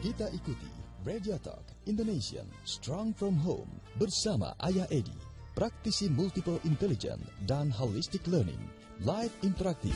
Kita 0.00 0.32
ikuti 0.32 0.64
Radio 1.04 1.36
Talk 1.36 1.84
Indonesian 1.84 2.48
Strong 2.64 3.12
from 3.20 3.36
Home 3.44 3.68
bersama 4.00 4.56
Ayah 4.56 4.88
Edi, 4.88 5.12
praktisi 5.52 6.08
multiple 6.08 6.56
intelligence 6.64 7.28
dan 7.44 7.68
holistic 7.68 8.24
learning, 8.24 8.64
live 9.04 9.36
interaktif. 9.44 9.92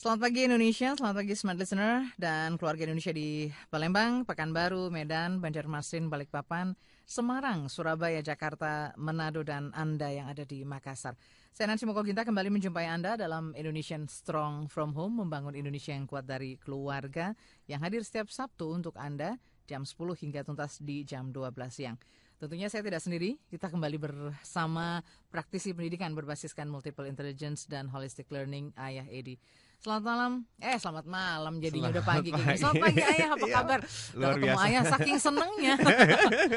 Selamat 0.00 0.32
pagi 0.32 0.48
Indonesia, 0.48 0.96
selamat 0.96 1.16
pagi 1.20 1.36
Smart 1.36 1.60
Listener 1.60 2.08
dan 2.16 2.56
keluarga 2.56 2.88
Indonesia 2.88 3.12
di 3.12 3.52
Palembang, 3.68 4.24
Pekanbaru, 4.24 4.88
Medan, 4.88 5.44
Banjarmasin, 5.44 6.08
Balikpapan, 6.08 6.72
Semarang, 7.04 7.68
Surabaya, 7.68 8.24
Jakarta, 8.24 8.96
Manado, 8.96 9.44
dan 9.44 9.68
Anda 9.76 10.08
yang 10.08 10.32
ada 10.32 10.48
di 10.48 10.64
Makassar. 10.64 11.20
Saya 11.52 11.68
Nancy 11.68 11.84
Moko 11.84 12.00
Ginta 12.00 12.24
kembali 12.24 12.48
menjumpai 12.48 12.88
Anda 12.88 13.20
dalam 13.20 13.52
Indonesian 13.52 14.08
Strong 14.08 14.72
From 14.72 14.96
Home, 14.96 15.20
membangun 15.20 15.52
Indonesia 15.52 15.92
yang 15.92 16.08
kuat 16.08 16.24
dari 16.24 16.56
keluarga, 16.56 17.36
yang 17.68 17.84
hadir 17.84 18.00
setiap 18.00 18.32
Sabtu 18.32 18.72
untuk 18.72 18.96
Anda 18.96 19.36
jam 19.68 19.84
10 19.84 20.00
hingga 20.16 20.48
tuntas 20.48 20.80
di 20.80 21.04
jam 21.04 21.28
12 21.28 21.52
siang. 21.68 22.00
Tentunya 22.40 22.72
saya 22.72 22.80
tidak 22.80 23.04
sendiri, 23.04 23.36
kita 23.52 23.68
kembali 23.68 24.00
bersama 24.00 25.04
praktisi 25.28 25.76
pendidikan 25.76 26.16
berbasiskan 26.16 26.72
multiple 26.72 27.04
intelligence 27.04 27.68
dan 27.68 27.92
holistic 27.92 28.32
learning 28.32 28.72
Ayah 28.80 29.04
Edi. 29.12 29.36
Selamat 29.80 30.04
malam. 30.12 30.32
Eh, 30.60 30.76
selamat 30.76 31.06
malam 31.08 31.54
jadinya 31.56 31.88
selamat 31.88 31.96
udah 31.96 32.04
pagi 32.04 32.28
kayaknya. 32.36 32.60
Selamat 32.60 32.82
pagi 32.84 33.00
Ayah, 33.00 33.28
apa 33.32 33.46
iya, 33.48 33.54
kabar? 33.56 33.80
Luar 33.80 33.88
udah 34.12 34.28
ketemu 34.28 34.44
biasa. 34.44 34.66
Ayah 34.68 34.82
saking 34.92 35.16
senengnya. 35.16 35.74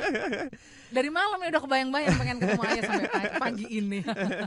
Dari 1.00 1.10
malam 1.10 1.40
ya 1.40 1.48
udah 1.56 1.64
kebayang-bayang 1.64 2.16
pengen 2.20 2.38
ketemu 2.44 2.64
Ayah 2.68 2.84
sampai 2.84 3.08
pagi 3.40 3.66
ini. 3.72 4.00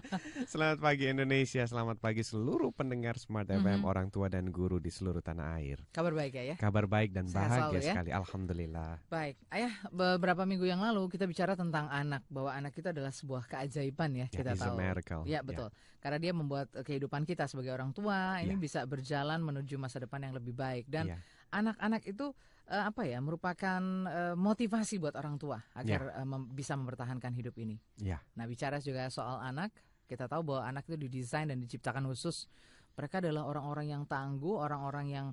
selamat 0.52 0.78
pagi 0.84 1.04
Indonesia, 1.08 1.62
selamat 1.64 1.96
pagi 2.04 2.20
seluruh 2.20 2.68
pendengar 2.76 3.16
Smart 3.16 3.48
FM, 3.48 3.64
mm 3.64 3.77
-hmm. 3.80 3.88
orang 3.88 4.12
tua 4.12 4.28
dan 4.28 4.52
guru 4.52 4.77
di 4.77 4.92
seluruh 4.92 5.24
tanah 5.24 5.56
air. 5.56 5.80
Kabar 5.96 6.12
baik 6.12 6.36
ya, 6.36 6.44
ya? 6.52 6.56
Kabar 6.61 6.84
baik 6.84 7.16
dan 7.16 7.33
Sehat 7.33 7.72
bahagia 7.72 7.80
ya? 7.80 7.92
sekali, 7.96 8.11
alhamdulillah. 8.12 9.00
Baik. 9.08 9.40
Ayah, 9.56 9.72
beberapa 9.88 10.44
minggu 10.44 10.68
yang 10.68 10.84
lalu 10.84 11.08
kita 11.08 11.24
bicara 11.24 11.56
tentang 11.56 11.88
anak, 11.88 12.28
bahwa 12.28 12.52
anak 12.52 12.77
kita 12.77 12.92
adalah 12.92 13.08
sebuah 13.08 13.48
keajaiban 13.48 14.12
ya, 14.20 14.27
kita 14.28 14.52
yeah, 14.52 14.61
tahu. 14.61 14.77
miracle. 14.77 15.22
Ya, 15.24 15.40
betul. 15.40 15.72
Yeah. 15.72 15.94
Karena 15.96 16.18
dia 16.22 16.30
membuat 16.36 16.70
kehidupan 16.70 17.27
kita 17.27 17.50
sebagai 17.50 17.74
orang 17.74 17.90
tua 17.90 18.38
ini 18.44 18.55
yeah 18.55 18.66
bisa 18.67 18.83
berjalan 18.83 19.39
menuju 19.39 19.78
masa 19.78 20.03
depan 20.03 20.19
yang 20.19 20.34
lebih 20.34 20.50
baik 20.53 20.91
dan 20.91 21.14
iya. 21.14 21.19
anak-anak 21.55 22.03
yeah. 22.03 22.12
itu 22.12 22.27
uh, 22.67 22.84
apa 22.91 23.06
ya 23.06 23.19
merupakan 23.23 23.83
uh, 24.11 24.34
motivasi 24.34 24.98
buat 24.98 25.14
orang 25.14 25.39
tua 25.39 25.62
agar 25.78 26.11
yeah. 26.11 26.19
uh, 26.23 26.27
mem 26.27 26.50
bisa 26.50 26.75
mempertahankan 26.75 27.31
hidup 27.31 27.55
ini. 27.56 27.78
Yeah. 28.03 28.19
Nah 28.34 28.45
bicara 28.50 28.83
juga 28.83 29.06
soal 29.08 29.39
anak, 29.39 29.70
kita 30.11 30.27
tahu 30.27 30.42
bahwa 30.42 30.62
anak 30.67 30.84
itu 30.91 30.98
didesain 30.98 31.47
dan 31.47 31.62
diciptakan 31.62 32.05
khusus. 32.11 32.50
Mereka 32.98 33.23
adalah 33.23 33.47
orang-orang 33.47 33.86
yang 33.92 34.03
tangguh, 34.08 34.56
orang-orang 34.56 35.06
yang 35.12 35.27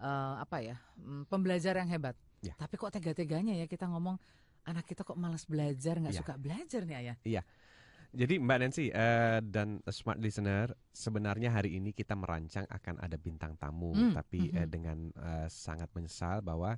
uh, 0.00 0.40
apa 0.40 0.64
ya 0.64 0.76
mm, 0.96 1.28
pembelajar 1.28 1.76
yang 1.76 1.90
hebat. 1.92 2.16
Yeah. 2.40 2.56
Tapi 2.56 2.74
kok 2.78 2.94
tega-teganya 2.94 3.58
ya 3.58 3.66
kita 3.68 3.84
ngomong 3.90 4.16
anak 4.68 4.84
kita 4.84 5.02
kok 5.02 5.16
malas 5.16 5.44
belajar 5.48 5.98
nggak 5.98 6.14
yeah. 6.14 6.22
suka 6.24 6.34
belajar 6.40 6.80
nih 6.88 6.96
ayah. 7.04 7.16
Iya. 7.26 7.42
Jadi 8.08 8.40
Mbak 8.40 8.58
Nancy 8.58 8.88
uh, 8.88 9.44
dan 9.44 9.84
smart 9.92 10.16
listener, 10.16 10.72
sebenarnya 10.88 11.52
hari 11.52 11.76
ini 11.76 11.92
kita 11.92 12.16
merancang 12.16 12.64
akan 12.64 12.96
ada 13.04 13.20
bintang 13.20 13.52
tamu, 13.60 13.92
mm, 13.92 14.16
tapi 14.16 14.48
mm 14.48 14.50
-hmm. 14.50 14.58
uh, 14.58 14.68
dengan 14.68 14.98
uh, 15.20 15.46
sangat 15.52 15.92
menyesal 15.92 16.40
bahwa 16.40 16.72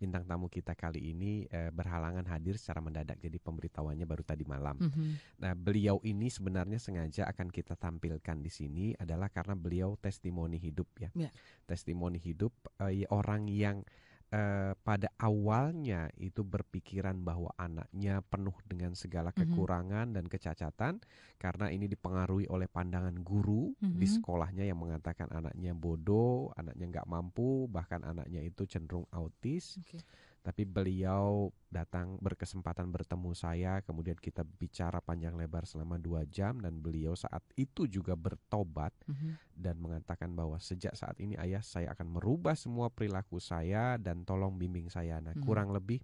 bintang 0.00 0.24
tamu 0.24 0.48
kita 0.48 0.72
kali 0.72 1.12
ini 1.12 1.44
uh, 1.52 1.68
berhalangan 1.68 2.24
hadir 2.32 2.56
secara 2.56 2.80
mendadak. 2.80 3.20
Jadi 3.20 3.36
pemberitahuannya 3.36 4.08
baru 4.08 4.24
tadi 4.24 4.48
malam. 4.48 4.80
Mm 4.80 4.88
-hmm. 4.88 5.10
Nah, 5.44 5.52
beliau 5.52 6.00
ini 6.00 6.32
sebenarnya 6.32 6.80
sengaja 6.80 7.28
akan 7.28 7.52
kita 7.52 7.76
tampilkan 7.76 8.40
di 8.40 8.48
sini 8.48 8.96
adalah 8.96 9.28
karena 9.28 9.52
beliau 9.52 10.00
testimoni 10.00 10.56
hidup 10.56 10.88
ya. 10.96 11.12
Yeah. 11.12 11.32
Testimoni 11.68 12.16
hidup 12.16 12.56
uh, 12.80 12.88
orang 13.12 13.52
yang 13.52 13.84
eh, 14.30 14.72
pada 14.80 15.08
awalnya 15.18 16.10
itu 16.18 16.46
berpikiran 16.46 17.18
bahwa 17.22 17.50
anaknya 17.58 18.22
penuh 18.26 18.54
dengan 18.66 18.94
segala 18.94 19.34
mhm. 19.34 19.38
kekurangan 19.44 20.06
mm 20.06 20.10
-hmm. 20.10 20.16
dan 20.16 20.24
kecacatan 20.26 20.94
karena 21.36 21.66
ini 21.70 21.86
dipengaruhi 21.90 22.46
oleh 22.50 22.70
pandangan 22.70 23.14
guru 23.20 23.74
mm 23.74 23.82
-hmm. 23.82 23.98
di 23.98 24.06
mhm. 24.06 24.14
sekolahnya 24.18 24.64
yang 24.66 24.78
mengatakan 24.78 25.28
anaknya 25.34 25.74
bodoh, 25.74 26.54
anaknya 26.54 26.86
nggak 26.98 27.08
mampu, 27.10 27.66
bahkan 27.66 28.02
anaknya 28.06 28.42
itu 28.42 28.66
cenderung 28.66 29.06
autis. 29.10 29.78
Okay 29.82 30.02
tapi 30.40 30.64
beliau 30.64 31.52
datang 31.68 32.16
berkesempatan 32.16 32.88
bertemu 32.88 33.30
saya 33.36 33.84
kemudian 33.84 34.16
kita 34.16 34.40
bicara 34.40 35.04
panjang 35.04 35.36
lebar 35.36 35.68
selama 35.68 36.00
dua 36.00 36.24
jam 36.24 36.56
dan 36.58 36.80
beliau 36.80 37.12
saat 37.12 37.44
itu 37.60 37.84
juga 37.84 38.16
bertobat 38.16 38.96
mm 39.04 39.14
-hmm. 39.14 39.32
dan 39.52 39.76
mengatakan 39.76 40.32
bahwa 40.32 40.56
sejak 40.56 40.96
saat 40.96 41.20
ini 41.20 41.36
ayah 41.36 41.60
saya 41.60 41.92
akan 41.92 42.16
merubah 42.16 42.56
semua 42.56 42.88
perilaku 42.88 43.36
saya 43.36 44.00
dan 44.00 44.24
tolong 44.24 44.56
bimbing 44.56 44.88
saya 44.88 45.20
nah 45.20 45.36
mm 45.36 45.44
-hmm. 45.44 45.46
kurang 45.46 45.76
lebih 45.76 46.00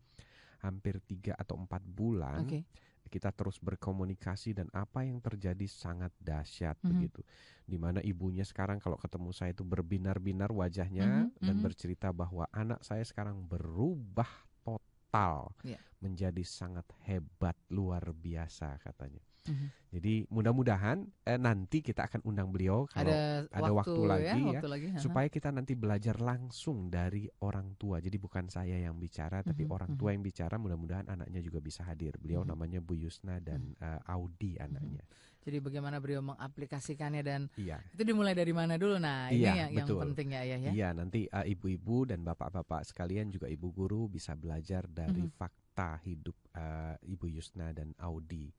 hampir 0.60 1.00
tiga 1.04 1.32
atau 1.36 1.56
empat 1.56 1.80
bulan 1.84 2.44
okay 2.44 2.64
kita 3.06 3.30
terus 3.32 3.56
berkomunikasi 3.62 4.56
dan 4.56 4.68
apa 4.74 5.06
yang 5.06 5.22
terjadi 5.22 5.66
sangat 5.66 6.12
dahsyat 6.18 6.76
mm 6.76 6.82
-hmm. 6.82 6.90
begitu 6.90 7.20
di 7.66 7.78
mana 7.78 7.98
ibunya 8.02 8.46
sekarang 8.46 8.78
kalau 8.78 8.98
ketemu 8.98 9.30
saya 9.34 9.50
itu 9.54 9.66
berbinar-binar 9.66 10.50
wajahnya 10.54 11.04
mm 11.06 11.12
-hmm. 11.12 11.28
dan 11.38 11.46
mm 11.46 11.50
-hmm. 11.50 11.64
bercerita 11.66 12.08
bahwa 12.14 12.44
anak 12.54 12.82
saya 12.82 13.02
sekarang 13.02 13.42
berubah 13.42 14.28
total 14.62 15.54
yeah. 15.62 15.80
menjadi 16.02 16.42
sangat 16.42 16.84
hebat 17.06 17.56
luar 17.70 18.02
biasa 18.12 18.76
katanya 18.82 19.22
Mm-hmm. 19.48 19.68
Jadi 19.96 20.14
mudah-mudahan 20.28 20.98
eh, 21.24 21.40
nanti 21.40 21.80
kita 21.80 22.04
akan 22.04 22.20
undang 22.28 22.52
beliau 22.52 22.84
kalau 22.90 23.08
ada, 23.08 23.48
ada 23.48 23.72
waktu, 23.72 23.96
waktu 23.96 24.02
lagi 24.04 24.26
ya, 24.26 24.34
ya 24.36 24.60
waktu 24.60 24.68
lagi, 24.68 24.86
supaya 25.00 25.28
kita 25.32 25.48
nanti 25.48 25.72
belajar 25.72 26.20
langsung 26.20 26.92
dari 26.92 27.24
orang 27.40 27.78
tua. 27.80 28.02
Jadi 28.02 28.20
bukan 28.20 28.52
saya 28.52 28.76
yang 28.76 29.00
bicara 29.00 29.40
tapi 29.40 29.64
mm-hmm. 29.64 29.76
orang 29.76 29.90
tua 29.96 30.12
mm-hmm. 30.12 30.14
yang 30.18 30.22
bicara. 30.26 30.54
Mudah-mudahan 30.60 31.06
anaknya 31.08 31.40
juga 31.40 31.58
bisa 31.64 31.86
hadir. 31.86 32.12
Beliau 32.20 32.44
mm-hmm. 32.44 32.52
namanya 32.52 32.78
Bu 32.84 32.94
Yusna 32.98 33.40
dan 33.40 33.72
mm-hmm. 33.72 34.04
uh, 34.04 34.12
Audi 34.12 34.60
anaknya. 34.60 35.06
Mm-hmm. 35.06 35.34
Jadi 35.46 35.62
bagaimana 35.62 36.02
beliau 36.02 36.26
mengaplikasikannya 36.26 37.22
dan 37.22 37.46
iya. 37.54 37.78
itu 37.94 38.02
dimulai 38.02 38.34
dari 38.34 38.50
mana 38.50 38.74
dulu? 38.74 38.98
Nah 38.98 39.30
ini 39.30 39.46
iya, 39.46 39.70
yang, 39.70 39.86
betul. 39.86 40.02
yang 40.02 40.04
penting 40.10 40.28
ya 40.34 40.42
ya. 40.42 40.56
Iya 40.74 40.88
nanti 40.90 41.30
uh, 41.30 41.46
ibu-ibu 41.46 42.02
dan 42.02 42.26
bapak-bapak 42.26 42.82
sekalian 42.82 43.30
juga 43.30 43.46
ibu 43.46 43.70
guru 43.70 44.10
bisa 44.10 44.34
belajar 44.34 44.90
dari 44.90 45.22
mm-hmm. 45.22 45.38
fakta 45.38 46.02
hidup 46.02 46.34
uh, 46.58 46.98
Ibu 46.98 47.30
Yusna 47.30 47.70
dan 47.70 47.94
Audi. 48.02 48.50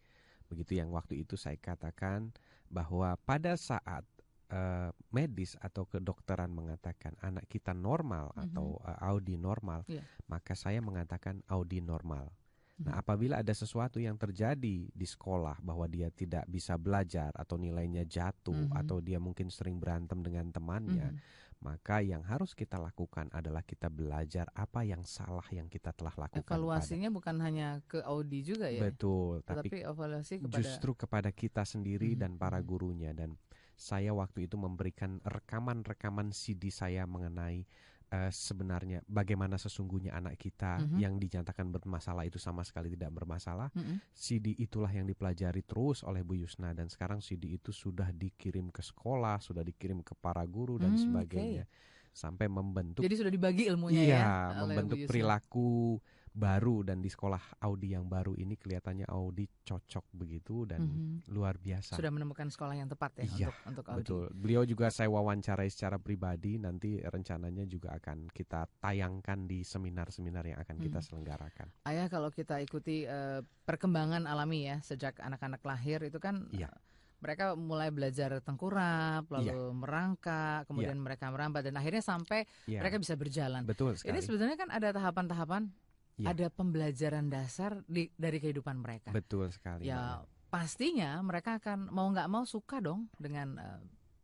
Begitu 0.47 0.79
yang 0.79 0.91
waktu 0.95 1.21
itu 1.23 1.35
saya 1.35 1.55
katakan 1.59 2.31
bahwa 2.67 3.15
pada 3.23 3.55
saat 3.55 4.03
uh, 4.51 4.89
medis 5.11 5.55
atau 5.59 5.87
kedokteran 5.87 6.51
mengatakan 6.51 7.15
anak 7.23 7.47
kita 7.47 7.71
normal 7.75 8.31
mm 8.31 8.35
-hmm. 8.35 8.45
atau 8.51 8.67
uh, 8.83 8.97
Audi 9.11 9.35
normal, 9.35 9.83
yeah. 9.87 10.03
maka 10.27 10.55
saya 10.55 10.79
mengatakan 10.79 11.43
Audi 11.51 11.83
normal. 11.83 12.31
Nah, 12.77 12.93
mhm. 12.93 13.01
apabila 13.01 13.41
ada 13.41 13.57
sesuatu 13.57 13.97
yang 13.97 14.21
terjadi 14.21 14.85
di 14.85 15.07
sekolah 15.09 15.65
bahwa 15.65 15.89
dia 15.89 16.13
tidak 16.13 16.45
bisa 16.45 16.77
belajar 16.77 17.33
atau 17.33 17.57
nilainya 17.57 18.05
jatuh 18.05 18.53
mm 18.53 18.69
-hmm. 18.69 18.79
atau 18.85 19.01
dia 19.01 19.17
mungkin 19.17 19.49
sering 19.49 19.81
berantem 19.81 20.21
dengan 20.21 20.53
temannya, 20.53 21.09
mm 21.09 21.17
-hmm 21.17 21.45
maka 21.57 22.05
yang 22.05 22.21
harus 22.21 22.53
kita 22.53 22.77
lakukan 22.77 23.33
adalah 23.33 23.65
kita 23.65 23.89
belajar 23.89 24.45
apa 24.53 24.85
yang 24.85 25.01
salah 25.01 25.45
yang 25.49 25.65
kita 25.65 25.89
telah 25.89 26.13
lakukan. 26.13 26.45
Evaluasinya 26.45 27.09
pada. 27.09 27.17
bukan 27.17 27.35
hanya 27.41 27.67
ke 27.89 27.99
Audi 28.05 28.45
juga 28.45 28.69
ya. 28.69 28.85
Betul, 28.85 29.41
tapi 29.41 29.81
evaluasi 29.81 30.37
kepada 30.45 30.57
justru 30.61 30.91
kepada 30.93 31.29
kita 31.33 31.65
sendiri 31.65 32.13
hmm. 32.13 32.19
dan 32.21 32.31
para 32.37 32.61
gurunya 32.61 33.09
dan 33.11 33.33
saya 33.77 34.13
waktu 34.13 34.49
itu 34.49 34.57
memberikan 34.57 35.21
rekaman-rekaman 35.21 36.33
CD 36.33 36.73
saya 36.73 37.05
mengenai 37.05 37.65
uh, 38.11 38.31
sebenarnya 38.31 39.03
bagaimana 39.07 39.59
sesungguhnya 39.59 40.15
anak 40.15 40.39
kita 40.39 40.79
mm 40.79 40.85
-hmm. 40.87 40.99
yang 40.99 41.13
dinyatakan 41.19 41.67
bermasalah 41.71 42.23
itu 42.23 42.39
sama 42.39 42.63
sekali 42.63 42.93
tidak 42.93 43.11
bermasalah. 43.11 43.71
Mm 43.75 43.83
-hmm. 43.83 43.97
CD 44.15 44.55
itulah 44.57 44.91
yang 44.91 45.07
dipelajari 45.07 45.63
terus 45.63 46.03
oleh 46.07 46.23
Bu 46.23 46.39
Yusna 46.39 46.71
dan 46.71 46.87
sekarang 46.87 47.19
CD 47.19 47.59
itu 47.59 47.75
sudah 47.75 48.09
dikirim 48.11 48.71
ke 48.71 48.79
sekolah, 48.79 49.43
sudah 49.43 49.63
dikirim 49.63 50.03
ke 50.03 50.15
para 50.17 50.43
guru 50.47 50.79
dan 50.79 50.95
mm, 50.95 51.01
sebagainya. 51.03 51.65
Okay. 51.67 51.85
Sampai 52.17 52.49
membentuk 52.49 53.05
Jadi 53.05 53.13
sudah 53.13 53.29
dibagi 53.29 53.69
ilmunya 53.69 54.01
iya, 54.01 54.17
ya. 54.25 54.65
membentuk 54.65 55.05
perilaku 55.05 56.01
baru 56.37 56.85
dan 56.85 57.01
di 57.01 57.09
sekolah 57.09 57.57
Audi 57.65 57.97
yang 57.97 58.05
baru 58.05 58.37
ini 58.37 58.53
kelihatannya 58.53 59.09
Audi 59.09 59.49
cocok 59.65 60.05
begitu 60.13 60.69
dan 60.69 60.85
mm-hmm. 60.85 61.33
luar 61.33 61.57
biasa. 61.57 61.97
Sudah 61.97 62.13
menemukan 62.13 62.53
sekolah 62.53 62.77
yang 62.77 62.85
tepat 62.85 63.17
ya 63.17 63.25
iya, 63.25 63.47
untuk 63.65 63.81
untuk 63.81 63.85
Audi. 63.89 63.99
Betul. 64.05 64.25
Beliau 64.37 64.63
juga 64.69 64.93
saya 64.93 65.09
wawancarai 65.09 65.67
secara 65.73 65.97
pribadi 65.97 66.61
nanti 66.61 67.01
rencananya 67.01 67.65
juga 67.65 67.97
akan 67.97 68.29
kita 68.29 68.69
tayangkan 68.77 69.49
di 69.49 69.65
seminar-seminar 69.65 70.45
yang 70.45 70.61
akan 70.61 70.77
kita 70.77 71.01
mm-hmm. 71.01 71.07
selenggarakan. 71.09 71.67
Ayah 71.89 72.05
kalau 72.05 72.29
kita 72.29 72.61
ikuti 72.61 73.09
uh, 73.09 73.41
perkembangan 73.65 74.29
alami 74.29 74.69
ya 74.69 74.77
sejak 74.85 75.17
anak-anak 75.17 75.65
lahir 75.65 76.05
itu 76.05 76.21
kan 76.21 76.45
iya. 76.53 76.69
Uh, 76.69 76.85
mereka 77.17 77.57
mulai 77.57 77.89
belajar 77.89 78.37
tengkurap, 78.45 79.25
lalu 79.33 79.49
yeah. 79.49 79.73
merangkak, 79.73 80.69
kemudian 80.69 81.01
yeah. 81.01 81.05
mereka 81.09 81.25
merambat 81.33 81.65
dan 81.65 81.73
akhirnya 81.73 82.05
sampai 82.05 82.45
yeah. 82.69 82.77
mereka 82.77 83.01
bisa 83.01 83.17
berjalan. 83.17 83.65
Betul 83.65 83.97
sekali. 83.97 84.13
Ini 84.13 84.19
sebenarnya 84.21 84.57
kan 84.61 84.69
ada 84.69 84.93
tahapan-tahapan 84.93 85.73
ya. 86.17 86.33
ada 86.33 86.49
pembelajaran 86.49 87.29
dasar 87.29 87.81
di, 87.85 88.09
dari 88.17 88.41
kehidupan 88.41 88.81
mereka. 88.81 89.09
Betul 89.13 89.53
sekali. 89.53 89.87
Ya 89.87 90.25
pastinya 90.47 91.19
mereka 91.21 91.59
akan 91.61 91.91
mau 91.91 92.07
nggak 92.09 92.29
mau 92.31 92.43
suka 92.47 92.79
dong 92.79 93.11
dengan 93.19 93.59
uh, 93.59 93.81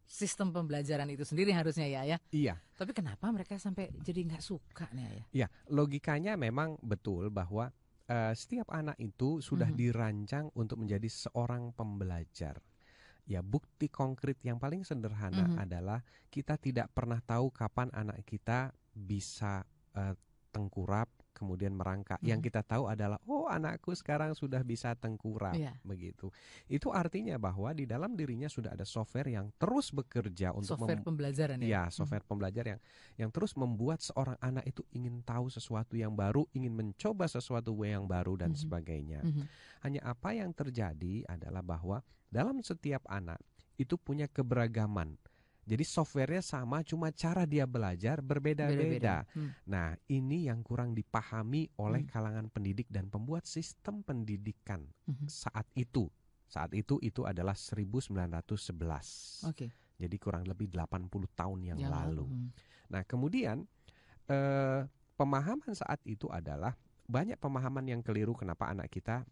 sistem 0.07 0.53
pembelajaran 0.53 1.09
itu 1.09 1.25
sendiri 1.25 1.49
harusnya 1.53 1.89
ya 1.89 2.01
ya. 2.05 2.17
Iya. 2.29 2.55
Tapi 2.77 2.91
kenapa 2.93 3.29
mereka 3.33 3.57
sampai 3.57 3.89
jadi 4.01 4.25
nggak 4.29 4.43
suka 4.43 4.85
nih 4.93 5.03
ya? 5.03 5.23
Iya, 5.33 5.47
logikanya 5.73 6.33
memang 6.37 6.77
betul 6.85 7.33
bahwa 7.33 7.73
uh, 8.09 8.33
setiap 8.37 8.69
anak 8.69 8.97
itu 9.01 9.41
sudah 9.41 9.69
mm 9.69 9.73
-hmm. 9.73 9.81
dirancang 9.81 10.45
untuk 10.53 10.81
menjadi 10.81 11.09
seorang 11.09 11.73
pembelajar. 11.73 12.61
Ya, 13.23 13.39
bukti 13.39 13.87
konkret 13.87 14.35
yang 14.43 14.59
paling 14.59 14.83
sederhana 14.83 15.47
mm 15.47 15.51
-hmm. 15.55 15.63
adalah 15.63 15.99
kita 16.27 16.59
tidak 16.59 16.91
pernah 16.91 17.23
tahu 17.23 17.49
kapan 17.55 17.87
anak 17.95 18.19
kita 18.27 18.75
bisa 18.91 19.63
uh, 19.95 20.13
tengkurap, 20.53 21.09
kemudian 21.33 21.73
merangkak. 21.73 22.21
Hmm. 22.21 22.29
Yang 22.29 22.53
kita 22.53 22.61
tahu 22.61 22.87
adalah 22.87 23.17
oh 23.25 23.49
anakku 23.49 23.91
sekarang 23.97 24.37
sudah 24.37 24.61
bisa 24.61 24.93
tengkurap 24.93 25.57
yeah. 25.57 25.75
begitu. 25.81 26.29
Itu 26.69 26.93
artinya 26.93 27.35
bahwa 27.41 27.73
di 27.73 27.89
dalam 27.89 28.13
dirinya 28.13 28.47
sudah 28.47 28.77
ada 28.77 28.85
software 28.85 29.27
yang 29.27 29.49
terus 29.57 29.89
bekerja 29.89 30.53
untuk 30.53 30.77
software 30.77 31.01
pembelajaran 31.01 31.59
ya. 31.65 31.67
Ya, 31.67 31.83
software 31.89 32.23
hmm. 32.23 32.31
pembelajar 32.31 32.65
yang 32.77 32.79
yang 33.17 33.29
terus 33.33 33.57
membuat 33.57 34.05
seorang 34.05 34.37
anak 34.39 34.63
itu 34.69 34.85
ingin 34.93 35.25
tahu 35.25 35.49
sesuatu 35.49 35.97
yang 35.97 36.13
baru, 36.13 36.45
ingin 36.53 36.71
mencoba 36.71 37.25
sesuatu 37.25 37.73
yang 37.83 38.05
baru 38.05 38.37
dan 38.37 38.53
hmm. 38.53 38.61
sebagainya. 38.61 39.19
Hmm. 39.25 39.49
Hanya 39.83 40.05
apa 40.05 40.31
yang 40.37 40.53
terjadi 40.53 41.27
adalah 41.27 41.65
bahwa 41.65 41.99
dalam 42.29 42.61
setiap 42.61 43.03
anak 43.09 43.41
itu 43.75 43.97
punya 43.97 44.29
keberagaman 44.29 45.17
jadi 45.63 45.83
softwarenya 45.87 46.43
sama, 46.43 46.83
cuma 46.83 47.07
cara 47.15 47.47
dia 47.47 47.63
belajar 47.63 48.19
berbeda-beda. 48.19 49.23
Hmm. 49.31 49.55
Nah, 49.63 49.95
ini 50.11 50.51
yang 50.51 50.59
kurang 50.59 50.91
dipahami 50.91 51.71
oleh 51.79 52.03
hmm. 52.03 52.11
kalangan 52.11 52.47
pendidik 52.51 52.91
dan 52.91 53.07
pembuat 53.07 53.47
sistem 53.47 54.03
pendidikan 54.03 54.83
hmm. 55.07 55.31
saat 55.31 55.63
itu. 55.71 56.11
Saat 56.51 56.75
itu 56.75 56.99
itu 56.99 57.23
adalah 57.23 57.55
1911. 57.55 59.49
Okay. 59.55 59.71
Jadi 59.95 60.15
kurang 60.19 60.43
lebih 60.43 60.67
80 60.67 61.07
tahun 61.31 61.59
yang, 61.63 61.79
yang 61.79 61.95
lalu. 61.95 62.27
Hmm. 62.27 62.51
Nah, 62.91 63.01
kemudian 63.07 63.63
eh, 64.27 64.83
pemahaman 65.15 65.71
saat 65.71 66.03
itu 66.03 66.27
adalah 66.27 66.75
banyak 67.07 67.39
pemahaman 67.39 67.87
yang 67.87 68.01
keliru 68.03 68.35
kenapa 68.35 68.67
anak 68.67 68.91
kita 68.91 69.23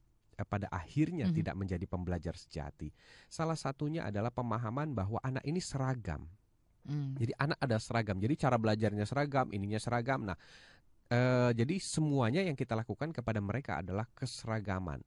pada 0.44 0.68
akhirnya 0.70 1.28
mm 1.28 1.32
-hmm. 1.32 1.40
tidak 1.42 1.56
menjadi 1.56 1.86
pembelajar 1.88 2.36
sejati. 2.38 2.90
Salah 3.28 3.58
satunya 3.58 4.06
adalah 4.08 4.30
pemahaman 4.30 4.94
bahwa 4.94 5.18
anak 5.24 5.44
ini 5.46 5.60
seragam. 5.60 6.28
Mm. 6.86 7.14
Jadi 7.18 7.34
anak 7.38 7.58
ada 7.62 7.78
seragam. 7.78 8.18
Jadi 8.18 8.34
cara 8.38 8.58
belajarnya 8.58 9.06
seragam, 9.06 9.48
ininya 9.54 9.78
seragam. 9.78 10.26
Nah, 10.26 10.38
e, 11.10 11.20
jadi 11.54 11.76
semuanya 11.78 12.42
yang 12.42 12.58
kita 12.58 12.74
lakukan 12.74 13.14
kepada 13.14 13.38
mereka 13.38 13.82
adalah 13.82 14.08
keseragaman. 14.14 15.02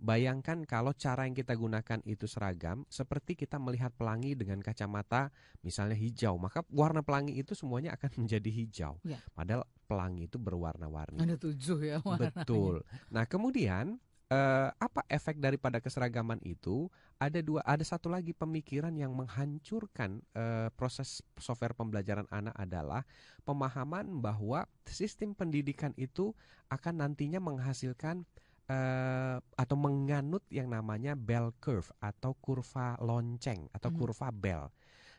Bayangkan 0.00 0.64
kalau 0.64 0.96
cara 0.96 1.28
yang 1.28 1.36
kita 1.36 1.52
gunakan 1.52 2.00
itu 2.08 2.24
seragam, 2.24 2.88
seperti 2.88 3.36
kita 3.36 3.60
melihat 3.60 3.92
pelangi 3.92 4.32
dengan 4.32 4.64
kacamata 4.64 5.28
misalnya 5.60 5.92
hijau, 5.92 6.40
maka 6.40 6.64
warna 6.72 7.04
pelangi 7.04 7.36
itu 7.36 7.52
semuanya 7.52 7.92
akan 8.00 8.08
menjadi 8.24 8.48
hijau. 8.48 8.96
Ya. 9.04 9.20
Padahal 9.36 9.68
pelangi 9.84 10.24
itu 10.24 10.40
berwarna-warni. 10.40 11.20
Ada 11.20 11.36
tujuh 11.36 11.78
ya 11.84 11.98
warna. 12.00 12.32
Betul. 12.32 12.80
Nah 13.12 13.28
kemudian 13.28 14.00
uh, 14.30 14.68
apa 14.78 15.02
efek 15.10 15.42
daripada 15.42 15.82
keseragaman 15.82 16.38
itu? 16.46 16.88
Ada 17.20 17.44
dua, 17.44 17.60
ada 17.66 17.84
satu 17.84 18.08
lagi 18.08 18.32
pemikiran 18.32 18.94
yang 18.96 19.12
menghancurkan 19.12 20.24
uh, 20.32 20.72
proses 20.72 21.20
software 21.36 21.76
pembelajaran 21.76 22.24
anak 22.32 22.56
adalah 22.56 23.04
pemahaman 23.44 24.08
bahwa 24.24 24.64
sistem 24.88 25.36
pendidikan 25.36 25.92
itu 26.00 26.32
akan 26.72 27.04
nantinya 27.04 27.42
menghasilkan 27.42 28.24
uh, 28.70 29.36
atau 29.58 29.76
menganut 29.76 30.46
yang 30.48 30.70
namanya 30.70 31.18
bell 31.18 31.52
curve 31.58 31.90
atau 32.00 32.32
kurva 32.38 32.96
lonceng 33.02 33.66
atau 33.74 33.90
hmm. 33.92 33.98
kurva 33.98 34.28
bell. 34.32 34.64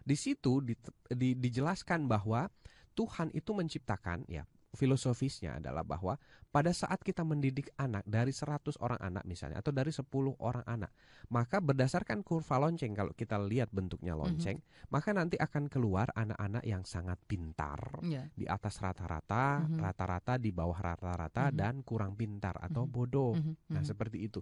Di 0.02 0.18
situ 0.18 0.66
di, 0.66 0.74
di, 1.14 1.38
dijelaskan 1.38 2.10
bahwa 2.10 2.50
Tuhan 2.98 3.30
itu 3.38 3.54
menciptakan 3.54 4.26
ya 4.26 4.44
filosofisnya 4.72 5.60
adalah 5.60 5.84
bahwa 5.84 6.16
pada 6.52 6.76
saat 6.76 7.00
kita 7.00 7.24
mendidik 7.24 7.72
anak 7.80 8.04
dari 8.04 8.36
100 8.36 8.76
orang 8.84 9.00
anak 9.00 9.24
misalnya 9.24 9.64
atau 9.64 9.72
dari 9.72 9.92
10 9.92 10.08
orang 10.40 10.64
anak, 10.68 10.92
maka 11.32 11.64
berdasarkan 11.64 12.24
kurva 12.24 12.60
lonceng 12.60 12.92
kalau 12.92 13.16
kita 13.16 13.40
lihat 13.40 13.72
bentuknya 13.72 14.16
mhm. 14.16 14.20
lonceng, 14.20 14.58
mm 14.60 14.68
-hmm. 14.68 14.92
maka 14.92 15.10
nanti 15.16 15.40
akan 15.40 15.72
keluar 15.72 16.12
anak-anak 16.12 16.64
yang 16.68 16.84
sangat 16.84 17.20
pintar 17.24 17.80
yeah. 18.04 18.28
di 18.36 18.44
atas 18.48 18.84
rata-rata, 18.84 19.64
mm 19.64 19.66
-hmm. 19.68 19.80
rata-rata 19.80 20.34
di 20.36 20.52
bawah 20.52 20.80
rata-rata 20.80 21.48
mm 21.48 21.52
-hmm. 21.56 21.60
dan 21.60 21.76
kurang 21.88 22.20
pintar 22.20 22.56
atau 22.60 22.84
mm 22.84 22.88
-hmm. 22.92 22.96
bodoh. 22.96 23.32
Mm 23.36 23.42
-hmm. 23.44 23.56
Nah, 23.72 23.82
mhm. 23.84 23.88
seperti 23.88 24.18
itu. 24.28 24.40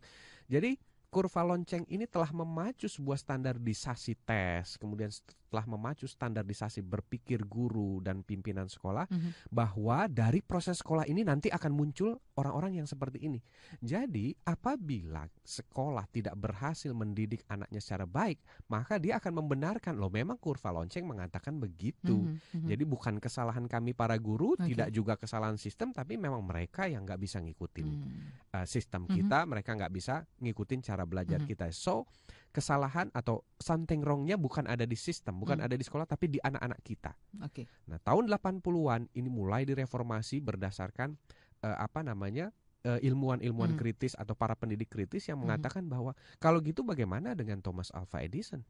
Jadi 0.50 0.78
kurva 1.10 1.42
lonceng 1.42 1.90
ini 1.90 2.06
telah 2.06 2.30
memacu 2.30 2.86
sebuah 2.86 3.18
standarisasi 3.18 4.14
tes, 4.26 4.78
kemudian 4.78 5.10
telah 5.50 5.66
memacu 5.66 6.06
standarisasi 6.06 6.86
berpikir 6.86 7.44
guru 7.50 8.00
dan 8.06 8.22
pimpinan 8.22 8.70
sekolah 8.70 9.10
mm 9.10 9.18
-hmm. 9.18 9.32
bahwa 9.50 10.06
dari 10.06 10.46
proses 10.46 10.80
sekolah 10.80 11.10
ini 11.10 11.26
nanti 11.26 11.50
akan 11.50 11.74
muncul 11.74 12.22
orang-orang 12.38 12.80
yang 12.80 12.88
seperti 12.88 13.26
ini. 13.26 13.42
Jadi, 13.84 14.32
apabila 14.48 15.28
sekolah 15.44 16.08
tidak 16.14 16.38
berhasil 16.40 16.94
mendidik 16.96 17.44
anaknya 17.52 17.82
secara 17.84 18.06
baik, 18.08 18.40
maka 18.72 18.96
dia 19.02 19.20
akan 19.20 19.44
membenarkan 19.44 19.98
loh 20.00 20.08
memang 20.08 20.40
kurva 20.40 20.72
lonceng 20.72 21.04
mengatakan 21.04 21.60
begitu. 21.60 22.16
Mm 22.16 22.40
-hmm. 22.40 22.68
Jadi 22.70 22.84
bukan 22.88 23.16
kesalahan 23.20 23.66
kami 23.68 23.92
para 23.98 24.16
guru, 24.16 24.56
okay. 24.56 24.72
tidak 24.72 24.90
juga 24.94 25.20
kesalahan 25.20 25.60
sistem, 25.60 25.92
tapi 25.92 26.16
memang 26.16 26.46
mereka 26.46 26.88
yang 26.88 27.04
nggak 27.04 27.20
bisa 27.20 27.42
ngikutin 27.44 27.88
mm 27.90 27.98
-hmm. 28.00 28.56
uh, 28.56 28.66
sistem 28.70 29.10
kita, 29.10 29.42
mm 29.42 29.44
-hmm. 29.44 29.52
mereka 29.52 29.70
nggak 29.76 29.94
bisa 29.94 30.16
ngikutin 30.40 30.80
cara 30.86 31.04
belajar 31.04 31.44
mm 31.44 31.50
-hmm. 31.50 31.60
kita. 31.60 31.68
So 31.74 32.08
kesalahan 32.50 33.14
atau 33.14 33.46
something 33.62 34.02
wrongnya 34.02 34.36
bukan 34.36 34.66
ada 34.66 34.84
di 34.84 34.98
sistem, 34.98 35.38
bukan 35.38 35.62
hmm. 35.62 35.66
ada 35.70 35.76
di 35.78 35.86
sekolah, 35.86 36.10
tapi 36.10 36.34
di 36.34 36.40
anak-anak 36.42 36.80
kita. 36.82 37.14
Oke. 37.46 37.64
Okay. 37.64 37.66
Nah, 37.86 38.02
tahun 38.02 38.26
80-an 38.30 39.10
ini 39.14 39.30
mulai 39.30 39.70
direformasi 39.70 40.42
berdasarkan 40.42 41.14
uh, 41.62 41.78
apa 41.78 42.02
namanya 42.02 42.50
uh, 42.90 43.00
ilmuwan-ilmuwan 43.00 43.76
hmm. 43.76 43.80
kritis 43.80 44.14
atau 44.18 44.34
para 44.34 44.58
pendidik 44.58 44.90
kritis 44.90 45.30
yang 45.30 45.38
hmm. 45.40 45.46
mengatakan 45.50 45.84
hmm. 45.86 45.94
bahwa 45.94 46.12
kalau 46.42 46.60
gitu 46.64 46.82
bagaimana 46.82 47.38
dengan 47.38 47.62
Thomas 47.62 47.94
Alva 47.94 48.26
Edison? 48.26 48.66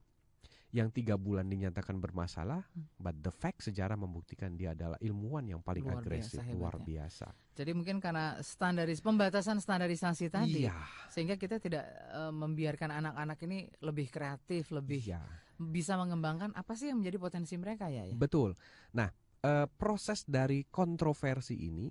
Yang 0.69 0.93
tiga 0.93 1.17
bulan 1.17 1.49
dinyatakan 1.49 1.97
bermasalah, 1.97 2.61
hmm. 2.61 3.01
but 3.01 3.17
the 3.25 3.33
fact 3.33 3.65
sejarah 3.65 3.97
membuktikan 3.97 4.53
dia 4.53 4.77
adalah 4.77 5.01
ilmuwan 5.01 5.41
yang 5.49 5.61
paling 5.65 5.81
luar 5.81 6.05
agresif, 6.05 6.37
biasa, 6.37 6.53
luar 6.53 6.75
biasa. 6.77 7.27
Jadi 7.57 7.71
mungkin 7.73 7.97
karena 7.97 8.37
standaris 8.45 9.01
pembatasan 9.01 9.57
standarisasi 9.57 10.29
tadi, 10.29 10.69
iya. 10.69 10.77
sehingga 11.09 11.41
kita 11.41 11.57
tidak 11.57 11.89
uh, 12.13 12.29
membiarkan 12.29 13.01
anak-anak 13.01 13.39
ini 13.49 13.65
lebih 13.81 14.13
kreatif, 14.13 14.69
lebih 14.69 15.01
iya. 15.09 15.25
bisa 15.57 15.97
mengembangkan 15.97 16.53
apa 16.53 16.77
sih 16.77 16.93
yang 16.93 17.01
menjadi 17.01 17.17
potensi 17.17 17.57
mereka 17.57 17.89
ya? 17.89 18.05
ya? 18.05 18.13
Betul. 18.13 18.53
Nah, 18.93 19.09
uh, 19.41 19.65
proses 19.65 20.21
dari 20.29 20.69
kontroversi 20.69 21.65
ini 21.65 21.89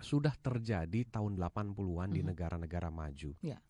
sudah 0.00 0.32
terjadi 0.32 1.12
tahun 1.12 1.36
80-an 1.36 1.76
mm 1.76 1.92
-hmm. 2.08 2.08
di 2.16 2.20
negara-negara 2.24 2.88
maju. 2.88 3.32
Yeah 3.44 3.60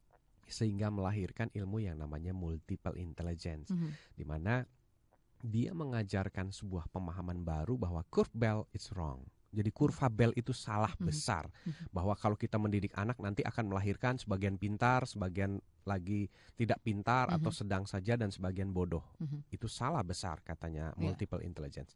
sehingga 0.53 0.93
melahirkan 0.93 1.49
ilmu 1.57 1.81
yang 1.83 1.97
namanya 1.97 2.37
multiple 2.37 2.95
intelligence, 3.01 3.73
mm 3.73 3.77
-hmm. 3.77 3.91
di 4.15 4.25
mana 4.29 4.63
dia 5.43 5.75
mengajarkan 5.75 6.55
sebuah 6.55 6.87
pemahaman 6.95 7.43
baru 7.43 7.75
bahwa 7.75 8.07
curve 8.07 8.31
bell 8.31 8.71
is 8.71 8.87
wrong. 8.95 9.27
Jadi 9.53 9.69
kurva 9.69 10.09
bell 10.09 10.33
itu 10.33 10.57
salah 10.57 10.89
mm-hmm. 10.97 11.09
besar 11.13 11.45
mm-hmm. 11.45 11.93
bahwa 11.93 12.17
kalau 12.17 12.41
kita 12.41 12.57
mendidik 12.57 12.97
anak 12.97 13.21
nanti 13.21 13.45
akan 13.45 13.69
melahirkan 13.69 14.17
sebagian 14.17 14.57
pintar, 14.57 15.05
sebagian 15.05 15.61
lagi 15.85 16.33
tidak 16.57 16.81
pintar 16.81 17.29
mm 17.29 17.37
-hmm. 17.37 17.45
atau 17.45 17.53
sedang 17.53 17.85
saja 17.85 18.17
dan 18.17 18.33
sebagian 18.33 18.73
bodoh. 18.73 19.05
Mm 19.21 19.29
-hmm. 19.29 19.41
Itu 19.53 19.69
salah 19.69 20.01
besar 20.01 20.41
katanya 20.41 20.97
iya. 20.97 21.05
multiple 21.05 21.45
yeah. 21.45 21.49
intelligence. 21.53 21.93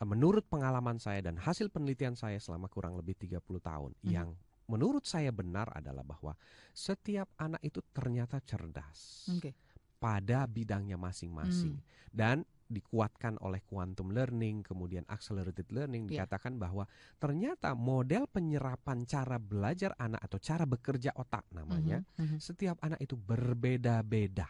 Menurut 0.00 0.44
pengalaman 0.48 1.00
saya 1.00 1.24
dan 1.24 1.40
hasil 1.40 1.72
penelitian 1.72 2.16
saya 2.16 2.36
selama 2.36 2.68
kurang 2.68 2.96
lebih 3.00 3.16
30 3.16 3.40
tahun 3.40 3.96
mm 3.96 4.00
-hmm. 4.04 4.12
yang 4.12 4.28
menurut 4.70 5.02
saya 5.02 5.34
benar 5.34 5.66
adalah 5.74 6.06
bahwa 6.06 6.38
setiap 6.70 7.26
anak 7.42 7.58
itu 7.66 7.82
ternyata 7.90 8.38
cerdas 8.46 9.26
okay. 9.34 9.52
pada 9.98 10.46
bidangnya 10.46 10.94
masing-masing 10.94 11.74
hmm. 11.74 12.14
dan 12.14 12.46
dikuatkan 12.70 13.34
oleh 13.42 13.66
quantum 13.66 14.14
learning, 14.14 14.62
kemudian 14.62 15.02
accelerated 15.10 15.66
learning 15.74 16.06
yeah. 16.06 16.22
dikatakan 16.22 16.54
bahwa 16.54 16.86
ternyata 17.18 17.74
model 17.74 18.30
penyerapan 18.30 19.02
cara 19.10 19.42
belajar 19.42 19.90
anak 19.98 20.22
atau 20.22 20.38
cara 20.38 20.64
bekerja 20.64 21.10
otak 21.18 21.50
namanya, 21.50 22.06
mm 22.14 22.24
-hmm. 22.24 22.38
setiap 22.38 22.78
anak 22.86 23.02
itu 23.02 23.18
berbeda-beda. 23.18 24.46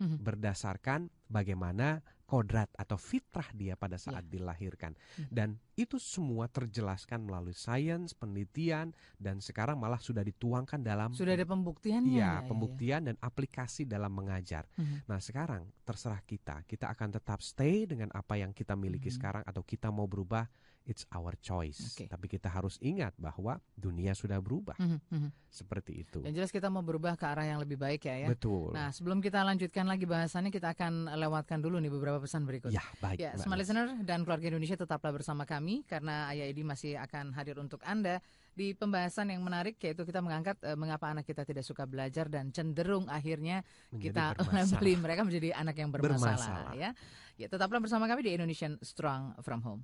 Mm 0.00 0.06
-hmm. 0.08 0.18
Berdasarkan 0.24 1.00
bagaimana 1.28 2.00
kodrat 2.28 2.68
atau 2.76 3.00
fitrah 3.00 3.48
dia 3.56 3.72
pada 3.72 3.96
saat 3.96 4.28
ya. 4.28 4.36
dilahirkan. 4.36 4.92
Hmm. 4.92 5.28
Dan 5.32 5.48
itu 5.80 5.96
semua 5.96 6.44
terjelaskan 6.44 7.24
melalui 7.24 7.56
sains, 7.56 8.12
penelitian 8.12 8.92
dan 9.16 9.40
sekarang 9.40 9.80
malah 9.80 9.96
sudah 9.96 10.20
dituangkan 10.20 10.84
dalam 10.84 11.16
Sudah 11.16 11.32
ada 11.32 11.48
pembuktiannya. 11.48 12.20
Iya, 12.20 12.44
ya, 12.44 12.44
pembuktian 12.44 13.00
ya. 13.00 13.06
dan 13.08 13.16
aplikasi 13.24 13.88
dalam 13.88 14.12
mengajar. 14.12 14.68
Hmm. 14.76 15.00
Nah, 15.08 15.24
sekarang 15.24 15.64
terserah 15.88 16.20
kita. 16.20 16.68
Kita 16.68 16.92
akan 16.92 17.16
tetap 17.16 17.40
stay 17.40 17.88
dengan 17.88 18.12
apa 18.12 18.36
yang 18.36 18.52
kita 18.52 18.76
miliki 18.76 19.08
hmm. 19.08 19.16
sekarang 19.16 19.42
atau 19.48 19.64
kita 19.64 19.88
mau 19.88 20.04
berubah 20.04 20.44
it's 20.88 21.04
our 21.12 21.36
choice. 21.38 21.92
Oke. 21.92 22.08
Tapi 22.08 22.26
kita 22.26 22.48
harus 22.48 22.80
ingat 22.80 23.12
bahwa 23.20 23.60
dunia 23.76 24.16
sudah 24.16 24.40
berubah. 24.40 24.74
Mhm, 24.80 24.98
mhm. 25.12 25.30
Seperti 25.52 26.00
itu. 26.02 26.24
Yang 26.24 26.34
jelas 26.40 26.50
kita 26.50 26.72
mau 26.72 26.80
berubah 26.80 27.12
ke 27.14 27.28
arah 27.28 27.44
yang 27.44 27.60
lebih 27.60 27.76
baik 27.76 28.08
ya 28.08 28.24
ya. 28.24 28.28
Betul. 28.32 28.72
Nah, 28.72 28.88
sebelum 28.88 29.20
kita 29.20 29.44
lanjutkan 29.44 29.84
lagi 29.84 30.08
bahasannya, 30.08 30.48
kita 30.48 30.72
akan 30.72 31.12
lewatkan 31.12 31.60
dulu 31.60 31.76
nih 31.76 31.92
beberapa 31.92 32.16
pesan 32.18 32.48
berikut. 32.48 32.72
ya, 32.72 32.80
baik. 32.98 33.20
Ya, 33.20 33.36
Nancy. 33.36 33.52
listener 33.60 33.86
dan 34.08 34.24
keluarga 34.24 34.48
Indonesia 34.48 34.80
tetaplah 34.80 35.12
bersama 35.12 35.44
kami 35.44 35.84
karena 35.84 36.32
Ayah 36.32 36.48
Edi 36.48 36.64
masih 36.64 36.96
akan 36.96 37.36
hadir 37.36 37.60
untuk 37.60 37.84
Anda 37.84 38.24
di 38.56 38.74
pembahasan 38.74 39.30
yang 39.30 39.44
menarik 39.44 39.78
yaitu 39.78 40.02
kita 40.02 40.18
mengangkat 40.18 40.58
eh, 40.66 40.74
mengapa 40.74 41.12
anak 41.12 41.22
kita 41.22 41.46
tidak 41.46 41.62
suka 41.62 41.86
belajar 41.86 42.26
dan 42.26 42.50
cenderung 42.50 43.06
akhirnya 43.06 43.62
Menjadi 43.94 44.08
kita 44.10 44.24
labeli 44.56 44.92
mereka 44.98 45.22
menjadi 45.22 45.54
anak 45.54 45.76
yang 45.78 45.90
bermasalah, 45.92 46.34
Bermasalah. 46.34 46.72
ya. 46.74 46.90
Ya, 47.38 47.46
tetaplah 47.46 47.78
bersama 47.78 48.10
kami 48.10 48.26
di 48.26 48.30
Indonesian 48.34 48.74
Strong 48.82 49.38
from 49.46 49.62
Home. 49.62 49.82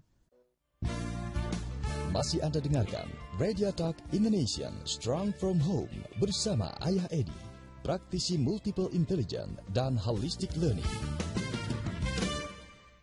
Masih 2.15 2.39
Anda 2.47 2.63
dengarkan 2.63 3.11
Radio 3.43 3.75
Talk 3.75 3.99
Indonesian 4.15 4.71
Strong 4.87 5.35
From 5.35 5.59
Home 5.67 5.91
bersama 6.23 6.71
Ayah 6.79 7.11
Edi, 7.11 7.35
praktisi 7.83 8.39
multiple 8.39 8.87
intelligence 8.95 9.59
dan 9.75 9.99
holistic 9.99 10.55
learning. 10.55 10.87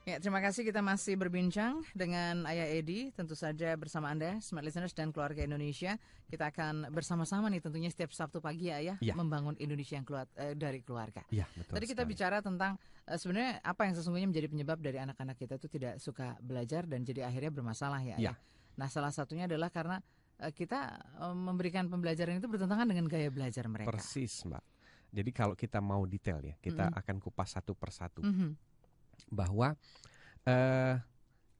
Ya, 0.08 0.16
terima 0.16 0.40
kasih 0.40 0.64
kita 0.64 0.80
masih 0.80 1.20
berbincang 1.20 1.84
dengan 1.92 2.48
Ayah 2.48 2.72
Edi, 2.72 3.12
tentu 3.12 3.36
saja 3.36 3.76
bersama 3.76 4.16
Anda, 4.16 4.40
Smart 4.40 4.64
Listeners 4.64 4.96
dan 4.96 5.12
keluarga 5.12 5.44
Indonesia. 5.44 6.00
Kita 6.32 6.48
akan 6.48 6.88
bersama-sama 6.96 7.52
nih 7.52 7.60
tentunya 7.60 7.92
setiap 7.92 8.16
Sabtu 8.16 8.40
pagi 8.40 8.72
ya, 8.72 8.80
Ayah, 8.80 8.96
Ya. 9.04 9.12
membangun 9.12 9.60
Indonesia 9.60 10.00
yang 10.00 10.08
keluar 10.08 10.32
eh, 10.40 10.56
dari 10.56 10.80
keluarga. 10.88 11.20
Ya, 11.36 11.52
betul. 11.52 11.76
Tadi 11.76 11.86
kita 11.86 12.08
sekali. 12.08 12.12
bicara 12.16 12.38
tentang 12.40 12.80
eh, 13.12 13.20
sebenarnya 13.20 13.60
apa 13.60 13.82
yang 13.92 13.94
sesungguhnya 14.00 14.28
menjadi 14.32 14.48
penyebab 14.48 14.80
dari 14.80 15.04
anak-anak 15.04 15.36
kita 15.36 15.60
itu 15.60 15.68
tidak 15.68 16.00
suka 16.00 16.40
belajar 16.40 16.88
dan 16.88 17.04
jadi 17.04 17.28
akhirnya 17.28 17.52
bermasalah 17.52 18.00
ya. 18.08 18.16
Ya. 18.16 18.34
Nah, 18.78 18.88
salah 18.88 19.12
satunya 19.12 19.46
adalah 19.50 19.70
karena 19.70 20.00
eh, 20.40 20.52
kita 20.52 20.80
eh, 21.22 21.36
memberikan 21.36 21.88
pembelajaran 21.88 22.40
itu 22.40 22.48
bertentangan 22.48 22.88
dengan 22.88 23.06
gaya 23.08 23.30
belajar 23.32 23.66
mereka. 23.68 23.92
Persis, 23.92 24.44
Mbak. 24.44 24.64
Jadi 25.12 25.30
kalau 25.36 25.56
kita 25.60 25.84
mau 25.84 26.08
detail 26.08 26.40
ya, 26.40 26.56
kita 26.64 26.88
Mm-mm. 26.88 27.00
akan 27.04 27.16
kupas 27.20 27.60
satu 27.60 27.76
persatu 27.76 28.24
Mhm. 28.24 28.56
bahwa 29.30 29.76
eh 30.48 30.96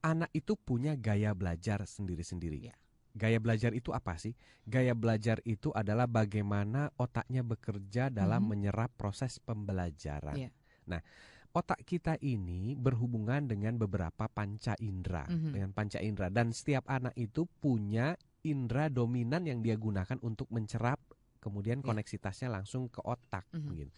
anak 0.02 0.30
itu 0.34 0.58
punya 0.58 0.98
gaya 0.98 1.30
belajar 1.30 1.86
sendiri-sendiri. 1.86 2.58
Ya. 2.58 2.74
Gaya 3.14 3.38
belajar 3.38 3.70
itu 3.76 3.92
apa 3.92 4.16
sih? 4.18 4.32
Gaya 4.66 4.96
belajar 4.96 5.38
itu 5.44 5.68
adalah 5.76 6.08
bagaimana 6.08 6.90
otaknya 6.96 7.44
bekerja 7.44 8.08
dalam 8.08 8.42
Mhm. 8.42 8.48
menyerap 8.50 8.90
proses 8.96 9.38
pembelajaran. 9.38 10.34
Iya. 10.34 10.50
Nah, 10.88 11.04
otak 11.52 11.84
kita 11.84 12.16
ini 12.24 12.72
berhubungan 12.74 13.44
dengan 13.44 13.76
beberapa 13.76 14.28
panca 14.28 14.72
indera, 14.80 15.28
Mhm. 15.28 15.52
dengan 15.52 15.70
panca 15.76 16.00
indera 16.00 16.32
dan 16.32 16.50
setiap 16.52 16.88
anak 16.88 17.12
itu 17.14 17.44
punya 17.60 18.16
indera 18.42 18.88
dominan 18.88 19.44
yang 19.46 19.60
dia 19.60 19.76
gunakan 19.76 20.18
untuk 20.24 20.48
mencerap 20.50 20.98
kemudian 21.38 21.82
Iya. 21.82 21.86
koneksitasnya 21.90 22.48
langsung 22.48 22.86
ke 22.88 23.02
otak 23.02 23.44
Mhm. 23.52 23.70
gitu. 23.76 23.92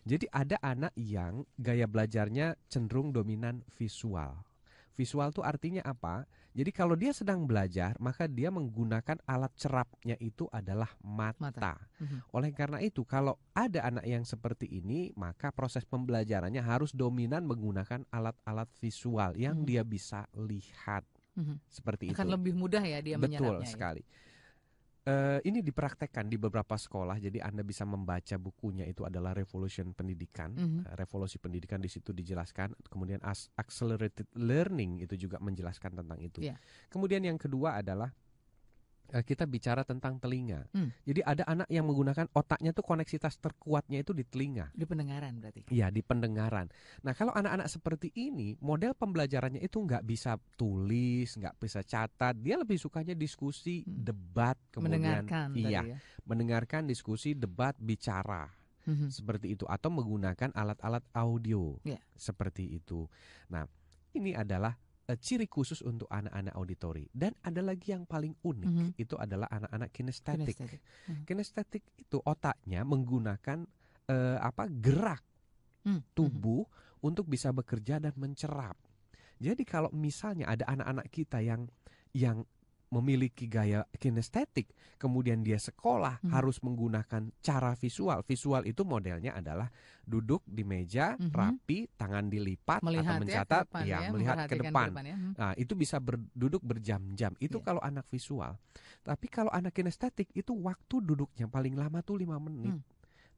Jadi 0.00 0.26
ada 0.32 0.56
anak 0.64 0.92
yang 0.96 1.44
gaya 1.54 1.84
belajarnya 1.84 2.56
cenderung 2.66 3.12
dominan 3.12 3.62
visual. 3.76 4.42
Visual 4.94 5.30
itu 5.30 5.40
artinya 5.40 5.82
apa? 5.82 6.26
Jadi 6.50 6.70
kalau 6.74 6.98
dia 6.98 7.14
sedang 7.14 7.46
belajar, 7.46 7.94
maka 8.02 8.26
dia 8.26 8.50
menggunakan 8.50 9.22
alat 9.22 9.52
cerapnya 9.54 10.18
itu 10.18 10.50
adalah 10.50 10.90
mata. 11.00 11.38
Mata. 11.40 11.74
Mhm. 12.02 12.18
Oleh 12.34 12.50
karena 12.50 12.82
itu, 12.82 13.06
kalau 13.06 13.38
ada 13.54 13.86
anak 13.86 14.04
yang 14.04 14.26
seperti 14.26 14.66
ini, 14.66 15.14
maka 15.14 15.54
proses 15.54 15.86
pembelajarannya 15.86 16.60
harus 16.60 16.90
dominan 16.90 17.46
menggunakan 17.46 18.02
alat-alat 18.10 18.66
visual 18.82 19.38
yang 19.38 19.62
Mhm. 19.62 19.66
dia 19.66 19.82
bisa 19.86 20.26
lihat. 20.34 21.06
Mhm. 21.38 21.62
Seperti 21.70 22.10
Akan 22.10 22.26
itu. 22.26 22.34
lebih 22.34 22.52
mudah 22.58 22.82
ya 22.82 22.98
dia 22.98 23.14
Betul 23.16 23.62
menyerapnya. 23.62 23.64
ya. 23.64 23.70
sekali. 23.70 24.02
Eh, 25.00 25.40
ini 25.48 25.64
dipraktekkan 25.64 26.28
di 26.28 26.36
beberapa 26.36 26.76
sekolah, 26.76 27.16
jadi 27.16 27.40
Anda 27.40 27.64
bisa 27.64 27.88
membaca 27.88 28.36
bukunya 28.36 28.84
itu 28.84 29.08
adalah 29.08 29.32
Revolution 29.32 29.96
Pendidikan, 29.96 30.52
Mhm. 30.52 30.92
Eh, 30.92 30.94
Revolusi 31.00 31.40
Pendidikan 31.40 31.80
di 31.80 31.88
situ 31.88 32.12
dijelaskan. 32.12 32.76
Kemudian 32.84 33.16
Accelerated 33.56 34.28
Learning 34.36 35.00
itu 35.00 35.16
juga 35.16 35.40
menjelaskan 35.40 36.04
tentang 36.04 36.20
itu. 36.20 36.44
Iya. 36.44 36.60
Kemudian 36.92 37.24
yang 37.24 37.40
kedua 37.40 37.80
adalah 37.80 38.12
kita 39.10 39.42
bicara 39.44 39.82
tentang 39.82 40.22
telinga. 40.22 40.70
Hmm. 40.70 40.94
Jadi 41.02 41.20
ada 41.26 41.42
anak 41.50 41.66
yang 41.66 41.82
menggunakan 41.82 42.30
otaknya 42.30 42.70
tuh 42.70 42.86
koneksitas 42.86 43.36
terkuatnya 43.42 44.00
itu 44.00 44.14
di 44.14 44.22
telinga. 44.22 44.70
Di 44.70 44.86
pendengaran 44.86 45.42
berarti. 45.42 45.66
Ya 45.74 45.90
di 45.90 46.00
pendengaran. 46.00 46.70
Nah 47.02 47.12
kalau 47.18 47.34
anak-anak 47.34 47.66
seperti 47.66 48.14
ini 48.14 48.54
model 48.62 48.94
pembelajarannya 48.94 49.58
itu 49.58 49.82
nggak 49.82 50.06
bisa 50.06 50.38
tulis, 50.54 51.34
nggak 51.34 51.58
bisa 51.58 51.82
catat. 51.82 52.38
Dia 52.38 52.54
lebih 52.54 52.78
sukanya 52.78 53.12
diskusi, 53.12 53.82
Hmm. 53.82 54.06
debat, 54.06 54.56
kemudian 54.70 55.02
Mendengarkan 55.02 55.48
iya 55.58 55.82
ya. 55.82 55.96
mendengarkan 56.22 56.86
diskusi, 56.86 57.34
debat, 57.34 57.74
bicara 57.76 58.46
Mhm. 58.86 59.10
seperti 59.12 59.58
itu 59.58 59.68
atau 59.68 59.92
menggunakan 59.92 60.54
alat-alat 60.54 61.04
audio 61.12 61.76
Ya. 61.84 61.98
seperti 62.16 62.78
itu. 62.78 63.10
Nah 63.50 63.66
ini 64.14 64.32
adalah 64.32 64.74
eh, 65.10 65.18
ciri 65.18 65.50
khusus 65.50 65.82
untuk 65.82 66.06
anak-anak 66.06 66.54
auditori 66.54 67.10
dan 67.10 67.34
ada 67.42 67.58
lagi 67.58 67.90
yang 67.90 68.06
paling 68.06 68.38
unik 68.38 68.70
Mhm. 68.70 68.88
itu 68.94 69.18
adalah 69.18 69.50
anak-anak 69.50 69.90
kinestetik. 69.90 70.54
Kinestetik. 70.54 70.80
Kinestetik 71.26 71.82
itu 71.98 72.22
otaknya 72.22 72.86
menggunakan 72.86 73.66
eh, 74.06 74.38
apa 74.38 74.70
gerak 74.70 75.22
Hmm, 75.80 76.04
tubuh 76.12 76.68
untuk 77.00 77.24
bisa 77.24 77.48
bekerja 77.50 77.96
dan 77.96 78.12
mencerap. 78.14 78.76
Jadi 79.40 79.64
kalau 79.64 79.88
misalnya 79.96 80.52
ada 80.52 80.68
anak-anak 80.68 81.08
kita 81.08 81.40
yang 81.40 81.64
yang 82.12 82.44
memiliki 82.90 83.46
gaya 83.46 83.86
kinestetik, 83.94 84.74
kemudian 84.98 85.46
dia 85.46 85.62
sekolah 85.62 86.18
Mhm. 86.26 86.30
harus 86.34 86.58
menggunakan 86.58 87.30
cara 87.38 87.78
visual. 87.78 88.26
Visual 88.26 88.66
itu 88.66 88.82
modelnya 88.82 89.38
adalah 89.38 89.70
duduk 90.02 90.42
di 90.42 90.66
meja 90.66 91.14
Mhm. 91.14 91.30
rapi, 91.30 91.86
tangan 91.94 92.26
dilipat 92.26 92.82
Melihat 92.82 93.06
atau 93.06 93.14
ya 93.14 93.20
mencatat, 93.22 93.62
ke 93.62 93.66
depan 93.70 93.82
ya, 93.86 93.90
ya, 93.94 94.10
melihat 94.10 94.36
ke 94.36 94.54
memperhatikan 94.58 94.90
depan. 94.90 95.06
ya. 95.06 95.16
Hmm. 95.16 95.32
Nah, 95.38 95.52
itu 95.54 95.72
bisa 95.78 95.96
berduduk 96.02 96.62
berjam-jam. 96.66 97.32
Itu 97.38 97.62
Iya. 97.62 97.64
kalau 97.70 97.80
anak 97.80 98.10
visual. 98.10 98.58
Tapi 99.06 99.26
kalau 99.30 99.50
anak 99.54 99.70
kinestetik 99.70 100.34
itu 100.34 100.50
waktu 100.50 100.96
duduknya 100.98 101.46
paling 101.46 101.78
lama 101.78 102.02
tuh 102.02 102.18
5 102.18 102.42
menit. 102.42 102.74
Hmm. 102.74 102.82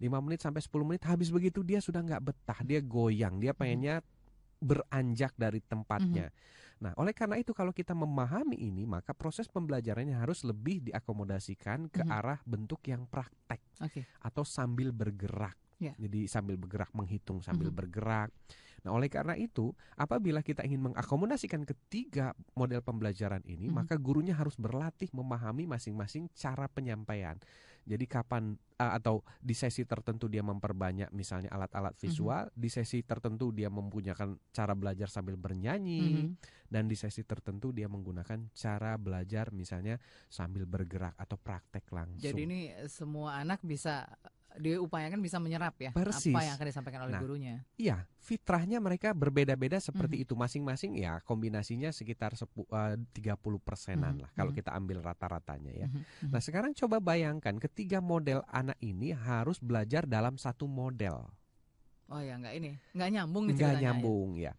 5 0.00 0.18
menit 0.25 0.40
sampai 0.40 0.64
10 0.64 0.82
menit 0.88 1.04
habis 1.04 1.28
begitu 1.28 1.61
dia 1.61 1.78
sudah 1.78 2.00
nggak 2.00 2.25
betah, 2.25 2.59
dia 2.64 2.80
goyang, 2.80 3.37
dia 3.38 3.52
pengennya 3.52 4.00
beranjak 4.62 5.35
dari 5.35 5.59
tempatnya. 5.61 6.31
Nah, 6.83 6.95
oleh 6.99 7.14
karena 7.14 7.38
itu 7.38 7.50
kalau 7.54 7.71
kita 7.71 7.95
memahami 7.95 8.59
ini, 8.59 8.87
maka 8.87 9.14
proses 9.14 9.47
pembelajarannya 9.50 10.19
harus 10.19 10.42
lebih 10.42 10.83
diakomodasikan 10.90 11.90
ke 11.90 12.02
Mhm. 12.02 12.11
arah 12.11 12.40
bentuk 12.42 12.83
yang 12.87 13.07
praktek 13.07 13.62
Oke. 13.83 14.07
atau 14.23 14.42
sambil 14.42 14.90
bergerak. 14.95 15.54
Ya. 15.83 15.95
Jadi 15.99 16.31
sambil 16.31 16.54
bergerak 16.54 16.95
menghitung 16.95 17.42
sambil 17.42 17.75
Mhm. 17.75 17.78
bergerak. 17.83 18.31
Nah, 18.82 18.90
oleh 18.98 19.06
karena 19.06 19.38
itu, 19.38 19.70
apabila 19.94 20.42
kita 20.42 20.66
ingin 20.66 20.90
mengakomodasikan 20.90 21.62
ketiga 21.62 22.34
model 22.58 22.82
pembelajaran 22.82 23.42
ini, 23.46 23.70
Mhm. 23.70 23.74
maka 23.74 23.94
gurunya 23.94 24.34
harus 24.34 24.58
berlatih 24.58 25.06
memahami 25.14 25.70
masing-masing 25.70 26.26
cara 26.34 26.66
penyampaian. 26.66 27.38
Jadi 27.82 28.06
kapan 28.06 28.54
uh, 28.78 28.94
atau 28.94 29.22
di 29.38 29.54
sesi 29.54 29.82
tertentu 29.86 30.26
dia 30.26 30.42
memperbanyak 30.42 31.10
misalnya 31.14 31.50
alat-alat 31.54 31.94
Mhm. 31.94 32.02
visual, 32.02 32.44
di 32.54 32.70
sesi 32.70 33.02
tertentu 33.06 33.54
dia 33.54 33.70
mempunyai 33.70 34.14
cara 34.50 34.74
belajar 34.74 35.06
sambil 35.06 35.38
bernyanyi, 35.38 36.26
Mhm. 36.26 36.26
dan 36.70 36.90
di 36.90 36.98
sesi 36.98 37.22
tertentu 37.22 37.70
dia 37.70 37.86
menggunakan 37.86 38.50
cara 38.54 38.98
belajar 38.98 39.54
misalnya 39.54 39.98
sambil 40.26 40.66
bergerak 40.66 41.14
atau 41.18 41.38
praktek 41.38 41.86
langsung. 41.94 42.22
Jadi 42.22 42.42
ini 42.42 42.60
semua 42.90 43.38
anak 43.38 43.62
bisa 43.62 44.06
diupayakan 44.61 45.21
bisa 45.21 45.40
menyerap 45.40 45.75
ya 45.80 45.90
Persis. 45.92 46.32
apa 46.32 46.40
yang 46.44 46.54
akan 46.56 46.66
disampaikan 46.68 47.00
oleh 47.06 47.12
Nah, 47.16 47.21
gurunya. 47.25 47.54
Iya, 47.76 48.04
fitrahnya 48.21 48.78
mereka 48.78 49.12
berbeda-beda 49.16 49.80
seperti 49.80 50.23
itu 50.25 50.37
masing-masing 50.37 50.97
ya 50.97 51.21
kombinasinya 51.25 51.88
sekitar 51.90 52.37
sepu, 52.37 52.68
eh, 52.68 52.97
30 53.16 53.59
persenan 53.62 54.16
Mhm, 54.16 54.23
lah 54.26 54.30
kalau 54.37 54.52
mhm. 54.52 54.59
kita 54.61 54.71
ambil 54.76 54.99
rata-ratanya 55.00 55.73
ya. 55.73 55.87
Mhm, 55.88 56.00
mhm. 56.00 56.30
Nah 56.32 56.40
sekarang 56.40 56.73
coba 56.76 57.00
bayangkan 57.00 57.56
ketiga 57.56 58.04
model 58.04 58.44
anak 58.49 58.76
ini 58.80 59.12
harus 59.12 59.56
belajar 59.59 60.04
dalam 60.04 60.37
satu 60.37 60.68
model, 60.68 61.28
Oh 62.12 62.21
ya 62.21 62.37
nggak 62.37 62.54
ini 62.61 62.76
nggak 62.92 63.09
nyambung 63.09 63.44
nih 63.49 63.54
nggak 63.56 63.73
ya. 63.73 63.80
nyambung 63.88 64.30
ya. 64.37 64.52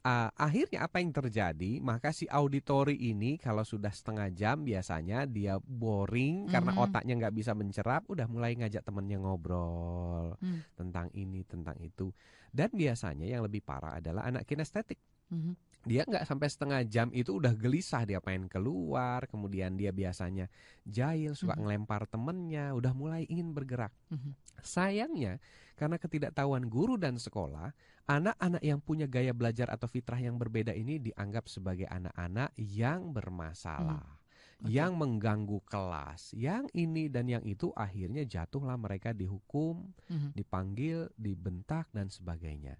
Ah, 0.00 0.32
akhirnya 0.32 0.88
apa 0.88 0.96
yang 0.96 1.12
terjadi? 1.12 1.76
Maka 1.84 2.08
si 2.16 2.24
auditori 2.24 2.96
ini 2.96 3.36
kalau 3.36 3.60
sudah 3.68 3.92
setengah 3.92 4.32
jam 4.32 4.64
biasanya 4.64 5.28
dia 5.28 5.60
boring 5.60 6.48
karena 6.48 6.72
Mhm. 6.72 6.80
otaknya 6.80 7.14
nggak 7.20 7.36
bisa 7.36 7.52
mencerap, 7.52 8.08
udah 8.08 8.24
mulai 8.24 8.56
ngajak 8.56 8.80
temennya 8.80 9.20
ngobrol 9.20 10.40
Hmm. 10.40 10.64
tentang 10.72 11.12
ini 11.12 11.44
tentang 11.44 11.76
itu. 11.84 12.08
Dan 12.48 12.72
biasanya 12.72 13.28
yang 13.28 13.44
lebih 13.44 13.60
parah 13.60 14.00
adalah 14.00 14.24
anak 14.24 14.48
kinestetik. 14.48 14.96
Mhm. 15.28 15.84
Dia 15.84 16.08
nggak 16.08 16.24
sampai 16.24 16.48
setengah 16.48 16.80
jam 16.88 17.08
itu 17.12 17.36
udah 17.36 17.52
gelisah 17.52 18.08
dia 18.08 18.24
pengen 18.24 18.48
keluar, 18.48 19.28
kemudian 19.28 19.76
dia 19.76 19.92
biasanya 19.92 20.48
jahil, 20.88 21.36
suka 21.36 21.56
Mhm. 21.56 21.60
ngelempar 21.60 22.08
temennya, 22.08 22.72
udah 22.72 22.92
mulai 22.96 23.28
ingin 23.28 23.52
bergerak. 23.52 23.92
Mhm. 24.08 24.32
Sayangnya 24.64 25.40
karena 25.76 25.96
ketidaktahuan 25.96 26.68
guru 26.68 27.00
dan 27.00 27.16
sekolah, 27.16 27.72
anak-anak 28.10 28.62
yang 28.62 28.82
punya 28.82 29.06
gaya 29.06 29.30
belajar 29.30 29.70
atau 29.70 29.86
fitrah 29.86 30.18
yang 30.18 30.34
berbeda 30.34 30.74
ini 30.74 30.98
dianggap 30.98 31.46
sebagai 31.46 31.86
anak-anak 31.86 32.50
yang 32.58 33.14
bermasalah. 33.14 34.02
Oke. 34.60 34.68
Yang 34.68 34.92
mengganggu 34.92 35.58
kelas, 35.64 36.36
yang 36.36 36.68
ini 36.76 37.08
dan 37.08 37.24
yang 37.24 37.40
itu 37.46 37.72
akhirnya 37.72 38.28
jatuhlah 38.28 38.76
mereka 38.76 39.16
dihukum, 39.16 39.88
Mhm. 40.10 40.36
dipanggil, 40.36 41.08
dibentak 41.16 41.88
dan 41.94 42.12
sebagainya. 42.12 42.76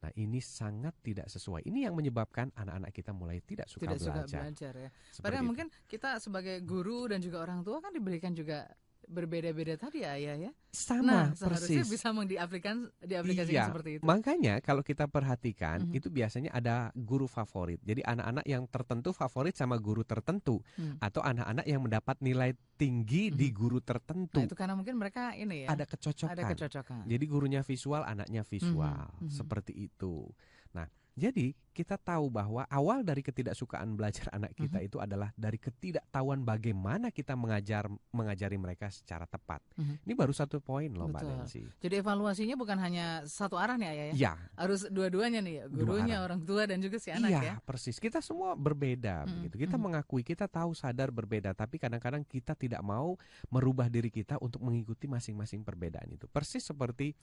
Nah, 0.00 0.10
ini 0.16 0.40
sangat 0.40 0.96
tidak 1.04 1.28
sesuai. 1.28 1.60
Ini 1.68 1.86
yang 1.86 1.94
menyebabkan 1.94 2.48
anak-anak 2.56 2.88
kita 2.90 3.12
mulai 3.12 3.38
tidak 3.44 3.68
suka 3.68 3.84
Tidak 3.84 4.00
suka 4.00 4.24
belajar. 4.24 4.40
belajar 4.42 4.72
ya. 4.74 4.90
Seperti 5.12 5.20
Padahal 5.22 5.44
itu. 5.44 5.48
mungkin 5.52 5.66
kita 5.86 6.10
sebagai 6.18 6.56
guru 6.64 7.12
dan 7.12 7.20
juga 7.20 7.44
orang 7.44 7.60
tua 7.60 7.78
kan 7.78 7.92
diberikan 7.92 8.32
juga 8.32 8.64
berbeda-beda 9.10 9.74
tadi 9.74 10.06
ya 10.06 10.14
ayah 10.14 10.38
ya. 10.38 10.52
sama 10.70 11.10
nah, 11.10 11.26
persis. 11.34 11.82
bisa 11.82 12.14
diaplikasikan 12.14 12.86
diaplikasikan 13.02 13.50
Iya, 13.58 13.66
seperti 13.66 13.90
itu. 13.98 14.02
Makanya 14.06 14.54
kalau 14.62 14.86
kita 14.86 15.10
perhatikan 15.10 15.90
Mhm. 15.90 15.98
itu 15.98 16.08
biasanya 16.08 16.54
ada 16.54 16.94
guru 16.94 17.26
favorit. 17.26 17.82
Jadi 17.82 18.06
anak-anak 18.06 18.46
yang 18.46 18.70
tertentu 18.70 19.10
favorit 19.10 19.58
sama 19.58 19.74
guru 19.76 20.06
tertentu 20.06 20.62
Hmm. 20.78 20.94
atau 21.02 21.20
anak-anak 21.20 21.66
yang 21.66 21.82
mendapat 21.82 22.22
nilai 22.22 22.54
tinggi 22.78 23.34
di 23.34 23.50
Mhm. 23.50 23.58
guru 23.58 23.78
Nah, 23.82 23.86
tertentu. 23.90 24.40
itu 24.40 24.54
karena 24.54 24.78
mungkin 24.78 24.94
mereka 24.94 25.34
ini 25.34 25.66
ya. 25.66 25.74
ada 25.74 25.84
kecocokan. 25.84 26.30
ada 26.30 26.42
kecocokan. 26.46 27.02
Jadi 27.04 27.24
gurunya 27.26 27.60
visual, 27.66 28.06
anaknya 28.06 28.46
visual, 28.46 29.10
Mhm, 29.18 29.26
mhm. 29.26 29.30
seperti 29.34 29.72
itu. 29.74 30.30
Nah, 30.70 30.86
jadi 31.20 31.52
kita 31.70 31.96
tahu 31.96 32.28
bahwa 32.28 32.66
awal 32.66 33.00
dari 33.00 33.20
ketidaksukaan 33.20 33.94
belajar 33.94 34.26
anak 34.36 34.52
kita 34.52 34.80
Mhm. 34.80 34.86
itu 34.90 34.96
adalah 34.98 35.30
dari 35.32 35.56
ketidaktahuan 35.56 36.42
bagaimana 36.42 37.08
kita 37.08 37.32
mengajar 37.34 37.86
mengajari 38.10 38.56
mereka 38.56 38.90
secara 38.90 39.24
tepat. 39.24 39.62
Mhm. 39.78 40.02
Ini 40.02 40.12
baru 40.12 40.32
satu 40.32 40.58
poin 40.58 40.90
loh, 40.90 41.06
Mbak. 41.06 41.22
Nancy. 41.22 41.62
Jadi 41.78 41.94
evaluasinya 42.00 42.56
bukan 42.58 42.76
hanya 42.76 43.06
satu 43.24 43.54
arah 43.54 43.78
nih 43.78 43.88
ayah 43.88 44.04
ya. 44.10 44.14
Iya, 44.16 44.32
Harus 44.58 44.80
dua-duanya 44.88 45.40
nih 45.40 45.54
ya, 45.54 45.64
Dua 45.68 45.78
gurunya, 45.78 46.16
arah. 46.18 46.26
orang 46.26 46.40
tua 46.42 46.62
dan 46.66 46.80
juga 46.80 46.98
si 46.98 47.12
anak 47.14 47.30
iya, 47.30 47.40
ya. 47.40 47.54
persis. 47.62 47.96
Kita 47.96 48.18
semua 48.18 48.58
berbeda 48.58 49.24
Mhm, 49.24 49.32
begitu. 49.38 49.56
Kita 49.68 49.76
mhm. 49.78 49.82
mengakui, 49.86 50.22
kita 50.26 50.50
tahu 50.50 50.74
sadar 50.74 51.14
berbeda, 51.14 51.54
tapi 51.54 51.78
kadang-kadang 51.78 52.26
kita 52.26 52.52
tidak 52.56 52.82
mau 52.82 53.14
merubah 53.48 53.86
diri 53.86 54.10
kita 54.10 54.36
untuk 54.38 54.58
mengikuti 54.60 55.06
masing-masing 55.06 55.62
perbedaan 55.62 56.08
itu. 56.10 56.26
Persis 56.26 56.66
seperti 56.66 57.14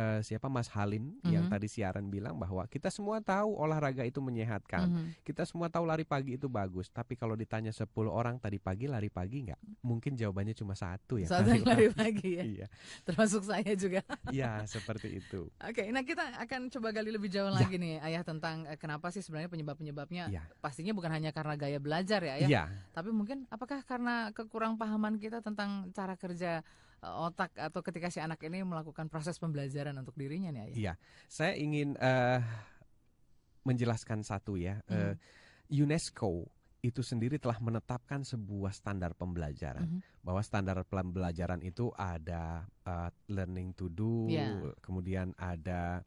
eh, 0.00 0.20
siapa 0.22 0.48
Mas 0.48 0.72
Halim 0.72 1.20
yang 1.22 1.44
Mhm. 1.44 1.52
tadi 1.52 1.68
siaran 1.68 2.08
bilang 2.08 2.34
bahwa 2.34 2.64
kita 2.64 2.88
semua 2.88 3.20
tahu 3.20 3.52
olahraga 3.52 4.00
itu 4.02 4.16
menyehatkan. 4.18 4.88
Mhm. 4.88 5.04
Kita 5.20 5.44
semua 5.44 5.68
tahu 5.68 5.84
lari 5.84 6.02
pagi 6.02 6.34
itu 6.34 6.48
bagus, 6.48 6.88
tapi 6.88 7.12
kalau 7.14 7.36
ditanya 7.36 7.68
10 7.68 7.84
orang 8.08 8.40
tadi 8.40 8.56
pagi 8.56 8.88
lari 8.88 9.06
pagi 9.06 9.44
nggak? 9.44 9.60
Mungkin 9.82 10.16
jawabannya 10.16 10.54
cuma 10.54 10.72
satu 10.72 11.20
ya. 11.20 11.28
Saat 11.28 11.44
yang 11.46 11.66
lari 11.66 11.92
pagi 11.92 12.30
ya. 12.32 12.44
Iya, 12.50 12.66
Termasuk 13.04 13.44
saya 13.44 13.72
juga. 13.74 14.00
iya 14.32 14.64
seperti 14.64 15.18
itu. 15.18 15.52
Oke, 15.60 15.84
nah 15.88 16.00
kita 16.00 16.24
akan 16.40 16.70
coba 16.70 16.88
gali 16.90 17.10
lebih 17.10 17.28
jauh 17.28 17.46
Ya. 17.46 17.60
lagi 17.60 17.76
nih 17.76 18.00
ayah 18.00 18.22
tentang 18.22 18.64
eh, 18.64 18.74
kenapa 18.74 19.10
sih 19.10 19.20
sebenarnya 19.20 19.50
penyebab-penyebabnya. 19.50 20.24
Iya. 20.28 20.42
Pastinya 20.58 20.90
bukan 20.90 21.10
hanya 21.10 21.30
karena 21.30 21.54
gaya 21.54 21.76
belajar 21.76 22.22
ya 22.22 22.32
ayah. 22.36 22.48
Iya, 22.48 22.64
Tapi 22.90 23.10
mungkin 23.10 23.44
apakah 23.48 23.82
karena 23.82 24.30
kekurang 24.30 24.74
pahaman 24.74 25.16
kita 25.16 25.40
tentang 25.40 25.90
cara 25.90 26.14
kerja 26.14 26.62
otak 27.00 27.56
atau 27.56 27.80
ketika 27.80 28.12
si 28.12 28.20
anak 28.20 28.40
ini 28.44 28.60
melakukan 28.60 29.08
proses 29.08 29.40
pembelajaran 29.40 29.96
untuk 29.96 30.12
dirinya 30.16 30.52
nih 30.52 30.62
ayah. 30.68 30.76
Iya, 30.76 30.92
saya 31.26 31.52
ingin 31.56 31.96
eh, 31.96 32.40
menjelaskan 33.64 34.24
satu 34.24 34.56
ya. 34.56 34.80
Eh, 34.88 35.16
Mhm. 35.16 35.84
UNESCO 35.86 36.50
itu 36.80 37.04
sendiri 37.04 37.36
telah 37.36 37.60
menetapkan 37.60 38.24
sebuah 38.24 38.72
standar 38.72 39.12
pembelajaran 39.12 39.84
Mhm. 39.84 40.24
bahwa 40.24 40.40
standar 40.40 40.80
pembelajaran 40.88 41.60
itu 41.60 41.92
ada 41.96 42.64
eh, 42.88 43.10
learning 43.28 43.76
to 43.76 43.86
do, 43.92 44.28
Iya. 44.32 44.72
kemudian 44.80 45.32
ada 45.36 46.02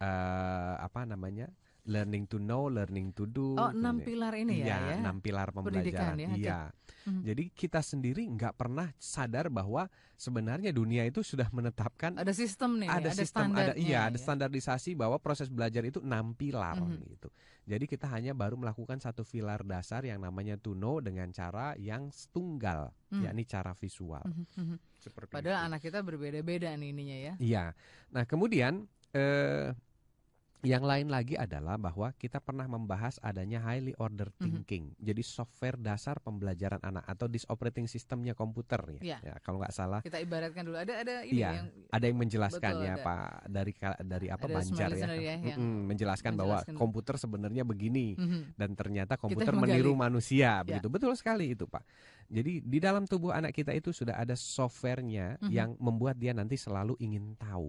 eh, 0.00 0.74
apa 0.80 1.06
namanya 1.06 1.48
learning 1.84 2.24
to 2.24 2.40
know, 2.40 2.66
learning 2.66 3.12
to 3.12 3.24
do. 3.24 3.52
Oh, 3.54 3.68
enam 3.68 4.00
kemudian- 4.00 4.04
pilar 4.04 4.32
ini 4.34 4.54
ya, 4.60 4.66
Iya, 4.66 4.76
ya. 4.80 4.94
enam 5.04 5.16
pilar 5.20 5.48
Pendidikan 5.52 6.16
pembelajaran. 6.16 6.16
ya, 6.16 6.28
oke. 6.28 6.40
Iya. 6.40 6.60
Mhm. 7.04 7.20
Jadi 7.20 7.44
kita 7.52 7.80
sendiri 7.80 8.22
nggak 8.24 8.56
pernah 8.56 8.88
sadar 8.96 9.52
bahwa 9.52 9.92
sebenarnya 10.16 10.72
dunia 10.72 11.04
itu 11.04 11.20
sudah 11.20 11.52
menetapkan 11.52 12.16
Ada 12.16 12.32
sistem 12.32 12.80
nih, 12.80 12.88
ada, 12.88 13.12
sistem, 13.12 13.52
ada 13.52 13.76
standarnya 13.76 13.76
iya, 13.76 14.00
ada 14.08 14.16
ya. 14.16 14.22
standarisasi 14.24 14.96
bahwa 14.96 15.20
proses 15.20 15.52
belajar 15.52 15.84
itu 15.84 16.00
enam 16.00 16.32
pilar 16.32 16.80
Mhm. 16.80 17.04
gitu. 17.12 17.28
Jadi 17.64 17.84
kita 17.84 18.08
hanya 18.08 18.32
baru 18.32 18.56
melakukan 18.56 18.96
satu 18.98 19.20
pilar 19.20 19.60
dasar 19.62 20.00
yang 20.00 20.20
namanya 20.20 20.56
to 20.56 20.72
know 20.72 21.00
dengan 21.00 21.28
cara 21.28 21.76
yang 21.76 22.08
tunggal, 22.30 22.92
Hmm. 23.08 23.20
yakni 23.20 23.44
cara 23.44 23.72
visual. 23.74 24.24
Mhm. 24.56 24.80
Seperti 24.96 25.28
Padahal 25.28 25.60
itu. 25.60 25.66
anak 25.68 25.80
kita 25.82 26.00
berbeda-beda 26.00 26.72
nih 26.72 26.88
ininya 26.88 27.18
ya. 27.20 27.34
Iya. 27.36 27.64
Nah, 28.10 28.24
kemudian 28.24 28.88
eh 29.12 29.76
yang 30.64 30.82
lain 30.82 31.06
lagi 31.06 31.36
adalah 31.36 31.76
bahwa 31.76 32.10
kita 32.12 32.40
pernah 32.40 32.64
membahas 32.64 33.20
adanya 33.20 33.60
highly 33.60 33.92
order 33.96 34.32
Mhm. 34.32 34.40
thinking. 34.40 34.84
Jadi 34.96 35.20
software 35.20 35.76
dasar 35.76 36.18
pembelajaran 36.18 36.80
anak 36.80 37.04
atau 37.04 37.28
dis 37.28 37.44
operating 37.46 37.84
systemnya 37.84 38.32
komputer 38.32 38.80
ya. 38.96 39.00
Iya. 39.00 39.18
Ya, 39.22 39.34
kalau 39.38 39.60
nggak 39.60 39.70
salah 39.70 40.00
Kita 40.00 40.16
ibaratkan 40.18 40.64
dulu 40.64 40.74
ada 40.74 40.98
ada 40.98 41.20
ini 41.22 41.38
Iya, 41.38 41.50
yang 41.54 41.66
ada 41.88 42.04
yang 42.04 42.18
menjelaskan 42.18 42.72
Betul, 42.74 42.82
ya 42.82 42.94
ada. 42.94 43.04
Pak 43.04 43.22
dari 43.46 43.72
dari 44.02 44.26
apa 44.26 44.44
Ada 44.44 44.54
Banjar 44.54 44.80
ya, 44.80 44.88
listener 44.90 45.18
ya, 45.20 45.34
Mm-mm, 45.54 45.74
menjelaskan 45.86 46.32
bahwa 46.34 46.56
menjelaskan. 46.56 46.74
komputer 46.74 47.14
sebenarnya 47.16 47.62
begini 47.62 48.06
Mhm. 48.16 48.40
dan 48.56 48.70
ternyata 48.72 49.14
komputer 49.14 49.52
meniru 49.52 49.92
manusia 49.92 50.50
Ya. 50.56 50.64
begitu 50.64 50.88
betul 50.88 51.12
sekali 51.12 51.52
itu 51.52 51.68
Pak. 51.68 51.84
Jadi 52.26 52.64
di 52.64 52.78
dalam 52.80 53.04
tubuh 53.04 53.30
anak 53.30 53.52
kita 53.52 53.70
itu 53.70 53.92
sudah 53.92 54.16
ada 54.16 54.32
softwarenya 54.32 55.38
Mhm. 55.38 55.50
yang 55.50 55.76
membuat 55.76 56.16
dia 56.16 56.32
nanti 56.32 56.56
selalu 56.56 56.96
ingin 56.98 57.36
tahu. 57.36 57.68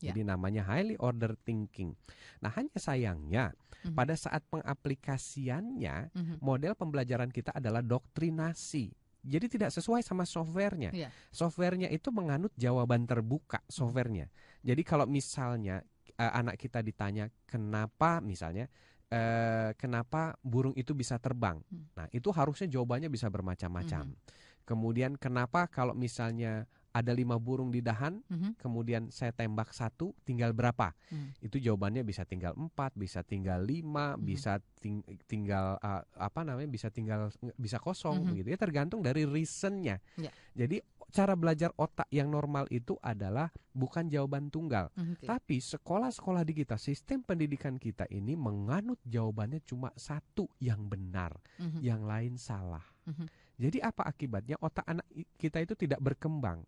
Ya. 0.00 0.10
Jadi 0.10 0.24
namanya 0.24 0.64
highly 0.64 0.96
order 0.96 1.36
thinking. 1.44 1.92
Nah 2.40 2.48
hanya 2.56 2.72
sayangnya 2.76 3.52
Mhm. 3.84 3.92
pada 3.92 4.16
saat 4.16 4.40
pengaplikasiannya 4.48 6.12
Mhm. 6.12 6.34
model 6.40 6.72
pembelajaran 6.74 7.28
kita 7.28 7.52
adalah 7.52 7.80
doktrinasi. 7.80 8.92
Jadi 9.20 9.46
tidak 9.52 9.68
sesuai 9.68 10.00
sama 10.00 10.24
softwarenya. 10.24 10.96
Iya. 10.96 11.12
Softwarenya 11.28 11.92
itu 11.92 12.08
menganut 12.08 12.52
jawaban 12.56 13.04
terbuka 13.04 13.60
softwarenya. 13.68 14.32
Jadi 14.64 14.80
kalau 14.80 15.04
misalnya 15.04 15.84
eh, 16.16 16.32
anak 16.36 16.60
kita 16.60 16.80
ditanya 16.80 17.28
kenapa 17.44 18.20
misalnya 18.20 18.68
eh, 19.10 19.74
kenapa 19.74 20.38
burung 20.38 20.70
itu 20.78 20.94
bisa 20.94 21.18
terbang. 21.18 21.58
Hmm. 21.66 21.90
Nah, 21.98 22.06
itu 22.14 22.30
harusnya 22.30 22.70
jawabannya 22.70 23.10
bisa 23.10 23.26
bermacam-macam. 23.26 24.06
Mhm. 24.06 24.16
Kemudian 24.62 25.18
kenapa 25.18 25.66
kalau 25.66 25.98
misalnya 25.98 26.62
ada 26.90 27.14
lima 27.14 27.38
burung 27.38 27.70
di 27.70 27.78
dahan, 27.78 28.18
Mhm. 28.26 28.58
kemudian 28.58 29.02
saya 29.08 29.30
tembak 29.30 29.70
satu, 29.70 30.10
tinggal 30.26 30.50
berapa? 30.50 30.90
Hmm. 31.08 31.30
Itu 31.38 31.62
jawabannya 31.62 32.02
bisa 32.02 32.26
tinggal 32.26 32.58
empat, 32.58 32.98
bisa 32.98 33.22
tinggal 33.22 33.62
lima, 33.62 34.18
Mhm. 34.18 34.22
bisa 34.22 34.58
ting- 34.82 35.06
tinggal 35.30 35.78
uh, 35.78 36.02
apa 36.18 36.42
namanya, 36.42 36.66
bisa 36.66 36.90
tinggal 36.90 37.30
bisa 37.54 37.78
kosong, 37.78 38.22
Mhm. 38.22 38.28
begitu 38.34 38.48
ya 38.50 38.58
tergantung 38.58 39.00
dari 39.00 39.22
reasonnya. 39.22 40.02
Ya. 40.18 40.34
Jadi 40.58 40.82
cara 41.10 41.34
belajar 41.34 41.74
otak 41.74 42.06
yang 42.14 42.30
normal 42.30 42.70
itu 42.70 42.94
adalah 43.02 43.50
bukan 43.70 44.06
jawaban 44.06 44.46
tunggal, 44.46 44.90
Mhm, 44.94 45.14
oke. 45.18 45.26
tapi 45.26 45.58
sekolah-sekolah 45.58 46.42
di 46.42 46.54
kita, 46.54 46.78
sistem 46.78 47.22
pendidikan 47.22 47.78
kita 47.78 48.06
ini 48.10 48.34
menganut 48.34 48.98
jawabannya 49.02 49.62
cuma 49.62 49.90
satu 49.94 50.46
yang 50.58 50.86
benar, 50.86 51.34
Mhm. 51.58 51.78
yang 51.82 52.02
lain 52.06 52.34
salah. 52.38 52.82
Mhm. 53.06 53.26
Jadi 53.60 53.78
apa 53.78 54.08
akibatnya 54.08 54.56
otak 54.56 54.88
anak 54.88 55.04
kita 55.36 55.60
itu 55.60 55.76
tidak 55.76 56.00
berkembang. 56.00 56.64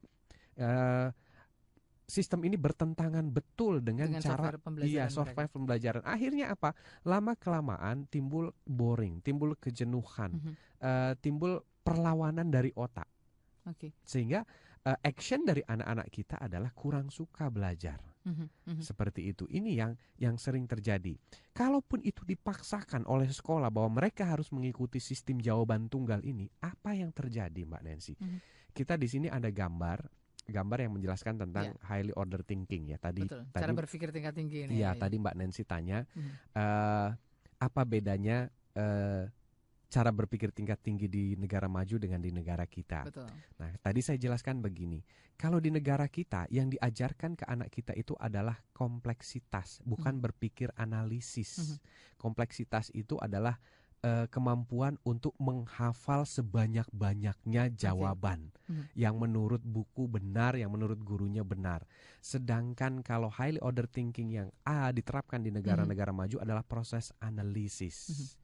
Eh, 0.53 1.09
sistem 2.05 2.45
ini 2.45 2.61
bertentangan 2.61 3.25
betul 3.25 3.81
dengan, 3.81 4.13
Dengan 4.13 4.21
cara 4.21 4.37
software 4.37 4.61
pembelajaran 4.61 4.93
iya 4.93 5.05
mereka. 5.09 5.17
software 5.17 5.49
pembelajaran. 5.49 6.03
Akhirnya 6.05 6.53
apa? 6.53 6.77
Lama 7.03 7.33
kelamaan 7.33 8.05
timbul 8.07 8.53
boring, 8.69 9.25
timbul 9.25 9.57
kejenuhan, 9.57 10.37
Mhm. 10.37 10.53
eh, 10.79 11.13
timbul 11.19 11.57
perlawanan 11.81 12.53
dari 12.53 12.69
otak. 12.77 13.09
Oke. 13.65 13.97
Sehingga 14.05 14.45
eh, 14.83 14.99
action 15.07 15.47
dari 15.47 15.63
anak-anak 15.63 16.11
kita 16.11 16.37
adalah 16.37 16.75
kurang 16.75 17.09
suka 17.09 17.47
belajar. 17.49 18.03
Mhm, 18.23 18.47
mhm. 18.71 18.83
Seperti 18.83 19.35
itu. 19.35 19.45
Ini 19.51 19.71
yang 19.75 19.93
yang 20.19 20.39
sering 20.39 20.71
terjadi. 20.71 21.19
Kalaupun 21.51 22.07
itu 22.07 22.23
dipaksakan 22.23 23.03
oleh 23.11 23.27
sekolah 23.27 23.67
bahwa 23.69 23.99
mereka 23.99 24.23
harus 24.27 24.49
mengikuti 24.55 25.03
sistem 25.03 25.43
jawaban 25.43 25.91
tunggal 25.91 26.23
ini, 26.23 26.47
apa 26.63 26.95
yang 26.95 27.11
terjadi, 27.11 27.67
Mbak 27.67 27.83
Nancy? 27.83 28.15
Mhm. 28.19 28.39
Kita 28.73 28.95
di 28.95 29.11
sini 29.11 29.27
ada 29.27 29.51
gambar, 29.51 30.07
gambar 30.47 30.79
yang 30.87 30.93
menjelaskan 30.95 31.35
tentang 31.43 31.75
Ya. 31.75 31.83
highly 31.91 32.15
order 32.15 32.47
thinking 32.47 32.95
ya. 32.95 32.99
Tadi 33.03 33.27
Betul. 33.27 33.43
tadi 33.51 33.63
Cara 33.67 33.75
berpikir 33.75 34.09
tingkat 34.15 34.35
tinggi 34.39 34.71
ini. 34.71 34.79
Iya, 34.79 34.95
ya, 34.95 35.01
tadi 35.03 35.15
Mbak 35.19 35.35
Nancy 35.37 35.63
tanya 35.67 36.07
eh, 36.55 37.09
apa 37.59 37.83
bedanya 37.87 38.51
eh, 38.79 39.27
cara 39.93 40.09
berpikir 40.09 40.49
tingkat 40.57 40.81
tinggi 40.81 41.05
di 41.05 41.37
negara 41.37 41.69
maju 41.69 42.01
dengan 42.01 42.17
di 42.17 42.33
negara 42.33 42.65
kita. 42.65 43.05
Betul. 43.13 43.29
Nah, 43.61 43.77
tadi 43.77 44.01
saya 44.01 44.17
jelaskan 44.17 44.65
begini. 44.65 45.05
Kalau 45.37 45.61
di 45.61 45.69
negara 45.69 46.09
kita 46.09 46.49
yang 46.49 46.73
diajarkan 46.73 47.37
ke 47.37 47.45
anak 47.45 47.69
kita 47.69 47.93
itu 47.93 48.17
adalah 48.17 48.57
kompleksitas, 48.73 49.85
bukan 49.85 50.17
Mhm. 50.17 50.23
berpikir 50.25 50.73
analisis. 50.81 51.77
Mhm. 51.77 51.77
Kompleksitas 52.17 52.89
itu 52.97 53.21
adalah 53.21 53.61
eh, 54.03 54.27
kemampuan 54.35 54.99
untuk 55.07 55.31
menghafal 55.39 56.27
sebanyak-banyaknya 56.27 57.71
jawaban 57.71 58.51
Mhm. 58.67 58.99
yang 58.99 59.15
menurut 59.15 59.63
buku 59.63 60.11
benar, 60.11 60.59
yang 60.59 60.75
menurut 60.75 60.99
gurunya 61.07 61.47
benar. 61.47 61.87
Sedangkan 62.19 63.07
kalau 63.07 63.31
highly 63.31 63.63
order 63.63 63.87
thinking 63.87 64.35
yang 64.35 64.51
A 64.67 64.91
diterapkan 64.91 65.47
di 65.47 65.55
negara-negara 65.55 66.11
maju 66.11 66.43
adalah 66.43 66.67
proses 66.67 67.15
analisis. 67.23 68.11
Mhm. 68.11 68.42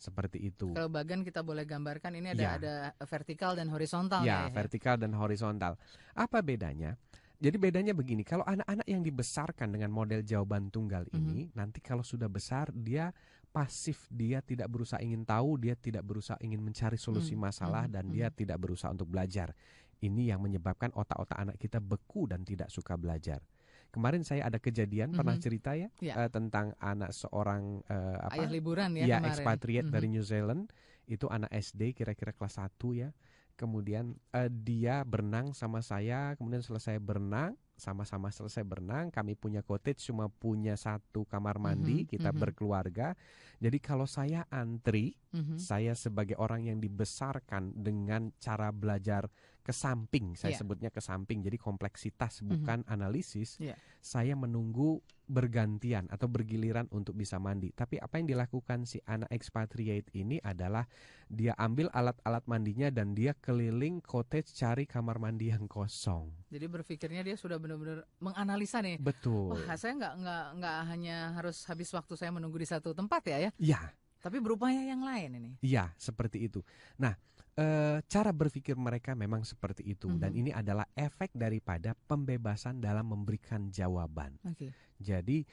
Seperti 0.00 0.40
itu. 0.48 0.72
Kalau 0.72 0.88
bagan 0.88 1.20
kita 1.20 1.44
boleh 1.44 1.68
gambarkan 1.68 2.16
ini 2.16 2.32
ada 2.32 2.40
Ya. 2.40 2.50
ada 2.56 2.74
vertikal 3.04 3.52
dan 3.52 3.68
horizontal 3.68 4.24
Ya, 4.24 4.48
ya. 4.48 4.52
vertikal 4.56 4.96
dan 4.96 5.12
horizontal. 5.12 5.76
Apa 6.16 6.40
bedanya? 6.40 6.96
Jadi 7.40 7.56
bedanya 7.56 7.92
begini, 7.92 8.24
kalau 8.24 8.44
anak-anak 8.44 8.84
yang 8.84 9.00
dibesarkan 9.04 9.72
dengan 9.72 9.92
model 9.92 10.20
jawaban 10.24 10.68
tunggal 10.72 11.04
Mhm. 11.08 11.16
ini, 11.16 11.38
nanti 11.52 11.80
kalau 11.84 12.00
sudah 12.04 12.28
besar 12.28 12.72
dia 12.72 13.12
pasif, 13.52 14.08
dia 14.12 14.40
tidak 14.40 14.68
berusaha 14.72 15.00
ingin 15.00 15.24
tahu, 15.24 15.56
dia 15.60 15.76
tidak 15.76 16.04
berusaha 16.04 16.36
ingin 16.40 16.60
mencari 16.60 16.96
solusi 16.96 17.32
Hmm, 17.36 17.48
masalah 17.48 17.84
hmm, 17.88 17.92
dan 17.92 18.04
hmm. 18.08 18.12
dia 18.12 18.28
tidak 18.32 18.56
berusaha 18.60 18.92
untuk 18.92 19.08
belajar. 19.08 19.52
Ini 20.00 20.32
yang 20.32 20.40
menyebabkan 20.40 20.92
otak-otak 20.96 21.36
anak 21.36 21.56
kita 21.60 21.76
beku 21.76 22.24
dan 22.24 22.40
tidak 22.40 22.72
suka 22.72 22.96
belajar. 22.96 23.44
Kemarin 23.90 24.22
saya 24.22 24.46
ada 24.46 24.62
kejadian 24.62 25.10
pernah 25.10 25.34
Mhm. 25.34 25.42
cerita 25.42 25.74
ya, 25.74 25.90
Ya. 25.98 26.14
eh, 26.24 26.30
tentang 26.30 26.78
anak 26.78 27.10
seorang 27.10 27.82
eh, 27.90 28.18
apa? 28.22 28.38
Ayah 28.38 28.50
liburan 28.50 28.90
ya 28.94 29.04
ya 29.06 29.16
kemarin. 29.18 29.30
expatriate 29.34 29.88
Mhm. 29.90 29.94
dari 29.94 30.06
New 30.08 30.22
Zealand 30.22 30.70
itu 31.10 31.26
anak 31.26 31.50
SD 31.50 31.90
kira-kira 31.90 32.30
kelas 32.30 32.54
1 32.54 32.94
ya 32.94 33.10
kemudian 33.58 34.14
eh, 34.32 34.46
dia 34.48 35.02
berenang 35.02 35.52
sama 35.52 35.82
saya 35.82 36.38
kemudian 36.38 36.62
selesai 36.62 36.96
berenang 37.02 37.58
sama-sama 37.74 38.30
selesai 38.30 38.62
berenang 38.62 39.10
kami 39.10 39.34
punya 39.34 39.60
cottage 39.60 40.06
cuma 40.06 40.30
punya 40.30 40.78
satu 40.78 41.26
kamar 41.26 41.58
mandi 41.58 42.04
Mhm, 42.04 42.08
kita 42.08 42.30
mhm. 42.30 42.38
berkeluarga 42.40 43.18
jadi 43.58 43.76
kalau 43.82 44.06
saya 44.06 44.46
antri 44.48 45.18
Mhm. 45.34 45.58
saya 45.58 45.92
sebagai 45.92 46.38
orang 46.38 46.70
yang 46.70 46.78
dibesarkan 46.78 47.74
dengan 47.74 48.30
cara 48.38 48.70
belajar 48.70 49.26
ke 49.70 49.72
samping 49.72 50.34
saya 50.34 50.50
Iya. 50.50 50.58
sebutnya 50.58 50.90
ke 50.90 50.98
samping 50.98 51.38
jadi 51.40 51.54
kompleksitas 51.54 52.42
Mhm. 52.42 52.48
bukan 52.50 52.78
analisis 52.84 53.54
Iya. 53.56 53.78
saya 54.02 54.34
menunggu 54.34 54.98
bergantian 55.30 56.10
atau 56.10 56.26
bergiliran 56.26 56.90
untuk 56.90 57.14
bisa 57.14 57.38
mandi. 57.38 57.70
Tapi 57.70 57.96
apa 57.96 58.18
yang 58.18 58.26
dilakukan 58.26 58.82
si 58.82 58.98
anak 59.06 59.30
expatriate 59.30 60.10
ini 60.12 60.42
adalah 60.42 60.90
dia 61.30 61.54
ambil 61.54 61.86
alat-alat 61.94 62.42
mandinya 62.44 62.90
dan 62.90 63.14
dia 63.14 63.30
keliling 63.38 64.02
cottage 64.02 64.50
cari 64.50 64.84
kamar 64.84 65.22
mandi 65.22 65.54
yang 65.54 65.70
kosong. 65.70 66.34
Jadi 66.50 66.66
berpikirnya 66.66 67.22
dia 67.22 67.38
sudah 67.38 67.62
benar-benar 67.62 68.02
menganalisa 68.18 68.82
nih. 68.82 68.98
Betul. 68.98 69.54
Wah, 69.54 69.78
saya 69.78 69.94
nggak 69.94 70.14
nggak 70.18 70.44
nggak 70.58 70.76
hanya 70.90 71.16
harus 71.38 71.62
habis 71.70 71.94
waktu 71.94 72.18
saya 72.18 72.34
menunggu 72.34 72.58
di 72.58 72.66
satu 72.66 72.90
tempat 72.90 73.22
ya 73.30 73.38
ya, 73.38 73.50
Iya, 73.54 73.80
tapi 74.18 74.42
berupaya 74.42 74.82
yang 74.82 75.06
lain 75.06 75.30
ini. 75.38 75.50
iya 75.62 75.94
seperti 75.94 76.50
itu. 76.50 76.58
Nah, 76.98 77.14
eh, 77.60 78.00
cara 78.08 78.32
berpikir 78.32 78.72
mereka 78.80 79.12
memang 79.12 79.44
seperti 79.44 79.84
itu 79.84 80.08
dan 80.16 80.32
Mhm. 80.32 80.40
ini 80.40 80.50
adalah 80.50 80.88
efek 80.96 81.36
daripada 81.36 81.92
pembebasan 81.92 82.80
dalam 82.80 83.12
memberikan 83.12 83.68
jawaban. 83.68 84.40
Oke. 84.48 84.72
Jadi 84.96 85.44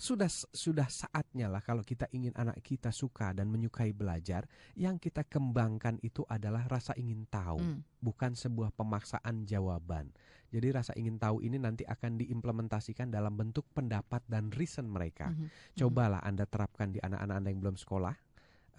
sudah 0.00 0.32
sudah 0.32 0.88
saatnya 0.88 1.44
lah 1.52 1.60
kalau 1.60 1.84
kita 1.84 2.08
ingin 2.16 2.32
anak 2.32 2.64
kita 2.64 2.88
suka 2.88 3.36
dan 3.36 3.52
menyukai 3.52 3.92
belajar, 3.92 4.48
yang 4.72 4.96
kita 4.96 5.26
kembangkan 5.28 6.00
itu 6.00 6.24
adalah 6.24 6.64
rasa 6.70 6.96
ingin 6.96 7.28
tahu, 7.28 7.60
Hmm. 7.60 7.84
bukan 8.00 8.32
sebuah 8.32 8.72
pemaksaan 8.72 9.44
jawaban. 9.44 10.08
Jadi 10.50 10.66
rasa 10.72 10.96
ingin 10.96 11.20
tahu 11.20 11.44
ini 11.44 11.60
nanti 11.60 11.84
akan 11.84 12.16
diimplementasikan 12.16 13.12
dalam 13.12 13.36
bentuk 13.36 13.68
pendapat 13.70 14.24
dan 14.24 14.48
reason 14.50 14.88
mereka. 14.88 15.30
Mhm. 15.30 15.76
Cobalah 15.76 16.24
Anda 16.24 16.48
terapkan 16.48 16.90
di 16.90 16.98
anak-anak 16.98 17.36
Anda 17.36 17.48
yang 17.52 17.60
belum 17.60 17.76
sekolah 17.76 18.14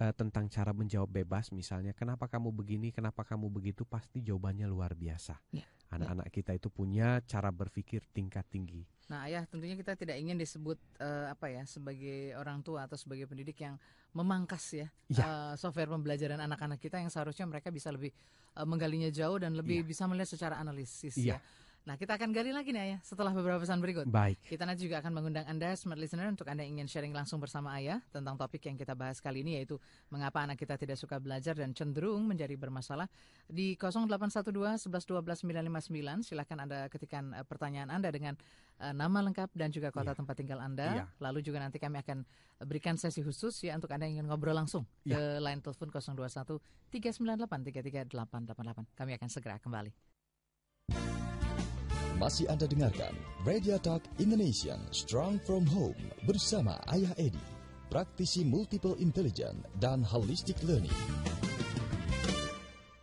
eh, 0.01 0.13
tentang 0.17 0.49
cara 0.49 0.73
menjawab 0.73 1.05
bebas 1.13 1.53
misalnya, 1.53 1.93
kenapa 1.93 2.25
kamu 2.25 2.49
begini, 2.49 2.89
kenapa 2.89 3.21
kamu 3.21 3.53
begitu, 3.53 3.85
pasti 3.85 4.25
jawabannya 4.25 4.65
luar 4.65 4.97
biasa. 4.97 5.37
Ya, 5.53 5.61
Anak-anak 5.93 6.31
kita 6.33 6.57
itu 6.57 6.71
punya 6.71 7.21
cara 7.29 7.51
berpikir 7.53 8.01
tingkat 8.09 8.47
tinggi. 8.49 8.81
Nah, 9.11 9.27
ayah 9.27 9.43
tentunya 9.43 9.75
kita 9.75 9.93
tidak 9.99 10.15
ingin 10.17 10.39
disebut 10.39 10.79
eh, 10.97 11.27
apa 11.29 11.51
ya 11.51 11.67
sebagai 11.67 12.31
orang 12.39 12.63
tua 12.63 12.87
atau 12.87 12.95
sebagai 12.95 13.27
pendidik 13.27 13.59
yang 13.61 13.75
memangkas 14.15 14.65
ya, 14.73 14.87
Ya. 15.11 15.21
eh, 15.21 15.53
software 15.59 15.91
pembelajaran 15.91 16.39
anak-anak 16.39 16.79
kita 16.79 16.97
yang 16.97 17.11
seharusnya 17.11 17.43
mereka 17.45 17.69
bisa 17.69 17.91
lebih 17.91 18.09
eh, 18.55 18.65
menggalinya 18.65 19.11
jauh 19.11 19.35
dan 19.37 19.51
lebih 19.53 19.83
Iya. 19.83 19.87
bisa 19.87 20.03
melihat 20.07 20.31
secara 20.31 20.55
analisis 20.57 21.13
Iya. 21.19 21.37
ya. 21.37 21.37
Nah, 21.81 21.97
kita 21.97 22.13
akan 22.13 22.29
gali 22.29 22.53
lagi 22.53 22.69
nih 22.69 22.93
ayah 22.93 22.99
setelah 23.01 23.33
beberapa 23.33 23.57
pesan 23.57 23.81
berikut. 23.81 24.05
Baik. 24.05 24.37
Kita 24.45 24.69
nanti 24.69 24.85
juga 24.85 25.01
akan 25.01 25.17
mengundang 25.17 25.49
Anda 25.49 25.73
smart 25.73 25.97
listener 25.97 26.29
untuk 26.29 26.45
Anda 26.45 26.61
ingin 26.61 26.85
sharing 26.85 27.09
langsung 27.09 27.41
bersama 27.41 27.73
Ayah 27.73 28.05
tentang 28.13 28.37
topik 28.37 28.61
yang 28.69 28.77
kita 28.77 28.93
bahas 28.93 29.17
kali 29.17 29.41
ini 29.41 29.57
yaitu 29.57 29.81
mengapa 30.13 30.45
anak 30.45 30.61
kita 30.61 30.77
tidak 30.77 31.01
suka 31.01 31.17
belajar 31.17 31.57
dan 31.57 31.73
cenderung 31.73 32.29
menjadi 32.29 32.53
bermasalah. 32.53 33.09
Di 33.49 33.73
0812 33.81 34.53
11 34.85 35.09
12 35.09 35.41
959 35.41 36.21
silahkan 36.21 36.57
Anda 36.61 36.85
ketikkan 36.85 37.33
eh, 37.33 37.45
pertanyaan 37.49 37.89
Anda 37.89 38.13
dengan 38.13 38.37
eh, 38.77 38.93
nama 38.93 39.17
lengkap 39.25 39.49
dan 39.57 39.73
juga 39.73 39.89
kota 39.89 40.13
Iya. 40.13 40.19
tempat 40.21 40.35
tinggal 40.37 40.61
Anda. 40.61 40.87
Iya. 41.01 41.05
Lalu 41.17 41.41
juga 41.41 41.65
nanti 41.65 41.81
kami 41.81 41.97
akan 41.97 42.21
berikan 42.61 42.93
sesi 42.93 43.25
khusus 43.25 43.57
ya 43.65 43.73
untuk 43.73 43.89
Anda 43.89 44.05
yang 44.05 44.21
ingin 44.21 44.29
ngobrol 44.29 44.53
langsung 44.53 44.85
Iya. 45.01 45.17
ke 45.17 45.21
line 45.41 45.61
telepon 45.65 45.89
021 45.89 46.61
398 46.93 48.05
33888. 48.13 48.85
Kami 48.93 49.11
akan 49.17 49.29
segera 49.33 49.57
kembali. 49.57 49.89
Masih 52.21 52.45
Anda 52.53 52.69
dengarkan 52.69 53.17
Radio 53.49 53.81
Talk 53.81 54.05
Indonesian 54.21 54.77
Strong 54.93 55.41
From 55.41 55.65
Home 55.73 55.97
bersama 56.29 56.77
Ayah 56.85 57.09
Edi, 57.17 57.41
praktisi 57.89 58.45
multiple 58.45 58.93
intelligence 59.01 59.65
dan 59.81 60.05
holistic 60.05 60.53
learning. 60.61 60.93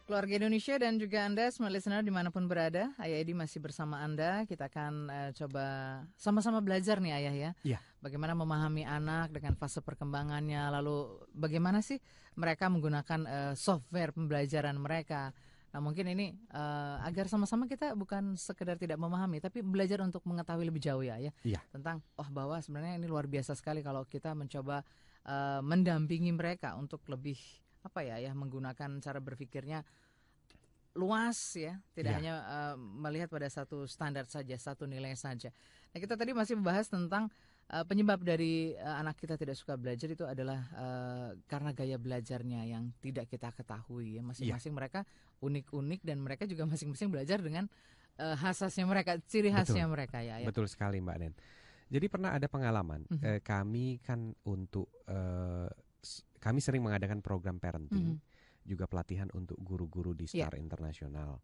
Keluarga 0.07 0.39
Indonesia 0.39 0.79
dan 0.79 1.03
juga 1.03 1.27
Anda, 1.27 1.51
smart 1.51 1.75
listener 1.75 2.07
di 2.07 2.15
mana 2.15 2.31
pun 2.31 2.47
berada, 2.47 2.95
Ayah 2.95 3.19
Edi 3.19 3.35
masih 3.35 3.59
bersama 3.59 3.99
Anda. 3.99 4.47
Kita 4.47 4.71
akan 4.71 5.11
eh, 5.11 5.31
coba 5.35 5.67
sama-sama 6.15 6.63
belajar 6.63 7.03
nih 7.03 7.19
Ayah 7.19 7.35
ya. 7.35 7.51
Iya. 7.67 7.79
Bagaimana 7.99 8.39
memahami 8.39 8.87
anak 8.87 9.35
dengan 9.35 9.59
fase 9.59 9.83
perkembangannya, 9.83 10.63
lalu 10.79 11.27
bagaimana 11.35 11.83
sih 11.83 11.99
mereka 12.39 12.71
menggunakan 12.71 13.21
eh, 13.27 13.55
software 13.59 14.15
pembelajaran 14.15 14.79
mereka. 14.79 15.35
Nah 15.69 15.81
mungkin 15.85 16.09
ini 16.09 16.33
eh, 16.33 16.97
agar 17.05 17.29
sama-sama 17.29 17.69
kita 17.69 17.93
bukan 17.93 18.35
sekedar 18.35 18.81
tidak 18.81 18.97
memahami, 18.97 19.37
tapi 19.39 19.61
belajar 19.61 20.01
untuk 20.01 20.25
mengetahui 20.25 20.65
lebih 20.65 20.81
jauh 20.81 21.05
ya, 21.05 21.21
ya 21.21 21.33
Iya. 21.45 21.61
tentang 21.71 22.01
oh 22.17 22.29
bahwa 22.33 22.57
sebenarnya 22.59 22.97
ini 22.97 23.07
luar 23.07 23.29
biasa 23.29 23.53
sekali 23.53 23.85
kalau 23.85 24.09
kita 24.09 24.33
mencoba 24.33 24.81
eh, 25.29 25.61
mendampingi 25.61 26.33
mereka 26.33 26.73
untuk 26.81 27.05
lebih 27.07 27.37
apa 27.85 28.01
ya 28.03 28.17
ya 28.19 28.33
menggunakan 28.35 28.99
cara 28.99 29.21
berpikirnya 29.21 29.85
luas 30.99 31.39
ya, 31.55 31.79
tidak 31.95 32.11
Ya. 32.11 32.19
hanya 32.19 32.35
eh, 32.43 32.75
melihat 32.77 33.31
pada 33.31 33.47
satu 33.47 33.87
standar 33.87 34.27
saja, 34.27 34.57
satu 34.59 34.83
nilai 34.89 35.15
saja. 35.15 35.55
Nah 35.95 35.99
kita 36.03 36.19
tadi 36.19 36.35
masih 36.35 36.59
membahas 36.59 36.91
tentang 36.91 37.31
eh, 37.69 37.85
penyebab 37.85 38.21
dari 38.21 38.73
eh, 38.73 38.97
anak 38.97 39.17
kita 39.17 39.37
tidak 39.37 39.55
suka 39.55 39.77
belajar 39.77 40.09
itu 40.09 40.25
adalah 40.25 40.61
eh, 40.73 41.29
karena 41.45 41.71
gaya 41.73 41.97
belajarnya 41.97 42.65
yang 42.65 42.91
tidak 42.99 43.29
kita 43.29 43.53
ketahui 43.53 44.17
ya. 44.17 44.23
Masing-masing 44.23 44.73
mereka 44.73 45.05
unik-unik 45.39 46.01
dan 46.03 46.19
mereka 46.19 46.45
juga 46.45 46.65
masing-masing 46.67 47.09
belajar 47.09 47.39
dengan 47.39 47.69
eh, 48.19 48.35
khasnya 48.35 48.85
mereka, 48.85 49.15
ciri 49.25 49.49
khasnya 49.49 49.87
mereka 49.87 50.19
ya. 50.21 50.43
ya. 50.43 50.47
Betul 50.47 50.67
sekali 50.67 50.99
Mbak 50.99 51.19
Nen. 51.21 51.35
Jadi 51.89 52.05
pernah 52.07 52.37
ada 52.37 52.45
pengalaman 52.47 53.09
Mhm. 53.09 53.21
eh, 53.23 53.41
kami 53.41 53.97
kan 54.03 54.35
untuk 54.45 54.91
eh, 55.09 55.69
kami 56.39 56.61
sering 56.61 56.85
mengadakan 56.85 57.19
program 57.21 57.57
parenting 57.59 58.15
Mhm. 58.15 58.21
juga 58.69 58.85
pelatihan 58.85 59.27
untuk 59.33 59.57
guru-guru 59.59 60.13
di 60.13 60.29
Iya. 60.29 60.47
Star 60.47 60.61
Internasional. 60.61 61.41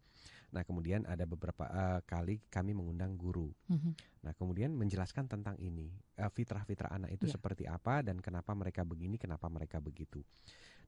Nah 0.53 0.61
kemudian 0.67 1.07
ada 1.09 1.25
beberapa 1.25 1.65
eh, 1.69 1.99
kali 2.05 2.41
kami 2.51 2.75
mengundang 2.77 3.17
guru. 3.17 3.49
Mhm. 3.71 3.91
Nah 4.27 4.33
kemudian 4.37 4.73
menjelaskan 4.75 5.25
tentang 5.25 5.55
ini 5.57 5.89
eh, 6.17 6.29
fitrah-fitrah 6.29 6.91
anak 6.93 7.15
itu 7.15 7.25
Iya. 7.25 7.33
seperti 7.39 7.63
apa 7.65 8.05
dan 8.05 8.21
kenapa 8.21 8.51
mereka 8.53 8.85
begini, 8.85 9.17
kenapa 9.17 9.49
mereka 9.49 9.81
begitu. 9.81 10.21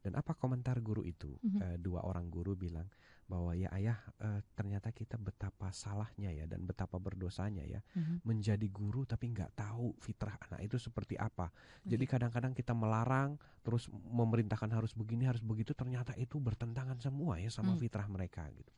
Dan 0.04 0.14
apa 0.14 0.38
komentar 0.38 0.78
guru 0.80 1.02
itu? 1.02 1.34
Mhm. 1.42 1.60
Eh, 1.62 1.78
dua 1.82 2.06
orang 2.06 2.30
guru 2.30 2.54
bilang 2.54 2.86
bahwa 3.28 3.52
ya 3.54 3.68
ayah 3.76 4.00
eh, 4.24 4.40
ternyata 4.56 4.96
kita 4.96 5.20
betapa 5.20 5.68
salahnya 5.76 6.32
ya 6.32 6.48
dan 6.48 6.64
betapa 6.64 6.96
berdosanya 6.96 7.68
ya 7.68 7.84
Mhm. 7.94 8.24
menjadi 8.24 8.68
guru 8.72 9.04
tapi 9.04 9.36
nggak 9.36 9.52
tahu 9.54 9.92
fitrah 10.00 10.40
anak 10.48 10.64
itu 10.64 10.80
seperti 10.80 11.20
apa. 11.20 11.52
Jadi 11.84 12.08
Oke. 12.08 12.12
kadang-kadang 12.16 12.56
kita 12.56 12.72
melarang 12.72 13.36
terus 13.62 13.92
memerintahkan 13.92 14.72
harus 14.72 14.96
begini 14.96 15.28
harus 15.28 15.44
begitu 15.44 15.76
ternyata 15.76 16.16
itu 16.16 16.40
bertentangan 16.40 16.98
semua 17.04 17.36
ya 17.38 17.52
sama 17.52 17.76
Hmm. 17.76 17.82
fitrah 17.84 18.08
mereka 18.08 18.48
gitu. 18.56 18.72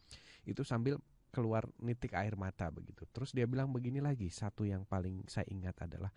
Itu 0.49 0.62
sambil 0.65 0.97
keluar 1.29 1.69
nitik 1.77 2.17
air 2.17 2.33
mata 2.33 2.73
begitu. 2.73 3.05
Terus 3.13 3.38
dia 3.38 3.45
bilang 3.45 3.69
begini 3.69 4.01
lagi, 4.01 4.33
satu 4.33 4.65
yang 4.65 4.81
paling 4.81 5.29
saya 5.29 5.45
ingat 5.53 5.77
adalah 5.85 6.09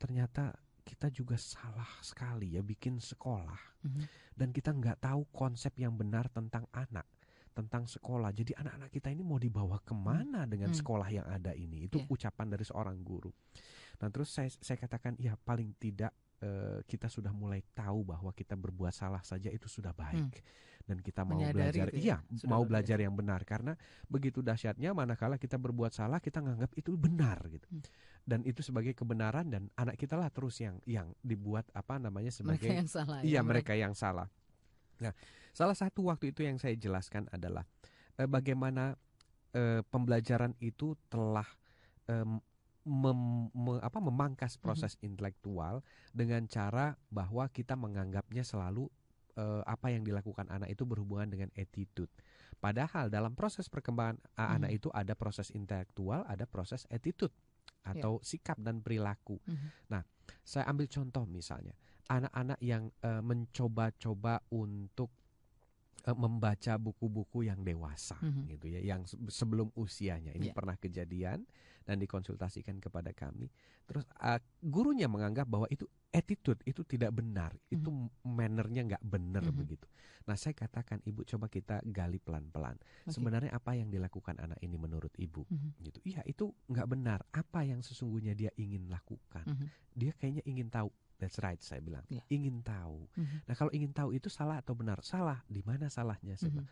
ternyata 0.00 0.56
kita 0.84 1.12
juga 1.12 1.36
salah 1.36 1.88
sekali 2.00 2.56
ya 2.56 2.64
bikin 2.64 2.96
sekolah 2.96 3.60
Mhm. 3.84 4.04
dan 4.40 4.48
kita 4.52 4.72
nggak 4.72 5.00
tahu 5.04 5.28
konsep 5.32 5.76
yang 5.76 5.96
benar 5.96 6.28
tentang 6.32 6.64
anak 6.72 7.04
tentang 7.54 7.86
sekolah. 7.86 8.28
Jadi 8.30 8.52
anak-anak 8.52 8.90
kita 8.90 9.08
ini 9.08 9.22
mau 9.22 9.38
dibawa 9.38 9.78
ke 9.78 9.94
mana 9.94 10.42
dengan 10.44 10.68
Hmm. 10.68 10.76
sekolah 10.76 11.08
yang 11.08 11.24
ada 11.24 11.54
ini? 11.54 11.86
Itu 11.86 12.02
Iya. 12.02 12.10
ucapan 12.10 12.46
dari 12.50 12.64
seorang 12.66 12.98
guru. 13.00 13.30
Nah 13.96 14.10
terus 14.10 14.28
saya 14.28 14.50
saya 14.50 14.74
katakan 14.76 15.14
ya 15.16 15.38
paling 15.38 15.72
tidak 15.78 16.10
eh, 16.38 16.82
kita 16.84 17.08
sudah 17.08 17.32
mulai 17.32 17.64
tahu 17.72 18.04
bahwa 18.04 18.28
kita 18.28 18.52
berbuat 18.52 18.92
salah 18.92 19.22
saja 19.22 19.48
itu 19.48 19.64
sudah 19.64 19.96
baik 19.96 20.44
dan 20.84 21.00
kita 21.00 21.24
mau 21.24 21.40
Hmm. 21.40 21.48
Menyadari 21.48 21.78
belajar. 21.80 21.88
ya, 21.88 21.96
Iya 21.96 22.16
sudah 22.36 22.50
mau 22.50 22.62
belajar 22.66 22.98
yang 23.00 23.14
benar 23.16 23.40
karena 23.46 23.72
begitu 24.04 24.44
dahsyatnya 24.44 24.92
manakala 24.92 25.38
kita 25.38 25.56
berbuat 25.56 25.94
salah 25.94 26.20
kita 26.20 26.44
nganggap 26.44 26.76
itu 26.76 26.92
benar 27.00 27.38
gitu. 27.48 27.64
Hmm. 27.70 27.80
Dan 28.28 28.44
itu 28.44 28.60
sebagai 28.60 28.92
kebenaran 28.92 29.48
dan 29.48 29.72
anak 29.72 29.96
kita 29.96 30.20
lah 30.20 30.28
terus 30.28 30.60
yang 30.60 30.76
yang 30.84 31.16
dibuat 31.22 31.64
apa 31.72 31.96
namanya 31.96 32.28
Mereka 32.28 32.36
sebagai 32.36 32.68
yang 32.76 32.88
salah. 32.90 33.18
Iya 33.24 33.32
ya, 33.32 33.40
mereka 33.40 33.72
yang 33.72 33.94
salah. 33.96 34.28
Nah, 35.00 35.14
salah 35.54 35.78
satu 35.78 36.10
waktu 36.10 36.34
itu 36.34 36.42
yang 36.42 36.58
saya 36.58 36.74
jelaskan 36.74 37.30
adalah 37.30 37.62
eh, 38.18 38.26
bagaimana 38.26 38.98
eh, 39.54 39.80
pembelajaran 39.86 40.58
itu 40.58 40.98
telah 41.06 41.46
em, 42.10 42.42
mem- 42.84 43.48
me- 43.54 43.80
apa, 43.80 44.02
memangkas 44.02 44.58
proses 44.60 44.98
intelektual 45.00 45.80
dengan 46.12 46.44
cara 46.50 46.98
bahwa 47.08 47.46
kita 47.48 47.78
menganggapnya 47.78 48.42
selalu 48.44 48.90
eh, 49.38 49.62
apa 49.64 49.94
yang 49.94 50.02
dilakukan 50.02 50.50
anak 50.50 50.74
itu 50.74 50.82
berhubungan 50.84 51.30
dengan 51.30 51.48
attitude. 51.54 52.10
Padahal 52.58 53.08
dalam 53.08 53.38
proses 53.38 53.70
perkembangan 53.70 54.18
a- 54.36 54.58
anak 54.58 54.74
itu 54.74 54.88
ada 54.92 55.14
proses 55.14 55.54
intelektual, 55.54 56.26
ada 56.26 56.44
proses 56.44 56.84
attitude 56.90 57.32
atau 57.84 58.16
sikap 58.24 58.56
dan 58.60 58.80
perilaku. 58.80 59.36
Mhm. 59.44 60.02
Saya 60.40 60.64
ambil 60.72 60.88
contoh 60.88 61.28
misalnya 61.28 61.76
anak-anak 62.08 62.58
yang 62.60 62.88
eh, 63.04 63.20
mencoba-coba 63.20 64.44
untuk 64.52 65.12
eh, 66.04 66.12
membaca 66.12 66.76
buku-buku 66.76 67.48
yang 67.48 67.60
dewasa 67.60 68.20
Mhm. 68.20 68.42
gitu 68.50 68.66
ya, 68.68 68.80
yang 68.80 69.02
se- 69.04 69.16
sebelum 69.28 69.72
usianya. 69.72 70.30
Ini 70.30 70.52
Iya. 70.52 70.54
pernah 70.54 70.76
kejadian 70.76 71.48
dan 71.82 71.96
dikonsultasikan 71.96 72.76
kepada 72.78 73.10
kami. 73.10 73.48
Terus 73.84 74.04
eh, 74.14 74.40
gurunya 74.60 75.08
menganggap 75.08 75.44
bahwa 75.44 75.64
itu 75.68 75.84
attitude 76.10 76.60
itu 76.62 76.84
tidak 76.84 77.10
benar, 77.10 77.50
itu 77.66 77.90
mannernya 78.22 78.86
nggak 78.86 79.02
benar 79.02 79.42
Mhm. 79.42 79.56
begitu. 79.56 79.86
Nah 80.24 80.36
saya 80.36 80.52
katakan 80.52 81.00
ibu 81.02 81.20
coba 81.22 81.48
kita 81.48 81.84
gali 81.84 82.16
pelan-pelan. 82.16 82.76
Oke. 83.04 83.12
Sebenarnya 83.12 83.52
apa 83.52 83.74
yang 83.74 83.88
dilakukan 83.88 84.38
anak 84.38 84.56
ini 84.60 84.76
menurut 84.76 85.12
ibu? 85.18 85.44
Mhm. 85.44 85.68
Gitu. 85.80 85.98
Iya 86.06 86.20
itu 86.24 86.48
nggak 86.66 86.86
benar. 86.86 87.20
Apa 87.30 87.64
yang 87.64 87.80
sesungguhnya 87.80 88.32
dia 88.32 88.52
ingin 88.54 88.88
lakukan? 88.88 89.44
Mhm. 89.44 89.66
dia 89.94 90.10
kayaknya 90.12 90.42
ingin 90.44 90.68
tahu. 90.68 90.90
That's 91.24 91.40
right, 91.40 91.56
saya 91.64 91.80
bilang. 91.80 92.04
Iya. 92.12 92.20
Ingin 92.28 92.60
tahu. 92.60 93.08
Mhm. 93.16 93.48
Nah, 93.48 93.54
kalau 93.56 93.72
ingin 93.72 93.96
tahu 93.96 94.12
itu 94.12 94.28
salah 94.28 94.60
atau 94.60 94.76
benar? 94.76 95.00
Salah. 95.00 95.40
Di 95.48 95.64
mana 95.64 95.88
salahnya? 95.88 96.36
Saya 96.36 96.52
Mhm. 96.52 96.56
bilang. 96.60 96.70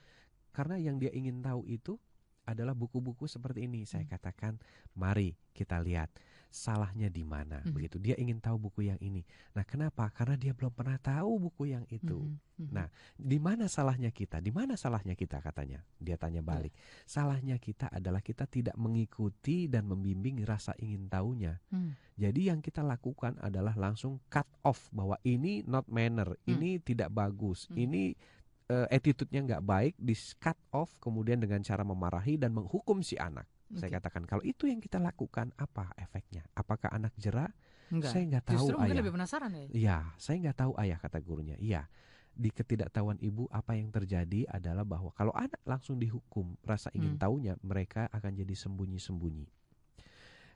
Karena 0.53 0.77
yang 0.77 1.01
dia 1.01 1.09
ingin 1.17 1.41
tahu 1.41 1.65
itu 1.65 1.97
adalah 2.45 2.77
buku-buku 2.77 3.25
seperti 3.25 3.65
ini. 3.65 3.89
Saya 3.89 4.05
Hmm. 4.05 4.13
katakan, 4.13 4.53
mari 4.93 5.33
kita 5.57 5.81
lihat 5.81 6.13
salahnya 6.53 7.09
di 7.09 7.25
mana. 7.25 7.65
Mhm. 7.65 7.73
Begitu. 7.73 7.97
Dia 7.99 8.15
ingin 8.21 8.39
tahu 8.39 8.69
buku 8.69 8.87
yang 8.93 9.01
ini. 9.01 9.25
Nah, 9.57 9.65
kenapa? 9.65 10.13
Karena 10.13 10.37
dia 10.37 10.53
belum 10.53 10.71
pernah 10.71 11.01
tahu 11.01 11.49
buku 11.49 11.73
yang 11.73 11.89
itu. 11.89 12.21
Mhm. 12.21 12.69
Mhm. 12.69 12.71
Nah, 12.71 12.87
Di 13.17 13.39
mana 13.41 13.67
salahnya 13.67 14.13
kita? 14.13 14.39
Di 14.45 14.53
mana 14.53 14.77
salahnya 14.77 15.17
kita 15.17 15.41
katanya? 15.41 15.81
Dia 15.97 16.21
tanya 16.21 16.45
balik. 16.45 16.77
Salahnya 17.09 17.57
kita 17.57 17.89
adalah 17.89 18.21
kita 18.21 18.45
tidak 18.45 18.77
mengikuti 18.77 19.67
dan 19.67 19.89
membimbing 19.89 20.45
rasa 20.45 20.77
ingin 20.77 21.09
tahunya. 21.09 21.57
Hmm. 21.73 21.97
Jadi 22.19 22.53
yang 22.53 22.61
kita 22.61 22.85
lakukan 22.85 23.41
adalah 23.41 23.73
langsung 23.79 24.21
cut 24.29 24.47
off 24.63 24.93
bahwa 24.93 25.17
ini 25.25 25.65
not 25.65 25.89
manner, 25.89 26.37
Hmm. 26.45 26.55
ini 26.59 26.77
tidak 26.83 27.09
bagus, 27.11 27.67
Hmm. 27.73 27.79
ini 27.81 28.13
eh, 28.73 28.89
attitude-nya 28.89 29.41
nggak 29.45 29.65
baik, 29.69 29.95
di 30.01 30.17
cut 30.41 30.57
off 30.73 30.97
kemudian 30.97 31.37
dengan 31.37 31.61
cara 31.61 31.85
memarahi 31.85 32.41
dan 32.41 32.57
menghukum 32.57 33.05
si 33.05 33.21
anak. 33.21 33.45
Saya 33.73 33.89
Oke. 33.89 33.97
katakan 33.99 34.23
kalau 34.29 34.45
itu 34.45 34.69
yang 34.69 34.79
kita 34.79 35.01
lakukan 35.01 35.49
apa 35.57 35.97
efeknya? 35.97 36.45
Apakah 36.53 36.93
anak 36.93 37.17
jerah? 37.17 37.49
Enggak. 37.89 38.13
Saya 38.13 38.25
nggak 38.29 38.45
tahu 38.49 38.67
Justru 38.69 38.77
ayah. 38.81 38.97
lebih 38.97 39.13
penasaran 39.13 39.51
ya. 39.53 39.65
Iya, 39.69 39.97
saya 40.17 40.37
nggak 40.41 40.59
tahu 40.59 40.73
ayah 40.81 40.99
kata 41.01 41.19
gurunya. 41.21 41.57
Iya, 41.57 41.89
di 42.33 42.49
ketidaktahuan 42.49 43.21
ibu 43.21 43.45
apa 43.49 43.77
yang 43.77 43.93
terjadi 43.93 44.49
adalah 44.49 44.85
bahwa 44.85 45.13
kalau 45.13 45.33
anak 45.33 45.61
langsung 45.65 45.97
dihukum 45.97 46.57
rasa 46.65 46.89
ingin 46.93 47.17
Hmm. 47.17 47.21
tahunya, 47.21 47.55
mereka 47.61 48.09
akan 48.09 48.33
jadi 48.33 48.55
sembunyi-sembunyi. 48.57 49.45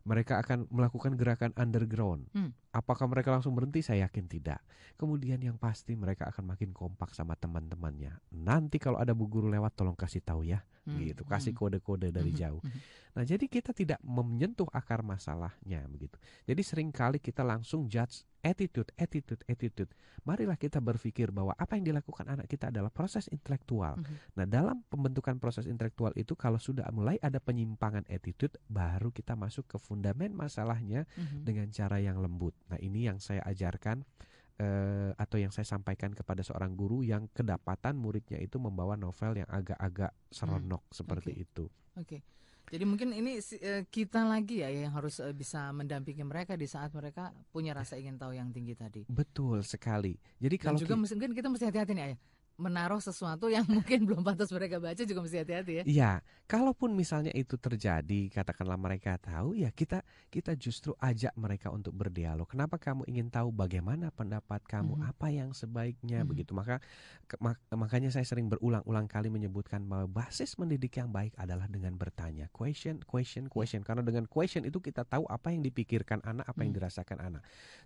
Mereka 0.06 0.38
akan 0.38 0.70
melakukan 0.70 1.18
gerakan 1.18 1.50
underground. 1.58 2.30
Hmm. 2.30 2.54
Apakah 2.70 3.10
mereka 3.10 3.34
langsung 3.34 3.58
berhenti? 3.58 3.82
Saya 3.82 4.06
yakin 4.06 4.30
tidak. 4.30 4.62
Kemudian 4.94 5.42
yang 5.42 5.58
pasti 5.58 5.98
mereka 5.98 6.30
akan 6.30 6.54
makin 6.54 6.70
kompak 6.70 7.10
sama 7.10 7.34
teman-temannya. 7.34 8.14
Nanti 8.30 8.78
kalau 8.78 9.02
ada 9.02 9.18
bu 9.18 9.26
guru 9.26 9.50
lewat, 9.50 9.74
tolong 9.74 9.98
kasih 9.98 10.22
tahu 10.22 10.46
ya, 10.46 10.62
Hmm. 10.86 11.02
gitu. 11.02 11.22
Kasih 11.26 11.50
Hmm. 11.52 11.60
kode-kode 11.60 12.14
dari 12.14 12.30
Mhm. 12.30 12.38
jauh. 12.38 12.62
Mhm. 12.62 12.78
Nah, 13.16 13.24
jadi 13.24 13.48
kita 13.48 13.72
tidak 13.72 13.98
menyentuh 14.04 14.68
akar 14.70 15.00
masalahnya 15.00 15.82
begitu. 15.88 16.20
Jadi 16.44 16.62
sering 16.62 16.92
kali 16.92 17.16
kita 17.18 17.40
langsung 17.40 17.88
judge 17.88 18.22
attitude, 18.44 18.92
attitude, 18.94 19.42
attitude. 19.50 19.90
Marilah 20.22 20.54
kita 20.54 20.78
berpikir 20.78 21.34
bahwa 21.34 21.50
apa 21.58 21.74
yang 21.74 21.90
dilakukan 21.90 22.28
anak 22.30 22.46
kita 22.46 22.70
adalah 22.70 22.92
proses 22.94 23.26
intelektual. 23.26 23.98
Nah, 24.38 24.46
dalam 24.46 24.86
pembentukan 24.86 25.40
proses 25.42 25.66
intelektual 25.66 26.14
itu 26.14 26.38
kalau 26.38 26.60
sudah 26.60 26.86
mulai 26.94 27.18
ada 27.18 27.42
penyimpangan 27.42 28.06
attitude, 28.06 28.54
baru 28.70 29.10
kita 29.10 29.34
masuk 29.34 29.66
ke 29.66 29.76
fundamen 29.82 30.30
masalahnya 30.30 31.08
dengan 31.42 31.66
cara 31.74 31.98
yang 31.98 32.22
lembut. 32.22 32.54
Nah, 32.70 32.78
ini 32.78 33.10
yang 33.10 33.18
saya 33.18 33.42
ajarkan 33.42 34.06
eh, 34.56 35.12
atau 35.16 35.36
yang 35.36 35.52
saya 35.52 35.68
sampaikan 35.68 36.12
kepada 36.16 36.40
seorang 36.40 36.72
guru 36.72 37.04
yang 37.04 37.28
kedapatan 37.32 37.96
muridnya 37.96 38.40
itu 38.40 38.56
membawa 38.56 38.96
novel 38.96 39.40
yang 39.44 39.48
agak-agak 39.48 40.12
seronok 40.32 40.82
seperti 40.90 41.32
oke. 41.32 41.44
itu. 41.44 41.64
Oke. 41.96 42.18
Jadi 42.66 42.82
mungkin 42.82 43.14
ini 43.14 43.38
eh, 43.38 43.86
kita 43.86 44.26
lagi 44.26 44.66
ya 44.66 44.68
yang 44.72 44.90
harus 44.90 45.22
eh, 45.22 45.30
bisa 45.30 45.70
mendampingi 45.70 46.26
mereka 46.26 46.58
di 46.58 46.66
saat 46.66 46.90
mereka 46.90 47.30
punya 47.54 47.70
rasa 47.70 47.94
ingin 47.94 48.18
tahu 48.18 48.34
yang 48.34 48.50
tinggi 48.50 48.74
tadi. 48.74 49.06
Betul 49.06 49.62
sekali. 49.62 50.18
Jadi 50.42 50.56
Dan 50.58 50.64
kalau 50.74 50.78
juga 50.82 50.94
ki- 50.98 51.00
mungkin 51.06 51.30
kita 51.30 51.46
mesti 51.46 51.64
hati-hati 51.70 51.92
nih 51.94 52.04
ayah. 52.10 52.18
Menaruh 52.56 53.04
sesuatu 53.04 53.52
yang 53.52 53.68
mungkin 53.84 54.08
belum 54.08 54.24
pantas 54.24 54.48
mereka 54.48 54.80
baca 54.80 55.04
juga 55.04 55.20
mesti 55.20 55.44
hati-hati 55.44 55.72
ya. 55.76 55.82
Iya, 55.84 56.12
kalaupun 56.48 56.96
misalnya 56.96 57.28
itu 57.36 57.60
terjadi, 57.60 58.32
katakanlah 58.32 58.80
mereka 58.80 59.20
tahu, 59.20 59.52
ya 59.60 59.68
kita 59.68 60.00
kita 60.32 60.56
justru 60.56 60.96
ajak 60.96 61.36
mereka 61.36 61.68
untuk 61.68 61.92
berdialog. 61.92 62.48
Kenapa 62.48 62.80
kamu 62.80 63.04
ingin 63.12 63.28
tahu 63.28 63.52
bagaimana 63.52 64.08
pendapat 64.08 64.64
kamu, 64.64 64.96
Mhm. 64.96 65.04
apa 65.04 65.26
yang 65.28 65.52
sebaiknya 65.52 66.24
Mhm. 66.24 66.28
begitu. 66.32 66.56
Maka 66.56 66.80
ke- 67.28 67.36
mak- 67.44 67.60
makanya 67.76 68.08
saya 68.08 68.24
sering 68.24 68.48
berulang-ulang 68.48 69.04
kali 69.04 69.28
menyebutkan 69.28 69.84
bahwa 69.84 70.08
basis 70.08 70.56
mendidik 70.56 70.96
yang 70.96 71.12
baik 71.12 71.36
adalah 71.36 71.68
dengan 71.68 71.92
bertanya, 72.00 72.48
question, 72.56 73.04
question, 73.04 73.52
question. 73.52 73.84
Karena 73.84 74.00
dengan 74.00 74.24
question 74.24 74.64
itu 74.64 74.80
kita 74.80 75.04
tahu 75.04 75.28
apa 75.28 75.52
yang 75.52 75.60
dipikirkan 75.60 76.24
anak, 76.24 76.48
apa 76.48 76.64
yang 76.64 76.72
Mhm. 76.72 76.78
dirasakan 76.80 77.18
anak. 77.20 77.42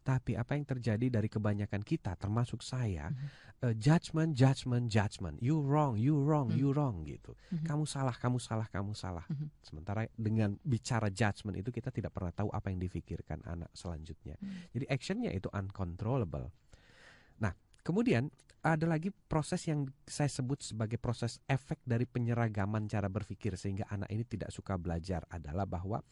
Tapi 0.06 0.38
apa 0.38 0.54
yang 0.54 0.62
terjadi 0.62 1.11
dari 1.11 1.26
kebanyakan 1.26 1.83
kita, 1.83 2.14
termasuk 2.14 2.62
saya, 2.62 3.11
Mhm. 3.11 3.26
eh, 3.66 3.74
judgment, 3.74 4.30
judgment, 4.33 4.59
judgment. 4.88 5.40
You 5.40 5.62
wrong, 5.62 5.96
you 5.96 6.18
wrong, 6.18 6.53
Mhm. 6.53 6.59
you 6.59 6.68
wrong 6.75 7.07
gitu 7.07 7.33
Mhm. 7.55 7.66
kamu 7.66 7.85
salah, 7.88 8.12
kamu 8.16 8.37
salah, 8.37 8.66
kamu 8.68 8.92
salah. 8.92 9.25
Mhm. 9.31 9.49
Sementara 9.62 10.05
dengan 10.16 10.59
bicara 10.61 11.09
judgment 11.09 11.57
itu 11.57 11.70
kita 11.70 11.88
tidak 11.94 12.12
pernah 12.12 12.35
tahu 12.35 12.51
apa 12.51 12.68
yang 12.68 12.81
difikirkan 12.81 13.40
anak 13.46 13.70
selanjutnya. 13.73 14.37
Hmm. 14.40 14.68
Jadi 14.73 14.85
actionnya 14.90 15.31
itu 15.33 15.49
uncontrollable. 15.55 16.51
Nah, 17.40 17.55
kemudian 17.81 18.29
ada 18.61 18.85
lagi 18.85 19.09
proses 19.09 19.64
yang 19.64 19.88
saya 20.05 20.29
sebut 20.29 20.61
sebagai 20.61 21.01
proses 21.01 21.40
efek 21.49 21.81
dari 21.81 22.05
penyeragaman 22.05 22.85
cara 22.92 23.09
berpikir 23.09 23.57
sehingga 23.57 23.88
anak 23.88 24.12
ini 24.12 24.25
tidak 24.29 24.53
suka 24.53 24.77
belajar 24.77 25.25
adalah 25.33 25.64
bahwa 25.64 26.05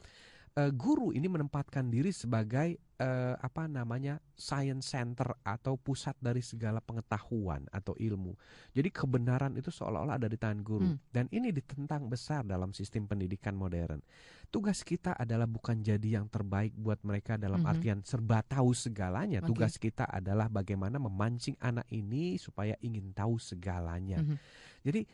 eh, 0.59 0.75
guru 0.75 1.15
ini 1.15 1.31
menempatkan 1.31 1.87
diri 1.87 2.11
sebagai 2.11 2.75
eh, 2.99 3.35
apa 3.39 3.71
namanya 3.71 4.19
science 4.35 4.91
center 4.91 5.31
atau 5.47 5.79
pusat 5.79 6.19
dari 6.19 6.43
segala 6.43 6.83
pengetahuan 6.83 7.63
atau 7.71 7.95
ilmu. 7.95 8.35
Jadi 8.75 8.91
kebenaran 8.91 9.55
itu 9.55 9.71
seolah-olah 9.71 10.19
ada 10.19 10.27
di 10.27 10.35
tangan 10.35 10.67
guru 10.67 10.83
Hmm. 10.83 10.99
dan 11.15 11.31
ini 11.31 11.55
ditentang 11.55 12.11
besar 12.11 12.43
dalam 12.43 12.75
sistem 12.75 13.07
pendidikan 13.07 13.55
modern. 13.55 14.03
Tugas 14.51 14.83
kita 14.83 15.15
adalah 15.15 15.47
bukan 15.47 15.79
jadi 15.79 16.19
yang 16.19 16.27
terbaik 16.27 16.75
buat 16.75 16.99
mereka 17.07 17.39
dalam 17.39 17.63
Mhm. 17.63 17.71
artian 17.71 17.99
serba 18.03 18.43
tahu 18.43 18.75
segalanya. 18.75 19.47
Oke. 19.47 19.55
Tugas 19.55 19.79
kita 19.79 20.03
adalah 20.03 20.51
bagaimana 20.51 20.99
memancing 20.99 21.55
anak 21.63 21.87
ini 21.95 22.35
supaya 22.35 22.75
ingin 22.83 23.15
tahu 23.15 23.39
segalanya. 23.39 24.19
Mhm. 24.27 24.37
Jadi 24.83 25.07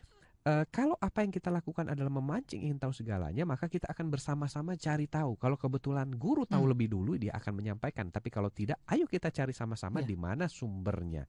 eh, 0.44 0.64
kalau 0.68 0.94
apa 1.00 1.24
yang 1.24 1.33
kita 1.33 1.48
lakukan 1.48 1.88
adalah 1.88 2.12
memancing 2.12 2.61
ingin 2.68 2.76
tahu 2.76 2.92
segalanya, 2.92 3.48
maka 3.48 3.64
kita 3.66 3.88
akan 3.88 4.12
bersama-sama 4.12 4.76
cari 4.76 5.09
tahu. 5.09 5.40
Kalau 5.40 5.57
kebetulan 5.57 6.12
guru 6.12 6.44
tahu 6.44 6.68
Hmm. 6.68 6.72
lebih 6.76 6.88
dulu, 6.92 7.16
dia 7.16 7.33
akan 7.33 7.52
menyampaikan. 7.64 8.12
Tapi 8.12 8.28
kalau 8.28 8.52
tidak, 8.52 8.76
ayo 8.92 9.09
kita 9.09 9.33
cari 9.33 9.57
sama-sama 9.57 10.04
Ya. 10.04 10.09
di 10.09 10.16
mana 10.20 10.44
sumbernya. 10.46 11.24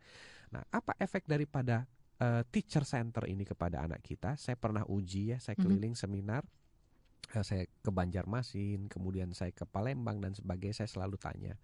Nah, 0.51 0.63
apa 0.69 0.93
efek 0.99 1.25
daripada 1.25 1.87
eh, 2.15 2.47
teacher 2.47 2.87
center 2.87 3.27
ini 3.27 3.43
kepada 3.43 3.83
anak 3.83 3.99
kita? 3.99 4.39
Saya 4.39 4.55
pernah 4.55 4.87
uji 4.87 5.35
ya, 5.35 5.37
saya 5.43 5.59
Mhm. 5.59 5.63
keliling 5.67 5.95
seminar. 5.99 6.47
Eh, 7.35 7.43
saya 7.43 7.67
ke 7.67 7.91
Banjarmasin, 7.91 8.87
kemudian 8.87 9.35
saya 9.35 9.51
ke 9.51 9.67
Palembang 9.67 10.23
dan 10.23 10.31
sebagainya. 10.31 10.79
Saya 10.79 10.87
selalu 10.87 11.19
tanya, 11.19 11.59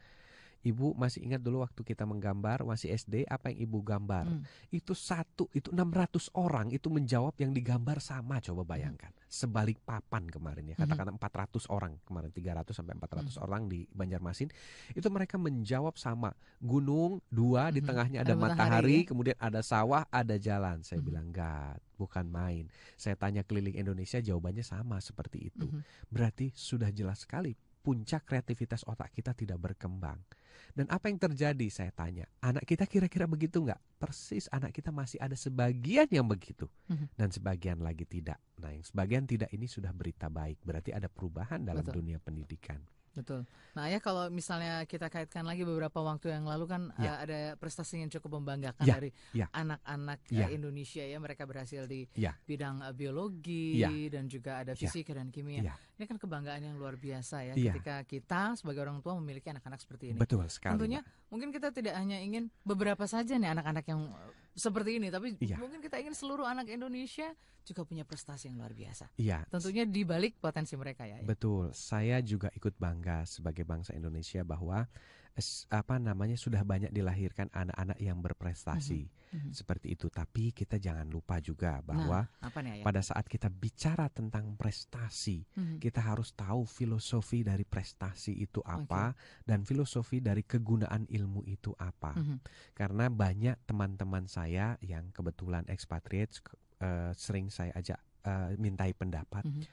Ibu 0.62 0.94
masih 0.94 1.26
ingat 1.26 1.42
dulu 1.42 1.66
waktu 1.66 1.82
kita 1.82 2.06
menggambar 2.06 2.62
masih 2.62 2.94
SD 2.94 3.26
apa 3.26 3.50
yang 3.50 3.66
Ibu 3.66 3.82
gambar? 3.82 4.26
Hmm. 4.30 4.46
Itu 4.70 4.94
satu, 4.94 5.50
itu 5.58 5.74
600 5.74 6.30
orang 6.38 6.70
itu 6.70 6.86
menjawab 6.94 7.34
yang 7.42 7.50
digambar 7.50 7.98
sama 7.98 8.38
coba 8.38 8.62
bayangkan. 8.62 9.10
Sebalik 9.26 9.82
papan 9.82 10.30
kemarin 10.30 10.70
ya, 10.70 10.76
Mhm. 10.78 10.82
katakanlah 10.86 11.14
400 11.18 11.66
orang 11.66 11.98
kemarin 12.06 12.30
300 12.30 12.78
sampai 12.78 12.94
400 12.94 13.42
Hmm. 13.42 13.46
orang 13.50 13.62
di 13.66 13.90
Banjarmasin 13.90 14.50
itu 14.94 15.08
mereka 15.10 15.42
menjawab 15.42 15.98
sama. 15.98 16.30
Gunung 16.62 17.26
dua 17.34 17.74
di 17.74 17.82
Mhm. 17.82 17.88
tengahnya 17.90 18.20
Ada 18.22 18.34
ada, 18.34 18.34
matahari, 18.38 18.62
matahari, 18.70 18.98
ya? 19.02 19.08
kemudian 19.10 19.38
ada 19.42 19.62
sawah, 19.66 20.06
ada 20.14 20.36
jalan. 20.38 20.86
Saya 20.86 21.02
Mhm. 21.02 21.08
bilang 21.10 21.26
enggak, 21.34 21.82
bukan 21.98 22.26
main. 22.30 22.70
Saya 22.94 23.18
tanya 23.18 23.42
keliling 23.42 23.74
Indonesia 23.74 24.22
jawabannya 24.22 24.62
sama 24.62 25.02
seperti 25.02 25.50
itu. 25.50 25.66
Mhm. 25.66 25.82
Berarti 26.14 26.54
sudah 26.54 26.94
jelas 26.94 27.26
sekali 27.26 27.58
puncak 27.82 28.30
kreativitas 28.30 28.86
otak 28.86 29.10
kita 29.10 29.34
tidak 29.34 29.58
berkembang. 29.58 30.22
Dan 30.72 30.88
apa 30.88 31.12
yang 31.12 31.20
terjadi 31.20 31.68
saya 31.68 31.92
tanya, 31.92 32.26
anak 32.40 32.64
kita 32.64 32.88
kira-kira 32.88 33.28
begitu 33.28 33.60
nggak? 33.60 33.80
Persis 34.00 34.48
anak 34.50 34.72
kita 34.72 34.90
masih 34.90 35.20
ada 35.20 35.36
sebagian 35.36 36.08
yang 36.10 36.26
begitu 36.26 36.68
Mhm. 36.88 37.08
dan 37.20 37.30
sebagian 37.30 37.80
lagi 37.84 38.08
tidak. 38.08 38.40
Nah 38.58 38.72
yang 38.72 38.86
sebagian 38.86 39.28
tidak 39.28 39.52
ini 39.52 39.68
sudah 39.68 39.92
berita 39.92 40.32
baik, 40.32 40.64
berarti 40.64 40.96
ada 40.96 41.12
perubahan 41.12 41.62
dalam 41.62 41.84
Betul. 41.84 42.02
dunia 42.02 42.18
pendidikan. 42.18 42.80
Betul. 43.12 43.44
Nah 43.76 43.92
ya 43.92 44.00
kalau 44.00 44.32
misalnya 44.32 44.88
kita 44.88 45.12
kaitkan 45.12 45.44
lagi 45.44 45.68
beberapa 45.68 46.00
waktu 46.00 46.32
yang 46.32 46.48
lalu 46.48 46.64
kan 46.64 46.96
Ya. 46.96 47.20
eh, 47.20 47.28
ada 47.28 47.40
prestasi 47.60 48.00
yang 48.00 48.08
cukup 48.10 48.40
membanggakan 48.40 48.88
Ya, 48.88 48.96
dari 48.96 49.12
ya. 49.36 49.52
anak-anak 49.52 50.20
Ya. 50.32 50.48
eh, 50.48 50.56
Indonesia 50.56 51.04
ya 51.04 51.20
mereka 51.20 51.44
berhasil 51.44 51.84
di 51.86 52.08
Ya. 52.16 52.40
bidang 52.44 52.80
eh, 52.80 52.94
biologi 52.96 53.84
Ya. 53.84 53.92
dan 54.08 54.32
juga 54.32 54.64
ada 54.64 54.72
Ya. 54.72 54.80
fisika 54.80 55.12
dan 55.12 55.28
kimia. 55.28 55.60
Ya. 55.60 55.76
Ini 56.00 56.08
kan 56.08 56.16
kebanggaan 56.18 56.64
yang 56.64 56.76
luar 56.80 56.96
biasa 56.96 57.44
ya 57.44 57.54
Ya. 57.54 57.76
ketika 57.76 58.00
kita 58.08 58.56
sebagai 58.56 58.80
orang 58.82 59.04
tua 59.04 59.20
memiliki 59.20 59.52
anak-anak 59.52 59.84
seperti 59.84 60.16
ini. 60.16 60.18
Betul 60.18 60.48
sekali. 60.48 60.80
Tentunya. 60.80 61.04
Mungkin 61.32 61.50
kita 61.50 61.72
tidak 61.72 61.96
hanya 61.96 62.20
ingin 62.20 62.52
beberapa 62.62 63.08
saja 63.08 63.40
nih 63.40 63.56
anak-anak 63.56 63.86
yang 63.88 64.12
eh, 64.12 64.32
seperti 64.52 65.00
ini, 65.00 65.08
tapi 65.08 65.40
Iya. 65.40 65.56
mungkin 65.58 65.80
kita 65.80 65.96
ingin 65.98 66.12
seluruh 66.12 66.44
anak 66.44 66.68
Indonesia 66.68 67.32
juga 67.64 67.88
punya 67.88 68.04
prestasi 68.04 68.52
yang 68.52 68.60
luar 68.60 68.76
biasa. 68.76 69.08
Iya. 69.16 69.48
Tentunya 69.48 69.88
di 69.88 70.04
balik 70.04 70.36
potensi 70.44 70.76
mereka 70.76 71.08
ya. 71.08 71.24
ya. 71.24 71.26
Betul, 71.26 71.72
saya 71.72 72.20
juga 72.20 72.52
ikut 72.52 72.76
bangga 72.76 73.24
sebagai 73.24 73.64
bangsa 73.64 73.96
Indonesia 73.96 74.44
bahwa 74.44 74.86
apa 75.72 75.96
namanya 75.96 76.36
sudah 76.36 76.62
banyak 76.62 76.92
dilahirkan 76.92 77.48
anak-anak 77.50 77.98
yang 77.98 78.20
berprestasi 78.20 79.08
Mhm. 79.32 79.56
seperti 79.56 79.96
itu. 79.96 80.12
Tapi 80.12 80.52
kita 80.52 80.76
jangan 80.76 81.08
lupa 81.08 81.40
juga 81.40 81.80
bahwa 81.80 82.28
Apa 82.44 82.60
nih 82.60 82.80
ya? 82.80 82.84
pada 82.84 83.00
saat 83.00 83.26
kita 83.26 83.48
bicara 83.48 84.12
tentang 84.12 84.60
prestasi, 84.60 85.48
Mhm. 85.56 85.80
kita 85.80 86.04
harus 86.04 86.36
tahu 86.36 86.68
filosofi 86.68 87.42
dari 87.42 87.64
prestasi 87.64 88.36
itu 88.36 88.60
apa 88.68 89.16
dan 89.48 89.64
filosofi 89.64 90.20
dari 90.20 90.44
kegunaan 90.44 91.08
ilmu 91.08 91.48
itu 91.48 91.72
apa. 91.80 92.12
Mhm. 92.14 92.38
Karena 92.76 93.08
banyak 93.08 93.56
teman-teman 93.64 94.28
saya 94.28 94.76
yang 94.84 95.10
kebetulan 95.10 95.64
expatriates 95.72 96.44
eh, 96.82 97.14
sering 97.16 97.48
saya 97.48 97.72
ajak 97.78 98.02
eh, 98.22 98.54
mintai 98.58 98.94
pendapat 98.94 99.42
Mhm. 99.46 99.64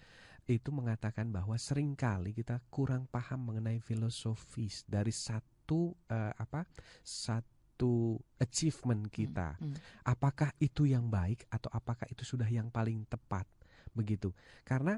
Itu 0.49 0.73
mengatakan 0.73 1.29
bahwa 1.29 1.61
sering 1.61 1.93
kali 1.93 2.33
kita 2.33 2.65
kurang 2.73 3.05
paham 3.05 3.53
mengenai 3.53 3.85
filosofis 3.85 4.89
dari 4.89 5.13
satu 5.13 5.93
eh, 6.09 6.33
apa 6.33 6.65
satu 7.05 8.17
achievement 8.41 9.05
kita. 9.13 9.61
Mhm. 9.61 10.09
Apakah 10.09 10.57
itu 10.57 10.89
yang 10.89 11.13
baik 11.13 11.45
atau 11.53 11.69
apakah 11.69 12.09
itu 12.09 12.25
sudah 12.25 12.49
yang 12.49 12.73
paling 12.73 13.05
tepat 13.05 13.45
begitu? 13.93 14.33
Karena 14.65 14.97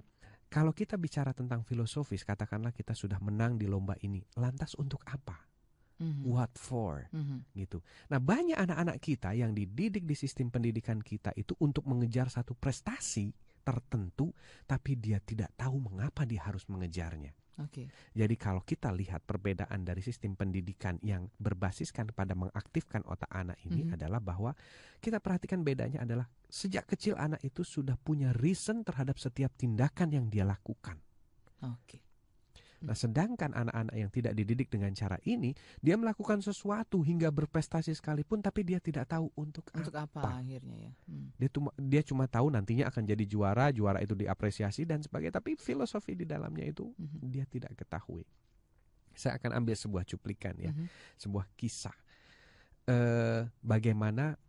kalau 0.50 0.74
kita 0.74 0.98
bicara 0.98 1.30
tentang 1.30 1.62
filosofis, 1.62 2.26
katakanlah 2.26 2.74
kita 2.74 2.94
sudah 2.94 3.22
menang 3.22 3.54
di 3.54 3.70
lomba 3.70 3.94
ini, 4.02 4.22
lantas 4.38 4.74
untuk 4.78 5.02
apa? 5.06 5.50
Mhm. 6.00 6.24
What 6.24 6.56
for? 6.56 7.06
Mhm. 7.12 7.44
gitu. 7.54 7.84
Nah, 8.08 8.18
banyak 8.18 8.56
anak-anak 8.56 8.98
kita 9.04 9.36
yang 9.36 9.52
dididik 9.52 10.08
di 10.08 10.16
sistem 10.16 10.48
pendidikan 10.48 10.98
kita 11.04 11.30
itu 11.36 11.52
untuk 11.60 11.84
mengejar 11.84 12.32
satu 12.32 12.56
prestasi 12.56 13.30
tertentu, 13.62 14.32
tapi 14.66 14.96
dia 14.96 15.20
tidak 15.20 15.52
tahu 15.56 15.78
mengapa 15.78 16.24
dia 16.24 16.42
harus 16.44 16.66
mengejarnya. 16.66 17.32
Oke. 17.60 17.92
Jadi 18.16 18.34
kalau 18.40 18.64
kita 18.64 18.88
lihat 18.88 19.20
perbedaan 19.28 19.84
dari 19.84 20.00
sistem 20.00 20.32
pendidikan 20.32 20.96
yang 21.04 21.28
berbasiskan 21.36 22.08
pada 22.08 22.32
mengaktifkan 22.32 23.04
otak 23.04 23.28
anak 23.28 23.60
ini 23.68 23.84
Mhm. 23.84 24.00
adalah 24.00 24.20
bahwa 24.20 24.56
kita 25.04 25.20
perhatikan 25.20 25.60
bedanya 25.60 26.00
adalah 26.00 26.24
sejak 26.48 26.88
kecil 26.88 27.20
anak 27.20 27.44
itu 27.44 27.60
sudah 27.60 28.00
punya 28.00 28.32
reason 28.32 28.80
terhadap 28.80 29.20
setiap 29.20 29.52
tindakan 29.60 30.08
yang 30.08 30.26
dia 30.32 30.48
lakukan. 30.48 30.96
Oke. 31.60 32.00
Nah, 32.80 32.96
sedangkan 32.96 33.52
anak-anak 33.52 33.92
yang 33.92 34.08
tidak 34.08 34.32
dididik 34.32 34.72
dengan 34.72 34.88
cara 34.96 35.20
ini, 35.28 35.52
dia 35.84 36.00
melakukan 36.00 36.40
sesuatu 36.40 37.04
hingga 37.04 37.28
berprestasi 37.28 37.92
sekalipun 37.92 38.40
tapi 38.40 38.64
dia 38.64 38.80
tidak 38.80 39.04
tahu 39.04 39.28
untuk, 39.36 39.68
Untuk 39.76 39.92
apa, 39.92 40.20
Apa? 40.24 40.40
akhirnya 40.40 40.88
ya? 40.88 40.92
Hmm. 41.04 41.28
dia 41.36 41.48
cuma 41.52 41.70
dia 41.76 42.00
cuma 42.00 42.24
tahu 42.24 42.48
nantinya 42.48 42.88
akan 42.88 43.04
jadi 43.04 43.24
juara, 43.28 43.68
juara 43.68 44.00
itu 44.00 44.16
diapresiasi 44.16 44.88
dan 44.88 45.04
sebagainya, 45.04 45.36
tapi 45.36 45.60
filosofi 45.60 46.16
di 46.16 46.24
dalamnya 46.24 46.64
itu 46.64 46.88
Mhm. 46.96 47.28
dia 47.28 47.44
tidak 47.44 47.76
ketahui. 47.76 48.24
Saya 49.12 49.36
akan 49.36 49.60
ambil 49.60 49.76
sebuah 49.76 50.08
cuplikan 50.08 50.56
ya, 50.56 50.72
Mhm. 50.72 50.86
sebuah 51.20 51.46
kisah 51.60 51.94
eh 52.88 53.44
bagaimana 53.60 54.40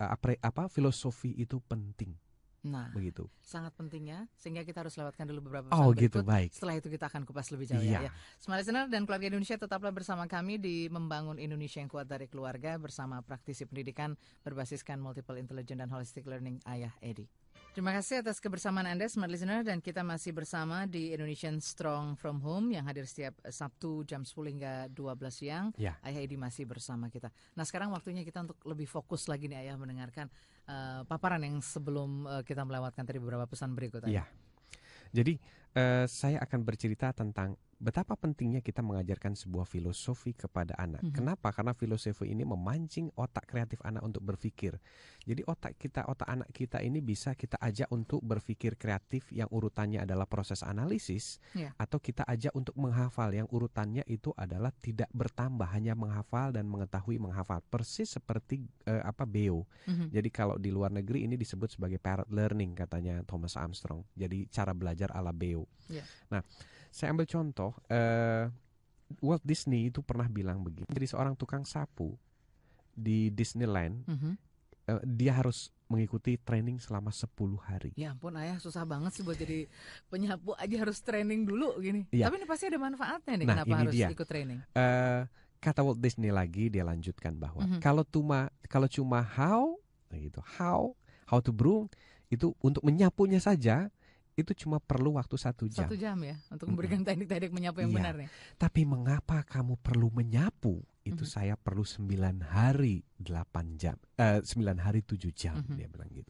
eh, 0.00 0.36
apa 0.40 0.66
filosofi 0.72 1.36
itu 1.36 1.60
penting 1.60 2.16
Nah, 2.66 2.90
begitu. 2.90 3.30
sangat 3.38 3.70
pentingnya 3.78 4.26
sehingga 4.34 4.66
kita 4.66 4.82
harus 4.82 4.98
lewatkan 4.98 5.22
dulu 5.30 5.46
beberapa 5.46 5.70
Oh 5.70 5.94
gitu 5.94 6.18
berikut. 6.20 6.26
baik. 6.26 6.50
Setelah 6.50 6.74
itu 6.82 6.88
kita 6.90 7.06
akan 7.06 7.22
kupas 7.22 7.54
lebih 7.54 7.70
jauh 7.70 7.78
ya. 7.78 8.02
Iya. 8.02 8.10
ya. 8.10 8.10
Smart 8.42 8.58
Listener 8.58 8.90
dan 8.90 9.06
keluarga 9.06 9.30
Indonesia 9.30 9.54
tetaplah 9.54 9.94
bersama 9.94 10.26
kami 10.26 10.58
di 10.58 10.90
Membangun 10.90 11.38
Indonesia 11.38 11.78
yang 11.78 11.86
Kuat 11.86 12.10
dari 12.10 12.26
Keluarga 12.26 12.74
bersama 12.76 13.22
praktisi 13.22 13.62
pendidikan 13.64 14.18
berbasiskan 14.42 14.98
multiple 14.98 15.38
intelligence 15.38 15.78
dan 15.78 15.90
holistic 15.94 16.26
learning 16.26 16.58
Ayah 16.66 16.90
Edi. 16.98 17.30
Terima 17.76 17.92
kasih 17.92 18.24
atas 18.24 18.40
kebersamaan 18.40 18.88
Anda 18.88 19.04
Smart 19.04 19.28
Listener 19.28 19.60
dan 19.60 19.84
kita 19.84 20.00
masih 20.00 20.32
bersama 20.32 20.88
di 20.88 21.12
Indonesian 21.12 21.60
Strong 21.60 22.16
From 22.16 22.40
Home 22.40 22.72
yang 22.72 22.88
hadir 22.88 23.04
setiap 23.04 23.36
Sabtu 23.52 24.00
jam 24.08 24.24
10 24.24 24.32
hingga 24.56 24.72
12 24.88 25.28
siang. 25.28 25.76
Ya. 25.76 26.00
Ayah 26.00 26.24
Edi 26.24 26.40
masih 26.40 26.64
bersama 26.64 27.12
kita. 27.12 27.28
Nah 27.52 27.68
sekarang 27.68 27.92
waktunya 27.92 28.24
kita 28.24 28.48
untuk 28.48 28.56
lebih 28.64 28.88
fokus 28.88 29.28
lagi 29.28 29.52
nih 29.52 29.68
Ayah 29.68 29.76
mendengarkan 29.76 30.32
eh, 30.66 31.00
paparan 31.06 31.42
yang 31.42 31.58
sebelum 31.62 32.26
eh, 32.26 32.42
kita 32.46 32.62
melewatkan 32.66 33.06
tadi 33.06 33.18
beberapa 33.22 33.46
pesan 33.46 33.72
berikut. 33.72 34.06
Ayah. 34.06 34.10
Iya. 34.10 34.24
Jadi 35.14 35.34
eh, 35.78 36.04
saya 36.06 36.42
akan 36.42 36.60
bercerita 36.66 37.14
tentang 37.14 37.54
betapa 37.76 38.16
pentingnya 38.16 38.64
kita 38.64 38.80
mengajarkan 38.80 39.36
sebuah 39.36 39.68
filosofi 39.68 40.32
kepada 40.32 40.72
anak. 40.80 41.04
Mhm. 41.04 41.12
Kenapa? 41.12 41.52
Karena 41.52 41.76
filosofi 41.76 42.32
ini 42.32 42.40
memancing 42.42 43.12
otak 43.20 43.44
kreatif 43.44 43.84
anak 43.84 44.00
untuk 44.00 44.24
berpikir. 44.24 44.80
Jadi 45.28 45.44
otak 45.44 45.76
kita, 45.76 46.08
otak 46.08 46.24
anak 46.24 46.48
kita 46.56 46.80
ini 46.80 47.04
bisa 47.04 47.36
kita 47.36 47.60
ajak 47.60 47.92
untuk 47.92 48.24
berpikir 48.24 48.80
kreatif 48.80 49.28
yang 49.28 49.50
urutannya 49.52 50.00
adalah 50.00 50.24
proses 50.24 50.64
analisis, 50.64 51.36
Iya. 51.52 51.76
atau 51.76 52.00
kita 52.00 52.24
ajak 52.24 52.56
untuk 52.56 52.72
menghafal 52.80 53.28
yang 53.34 53.48
urutannya 53.52 54.06
itu 54.08 54.32
adalah 54.36 54.72
tidak 54.80 55.12
bertambah, 55.12 55.68
hanya 55.68 55.92
menghafal 55.92 56.56
dan 56.56 56.64
mengetahui 56.70 57.20
menghafal. 57.20 57.60
Persis 57.68 58.08
seperti 58.08 58.64
eh, 58.86 59.02
apa 59.02 59.26
BEO. 59.26 59.66
Mhm. 59.90 60.14
Jadi 60.14 60.28
kalau 60.30 60.56
di 60.56 60.70
luar 60.72 60.94
negeri 60.94 61.26
ini 61.28 61.34
disebut 61.36 61.76
sebagai 61.76 61.98
parrot 62.00 62.30
learning 62.30 62.72
katanya 62.78 63.20
Thomas 63.26 63.58
Armstrong. 63.58 64.06
Jadi 64.16 64.46
cara 64.48 64.72
belajar 64.72 65.10
ala 65.12 65.34
BEO. 65.34 65.66
Iya. 65.90 66.06
Nah, 66.30 66.42
saya 66.90 67.12
ambil 67.12 67.26
contoh 67.26 67.65
eh, 67.86 68.46
Walt 69.18 69.40
Disney 69.40 69.88
itu 69.88 70.00
pernah 70.00 70.26
bilang 70.26 70.60
begini. 70.60 70.86
Jadi 70.88 71.06
seorang 71.06 71.32
tukang 71.32 71.62
sapu 71.62 72.18
di 72.90 73.28
Disneyland 73.28 74.02
Mhm. 74.04 74.32
eh, 74.86 75.00
dia 75.04 75.34
harus 75.34 75.68
mengikuti 75.86 76.34
training 76.36 76.78
selama 76.78 77.10
10 77.10 77.30
hari. 77.56 77.94
Ya 77.94 78.10
ampun 78.10 78.34
ayah 78.34 78.58
susah 78.58 78.82
banget 78.82 79.10
sih 79.12 79.22
buat 79.22 79.34
jadi 79.34 79.70
penyapu 80.06 80.54
aja 80.54 80.76
harus 80.76 80.98
training 80.98 81.42
dulu 81.42 81.78
gini. 81.78 82.06
Iya. 82.10 82.26
Tapi 82.26 82.36
ini 82.36 82.46
pasti 82.46 82.66
ada 82.66 82.74
manfaatnya 82.76 83.34
nih 83.36 83.46
Nah, 83.46 83.54
kenapa 83.56 83.74
harus 83.76 83.94
dia. 83.94 84.08
ikut 84.08 84.26
training. 84.26 84.58
Eh, 84.72 85.22
kata 85.56 85.80
Walt 85.80 85.98
Disney 85.98 86.30
lagi 86.30 86.66
dia 86.66 86.82
lanjutkan 86.82 87.34
bahwa 87.34 87.62
Mhm. 87.62 87.78
kalau 87.78 88.02
cuma 88.04 88.50
kalau 88.66 88.86
cuma 88.86 89.22
how 89.22 89.78
nah 90.06 90.18
gitu 90.18 90.38
how 90.58 90.94
how 91.26 91.38
to 91.38 91.50
broom 91.50 91.90
itu 92.28 92.54
untuk 92.58 92.82
menyapunya 92.82 93.38
saja 93.38 93.90
itu 94.36 94.52
cuma 94.52 94.76
perlu 94.76 95.16
waktu 95.16 95.32
satu 95.40 95.64
jam. 95.64 95.88
Satu 95.88 95.96
jam 95.96 96.20
ya 96.20 96.36
untuk 96.52 96.68
memberikan 96.68 97.00
teknik-teknik 97.00 97.50
menyapu 97.56 97.80
yang 97.80 97.88
Iya. 97.90 97.98
benar 97.98 98.14
nih. 98.20 98.28
Tapi 98.60 98.84
mengapa 98.84 99.40
kamu 99.40 99.80
perlu 99.80 100.12
menyapu? 100.12 100.84
Itu 101.06 101.24
Mhm. 101.24 101.32
saya 101.32 101.54
perlu 101.56 101.86
9 101.88 102.44
hari 102.44 103.00
8 103.16 103.80
jam. 103.80 103.96
Eh 104.20 104.44
9 104.44 104.76
hari 104.76 105.00
7 105.00 105.32
jam 105.32 105.56
Mhm. 105.64 105.76
dia 105.80 105.88
bilang 105.88 106.10
gitu. 106.12 106.28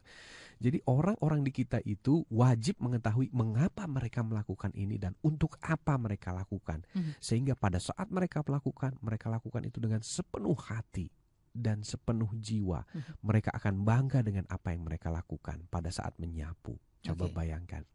Jadi 0.57 0.81
orang-orang 0.89 1.45
di 1.45 1.53
kita 1.53 1.83
itu 1.85 2.25
wajib 2.33 2.81
mengetahui 2.81 3.29
mengapa 3.35 3.85
mereka 3.91 4.23
melakukan 4.25 4.73
ini 4.73 4.97
dan 4.97 5.13
untuk 5.21 5.59
apa 5.61 5.99
mereka 5.99 6.31
lakukan. 6.33 6.87
Mhm. 6.95 7.19
Sehingga 7.19 7.59
pada 7.59 7.83
saat 7.83 8.09
mereka 8.09 8.41
melakukan, 8.47 8.97
mereka 9.03 9.29
lakukan 9.29 9.67
itu 9.67 9.83
dengan 9.83 10.01
sepenuh 10.01 10.57
hati 10.57 11.11
dan 11.57 11.81
sepenuh 11.83 12.29
jiwa. 12.37 12.85
Mhm. 12.85 13.25
Mereka 13.25 13.51
akan 13.57 13.75
bangga 13.83 14.21
dengan 14.21 14.45
apa 14.53 14.77
yang 14.77 14.85
mereka 14.85 15.09
lakukan 15.09 15.65
pada 15.73 15.89
saat 15.89 16.15
menyapu. 16.21 16.77
Coba 17.07 17.31
Oke. 17.31 17.39
bayangkan. 17.39 17.87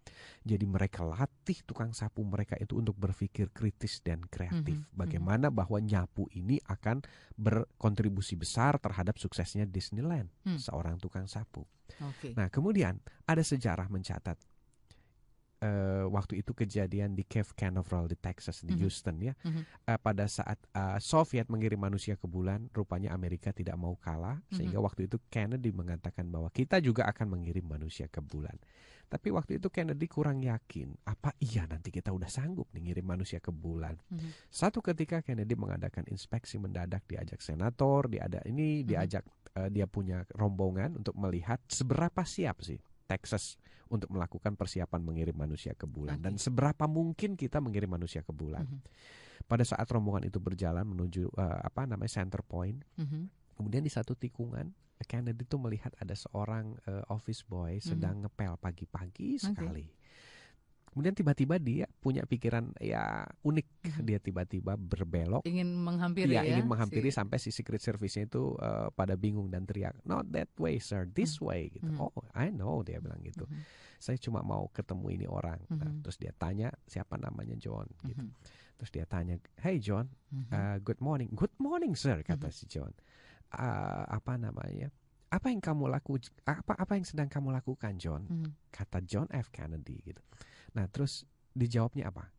Jadi 0.47 0.63
mereka 0.63 1.03
latih 1.03 1.59
tukang 1.67 1.91
sapu 1.91 2.23
mereka 2.23 2.55
itu 2.55 2.79
untuk 2.79 2.95
berpikir 2.95 3.51
kritis 3.51 3.99
dan 3.99 4.23
kreatif. 4.23 4.79
Mhm. 4.79 4.95
Bagaimana 4.95 5.47
bahwa 5.51 5.83
nyapu 5.83 6.31
ini 6.31 6.63
akan 6.63 7.03
berkontribusi 7.35 8.39
besar 8.39 8.79
terhadap 8.79 9.19
suksesnya 9.19 9.67
Disneyland, 9.67 10.31
Hmm. 10.47 10.55
seorang 10.55 10.95
tukang 10.95 11.27
sapu. 11.27 11.67
Oke. 11.99 12.31
Nah, 12.39 12.47
kemudian 12.47 13.03
ada 13.27 13.43
sejarah 13.43 13.91
mencatat 13.91 14.39
eh, 15.61 16.05
waktu 16.09 16.41
itu 16.41 16.51
kejadian 16.51 17.13
di 17.13 17.21
Cave 17.23 17.53
Canaveral 17.53 18.09
di 18.09 18.17
Texas 18.17 18.65
di 18.65 18.73
Mhm. 18.73 18.79
Houston 18.81 19.15
ya. 19.21 19.33
Mhm. 19.45 19.61
Eh, 19.85 19.99
pada 20.01 20.25
saat 20.25 20.57
eh, 20.73 20.97
Soviet 20.97 21.47
mengirim 21.47 21.77
manusia 21.77 22.17
ke 22.17 22.25
bulan, 22.25 22.67
rupanya 22.73 23.13
Amerika 23.13 23.53
tidak 23.53 23.77
mau 23.77 23.93
kalah 23.95 24.41
Mhm. 24.49 24.53
sehingga 24.57 24.79
waktu 24.81 25.05
itu 25.05 25.21
Kennedy 25.29 25.69
mengatakan 25.69 26.27
bahwa 26.27 26.49
kita 26.49 26.81
juga 26.81 27.05
akan 27.05 27.37
mengirim 27.37 27.63
manusia 27.63 28.09
ke 28.09 28.19
bulan. 28.19 28.57
Tapi 29.05 29.27
waktu 29.27 29.59
itu 29.59 29.67
Kennedy 29.67 30.07
kurang 30.07 30.39
yakin, 30.39 30.95
apa 31.03 31.35
iya 31.37 31.67
nanti 31.67 31.91
kita 31.91 32.15
udah 32.15 32.31
sanggup 32.31 32.71
nih 32.71 32.89
ngirim 32.89 33.03
manusia 33.05 33.43
ke 33.43 33.51
bulan. 33.51 33.99
Mhm. 34.07 34.47
Satu 34.47 34.79
ketika 34.79 35.19
Kennedy 35.19 35.53
mengadakan 35.53 36.07
inspeksi 36.07 36.55
mendadak 36.57 37.03
diajak 37.05 37.43
senator, 37.43 38.07
diada 38.07 38.39
ini 38.47 38.81
Mhm. 38.81 38.87
diajak 38.87 39.23
eh, 39.51 39.67
dia 39.67 39.83
punya 39.83 40.23
rombongan 40.31 40.95
untuk 40.95 41.11
melihat 41.19 41.59
seberapa 41.67 42.23
siap 42.23 42.63
sih 42.63 42.79
Texas 43.11 43.59
untuk 43.91 44.07
melakukan 44.15 44.55
persiapan 44.55 45.03
mengirim 45.03 45.35
manusia 45.35 45.75
ke 45.75 45.83
bulan 45.83 46.23
dan 46.23 46.39
seberapa 46.39 46.87
mungkin 46.87 47.35
kita 47.35 47.59
mengirim 47.59 47.91
manusia 47.91 48.23
ke 48.23 48.31
bulan. 48.31 48.63
Mhm. 48.63 48.79
Pada 49.51 49.67
saat 49.67 49.83
rombongan 49.91 50.31
itu 50.31 50.39
berjalan 50.39 50.87
menuju 50.87 51.27
eh, 51.35 51.59
apa 51.67 51.83
namanya 51.83 52.23
center 52.23 52.39
point, 52.39 52.79
Mhm. 52.95 53.27
kemudian 53.59 53.83
di 53.83 53.91
satu 53.91 54.15
tikungan 54.15 54.71
Kennedy 55.01 55.49
tuh 55.49 55.57
melihat 55.57 55.91
ada 55.97 56.13
seorang 56.13 56.77
eh, 56.85 57.03
office 57.09 57.41
boy 57.43 57.81
sedang 57.81 58.21
ngepel 58.23 58.53
pagi-pagi 58.61 59.41
sekali. 59.41 59.89
Kemudian 60.91 61.15
tiba-tiba 61.15 61.55
dia 61.55 61.87
punya 62.03 62.27
pikiran 62.27 62.75
ya 62.77 63.23
unik, 63.41 63.67
Mhm. 63.87 64.01
dia 64.03 64.19
tiba-tiba 64.19 64.75
berbelok 64.75 65.47
Ingin 65.47 65.71
menghampiri 65.71 66.35
Iya 66.35 66.43
ya. 66.43 66.51
ingin 66.59 66.67
menghampiri 66.67 67.07
si- 67.07 67.15
sampai 67.15 67.39
si 67.39 67.47
secret 67.49 67.79
service-nya 67.79 68.27
itu 68.27 68.59
eh, 68.59 68.91
pada 68.91 69.15
bingung 69.15 69.47
dan 69.47 69.63
teriak, 69.63 69.95
not 70.03 70.27
that 70.29 70.51
way 70.59 70.77
sir, 70.77 71.07
this 71.07 71.39
way 71.39 71.71
gitu. 71.71 71.87
Mhm. 71.87 71.95
Oh 71.97 72.11
I 72.35 72.51
know 72.51 72.83
dia 72.83 72.99
bilang 72.99 73.23
gitu. 73.23 73.47
Mhm. 73.47 73.63
Saya 73.97 74.19
cuma 74.19 74.43
mau 74.43 74.67
ketemu 74.67 75.07
ini 75.13 75.25
orang. 75.25 75.63
Nah, 75.69 75.87
Mhm. 75.87 76.03
terus 76.03 76.19
dia 76.19 76.35
tanya 76.35 76.67
siapa 76.83 77.15
namanya 77.15 77.55
John 77.55 77.87
gitu. 78.03 78.27
Mhm. 78.27 78.35
Terus 78.75 78.91
dia 78.91 79.05
tanya, 79.05 79.39
hey 79.63 79.77
John, 79.77 80.11
Mhm. 80.27 80.49
uh, 80.51 80.77
good 80.83 80.99
morning, 80.99 81.31
good 81.31 81.53
morning 81.55 81.95
sir 81.95 82.19
kata 82.19 82.49
Mhm. 82.49 82.53
si 82.53 82.67
John. 82.67 82.91
"Ah, 83.47 84.09
apa 84.09 84.35
namanya? 84.35 84.91
Apa 85.29 85.47
yang 85.47 85.63
kamu 85.63 85.87
laku? 85.87 86.19
Apa 86.43 86.75
apa 86.75 86.99
yang 86.99 87.07
sedang 87.07 87.31
kamu 87.31 87.55
lakukan 87.55 87.95
John? 87.95 88.27
Mhm. 88.27 88.49
Kata 88.67 88.99
John 88.99 89.31
F 89.31 89.47
Kennedy 89.47 90.03
gitu. 90.03 90.19
Nah 90.75 90.87
terus 90.87 91.27
dijawabnya 91.51 92.07
apa? 92.11 92.31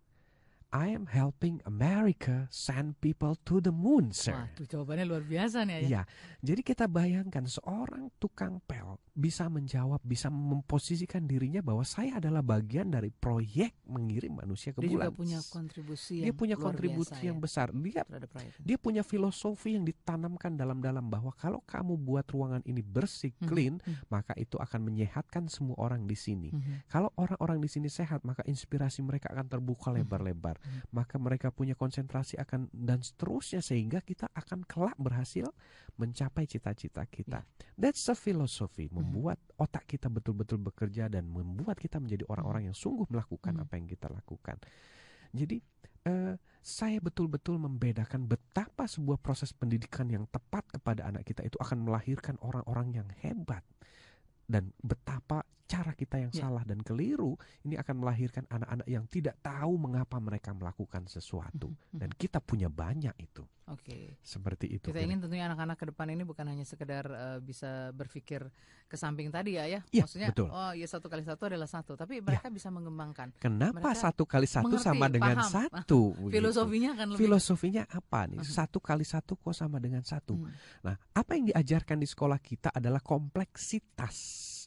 I 0.72 0.88
am 0.96 1.04
helping 1.04 1.60
America 1.68 2.48
send 2.48 2.96
people 3.04 3.36
to 3.44 3.60
the 3.60 3.68
moon, 3.68 4.08
sir. 4.08 4.32
Wah, 4.32 4.48
tuh 4.56 4.64
jawabannya 4.64 5.04
luar 5.04 5.20
biasa 5.20 5.68
nih 5.68 5.74
ya. 5.76 5.80
Iya, 5.84 6.02
jadi 6.40 6.60
kita 6.64 6.88
bayangkan 6.88 7.44
seorang 7.44 8.08
tukang 8.16 8.56
pel 8.64 8.96
bisa 9.12 9.52
menjawab, 9.52 10.00
bisa 10.00 10.32
memposisikan 10.32 11.28
dirinya 11.28 11.60
bahwa 11.60 11.84
saya 11.84 12.16
adalah 12.16 12.40
bagian 12.40 12.88
dari 12.88 13.12
proyek 13.12 13.76
mengirim 13.84 14.40
manusia 14.40 14.72
ke 14.72 14.80
Dia 14.80 14.88
bulan. 14.88 15.12
juga 15.12 15.20
punya 15.20 15.38
kontribusi 15.44 16.14
Dia 16.24 16.32
yang 16.32 16.36
punya 16.40 16.56
luar 16.56 16.64
kontribusi 16.72 17.12
biasa 17.12 17.28
yang 17.28 17.36
ya 17.36 17.42
besar. 17.44 17.68
Dia 17.76 18.02
dia 18.64 18.76
punya 18.80 19.02
filosofi 19.04 19.76
yang 19.76 19.84
ditanamkan 19.84 20.56
dalam-dalam 20.56 21.04
bahwa 21.04 21.36
kalau 21.36 21.60
kamu 21.68 22.00
buat 22.00 22.24
ruangan 22.32 22.64
ini 22.64 22.80
bersih, 22.80 23.36
Mhm, 23.36 23.44
clean, 23.44 23.74
mhm, 23.84 24.08
maka 24.08 24.32
itu 24.40 24.56
akan 24.56 24.88
menyehatkan 24.88 25.52
semua 25.52 25.76
orang 25.76 26.08
di 26.08 26.16
sini. 26.16 26.48
mhm. 26.48 26.88
Kalau 26.88 27.12
orang-orang 27.20 27.60
di 27.60 27.68
sini 27.68 27.92
sehat, 27.92 28.24
maka 28.24 28.40
inspirasi 28.48 29.04
mereka 29.04 29.28
akan 29.36 29.52
terbuka 29.52 29.92
Mhm. 29.92 30.00
lebar-lebar. 30.00 30.56
Mhm. 30.62 30.94
Maka 30.94 31.18
mereka 31.18 31.50
punya 31.50 31.74
konsentrasi 31.74 32.38
akan 32.38 32.70
dan 32.70 33.02
seterusnya 33.02 33.60
sehingga 33.60 33.98
kita 34.00 34.30
akan 34.32 34.64
kelak 34.64 34.96
berhasil 34.96 35.50
mencapai 35.98 36.46
cita-cita 36.48 37.04
kita. 37.04 37.44
That's 37.76 38.06
a 38.08 38.16
philosophy, 38.16 38.88
Mhm. 38.88 38.94
membuat 38.96 39.38
otak 39.58 39.90
kita 39.90 40.06
betul-betul 40.08 40.62
bekerja 40.62 41.10
dan 41.10 41.28
membuat 41.28 41.76
kita 41.76 41.98
menjadi 41.98 42.24
orang-orang 42.30 42.72
yang 42.72 42.76
sungguh 42.76 43.04
melakukan 43.10 43.58
apa 43.60 43.76
yang 43.76 43.86
kita 43.90 44.08
lakukan. 44.08 44.56
Jadi 45.34 45.58
eh, 46.02 46.34
saya 46.58 46.98
betul-betul 46.98 47.62
membedakan 47.62 48.26
betapa 48.26 48.90
sebuah 48.90 49.22
proses 49.22 49.54
pendidikan 49.54 50.10
yang 50.10 50.26
tepat 50.26 50.66
kepada 50.66 51.06
anak 51.06 51.22
kita 51.22 51.46
itu 51.46 51.54
akan 51.62 51.86
melahirkan 51.86 52.34
orang-orang 52.42 52.90
yang 52.90 53.08
hebat 53.22 53.62
dan 54.44 54.72
betapa 54.78 55.42
cara 55.64 55.96
kita 55.96 56.20
yang 56.20 56.28
Ya. 56.30 56.44
salah 56.44 56.60
dan 56.62 56.84
keliru 56.84 57.32
ini 57.62 57.74
akan 57.74 57.96
melahirkan 57.96 58.44
anak-anak 58.46 58.84
yang 58.84 59.08
tidak 59.08 59.40
tahu 59.40 59.80
mengapa 59.80 60.20
mereka 60.20 60.52
melakukan 60.52 61.08
sesuatu 61.08 61.72
Mhm, 61.72 61.96
dan 61.96 62.10
kita 62.12 62.44
punya 62.44 62.68
banyak 62.68 63.16
itu 63.16 63.40
Oke. 63.64 64.20
seperti 64.20 64.68
itu 64.68 64.92
Kita 64.92 65.00
ingin 65.00 65.24
tentunya 65.24 65.48
anak-anak 65.48 65.80
ke 65.80 65.88
depan 65.88 66.12
ini 66.12 66.22
bukan 66.22 66.44
hanya 66.44 66.68
sekedar 66.68 67.08
eh, 67.08 67.38
bisa 67.40 67.88
berpikir 67.90 68.52
ke 68.84 69.00
samping 69.00 69.32
tadi 69.32 69.56
ya 69.56 69.64
ya. 69.64 69.80
Iya, 69.88 70.04
Maksudnya 70.04 70.28
betul. 70.28 70.52
oh 70.52 70.72
ya 70.76 70.84
satu 70.84 71.08
kali 71.08 71.24
satu 71.24 71.48
adalah 71.48 71.64
satu, 71.64 71.96
tapi 71.96 72.20
mereka 72.20 72.52
bisa 72.52 72.68
mengembangkan. 72.68 73.32
kenapa 73.38 73.80
mereka 73.80 73.96
satu 73.96 74.28
kali 74.28 74.44
satu 74.44 74.68
mengerti, 74.68 74.84
sama 74.84 75.06
dengan 75.08 75.40
paham. 75.40 75.52
satu. 75.72 76.00
Filosofinya 76.36 76.90
akan 76.92 77.06
lebih 77.16 77.20
filosofinya 77.24 77.82
apa 77.88 78.28
nih 78.28 78.44
Mhm. 78.44 78.52
satu 78.52 78.76
kali 78.76 79.08
satu 79.08 79.40
kok 79.40 79.56
sama 79.56 79.80
dengan 79.80 80.04
satu 80.04 80.36
Hmm, 80.36 80.52
nah 80.84 81.00
apa 81.16 81.32
yang 81.32 81.48
diajarkan 81.48 81.96
di 81.96 82.04
sekolah 82.04 82.36
kita 82.36 82.68
adalah 82.68 83.00
kompleksitas 83.00 84.16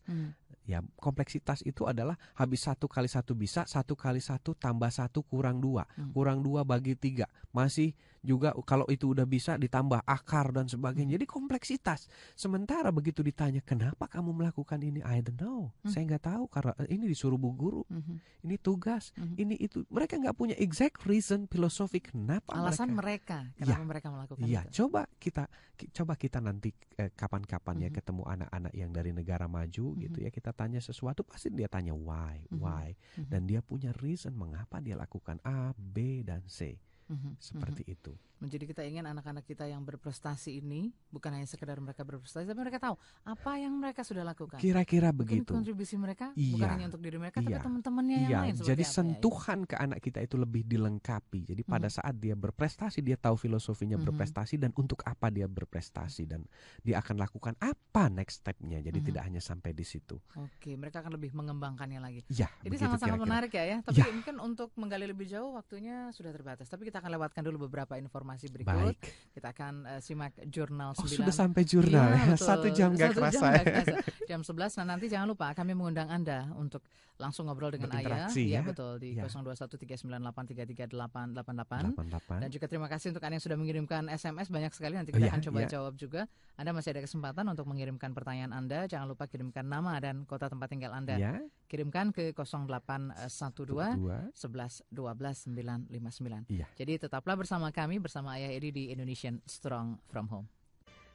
hmm, 0.09 0.29
ya 0.65 0.81
kompleksitas 0.97 1.61
itu 1.61 1.85
adalah 1.85 2.17
habis 2.33 2.65
satu 2.65 2.89
kali 2.89 3.05
satu 3.05 3.37
bisa 3.37 3.69
satu 3.69 3.93
kali 3.93 4.17
satu 4.17 4.57
tambah 4.57 4.89
satu 4.89 5.21
kurang 5.21 5.61
dua. 5.61 5.85
Hmm. 5.93 6.11
kurang 6.13 6.41
dua 6.41 6.65
bagi 6.65 6.97
tiga. 6.97 7.29
Masih 7.53 7.93
juga 8.25 8.49
kalau 8.65 8.89
itu 8.89 9.05
udah 9.07 9.23
bisa 9.23 9.55
ditambah 9.55 10.01
akar 10.03 10.49
dan 10.49 10.65
sebagainya 10.65 11.05
Hmm. 11.07 11.15
jadi 11.15 11.25
kompleksitas 11.25 12.09
sementara 12.33 12.89
begitu 12.89 13.21
ditanya 13.21 13.61
kenapa 13.61 14.05
kamu 14.05 14.33
melakukan 14.33 14.81
ini 14.81 14.99
I 14.99 15.21
don't 15.21 15.37
know 15.37 15.69
Hmm. 15.81 15.93
saya 15.93 16.03
nggak 16.05 16.25
tahu 16.25 16.43
karena 16.49 16.73
eh, 16.77 16.89
ini 16.89 17.05
disuruh 17.05 17.37
bu 17.37 17.53
guru 17.53 17.81
mhm, 17.85 18.17
ini 18.43 18.55
tugas 18.57 19.13
mhm. 19.13 19.35
ini 19.37 19.55
itu 19.57 19.85
mereka 19.87 20.17
nggak 20.17 20.33
punya 20.33 20.55
exact 20.57 21.05
reason 21.05 21.45
filosofi 21.45 22.01
kenapa 22.01 22.51
Alasan 22.51 22.91
mereka 22.91 23.45
mereka 23.53 23.53
kenapa 23.61 23.83
mereka 23.85 24.07
melakukan 24.09 24.43
Iya, 24.43 24.61
itu. 24.65 24.83
coba 24.83 25.05
kita 25.15 25.45
ki- 25.73 25.91
coba 25.91 26.13
kita 26.15 26.39
nanti 26.39 26.73
eh, 26.95 27.11
kapan-kapan 27.11 27.75
ya 27.79 27.89
Mhm. 27.89 27.95
ketemu 27.95 28.23
anak-anak 28.25 28.73
yang 28.73 28.89
dari 28.89 29.11
negara 29.11 29.45
maju 29.45 29.85
gitu 29.95 30.17
Mhm. 30.17 30.25
ya 30.25 30.29
kita 30.29 30.51
tanya 30.51 30.79
sesuatu 30.79 31.21
pasti 31.21 31.51
dia 31.51 31.67
tanya 31.67 31.93
why, 31.93 32.41
Mhm. 32.49 32.57
why 32.57 32.95
Mhm, 33.15 33.29
dan 33.29 33.41
dia 33.45 33.61
punya 33.61 33.93
reason 33.95 34.33
mengapa 34.33 34.79
dia 34.79 34.95
lakukan 34.95 35.37
A, 35.41 35.75
B 35.75 36.23
dan 36.23 36.41
C 36.47 36.79
mhm, 37.09 37.37
seperti 37.39 37.83
itu. 37.87 38.13
Jadi 38.47 38.65
kita 38.65 38.81
ingin 38.81 39.03
anak-anak 39.03 39.43
kita 39.43 39.65
yang 39.65 39.81
berprestasi 39.81 40.59
ini 40.59 40.91
bukan 41.09 41.33
hanya 41.33 41.45
sekedar 41.45 41.77
mereka 41.77 42.01
berprestasi, 42.01 42.45
tapi 42.45 42.59
mereka 42.59 42.79
tahu 42.79 42.95
apa 43.23 43.51
yang 43.57 43.73
mereka 43.73 44.01
sudah 44.01 44.21
lakukan. 44.21 44.57
Kira-kira 44.57 45.09
Mungkin 45.09 45.41
begitu. 45.45 45.51
kontribusi 45.51 45.95
mereka 45.95 46.31
bukan 46.31 46.59
Iya, 46.59 46.71
hanya 46.71 46.85
untuk 46.89 47.01
diri 47.01 47.17
mereka, 47.17 47.39
iya, 47.39 47.57
tapi 47.57 47.65
teman-temannya 47.65 48.15
yang 48.15 48.25
Iya, 48.25 48.39
lain. 48.41 48.53
seperti 48.55 48.69
jadi 48.69 48.83
ya? 48.83 48.89
sentuhan 48.91 49.59
ke 49.63 49.75
anak 49.75 49.99
kita 50.01 50.19
itu 50.19 50.35
lebih 50.35 50.61
dilengkapi. 50.65 51.39
Jadi 51.47 51.61
pada 51.63 51.87
Mhm. 51.87 51.95
saat 51.95 52.15
dia 52.17 52.35
berprestasi, 52.35 52.99
dia 52.99 53.15
tahu 53.15 53.35
filosofinya 53.35 53.95
Mhm. 53.95 54.05
berprestasi 54.05 54.55
dan 54.57 54.75
untuk 54.75 54.99
apa 55.01 55.31
dia 55.31 55.47
berprestasi 55.47 56.27
dan 56.27 56.43
dia 56.81 56.99
akan 56.99 57.15
lakukan 57.15 57.55
apa 57.57 58.09
next 58.09 58.43
stepnya. 58.43 58.81
Jadi 58.81 58.99
Mhm. 58.99 59.05
tidak 59.07 59.21
hanya 59.23 59.39
sampai 59.39 59.71
di 59.71 59.87
situ. 59.87 60.19
Oke, 60.35 60.75
mereka 60.75 60.99
akan 60.99 61.15
lebih 61.15 61.31
mengembangkannya 61.31 62.03
lagi. 62.03 62.21
Ya, 62.27 62.51
Jadi 62.59 62.75
sangat-sangat 62.75 63.15
menarik 63.17 63.51
ya, 63.53 63.63
ya. 63.63 63.77
Tapi 63.79 63.95
Ya. 63.95 64.11
mungkin 64.11 64.35
untuk 64.43 64.75
menggali 64.75 65.07
lebih 65.07 65.23
jauh 65.25 65.55
waktunya 65.55 66.11
sudah 66.11 66.35
terbatas. 66.35 66.67
Tapi 66.67 66.83
kita 66.83 66.99
akan 66.99 67.15
lewatkan 67.15 67.39
dulu 67.39 67.71
beberapa 67.71 67.95
informasi 67.95 68.34
berikut. 68.37 68.93
Baik. 68.93 68.97
Kita 69.31 69.47
akan 69.49 69.73
eh, 69.85 69.99
simak 69.99 70.31
jurnal 70.45 70.89
Oh 70.91 71.01
9. 71.01 71.15
sudah 71.15 71.31
sampai 71.31 71.63
jurnal 71.63 72.05
Iya, 72.05 72.11
ya. 72.11 72.17
betul. 72.29 72.45
Satu 72.45 72.67
jam 72.69 72.89
gak 72.91 72.99
Satu 73.07 73.17
kerasa. 73.17 73.37
jam 73.37 73.53
ya. 73.53 73.63
kerasa. 73.63 73.95
Jam 74.25 74.41
11. 74.41 74.75
Nah 74.75 74.85
nanti 74.87 75.05
jangan 75.05 75.27
lupa 75.27 75.45
kami 75.51 75.71
mengundang 75.71 76.07
Anda 76.07 76.45
untuk 76.53 76.81
langsung 77.15 77.45
ngobrol 77.45 77.69
dengan 77.69 77.89
Ayah. 77.91 78.27
Iya 78.27 78.53
ya. 78.53 78.59
betul 78.61 78.97
di 78.97 79.13
Iya. 79.13 79.23
0213983388. 79.23 81.95
88. 81.95 82.39
Dan 82.39 82.47
juga 82.49 82.65
terima 82.65 82.85
kasih 82.85 83.09
untuk 83.09 83.21
Anda 83.21 83.33
yang 83.33 83.43
sudah 83.43 83.55
mengirimkan 83.55 84.01
SMS 84.09 84.47
banyak 84.49 84.71
sekali. 84.71 84.93
Nanti 84.95 85.09
Oh, 85.09 85.15
kita 85.15 85.23
iya, 85.23 85.31
akan 85.31 85.41
coba 85.41 85.57
iya. 85.61 85.67
jawab 85.69 85.93
juga. 85.95 86.21
Anda 86.55 86.69
masih 86.71 86.89
ada 86.91 87.01
kesempatan 87.01 87.43
untuk 87.45 87.65
mengirimkan 87.65 88.11
pertanyaan 88.11 88.51
Anda. 88.51 88.85
Jangan 88.85 89.05
lupa 89.07 89.25
kirimkan 89.25 89.63
nama 89.63 89.97
dan 89.97 90.23
kota 90.23 90.45
tempat 90.45 90.67
tinggal 90.67 90.91
Anda. 90.91 91.15
ya. 91.15 91.39
Kirimkan 91.65 92.13
ke 92.13 92.29
0812 92.37 93.65
Dua. 93.65 94.29
11 94.37 94.85
12 94.93 95.49
959. 95.89 96.45
Iya. 96.53 96.69
Jadi 96.77 96.93
tetaplah 97.01 97.33
bersama 97.33 97.73
kami 97.73 97.97
bersama 97.97 98.37
Ayah 98.37 98.53
Edi 98.53 98.69
di 98.69 98.83
Indonesian 98.93 99.41
Strong 99.49 99.97
From 100.05 100.29
Home. 100.29 100.47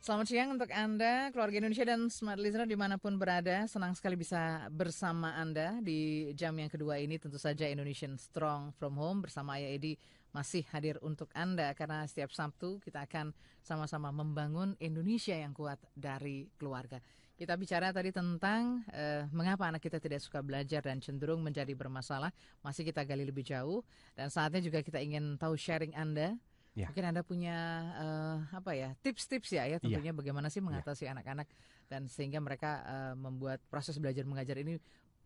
Selamat 0.00 0.32
siang 0.32 0.56
untuk 0.56 0.72
Anda, 0.72 1.28
keluarga 1.28 1.60
Indonesia 1.60 1.84
dan 1.84 2.08
Smart 2.08 2.40
Listener 2.40 2.64
di 2.64 2.72
mana 2.72 2.96
pun 2.96 3.20
berada. 3.20 3.68
Senang 3.68 3.92
sekali 3.92 4.16
bisa 4.16 4.64
bersama 4.72 5.36
Anda 5.36 5.76
di 5.84 6.32
jam 6.32 6.56
yang 6.56 6.72
kedua 6.72 6.96
ini. 6.96 7.20
Tentu 7.20 7.36
saja 7.36 7.68
Indonesian 7.68 8.16
Strong 8.16 8.72
From 8.80 8.96
Home 8.96 9.20
bersama 9.28 9.60
Ayah 9.60 9.76
Edi 9.76 10.00
masih 10.32 10.64
hadir 10.72 10.96
untuk 11.04 11.28
Anda 11.36 11.76
karena 11.76 12.08
setiap 12.08 12.32
Sabtu 12.32 12.80
kita 12.80 13.04
akan 13.04 13.36
sama-sama 13.60 14.08
membangun 14.08 14.72
Indonesia 14.80 15.36
yang 15.36 15.52
kuat 15.52 15.76
dari 15.92 16.48
keluarga. 16.56 17.04
Kita 17.40 17.56
bicara 17.56 17.88
tadi 17.88 18.12
tentang 18.12 18.84
uh, 18.92 19.24
mengapa 19.32 19.64
anak 19.64 19.80
kita 19.80 19.96
tidak 19.96 20.20
suka 20.20 20.44
belajar 20.44 20.84
dan 20.84 21.00
cenderung 21.00 21.40
menjadi 21.40 21.72
bermasalah. 21.72 22.28
Masih 22.60 22.84
kita 22.84 23.00
gali 23.00 23.24
lebih 23.24 23.40
jauh 23.40 23.80
dan 24.12 24.28
saatnya 24.28 24.60
juga 24.60 24.84
kita 24.84 25.00
ingin 25.00 25.40
tahu 25.40 25.56
sharing 25.56 25.96
Anda. 25.96 26.36
Ya. 26.76 26.92
Mungkin 26.92 27.00
Anda 27.00 27.24
punya 27.24 27.56
uh, 27.96 28.36
apa 28.52 28.76
ya 28.76 28.92
tips-tips 29.00 29.56
ya 29.56 29.64
ya 29.72 29.80
tentunya 29.80 30.12
ya. 30.12 30.18
bagaimana 30.20 30.52
sih 30.52 30.60
mengatasi 30.60 31.08
ya. 31.08 31.16
anak-anak 31.16 31.48
dan 31.88 32.12
sehingga 32.12 32.44
mereka 32.44 32.84
uh, 32.84 33.14
membuat 33.16 33.64
proses 33.72 33.96
belajar 33.96 34.28
mengajar 34.28 34.60
ini 34.60 34.76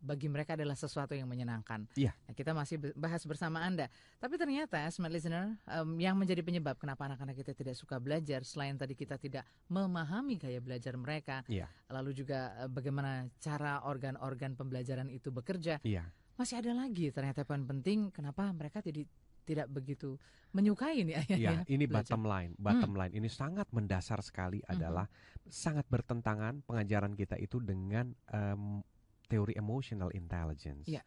bagi 0.01 0.27
mereka 0.29 0.53
adalah 0.53 0.77
sesuatu 0.77 1.17
yang 1.17 1.25
menyenangkan. 1.25 1.89
Iya. 1.97 2.13
Nah, 2.27 2.33
kita 2.33 2.51
masih 2.51 2.77
bahas 2.93 3.23
bersama 3.25 3.63
Anda. 3.63 3.89
Tapi 4.21 4.35
ternyata, 4.37 4.85
smart 4.93 5.11
listener, 5.11 5.57
um, 5.65 5.97
yang 5.97 6.15
menjadi 6.15 6.45
penyebab 6.45 6.77
kenapa 6.77 7.09
anak-anak 7.09 7.35
kita 7.39 7.51
tidak 7.57 7.75
suka 7.75 7.97
belajar, 7.97 8.45
selain 8.45 8.77
tadi 8.77 8.93
kita 8.93 9.17
tidak 9.17 9.43
memahami 9.67 10.37
gaya 10.37 10.61
belajar 10.61 10.93
mereka, 10.95 11.41
iya. 11.49 11.65
lalu 11.89 12.13
juga 12.13 12.53
uh, 12.61 12.69
bagaimana 12.69 13.25
cara 13.41 13.81
organ-organ 13.85 14.53
pembelajaran 14.53 15.09
itu 15.09 15.33
bekerja, 15.33 15.81
iya. 15.81 16.05
masih 16.37 16.59
ada 16.61 16.75
lagi 16.75 17.09
ternyata 17.15 17.47
poin 17.47 17.63
penting 17.63 18.11
kenapa 18.11 18.51
mereka 18.51 18.83
tidak 18.83 19.07
tidak 19.45 19.69
begitu 19.69 20.17
menyukai 20.51 21.05
ini 21.05 21.13
ayahnya. 21.13 21.61
Ya, 21.61 21.69
ini 21.69 21.85
belajar. 21.85 22.17
bottom 22.17 22.23
line. 22.25 22.51
Bottom 22.57 22.91
hmm. 22.95 22.99
line 22.99 23.13
ini 23.13 23.29
sangat 23.29 23.69
mendasar 23.69 24.19
sekali 24.25 24.59
hmm. 24.65 24.71
adalah 24.73 25.05
sangat 25.45 25.85
bertentangan 25.85 26.65
pengajaran 26.65 27.13
kita 27.13 27.37
itu 27.37 27.61
dengan 27.61 28.09
um, 28.33 28.81
teori 29.25 29.53
emotional 29.57 30.09
intelligence. 30.13 30.87
Yeah. 30.87 31.05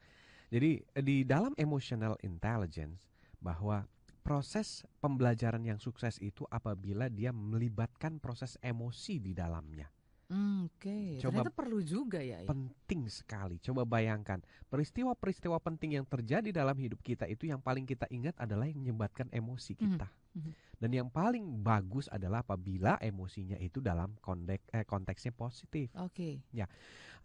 Jadi 0.49 0.81
di 1.05 1.17
dalam 1.29 1.53
emotional 1.61 2.17
intelligence 2.25 2.99
bahwa 3.39 3.85
proses 4.25 4.85
pembelajaran 5.01 5.65
yang 5.65 5.81
sukses 5.81 6.21
itu 6.21 6.45
apabila 6.53 7.09
dia 7.09 7.33
melibatkan 7.33 8.21
proses 8.21 8.61
emosi 8.61 9.21
di 9.21 9.33
dalamnya. 9.33 9.89
Mm, 10.29 10.69
Oke, 10.69 10.93
okay. 10.93 11.09
Coba 11.25 11.41
Ternyata 11.41 11.51
perlu 11.57 11.81
juga 11.81 12.21
ya, 12.21 12.45
ya. 12.45 12.49
Penting 12.53 13.09
sekali. 13.09 13.57
Coba 13.65 13.89
bayangkan 13.89 14.45
peristiwa-peristiwa 14.69 15.57
penting 15.57 15.97
yang 15.97 16.05
terjadi 16.05 16.53
dalam 16.53 16.77
hidup 16.77 17.01
kita 17.01 17.25
itu 17.25 17.49
yang 17.49 17.65
paling 17.65 17.89
kita 17.89 18.05
ingat 18.13 18.37
adalah 18.37 18.69
yang 18.69 18.77
menyebabkan 18.77 19.33
emosi 19.33 19.73
hmm, 19.73 19.81
kita. 19.81 20.09
Mm 20.37 20.41
-hmm. 20.45 20.53
Dan 20.79 20.91
yang 20.93 21.09
paling 21.09 21.65
bagus 21.65 22.13
adalah 22.13 22.45
apabila 22.45 23.01
emosinya 23.01 23.57
itu 23.57 23.81
dalam 23.81 24.15
konteks 24.21 24.69
eh, 24.77 24.85
konteksnya 24.85 25.33
positif. 25.33 25.89
Oke. 25.97 26.13
Okay. 26.13 26.35
Ya. 26.53 26.69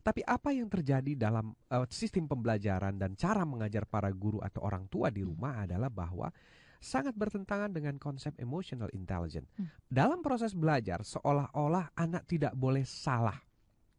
Tapi 0.03 0.19
apa 0.27 0.51
yang 0.51 0.67
terjadi 0.67 1.15
dalam 1.15 1.55
uh, 1.71 1.87
sistem 1.87 2.27
pembelajaran 2.27 2.99
dan 2.99 3.15
cara 3.15 3.47
mengajar 3.47 3.87
para 3.87 4.11
guru 4.11 4.43
atau 4.43 4.59
orang 4.67 4.91
tua 4.91 5.07
di 5.07 5.23
hmm. 5.23 5.29
rumah 5.31 5.53
hmm. 5.55 5.63
adalah 5.63 5.89
bahwa 5.89 6.27
sangat 6.83 7.15
bertentangan 7.15 7.71
dengan 7.71 7.95
konsep 7.95 8.35
emotional 8.35 8.91
intelligence. 8.91 9.47
Hmm. 9.55 9.71
Dalam 9.87 10.19
proses 10.19 10.51
belajar 10.51 10.99
seolah-olah 11.07 11.95
anak 11.95 12.27
tidak 12.27 12.51
boleh 12.51 12.83
salah. 12.83 13.39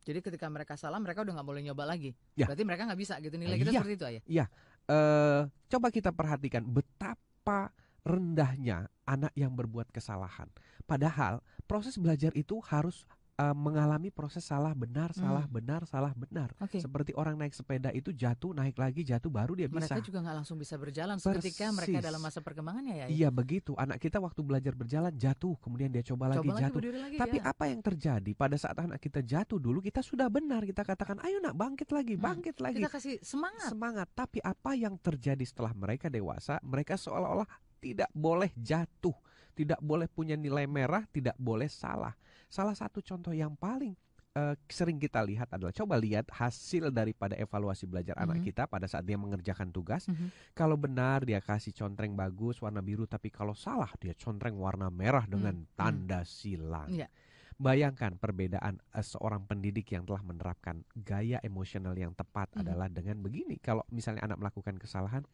Jadi 0.05 0.21
ketika 0.21 0.45
mereka 0.53 0.77
salah 0.77 1.01
mereka 1.01 1.25
udah 1.25 1.41
nggak 1.41 1.49
boleh 1.49 1.63
nyoba 1.65 1.89
lagi. 1.89 2.13
Ya. 2.37 2.45
Berarti 2.45 2.65
mereka 2.69 2.85
nggak 2.85 3.01
bisa 3.01 3.17
gitu 3.25 3.41
nilai 3.41 3.57
kita 3.57 3.73
iya. 3.73 3.81
seperti 3.81 3.95
itu 3.97 4.05
ya. 4.05 4.23
Iya. 4.29 4.47
Uh, 4.85 5.41
coba 5.73 5.89
kita 5.89 6.13
perhatikan 6.13 6.61
betapa 6.69 7.73
rendahnya 8.05 8.93
anak 9.09 9.33
yang 9.33 9.57
berbuat 9.57 9.89
kesalahan. 9.89 10.53
Padahal 10.85 11.41
proses 11.65 11.97
belajar 11.97 12.37
itu 12.37 12.61
harus 12.69 13.09
uh, 13.39 13.55
mengalami 13.57 14.09
proses 14.11 14.43
salah 14.47 14.71
benar 14.75 15.11
salah 15.15 15.45
hmm. 15.47 15.55
benar 15.55 15.81
salah 15.87 16.13
benar 16.15 16.51
okay. 16.63 16.79
seperti 16.79 17.15
orang 17.15 17.35
naik 17.39 17.55
sepeda 17.55 17.91
itu 17.91 18.15
jatuh 18.15 18.55
naik 18.55 18.79
lagi 18.79 19.03
jatuh 19.03 19.31
baru 19.31 19.59
dia 19.59 19.67
bisa 19.67 19.91
mereka 19.91 20.07
juga 20.07 20.19
nggak 20.23 20.37
langsung 20.43 20.57
bisa 20.59 20.75
berjalan 20.79 21.17
Persis. 21.19 21.37
ketika 21.43 21.65
mereka 21.75 21.99
dalam 22.03 22.21
masa 22.23 22.39
perkembangannya 22.41 22.95
ya, 22.95 23.07
ya 23.07 23.13
iya 23.13 23.29
begitu 23.31 23.75
anak 23.75 23.99
kita 23.99 24.23
waktu 24.23 24.41
belajar 24.43 24.73
berjalan 24.75 25.13
jatuh 25.15 25.55
kemudian 25.59 25.91
dia 25.91 26.05
coba, 26.07 26.31
coba 26.31 26.41
lagi 26.41 26.49
jatuh 26.63 26.81
lagi, 26.81 27.17
tapi 27.19 27.37
ya. 27.43 27.51
apa 27.51 27.65
yang 27.71 27.81
terjadi 27.83 28.31
pada 28.35 28.57
saat 28.59 28.77
anak 28.79 28.99
kita 29.03 29.21
jatuh 29.25 29.59
dulu 29.59 29.83
kita 29.83 30.01
sudah 30.01 30.31
benar 30.31 30.63
kita 30.63 30.87
katakan 30.87 31.19
ayo 31.27 31.43
nak 31.43 31.55
bangkit 31.59 31.91
lagi 31.91 32.15
hmm. 32.15 32.23
bangkit 32.23 32.57
hmm. 32.59 32.65
lagi 32.65 32.79
kita 32.83 32.91
kasih 32.93 33.15
semangat 33.21 33.71
semangat 33.71 34.09
tapi 34.15 34.39
apa 34.41 34.73
yang 34.79 34.95
terjadi 35.01 35.43
setelah 35.43 35.75
mereka 35.75 36.07
dewasa 36.07 36.63
mereka 36.63 36.95
seolah-olah 36.95 37.47
tidak 37.83 38.09
boleh 38.15 38.49
jatuh 38.57 39.15
tidak 39.55 39.79
boleh 39.81 40.11
punya 40.11 40.35
nilai 40.35 40.67
merah, 40.67 41.07
tidak 41.09 41.39
boleh 41.39 41.71
salah. 41.71 42.13
Salah 42.55 42.79
satu 42.79 43.03
contoh 43.03 43.35
yang 43.35 43.59
paling 43.59 43.99
uh, 44.39 44.55
sering 44.71 44.95
kita 45.03 45.19
lihat 45.27 45.51
adalah 45.51 45.75
coba 45.75 45.99
lihat 45.99 46.31
hasil 46.31 46.95
daripada 46.95 47.35
evaluasi 47.35 47.91
belajar 47.91 48.15
mm 48.15 48.23
-hmm. 48.23 48.31
anak 48.31 48.39
mhm. 48.39 48.47
kita 48.47 48.63
pada 48.71 48.87
saat 48.87 49.03
dia 49.03 49.19
mengerjakan 49.19 49.75
tugas. 49.75 50.07
Mm 50.07 50.15
-hmm. 50.15 50.29
Kalau 50.55 50.79
benar 50.79 51.27
dia 51.27 51.43
kasih 51.43 51.75
contreng 51.75 52.15
bagus 52.15 52.63
warna 52.63 52.79
biru, 52.79 53.11
tapi 53.11 53.35
kalau 53.35 53.59
salah 53.59 53.91
dia 53.99 54.15
contreng 54.15 54.55
warna 54.55 54.87
merah 54.87 55.27
dengan 55.27 55.55
mm 55.55 55.67
-hmm. 55.67 55.75
tanda 55.75 56.23
silang. 56.23 56.95
Yeah. 56.95 57.11
Bayangkan 57.59 58.23
perbedaan 58.23 58.79
uh, 58.95 59.03
seorang 59.03 59.51
pendidik 59.51 59.91
yang 59.91 60.07
telah 60.07 60.23
menerapkan 60.23 60.87
gaya 60.95 61.43
emosional 61.43 61.99
yang 61.99 62.15
tepat 62.15 62.51
mm 62.51 62.55
-hmm. 62.55 62.63
adalah 62.67 62.87
dengan 62.87 63.19
begini. 63.19 63.59
Kalau 63.59 63.83
misalnya 63.91 64.31
anak 64.31 64.39
melakukan 64.39 64.79
kesalahan, 64.79 65.27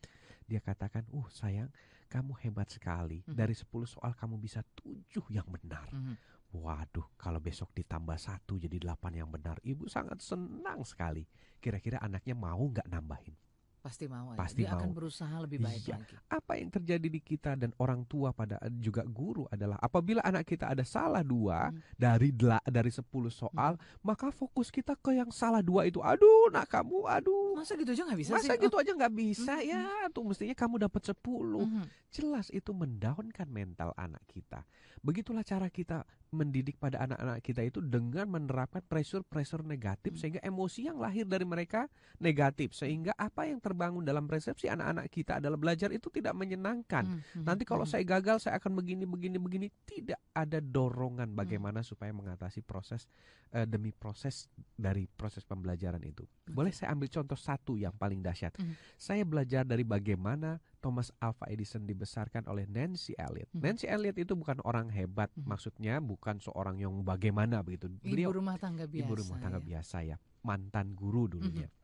dia 0.49 0.65
katakan, 0.65 1.05
"Uh, 1.13 1.29
sayang, 1.29 1.69
kamu 2.09 2.33
hebat 2.49 2.73
sekali. 2.73 3.21
Mm 3.25 3.33
-hmm. 3.33 3.37
Dari 3.37 3.55
10 3.57 3.89
soal 3.89 4.17
kamu 4.17 4.41
bisa 4.41 4.65
tujuh 4.73 5.29
yang 5.29 5.45
benar." 5.49 5.85
Mm 5.93 6.01
-hmm. 6.01 6.17
Waduh, 6.51 7.07
kalau 7.15 7.39
besok 7.39 7.71
ditambah 7.79 8.19
satu 8.19 8.59
jadi 8.59 8.83
delapan 8.83 9.23
yang 9.23 9.31
benar, 9.31 9.63
ibu 9.63 9.87
sangat 9.87 10.19
senang 10.19 10.83
sekali. 10.83 11.23
Kira-kira 11.63 12.03
anaknya 12.03 12.35
mau 12.35 12.59
nggak 12.59 12.91
nambahin? 12.91 13.39
Pasti 13.81 14.05
mau. 14.07 14.37
Ya. 14.37 14.39
Pasti 14.39 14.61
Dia 14.61 14.77
mau. 14.77 14.85
akan 14.85 14.91
berusaha 14.93 15.35
lebih 15.41 15.59
baik 15.65 15.83
iya. 15.89 15.97
lagi. 15.97 16.15
Apa 16.29 16.53
yang 16.61 16.69
terjadi 16.69 17.09
di 17.09 17.21
kita 17.25 17.57
dan 17.57 17.73
orang 17.81 18.05
tua 18.05 18.31
pada 18.37 18.61
juga 18.77 19.01
guru 19.09 19.49
adalah 19.49 19.81
apabila 19.81 20.21
anak 20.21 20.45
kita 20.45 20.69
ada 20.69 20.85
salah 20.85 21.25
dua 21.25 21.73
hmm. 21.73 21.97
dari 21.97 22.29
dari 22.69 22.93
sepuluh 22.93 23.33
soal, 23.33 23.81
hmm. 23.81 24.05
maka 24.05 24.29
fokus 24.29 24.69
kita 24.69 24.93
ke 25.01 25.17
yang 25.17 25.33
salah 25.33 25.65
dua 25.65 25.89
itu. 25.89 26.05
Aduh, 26.05 26.53
nak 26.53 26.69
kamu, 26.69 27.09
aduh. 27.09 27.57
Masa 27.57 27.73
gitu 27.81 27.97
aja 27.97 28.05
nggak 28.05 28.21
bisa 28.21 28.33
Masa 28.37 28.53
sih? 28.53 28.61
gitu 28.61 28.77
oh. 28.77 28.83
aja 28.85 28.93
nggak 28.93 29.15
bisa 29.17 29.55
hmm. 29.57 29.69
ya? 29.69 29.83
Tuh 30.13 30.25
mestinya 30.29 30.57
kamu 30.57 30.75
dapat 30.85 31.03
sepuluh. 31.09 31.65
Hmm. 31.65 31.89
Jelas 32.13 32.53
itu 32.53 32.77
mendaunkan 32.77 33.49
mental 33.49 33.97
anak 33.97 34.21
kita. 34.29 34.69
Begitulah 35.01 35.41
cara 35.41 35.73
kita 35.73 36.05
mendidik 36.31 36.79
pada 36.79 37.03
anak-anak 37.03 37.43
kita 37.43 37.67
itu 37.67 37.83
dengan 37.83 38.31
menerapkan 38.31 38.83
pressure-pressure 38.87 39.67
negatif 39.67 40.15
hmm. 40.15 40.21
sehingga 40.21 40.41
emosi 40.47 40.87
yang 40.87 40.99
lahir 41.03 41.27
dari 41.27 41.43
mereka 41.43 41.91
negatif 42.23 42.75
sehingga 42.75 43.11
apa 43.19 43.51
yang 43.51 43.59
terbangun 43.71 44.03
dalam 44.03 44.27
persepsi 44.27 44.67
anak-anak 44.67 45.07
kita 45.07 45.39
adalah 45.39 45.55
belajar 45.55 45.95
itu 45.95 46.11
tidak 46.11 46.35
menyenangkan. 46.35 47.07
Hmm. 47.07 47.23
Hmm. 47.23 47.45
Nanti 47.47 47.63
kalau 47.63 47.87
hmm. 47.87 47.93
saya 47.95 48.03
gagal 48.03 48.43
saya 48.43 48.59
akan 48.59 48.75
begini 48.75 49.07
begini 49.07 49.39
begini 49.39 49.67
tidak 49.87 50.19
ada 50.35 50.59
dorongan 50.59 51.31
bagaimana 51.39 51.87
hmm. 51.87 51.89
supaya 51.89 52.11
mengatasi 52.11 52.67
proses 52.67 53.07
uh, 53.55 53.67
demi 53.67 53.95
proses 53.95 54.51
dari 54.75 55.07
proses 55.07 55.47
pembelajaran 55.47 56.03
itu. 56.03 56.27
Boleh 56.51 56.75
saya 56.75 56.91
ambil 56.95 57.07
contoh 57.07 57.39
satu 57.39 57.79
yang 57.79 57.95
paling 57.95 58.19
dahsyat. 58.23 58.59
Hmm. 58.59 58.75
Saya 58.99 59.23
belajar 59.23 59.63
dari 59.63 59.87
bagaimana 59.87 60.59
Thomas 60.83 61.13
Alva 61.21 61.47
Edison 61.47 61.85
dibesarkan 61.85 62.49
oleh 62.49 62.67
Nancy 62.67 63.15
Elliot. 63.15 63.53
Hmm. 63.55 63.63
Nancy 63.63 63.87
Elliot 63.87 64.17
itu 64.19 64.33
bukan 64.35 64.59
orang 64.67 64.91
hebat, 64.91 65.31
hmm. 65.37 65.47
maksudnya 65.47 66.03
bukan 66.03 66.43
seorang 66.43 66.81
yang 66.81 67.05
bagaimana 67.07 67.63
begitu. 67.63 67.93
Beliau 68.03 68.35
ibu 68.35 68.43
rumah 68.43 68.57
tangga 68.59 68.89
biasa. 68.89 69.07
Ibu 69.07 69.13
rumah 69.15 69.39
tangga 69.39 69.61
ya. 69.63 69.67
biasa 69.67 69.97
ya, 70.03 70.17
mantan 70.43 70.97
guru 70.97 71.31
dulunya. 71.31 71.69
Hmm. 71.69 71.80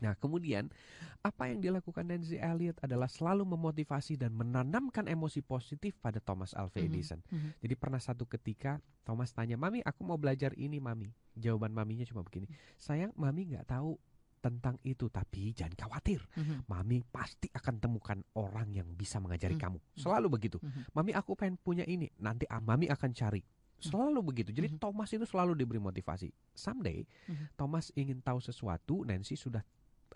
Nah, 0.00 0.16
kemudian 0.16 0.72
apa 1.20 1.52
yang 1.52 1.60
dilakukan 1.60 2.08
Nancy 2.08 2.40
Elliot 2.40 2.80
adalah 2.80 3.06
selalu 3.06 3.44
memotivasi 3.44 4.16
dan 4.16 4.32
menanamkan 4.32 5.06
emosi 5.06 5.44
positif 5.44 5.96
pada 6.00 6.18
Thomas 6.18 6.56
Alva 6.56 6.80
Edison. 6.80 7.20
Mm 7.28 7.36
-hmm. 7.36 7.50
Jadi 7.60 7.74
pernah 7.76 8.00
satu 8.00 8.24
ketika 8.24 8.80
Thomas 9.04 9.30
tanya, 9.36 9.60
"Mami, 9.60 9.84
aku 9.84 10.00
mau 10.02 10.16
belajar 10.16 10.56
ini, 10.56 10.80
Mami." 10.80 11.12
Jawaban 11.36 11.70
maminya 11.70 12.04
cuma 12.08 12.24
begini, 12.26 12.50
"Sayang, 12.80 13.12
Mami 13.14 13.54
nggak 13.54 13.68
tahu 13.68 13.96
tentang 14.40 14.80
itu 14.82 15.06
tapi 15.12 15.52
jangan 15.52 15.76
khawatir 15.76 16.24
mm-hmm. 16.24 16.64
mami 16.66 17.04
pasti 17.04 17.52
akan 17.52 17.76
temukan 17.76 18.18
orang 18.40 18.72
yang 18.72 18.88
bisa 18.96 19.20
mengajari 19.20 19.54
mm-hmm. 19.54 19.76
kamu 19.76 20.00
selalu 20.00 20.26
begitu 20.32 20.56
mm-hmm. 20.58 20.96
mami 20.96 21.12
aku 21.12 21.36
pengen 21.36 21.60
punya 21.60 21.84
ini 21.84 22.08
nanti 22.16 22.48
ah, 22.48 22.58
mami 22.58 22.88
akan 22.88 23.12
cari 23.12 23.44
mhm. 23.44 23.84
selalu 23.84 24.20
begitu 24.24 24.50
jadi 24.50 24.72
mm-hmm. 24.72 24.82
Thomas 24.82 25.12
itu 25.12 25.28
selalu 25.28 25.52
diberi 25.54 25.78
motivasi 25.78 26.32
someday 26.56 27.04
mm-hmm. 27.04 27.46
Thomas 27.54 27.92
ingin 27.92 28.24
tahu 28.24 28.40
sesuatu 28.40 29.04
Nancy 29.04 29.36
sudah 29.36 29.60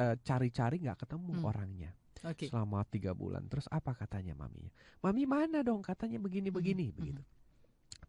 uh, 0.00 0.14
cari-cari 0.22 0.82
nggak 0.82 1.06
ketemu 1.06 1.30
mm-hmm. 1.34 1.50
orangnya 1.50 1.90
okay. 2.24 2.48
selama 2.48 2.82
tiga 2.88 3.12
bulan 3.12 3.44
terus 3.46 3.68
apa 3.68 3.94
katanya 3.94 4.34
maminya 4.34 4.72
mami 5.02 5.24
mana 5.26 5.60
dong 5.60 5.82
katanya 5.82 6.18
begini-begini 6.22 6.90
mm-hmm. 6.90 6.98
begitu 6.98 7.22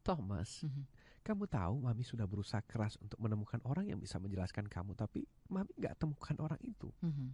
Thomas 0.06 0.64
mm-hmm 0.64 1.06
kamu 1.26 1.50
tahu 1.50 1.82
mami 1.82 2.06
sudah 2.06 2.30
berusaha 2.30 2.62
keras 2.62 3.02
untuk 3.02 3.18
menemukan 3.18 3.58
orang 3.66 3.90
yang 3.90 3.98
bisa 3.98 4.22
menjelaskan 4.22 4.70
kamu, 4.70 4.94
tapi 4.94 5.26
mami 5.50 5.74
nggak 5.74 5.98
temukan 5.98 6.38
orang 6.38 6.62
itu. 6.62 6.94
Mm-hmm. 7.02 7.30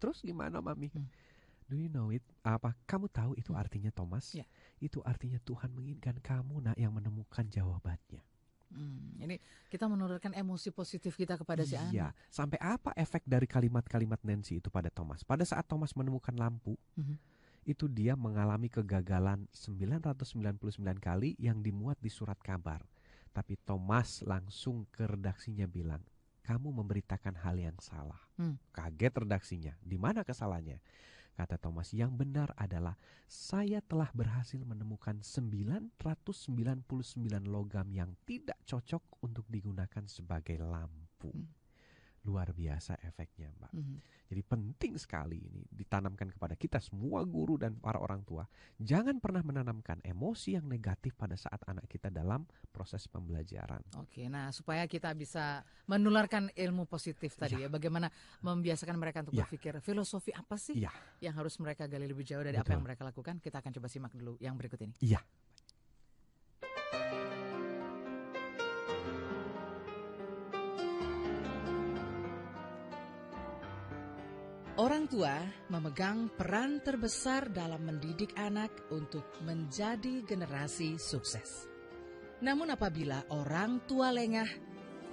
Terus 0.00 0.24
gimana 0.24 0.64
mami? 0.64 0.88
Mm. 0.88 1.04
Do 1.68 1.76
you 1.76 1.92
know 1.92 2.08
it? 2.08 2.24
Apa 2.40 2.72
kamu 2.88 3.12
tahu 3.12 3.36
itu 3.36 3.52
mm. 3.52 3.60
artinya 3.60 3.92
Thomas? 3.92 4.32
Yeah. 4.32 4.48
Itu 4.80 5.04
artinya 5.04 5.36
Tuhan 5.44 5.68
menginginkan 5.76 6.16
kamu 6.24 6.64
nak 6.64 6.76
yang 6.80 6.96
menemukan 6.96 7.44
jawabannya. 7.52 8.24
Hmm, 8.70 9.18
ini 9.18 9.36
kita 9.66 9.90
menurunkan 9.90 10.30
emosi 10.30 10.70
positif 10.70 11.18
kita 11.18 11.34
kepada 11.34 11.66
si 11.66 11.74
anak. 11.74 11.90
Iya, 11.90 12.08
sampai 12.30 12.58
apa 12.62 12.94
efek 12.94 13.26
dari 13.26 13.50
kalimat-kalimat 13.50 14.22
Nancy 14.22 14.62
itu 14.62 14.70
pada 14.70 14.88
Thomas? 14.88 15.26
Pada 15.26 15.42
saat 15.42 15.66
Thomas 15.66 15.90
menemukan 15.98 16.34
lampu, 16.38 16.78
mm-hmm. 16.94 17.16
itu 17.66 17.90
dia 17.90 18.14
mengalami 18.14 18.70
kegagalan 18.70 19.50
999 19.50 20.70
kali 21.02 21.34
yang 21.42 21.58
dimuat 21.58 21.98
di 21.98 22.10
surat 22.10 22.38
kabar. 22.38 22.86
Tapi 23.30 23.58
Thomas 23.62 24.22
langsung 24.26 24.86
ke 24.90 25.06
redaksinya 25.06 25.66
bilang, 25.66 26.02
kamu 26.42 26.74
memberitakan 26.82 27.38
hal 27.46 27.54
yang 27.62 27.78
salah. 27.78 28.18
Hmm. 28.34 28.58
Kaget 28.74 29.22
redaksinya, 29.22 29.72
di 29.78 29.94
mana 29.94 30.26
kesalahannya? 30.26 30.82
Kata 31.36 31.56
Thomas, 31.56 31.94
yang 31.96 32.16
benar 32.16 32.52
adalah 32.58 32.98
saya 33.24 33.80
telah 33.80 34.10
berhasil 34.12 34.60
menemukan 34.60 35.22
999 35.22 35.96
logam 37.48 37.88
yang 37.92 38.12
tidak 38.28 38.58
cocok 38.66 39.24
untuk 39.24 39.46
digunakan 39.48 40.04
sebagai 40.04 40.60
lampu. 40.60 41.32
Hmm 41.32 41.59
luar 42.28 42.52
biasa 42.52 43.00
efeknya, 43.00 43.48
Mbak. 43.56 43.72
Mm 43.72 43.82
-hmm. 43.82 43.98
Jadi 44.30 44.42
penting 44.46 44.94
sekali 44.94 45.42
ini 45.42 45.66
ditanamkan 45.66 46.30
kepada 46.30 46.54
kita 46.54 46.78
semua 46.78 47.26
guru 47.26 47.58
dan 47.58 47.74
para 47.82 47.98
orang 47.98 48.22
tua. 48.22 48.46
Jangan 48.78 49.18
pernah 49.18 49.42
menanamkan 49.42 49.98
emosi 50.06 50.54
yang 50.54 50.70
negatif 50.70 51.18
pada 51.18 51.34
saat 51.34 51.58
anak 51.66 51.90
kita 51.90 52.14
dalam 52.14 52.46
proses 52.70 53.10
pembelajaran. 53.10 53.82
Oke, 53.98 54.30
nah 54.30 54.54
supaya 54.54 54.86
kita 54.86 55.10
bisa 55.18 55.66
menularkan 55.90 56.46
ilmu 56.54 56.86
positif 56.86 57.34
tadi 57.34 57.58
ya, 57.58 57.66
ya 57.66 57.68
bagaimana 57.74 58.06
membiasakan 58.46 58.94
mereka 58.94 59.26
untuk 59.26 59.34
ya. 59.34 59.42
berpikir 59.42 59.82
filosofi 59.82 60.30
apa 60.30 60.54
sih 60.54 60.78
ya. 60.78 60.94
yang 61.18 61.34
harus 61.34 61.58
mereka 61.58 61.90
gali 61.90 62.06
lebih 62.06 62.22
jauh 62.22 62.44
dari 62.46 62.54
Betul. 62.54 62.70
apa 62.70 62.70
yang 62.78 62.84
mereka 62.86 63.02
lakukan. 63.02 63.42
Kita 63.42 63.58
akan 63.58 63.72
coba 63.82 63.90
simak 63.90 64.14
dulu 64.14 64.38
yang 64.38 64.54
berikut 64.54 64.78
ini. 64.78 64.94
Iya. 65.02 65.18
Tua 75.10 75.42
memegang 75.74 76.30
peran 76.38 76.78
terbesar 76.86 77.50
dalam 77.50 77.82
mendidik 77.82 78.30
anak 78.38 78.70
untuk 78.94 79.26
menjadi 79.42 80.22
generasi 80.22 81.02
sukses. 81.02 81.66
Namun 82.38 82.70
apabila 82.70 83.26
orang 83.34 83.82
tua 83.90 84.14
lengah, 84.14 84.46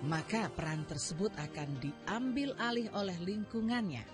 maka 0.05 0.53
peran 0.53 0.85
tersebut 0.85 1.33
akan 1.33 1.81
diambil 1.81 2.53
alih 2.61 2.93
oleh 2.93 3.17
lingkungannya. 3.25 4.05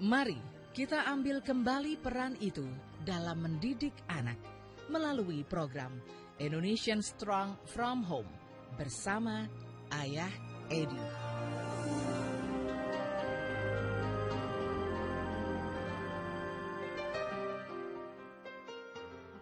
Mari 0.00 0.40
kita 0.72 1.04
ambil 1.12 1.44
kembali 1.44 2.00
peran 2.00 2.32
itu 2.40 2.64
dalam 3.04 3.44
mendidik 3.44 3.92
anak 4.08 4.40
melalui 4.88 5.44
program 5.44 5.92
Indonesian 6.40 7.04
Strong 7.04 7.60
from 7.68 8.00
Home 8.08 8.32
bersama 8.80 9.44
Ayah 9.92 10.32
Edi. 10.72 11.25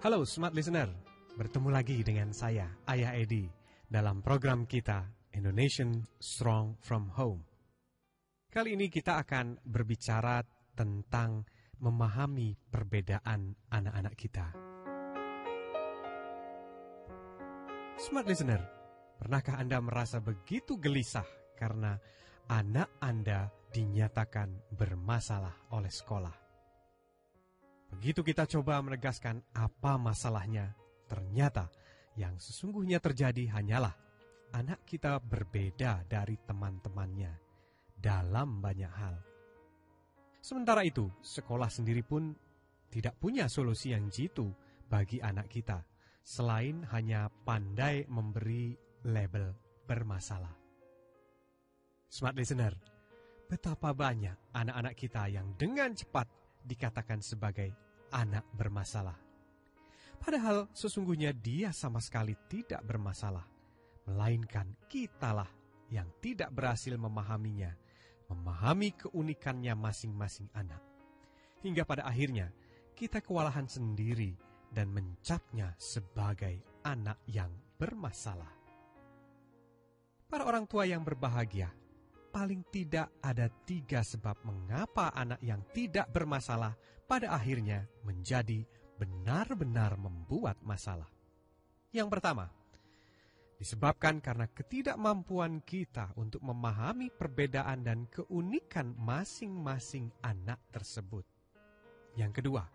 Halo 0.04 0.20
Smart 0.28 0.52
Listener, 0.52 0.92
bertemu 1.32 1.72
lagi 1.72 2.04
dengan 2.04 2.28
saya, 2.28 2.68
Ayah 2.84 3.16
Edi, 3.16 3.48
dalam 3.88 4.20
program 4.20 4.68
kita 4.68 5.08
Indonesian 5.32 6.04
Strong 6.20 6.76
From 6.84 7.08
Home. 7.16 7.40
Kali 8.52 8.76
ini 8.76 8.92
kita 8.92 9.16
akan 9.24 9.64
berbicara 9.64 10.44
tentang 10.76 11.48
memahami 11.80 12.52
perbedaan 12.68 13.56
anak-anak 13.72 14.12
kita. 14.12 14.52
Smart 17.96 18.28
Listener, 18.28 18.60
pernahkah 19.16 19.56
Anda 19.56 19.80
merasa 19.80 20.20
begitu 20.20 20.76
gelisah 20.76 21.56
karena 21.56 21.96
anak 22.52 22.92
Anda 23.00 23.48
dinyatakan 23.72 24.68
bermasalah 24.68 25.72
oleh 25.72 25.88
sekolah? 25.88 26.43
Begitu 27.94 28.26
kita 28.26 28.50
coba 28.50 28.82
menegaskan 28.82 29.38
apa 29.54 29.94
masalahnya, 29.94 30.74
ternyata 31.06 31.70
yang 32.18 32.34
sesungguhnya 32.42 32.98
terjadi 32.98 33.54
hanyalah 33.54 33.94
anak 34.50 34.82
kita 34.82 35.22
berbeda 35.22 36.02
dari 36.10 36.34
teman-temannya 36.42 37.32
dalam 37.94 38.58
banyak 38.58 38.90
hal. 38.90 39.14
Sementara 40.42 40.82
itu, 40.82 41.06
sekolah 41.22 41.70
sendiri 41.70 42.02
pun 42.04 42.34
tidak 42.90 43.16
punya 43.16 43.48
solusi 43.48 43.96
yang 43.96 44.10
jitu 44.12 44.52
bagi 44.90 45.22
anak 45.22 45.48
kita, 45.48 45.80
selain 46.20 46.84
hanya 46.92 47.32
pandai 47.48 48.04
memberi 48.10 48.76
label 49.08 49.56
bermasalah. 49.88 50.52
Smart 52.12 52.36
listener, 52.36 52.76
betapa 53.48 53.96
banyak 53.96 54.52
anak-anak 54.52 54.94
kita 54.94 55.26
yang 55.32 55.56
dengan 55.56 55.96
cepat 55.96 56.28
dikatakan 56.64 57.20
sebagai 57.20 57.83
anak 58.14 58.46
bermasalah. 58.54 59.18
Padahal 60.22 60.70
sesungguhnya 60.72 61.34
dia 61.34 61.74
sama 61.74 61.98
sekali 61.98 62.32
tidak 62.46 62.80
bermasalah, 62.86 63.44
melainkan 64.08 64.70
kitalah 64.88 65.50
yang 65.92 66.08
tidak 66.22 66.48
berhasil 66.54 66.94
memahaminya, 66.96 67.74
memahami 68.32 68.94
keunikannya 68.96 69.74
masing-masing 69.76 70.48
anak. 70.56 70.80
Hingga 71.60 71.84
pada 71.84 72.08
akhirnya 72.08 72.54
kita 72.96 73.20
kewalahan 73.20 73.68
sendiri 73.68 74.32
dan 74.72 74.88
mencapnya 74.94 75.74
sebagai 75.76 76.62
anak 76.86 77.20
yang 77.28 77.52
bermasalah. 77.76 78.50
Para 80.24 80.48
orang 80.48 80.64
tua 80.64 80.88
yang 80.88 81.04
berbahagia, 81.04 81.68
paling 82.34 82.66
tidak 82.74 83.14
ada 83.22 83.46
tiga 83.62 84.02
sebab 84.02 84.42
mengapa 84.42 85.14
anak 85.14 85.38
yang 85.38 85.62
tidak 85.70 86.10
bermasalah 86.10 86.74
pada 87.06 87.30
akhirnya 87.30 87.86
menjadi 88.02 88.66
benar-benar 88.98 89.94
membuat 89.94 90.58
masalah. 90.66 91.06
Yang 91.94 92.18
pertama, 92.18 92.50
disebabkan 93.62 94.18
karena 94.18 94.50
ketidakmampuan 94.50 95.62
kita 95.62 96.10
untuk 96.18 96.42
memahami 96.42 97.14
perbedaan 97.14 97.86
dan 97.86 98.10
keunikan 98.10 98.98
masing-masing 98.98 100.10
anak 100.26 100.58
tersebut. 100.74 101.22
Yang 102.18 102.42
kedua, 102.42 102.66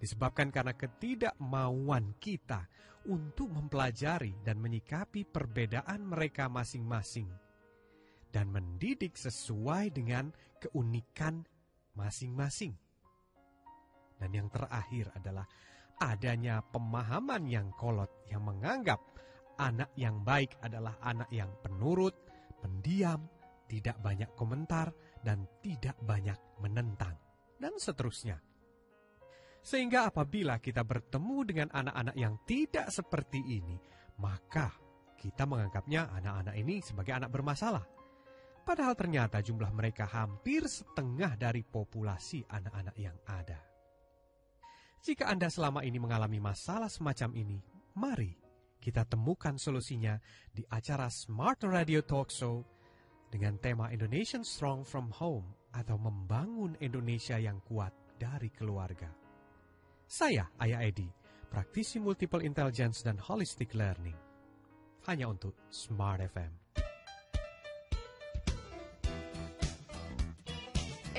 disebabkan 0.00 0.48
karena 0.48 0.72
ketidakmauan 0.72 2.16
kita 2.16 2.64
untuk 3.12 3.52
mempelajari 3.52 4.40
dan 4.40 4.56
menyikapi 4.56 5.28
perbedaan 5.28 6.00
mereka 6.00 6.48
masing-masing 6.48 7.28
dan 8.36 8.52
mendidik 8.52 9.16
sesuai 9.16 9.96
dengan 9.96 10.28
keunikan 10.60 11.40
masing-masing. 11.96 12.76
Dan 14.20 14.28
yang 14.36 14.52
terakhir 14.52 15.08
adalah 15.16 15.48
adanya 15.96 16.60
pemahaman 16.60 17.48
yang 17.48 17.72
kolot 17.80 18.12
yang 18.28 18.44
menganggap 18.44 19.00
anak 19.56 19.88
yang 19.96 20.20
baik 20.20 20.52
adalah 20.60 21.00
anak 21.00 21.32
yang 21.32 21.48
penurut, 21.64 22.12
pendiam, 22.60 23.24
tidak 23.72 23.96
banyak 24.04 24.28
komentar, 24.36 24.92
dan 25.24 25.48
tidak 25.64 25.96
banyak 26.04 26.36
menentang, 26.60 27.16
dan 27.56 27.72
seterusnya. 27.80 28.36
Sehingga 29.64 30.12
apabila 30.12 30.60
kita 30.60 30.84
bertemu 30.84 31.36
dengan 31.48 31.68
anak-anak 31.72 32.16
yang 32.20 32.36
tidak 32.44 32.92
seperti 32.92 33.40
ini, 33.40 33.80
maka 34.20 34.76
kita 35.16 35.48
menganggapnya 35.48 36.12
anak-anak 36.20 36.54
ini 36.60 36.84
sebagai 36.84 37.16
anak 37.16 37.32
bermasalah. 37.32 37.95
Padahal 38.66 38.98
ternyata 38.98 39.38
jumlah 39.38 39.70
mereka 39.70 40.10
hampir 40.10 40.66
setengah 40.66 41.38
dari 41.38 41.62
populasi 41.62 42.42
anak-anak 42.50 42.96
yang 42.98 43.14
ada. 43.30 43.62
Jika 45.06 45.30
Anda 45.30 45.46
selama 45.46 45.86
ini 45.86 46.02
mengalami 46.02 46.42
masalah 46.42 46.90
semacam 46.90 47.30
ini, 47.38 47.62
mari 47.94 48.34
kita 48.82 49.06
temukan 49.06 49.54
solusinya 49.54 50.18
di 50.50 50.66
acara 50.66 51.06
Smart 51.06 51.62
Radio 51.62 52.02
Talk 52.02 52.34
Show 52.34 52.66
dengan 53.30 53.54
tema 53.62 53.94
Indonesian 53.94 54.42
Strong 54.42 54.82
from 54.82 55.14
Home 55.22 55.46
atau 55.70 55.94
membangun 55.94 56.74
Indonesia 56.82 57.38
yang 57.38 57.62
kuat 57.62 57.94
dari 58.18 58.50
keluarga. 58.50 59.14
Saya 60.10 60.50
Ayah 60.58 60.82
Edi, 60.82 61.06
praktisi 61.46 62.02
multiple 62.02 62.42
intelligence 62.42 63.06
dan 63.06 63.14
holistic 63.14 63.78
learning. 63.78 64.18
Hanya 65.06 65.30
untuk 65.30 65.54
Smart 65.70 66.18
FM. 66.18 66.85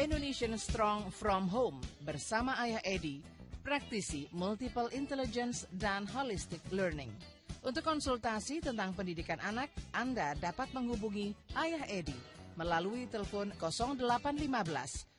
Indonesian 0.08 0.56
Strong 0.56 1.12
from 1.12 1.52
Home 1.52 1.84
bersama 2.00 2.56
Ayah 2.64 2.80
Edi 2.88 3.20
praktisi 3.60 4.32
multiple 4.32 4.88
intelligence 4.96 5.68
dan 5.76 6.08
holistic 6.08 6.64
learning. 6.72 7.12
Untuk 7.60 7.84
konsultasi 7.84 8.64
tentang 8.64 8.96
pendidikan 8.96 9.36
anak, 9.44 9.68
Anda 9.92 10.32
dapat 10.40 10.72
menghubungi 10.72 11.36
Ayah 11.60 11.84
Edi 11.92 12.16
melalui 12.56 13.12
telepon 13.12 13.52
0815 13.60 14.48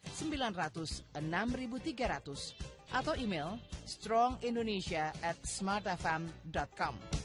900 0.08 1.04
6300 1.20 2.88
atau 2.88 3.12
email 3.20 3.60
strongindonesia 3.84 5.12
at 5.20 5.36
smartfm.com. 5.44 7.17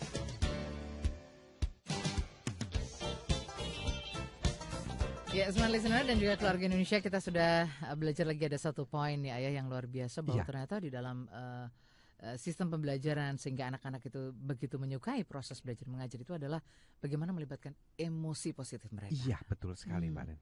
Ya, 5.34 5.50
smart 5.50 5.74
listener 5.74 6.06
dan 6.06 6.22
juga 6.22 6.38
keluarga 6.38 6.70
Indonesia 6.70 7.02
kita 7.02 7.18
sudah 7.18 7.66
uh, 7.90 7.96
belajar 7.98 8.22
lagi 8.22 8.46
ada 8.46 8.54
satu 8.56 8.86
poin 8.86 9.18
ya 9.18 9.42
ayah 9.42 9.58
yang 9.58 9.66
luar 9.66 9.90
biasa 9.90 10.22
bahwa 10.22 10.40
Iya. 10.40 10.46
ternyata 10.46 10.76
di 10.78 10.90
dalam 10.94 11.26
uh, 11.26 11.66
uh, 12.22 12.36
sistem 12.38 12.70
pembelajaran 12.70 13.42
sehingga 13.42 13.66
anak-anak 13.74 14.06
itu 14.06 14.30
begitu 14.30 14.78
menyukai 14.78 15.26
proses 15.26 15.58
belajar 15.58 15.90
mengajar 15.90 16.22
itu 16.22 16.38
adalah 16.38 16.62
bagaimana 17.02 17.34
melibatkan 17.34 17.74
emosi 17.98 18.54
positif 18.54 18.94
mereka. 18.94 19.10
Iya 19.10 19.42
betul 19.50 19.74
sekali 19.74 20.06
Hmm. 20.06 20.14
Mbak 20.14 20.26
Nen. 20.30 20.40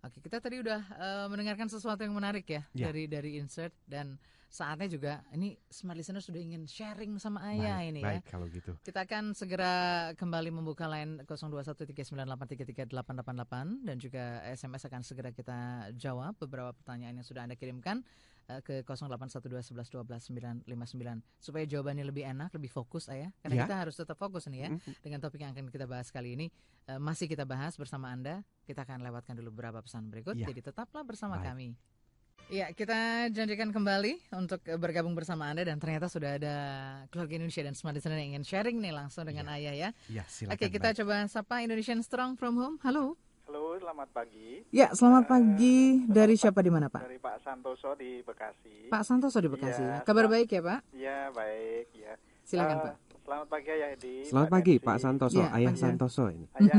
Oke, 0.00 0.18
kita 0.24 0.40
tadi 0.40 0.64
udah 0.64 0.80
uh, 0.96 1.26
mendengarkan 1.28 1.68
sesuatu 1.68 2.00
yang 2.00 2.16
menarik 2.16 2.48
ya 2.48 2.64
Ya. 2.72 2.88
dari 2.88 3.04
dari 3.04 3.36
insert 3.36 3.76
dan 3.84 4.16
saatnya 4.46 4.86
juga 4.86 5.22
ini 5.30 5.54
smart 5.66 5.94
listener 5.94 6.18
sudah 6.18 6.38
ingin 6.38 6.64
sharing 6.64 7.18
sama 7.18 7.42
ayah 7.50 7.78
baik, 7.78 7.88
ini 7.90 8.00
baik 8.00 8.22
ya. 8.22 8.30
kalau 8.30 8.46
gitu. 8.46 8.72
Kita 8.80 9.02
akan 9.02 9.32
segera 9.32 9.72
kembali 10.14 10.48
membuka 10.50 10.86
line 10.86 11.20
0213983388 11.26 13.84
dan 13.84 13.96
juga 13.96 14.40
SMS 14.48 14.82
akan 14.86 15.00
segera 15.02 15.30
kita 15.30 15.90
jawab 15.94 16.34
beberapa 16.38 16.72
pertanyaan 16.72 17.16
yang 17.16 17.26
sudah 17.26 17.42
Anda 17.44 17.54
kirimkan 17.54 18.02
eh, 18.46 18.60
ke 18.62 18.80
081211129959 18.86 21.20
supaya 21.36 21.64
jawabannya 21.66 22.04
lebih 22.06 22.22
enak, 22.24 22.50
lebih 22.54 22.70
fokus 22.70 23.10
ayah. 23.10 23.30
Karena 23.42 23.54
Ya. 23.56 23.62
kita 23.66 23.76
harus 23.76 23.94
tetap 23.94 24.16
fokus 24.16 24.46
nih 24.46 24.60
ya 24.62 24.68
Mm, 24.70 24.78
dengan 25.02 25.18
topik 25.20 25.40
yang 25.42 25.50
akan 25.50 25.66
kita 25.68 25.84
bahas 25.84 26.08
kali 26.10 26.32
ini. 26.34 26.46
Eh, 26.86 26.96
masih 26.96 27.26
kita 27.26 27.42
bahas 27.42 27.74
bersama 27.74 28.08
Anda. 28.08 28.40
Kita 28.62 28.82
akan 28.82 29.02
lewatkan 29.02 29.34
dulu 29.34 29.50
beberapa 29.50 29.82
pesan 29.82 30.06
berikut. 30.06 30.38
Ya. 30.38 30.46
Jadi 30.46 30.62
tetaplah 30.62 31.02
bersama 31.02 31.34
Baik. 31.38 31.46
kami. 31.50 31.68
Ya, 32.46 32.70
kita 32.70 32.94
janjikan 33.34 33.74
kembali 33.74 34.22
untuk 34.30 34.62
bergabung 34.78 35.18
bersama 35.18 35.50
Anda 35.50 35.66
dan 35.66 35.82
ternyata 35.82 36.06
sudah 36.06 36.38
ada 36.38 36.56
keluarga 37.10 37.34
Indonesia 37.34 37.58
dan 37.60 37.74
Smart 37.74 37.98
Listener 37.98 38.22
yang 38.22 38.38
ingin 38.38 38.46
sharing 38.46 38.78
nih 38.78 38.94
langsung 38.94 39.26
dengan 39.26 39.50
ayah 39.50 39.74
ya. 39.74 39.88
Iya 40.06 40.22
silakan. 40.30 40.54
Oke, 40.54 40.70
kita 40.70 40.94
Mbak. 40.94 40.98
coba 41.02 41.14
sapa 41.26 41.54
Indonesian 41.60 41.98
Strong 42.00 42.38
from 42.38 42.54
Home. 42.54 42.78
Halo. 42.86 43.18
Halo, 43.50 43.74
selamat 43.76 44.08
pagi. 44.14 44.62
Ya, 44.70 44.94
selamat 44.94 45.22
Eh, 45.22 45.28
pagi. 45.28 45.76
Dari 46.06 46.34
selamat 46.34 46.38
siapa 46.38 46.54
pagi 46.54 46.62
di 46.62 46.70
mana, 46.70 46.86
Pak? 46.86 47.00
Dari 47.02 47.18
Pak 47.18 47.36
Santoso 47.42 47.90
di 47.94 48.10
Bekasi. 48.22 48.76
Pak 48.90 49.02
Santoso 49.02 49.38
di 49.38 49.50
Bekasi. 49.50 49.82
Iya, 49.82 50.06
Kabar 50.06 50.26
baik 50.26 50.46
ya, 50.48 50.62
Pak? 50.62 50.80
Iya, 50.94 51.18
baik, 51.30 51.86
ya. 51.94 52.14
Silakan, 52.42 52.76
Eh, 52.78 52.82
Pak. 52.86 52.94
Selamat 53.26 53.48
pagi 53.50 53.66
ya, 53.68 53.86
Edi. 53.90 54.16
Selamat 54.22 54.50
pagi 54.52 54.74
Nancy. 54.76 54.86
Pak 54.86 54.96
Santoso, 55.02 55.40
Iya, 55.42 55.50
Ayah. 55.50 55.74
Santoso 55.74 56.24
ini. 56.30 56.46
Ayah, 56.54 56.78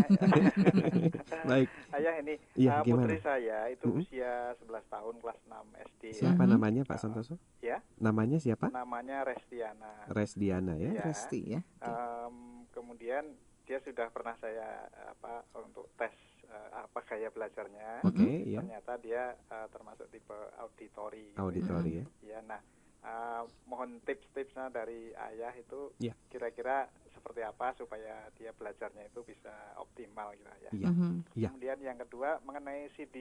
Baik. 1.49 1.67
ayah 1.91 2.13
ini 2.17 2.33
Iya, 2.55 2.71
eh, 2.73 2.79
gimana? 2.81 3.03
putri 3.03 3.17
saya 3.19 3.57
itu 3.67 3.83
Mm-mm. 3.85 3.99
usia 3.99 4.31
11 4.57 4.87
tahun 4.87 5.15
kelas 5.19 5.39
6 5.43 5.67
SD. 5.85 6.01
ya. 6.07 6.15
Siapa 6.17 6.43
Mhm. 6.43 6.49
namanya 6.49 6.81
Pak 6.83 6.97
Santoso? 6.97 7.35
Ya, 7.59 7.83
Namanya 7.99 8.39
siapa? 8.39 8.71
namanya 8.71 9.27
Restiana. 9.27 10.07
Resdiana 10.07 10.73
ya. 10.73 10.91
Iya. 10.93 11.03
Resti 11.03 11.39
ya. 11.49 11.59
Oke. 11.59 11.83
Em, 11.83 12.35
kemudian 12.71 13.23
dia 13.63 13.83
sudah 13.83 14.07
pernah 14.07 14.35
saya 14.37 14.87
apa 15.05 15.43
untuk 15.53 15.91
tes 15.93 16.15
eh, 16.47 16.69
apa 16.73 17.03
gaya 17.03 17.27
belajarnya. 17.27 18.07
Oke, 18.07 18.23
Mm-hmm. 18.23 18.47
ya. 18.47 18.59
Ternyata 18.63 18.93
dia 18.97 19.23
eh, 19.35 19.67
termasuk 19.67 20.07
tipe 20.07 20.31
auditori. 20.55 21.27
gitu. 21.27 21.43
Auditori 21.43 21.91
ya. 21.93 22.05
Ya, 22.23 22.39
nah, 22.41 22.63
uh, 23.01 23.43
mohon 23.65 23.99
tips-tipsnya 24.01 24.69
dari 24.69 25.11
ayah 25.13 25.53
itu 25.53 25.91
Ya. 25.97 26.13
kira-kira 26.27 26.87
seperti 27.09 27.41
apa 27.43 27.73
supaya 27.73 28.29
dia 28.33 28.53
belajarnya 28.53 29.03
itu 29.05 29.19
bisa 29.21 29.51
optimal 29.75 30.31
gitu 30.31 30.47
ya. 30.63 30.71
Iya. 30.71 30.87
Mhm. 30.87 31.11
Iya. 31.35 31.47
Kemudian 31.49 31.77
yang 31.81 31.97
kedua 31.99 32.39
mengenai 32.41 32.87
CD 32.93 33.17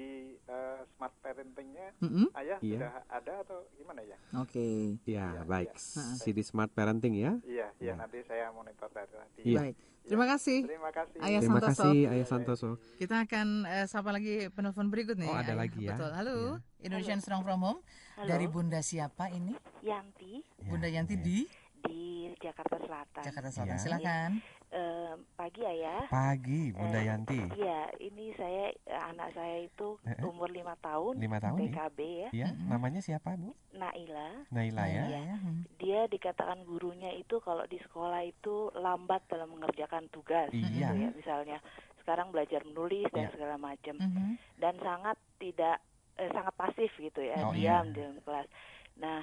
uh, 0.46 0.84
smart 0.94 1.16
parentingnya, 1.18 1.90
Mhm. 1.98 2.30
ayah 2.34 2.58
Iya. 2.60 2.76
sudah 2.78 2.92
ada 3.08 3.34
atau 3.42 3.58
gimana 3.74 4.00
ya? 4.00 4.14
Oke. 4.36 5.00
Ya, 5.02 5.26
Iya, 5.32 5.42
baik. 5.42 5.74
iya. 5.74 6.14
CD 6.16 6.38
Smart 6.40 6.70
Parenting 6.70 7.14
ya. 7.16 7.32
Iya, 7.42 7.66
iya 7.76 7.92
Ya. 7.92 7.94
nanti 7.96 8.22
saya 8.22 8.52
monitor 8.52 8.86
dari 8.88 9.10
tadi. 9.10 9.42
Iya. 9.42 9.58
Baik. 9.60 9.76
Terima 10.06 10.22
kasih. 10.24 10.58
Terima 10.62 10.90
kasih. 10.90 11.18
Ayah 11.18 11.40
Terima 11.42 11.58
Santoso. 11.58 11.82
kasih 11.82 11.98
Ayah 12.06 12.26
Santoso. 12.26 12.70
Kita 12.96 13.16
akan 13.26 13.46
eh, 13.66 13.86
sapa 13.86 14.10
lagi 14.10 14.46
penelpon 14.48 14.86
berikut 14.86 15.18
nih. 15.18 15.26
Oh, 15.26 15.34
ada 15.34 15.50
Ayah. 15.50 15.56
lagi 15.58 15.80
ya. 15.82 15.90
Betul. 15.92 16.10
Halo, 16.14 16.36
Iya. 16.38 16.86
Indonesian 16.86 17.18
Strong 17.18 17.42
from 17.42 17.60
Home. 17.60 17.80
Halo, 18.14 18.28
Dari 18.28 18.46
Bunda 18.46 18.80
siapa 18.80 19.28
ini? 19.28 19.52
Yanti 19.82 20.40
Ya, 20.56 20.64
Bunda 20.64 20.86
Yanti 20.86 21.14
iya. 21.14 21.22
di 21.22 21.38
di 21.82 22.00
Jakarta 22.38 22.78
Selatan. 22.78 23.22
Jakarta 23.22 23.50
Selatan. 23.50 23.74
Iya. 23.74 23.82
Silakan. 23.82 24.30
Eh, 24.76 25.12
pagi 25.32 25.64
ayah. 25.64 26.04
Pagi 26.06 26.68
Bunda 26.68 27.00
Eh, 27.00 27.08
Yanti. 27.08 27.40
Iya, 27.56 27.80
ini 27.96 28.28
saya 28.36 28.68
eh, 28.76 29.00
anak 29.08 29.32
saya 29.32 29.64
itu 29.64 29.96
umur 30.20 30.52
lima 30.52 30.76
tahun, 30.76 31.16
Lima 31.16 31.40
tahun 31.40 31.64
ya. 31.64 31.72
TKB 31.72 31.98
ya, 32.04 32.28
Ya, 32.36 32.48
Mhm. 32.52 32.68
namanya 32.68 33.00
siapa 33.00 33.40
Bu? 33.40 33.56
Naila. 33.72 34.44
Naila 34.52 34.84
ya. 34.84 35.02
Iya, 35.08 35.18
ya. 35.24 35.36
Hmm. 35.40 35.64
Dia 35.80 36.00
dikatakan 36.06 36.60
gurunya 36.62 37.08
itu 37.10 37.40
kalau 37.40 37.64
di 37.64 37.80
sekolah 37.80 38.20
itu 38.22 38.68
lambat 38.76 39.24
dalam 39.26 39.48
mengerjakan 39.50 40.12
tugas, 40.12 40.52
Iya. 40.52 40.60
gitu 40.60 40.94
ya. 40.94 41.08
Misalnya 41.16 41.58
sekarang 41.98 42.28
belajar 42.28 42.60
menulis 42.62 43.08
dan 43.16 43.26
Iya. 43.26 43.32
segala 43.32 43.56
macam, 43.56 43.96
Mhm. 43.96 44.60
dan 44.60 44.74
sangat 44.78 45.16
tidak 45.38 45.80
eh, 46.16 46.32
sangat 46.32 46.52
pasif 46.52 46.88
gitu 46.96 47.20
ya, 47.20 47.36
Oh, 47.44 47.52
diam 47.52 47.92
iya. 47.92 47.92
di 47.92 48.24
kelas. 48.24 48.48
Nah, 48.96 49.20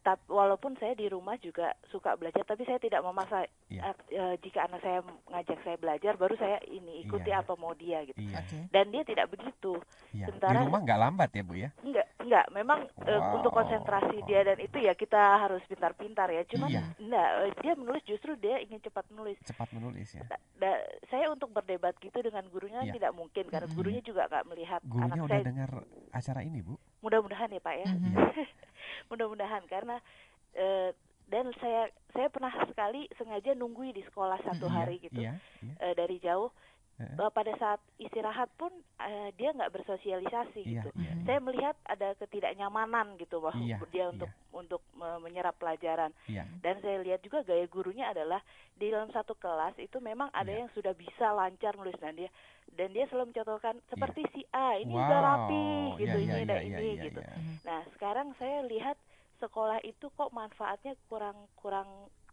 tapi 0.00 0.24
walaupun 0.26 0.72
saya 0.74 0.92
di 0.92 1.06
rumah 1.06 1.36
juga 1.36 1.70
suka 1.86 2.14
belajar, 2.14 2.40
tapi 2.42 2.64
saya 2.64 2.76
tidak 2.76 3.00
memaksa. 3.00 3.44
Iya. 3.66 3.82
Eh, 3.84 3.94
eh, 4.12 4.34
jika 4.40 4.64
anak 4.64 4.80
saya 4.80 4.98
ngajak 5.28 5.58
saya 5.60 5.76
belajar, 5.76 6.12
baru 6.14 6.34
saya 6.34 6.56
ini 6.64 7.04
ikuti 7.04 7.28
Iya. 7.28 7.40
apa 7.40 7.52
mau 7.54 7.72
dia 7.72 8.00
gitu. 8.02 8.16
Iya. 8.16 8.40
Oke. 8.40 8.58
Dan 8.68 8.88
dia 8.88 9.02
tidak 9.02 9.26
begitu. 9.28 9.76
Iya. 10.10 10.26
Di 10.26 10.32
Sementara- 10.32 10.64
rumah 10.64 10.80
nggak 10.80 11.00
lambat 11.00 11.30
ya 11.30 11.42
Bu 11.42 11.54
ya? 11.54 11.68
Enggak, 11.80 12.06
enggak. 12.18 12.46
Memang 12.50 12.80
eh, 13.00 13.14
Wow. 13.14 13.36
untuk 13.36 13.52
konsentrasi 13.52 14.16
dia 14.24 14.40
dan 14.42 14.56
itu 14.56 14.78
ya 14.78 14.92
kita 14.94 15.20
harus 15.38 15.60
pintar-pintar 15.64 16.28
ya. 16.28 16.42
Cuman 16.44 16.68
Iya. 16.68 16.82
enggak, 16.96 17.28
eh, 17.38 17.52
dia 17.60 17.72
menulis 17.74 18.02
justru 18.04 18.32
dia 18.34 18.56
ingin 18.58 18.80
cepat 18.80 19.04
menulis. 19.08 19.36
Cepat 19.42 19.68
menulis 19.70 20.08
ya. 20.10 20.24
Da- 20.26 20.40
da- 20.56 20.82
saya 21.06 21.28
untuk 21.28 21.50
berdebat 21.50 21.92
gitu 21.96 22.16
dengan 22.18 22.48
gurunya 22.48 22.82
Iya. 22.82 22.92
tidak 22.94 23.12
mungkin 23.12 23.44
karena 23.46 23.68
gurunya 23.68 24.00
juga 24.00 24.24
nggak 24.26 24.46
melihat 24.46 24.80
Gurunya 24.82 25.12
anak 25.12 25.24
udah 25.24 25.36
saya. 25.36 25.44
dengar 25.44 25.70
acara 26.10 26.40
ini 26.40 26.58
Bu? 26.60 26.74
Mudah-mudahan 27.00 27.48
ya 27.48 27.60
Pak 27.60 27.74
ya. 27.76 27.86
Mhm. 27.86 28.14
Mudah-mudahan 29.06 29.64
karena 29.66 29.98
eh, 30.52 30.90
dan 31.26 31.46
saya 31.56 31.86
saya 32.10 32.26
pernah 32.26 32.50
sekali 32.66 33.06
sengaja 33.14 33.54
nunggui 33.54 33.90
di 33.90 34.02
sekolah 34.02 34.42
satu 34.42 34.66
Mhm. 34.66 34.74
hari 34.74 34.96
gitu 34.98 35.20
Iya. 35.20 35.38
Iya. 35.62 35.74
eh, 35.80 35.94
dari 35.94 36.18
jauh. 36.18 36.50
Eh, 37.00 37.32
pada 37.32 37.52
saat 37.56 37.80
istirahat 37.96 38.52
pun 38.54 38.68
eh, 39.00 39.32
dia 39.34 39.50
nggak 39.50 39.72
bersosialisasi 39.72 40.60
Iya. 40.62 40.84
gitu. 40.84 40.90
Iya. 40.94 41.12
Saya 41.24 41.38
melihat 41.40 41.76
ada 41.82 42.12
ketidaknyamanan 42.14 43.16
gitu 43.16 43.40
bahwa 43.40 43.56
Iya, 43.56 43.80
dia 43.88 44.04
untuk 44.08 44.28
untuk 44.52 44.82
me- 44.92 45.20
menyerap 45.20 45.56
pelajaran. 45.56 46.12
Iya. 46.26 46.44
Dan 46.60 46.84
saya 46.84 47.00
lihat 47.00 47.20
juga 47.20 47.40
gaya 47.40 47.64
gurunya 47.64 48.12
adalah 48.12 48.44
di 48.74 48.92
dalam 48.92 49.08
satu 49.08 49.32
kelas 49.32 49.80
itu 49.80 49.96
memang 49.98 50.28
ada 50.30 50.52
Iya. 50.52 50.60
yang 50.60 50.70
sudah 50.70 50.92
bisa 50.92 51.32
lancar 51.32 51.72
nulis 51.74 51.96
dan 51.96 52.12
dia 52.12 52.28
dan 52.70 52.92
dia 52.92 53.08
selalu 53.08 53.32
mencontohkan 53.32 53.80
seperti 53.88 54.22
si 54.30 54.42
A 54.52 54.76
ini 54.76 54.92
wow. 54.92 55.00
udah 55.00 55.20
rapi 55.20 55.66
gitu 55.98 56.16
Iya, 56.16 56.22
ini 56.22 56.36
iya, 56.36 56.46
dan 56.46 56.60
iya, 56.60 56.68
ini 56.68 56.88
iya, 56.94 57.04
gitu. 57.08 57.20
iya. 57.20 57.34
Mhm. 57.34 57.54
Nah 57.64 57.80
sekarang 57.96 58.28
saya 58.36 58.60
lihat 58.62 58.96
sekolah 59.38 59.80
itu 59.82 60.12
kok 60.12 60.30
manfaatnya 60.30 60.92
kurang 61.08 61.48
kurang 61.56 61.88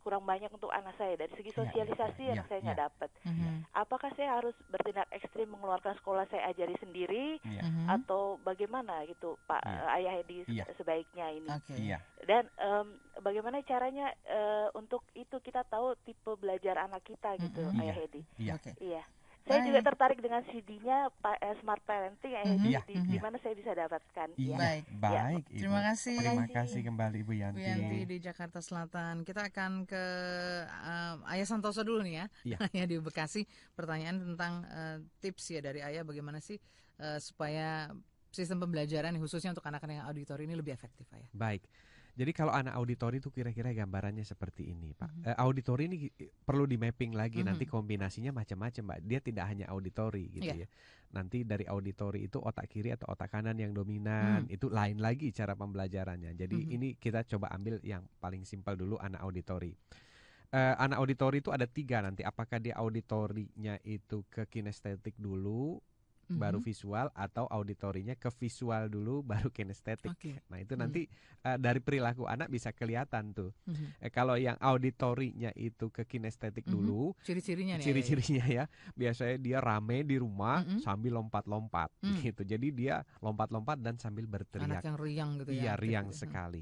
kurang 0.07 0.23
banyak 0.23 0.47
untuk 0.47 0.71
anak 0.71 0.95
saya 0.95 1.19
dari 1.19 1.27
segi 1.33 1.51
Iya, 1.51 1.51
iya, 1.51 1.59
sosialisasi 1.59 2.21
iya, 2.23 2.31
anak 2.31 2.47
saya 2.47 2.55
iya. 2.55 2.65
nggak 2.65 2.81
dapat. 2.81 3.09
Mhm. 3.21 3.55
Apakah 3.73 4.09
saya 4.15 4.29
harus 4.33 4.55
bertindak 4.65 5.11
ekstrim 5.11 5.51
mengeluarkan 5.51 5.99
sekolah 5.99 6.23
saya 6.25 6.47
ajari 6.47 6.79
sendiri 6.79 7.43
Iya. 7.43 7.61
Mhm. 7.61 7.85
atau 7.91 8.39
bagaimana 8.39 9.03
gitu 9.03 9.35
Pak 9.43 9.59
Iya. 9.59 9.75
eh, 9.75 9.95
Ayah 9.99 10.13
Edi 10.17 10.37
Iya. 10.47 10.63
sebaiknya 10.73 11.27
ini? 11.29 11.49
Oke. 11.51 11.75
Iya. 11.75 11.99
Dan 12.23 12.47
em, 12.55 12.87
bagaimana 13.19 13.59
caranya 13.61 14.07
eh, 14.23 14.71
untuk 14.71 15.03
itu 15.11 15.35
kita 15.37 15.67
tahu 15.67 15.99
tipe 16.01 16.31
belajar 16.33 16.79
anak 16.79 17.03
kita 17.03 17.35
gitu, 17.35 17.67
Mm-mm. 17.67 17.83
Ayah 17.83 17.91
Iya. 17.93 18.05
Edi. 18.07 18.21
Iya. 18.39 18.53
Oke. 18.55 18.71
Iya. 19.47 19.63
Saya 19.63 19.67
juga 19.71 19.79
tertarik 19.79 20.19
dengan 20.19 20.41
CD-nya 20.51 21.07
Pak 21.23 21.37
eh, 21.39 21.55
Smart 21.63 21.83
Parenting. 21.87 22.31
Iya, 22.67 22.83
Di, 22.83 22.99
iya. 22.99 23.07
di 23.07 23.17
mana 23.23 23.39
saya 23.39 23.55
bisa 23.55 23.71
dapatkan? 23.71 24.27
Iya. 24.35 24.51
Ya. 24.51 24.57
Baik. 24.59 24.83
Baik. 24.99 25.43
Ibu. 25.47 25.59
Terima 25.63 25.79
kasih. 25.87 26.17
Terima 26.19 26.47
kasih. 26.51 26.81
kembali 26.83 27.17
Ibu 27.23 27.33
Yanti. 27.39 27.57
Bu 27.57 27.63
Yanti 27.63 27.99
di 28.03 28.17
Jakarta 28.19 28.59
Selatan. 28.59 29.23
Kita 29.23 29.47
akan 29.47 29.71
ke 29.87 30.03
um, 30.67 31.17
Ayah 31.31 31.47
Santoso 31.47 31.79
dulu 31.87 32.03
nih 32.03 32.15
ya. 32.19 32.25
Iya. 32.43 32.57
Ayah 32.75 32.85
di 32.91 32.95
Bekasi. 32.99 33.47
Pertanyaan 33.71 34.19
tentang 34.35 34.67
uh, 34.67 34.99
tips 35.23 35.55
ya 35.55 35.63
dari 35.63 35.79
Ayah 35.79 36.03
bagaimana 36.03 36.43
sih 36.43 36.59
uh, 36.99 37.17
supaya 37.23 37.87
sistem 38.27 38.59
pembelajaran 38.59 39.15
khususnya 39.17 39.55
untuk 39.55 39.63
anak-anak 39.63 40.03
yang 40.03 40.07
auditori 40.11 40.43
ini 40.43 40.59
lebih 40.59 40.75
efektif 40.75 41.07
Ayah. 41.15 41.31
Baik. 41.31 41.63
Jadi 42.17 42.33
kalau 42.33 42.49
anak 42.49 42.73
auditori 42.73 43.21
itu 43.21 43.29
kira-kira 43.29 43.69
gambarannya 43.77 44.25
seperti 44.25 44.73
ini, 44.73 44.89
Pak. 44.97 45.11
Mhm. 45.13 45.23
Eh, 45.29 45.37
auditori 45.37 45.83
ini 45.85 45.97
perlu 46.41 46.65
di 46.65 46.73
mapping 46.73 47.13
lagi 47.13 47.45
Mhm. 47.45 47.47
nanti 47.53 47.69
kombinasinya 47.69 48.33
macam-macam, 48.33 48.83
Mbak. 48.89 48.99
Dia 49.05 49.19
tidak 49.21 49.45
hanya 49.45 49.69
auditori 49.69 50.33
gitu 50.33 50.49
Iya. 50.49 50.65
ya. 50.65 50.67
Nanti 51.13 51.45
dari 51.45 51.69
auditori 51.69 52.25
itu 52.25 52.41
otak 52.41 52.65
kiri 52.73 52.89
atau 52.89 53.05
otak 53.13 53.29
kanan 53.29 53.53
yang 53.61 53.69
dominan, 53.69 54.49
Mhm. 54.49 54.55
itu 54.57 54.65
lain 54.65 54.97
lagi 54.97 55.29
cara 55.29 55.53
pembelajarannya. 55.53 56.33
Jadi 56.33 56.57
Mhm. 56.57 56.73
ini 56.73 56.87
kita 56.97 57.21
coba 57.29 57.53
ambil 57.53 57.77
yang 57.85 58.01
paling 58.17 58.41
simpel 58.49 58.73
dulu 58.73 58.97
anak 58.97 59.21
auditori. 59.21 59.77
Eh, 60.49 60.73
anak 60.81 60.97
auditori 60.97 61.37
itu 61.45 61.53
ada 61.53 61.69
tiga 61.69 62.01
nanti. 62.01 62.25
Apakah 62.25 62.57
dia 62.57 62.73
auditorinya 62.81 63.77
itu 63.85 64.25
ke 64.25 64.49
kinestetik 64.49 65.13
dulu, 65.21 65.77
mm-hmm. 66.27 66.39
baru 66.39 66.59
visual 66.59 67.07
atau 67.15 67.47
auditorinya 67.47 68.13
ke 68.19 68.27
visual 68.35 68.91
dulu 68.91 69.23
baru 69.31 69.47
kinestetik. 69.49 70.11
Okay. 70.19 70.43
Nah, 70.51 70.59
itu 70.59 70.75
nanti 70.75 71.07
mm-hmm. 71.07 71.47
uh, 71.47 71.57
dari 71.57 71.79
perilaku 71.79 72.27
anak 72.27 72.51
bisa 72.51 72.75
kelihatan 72.75 73.31
tuh. 73.31 73.55
Mm-hmm. 73.65 74.03
Eh, 74.03 74.11
kalau 74.11 74.35
yang 74.35 74.59
auditorinya 74.59 75.55
itu 75.55 75.87
ke 75.89 76.03
kinestetik 76.03 76.67
mm-hmm. 76.67 76.75
dulu, 76.75 77.15
ciri-cirinya 77.23 77.75
ciri-cirinya 77.79 78.45
ya, 78.45 78.65
ya. 78.67 78.93
Biasanya 78.93 79.37
dia 79.39 79.57
rame 79.63 80.03
di 80.03 80.19
rumah 80.19 80.67
mm-hmm. 80.67 80.83
sambil 80.83 81.15
lompat-lompat 81.15 81.89
mm. 82.03 82.19
gitu. 82.27 82.41
Jadi 82.43 82.67
dia 82.75 83.01
lompat-lompat 83.23 83.79
dan 83.79 83.95
sambil 83.95 84.27
berteriak. 84.27 84.83
Anak 84.83 84.85
yang 84.85 84.97
riang 84.99 85.29
gitu 85.39 85.51
ya. 85.55 85.61
Iya, 85.63 85.73
riang 85.79 86.07
gitu. 86.11 86.27
sekali. 86.27 86.61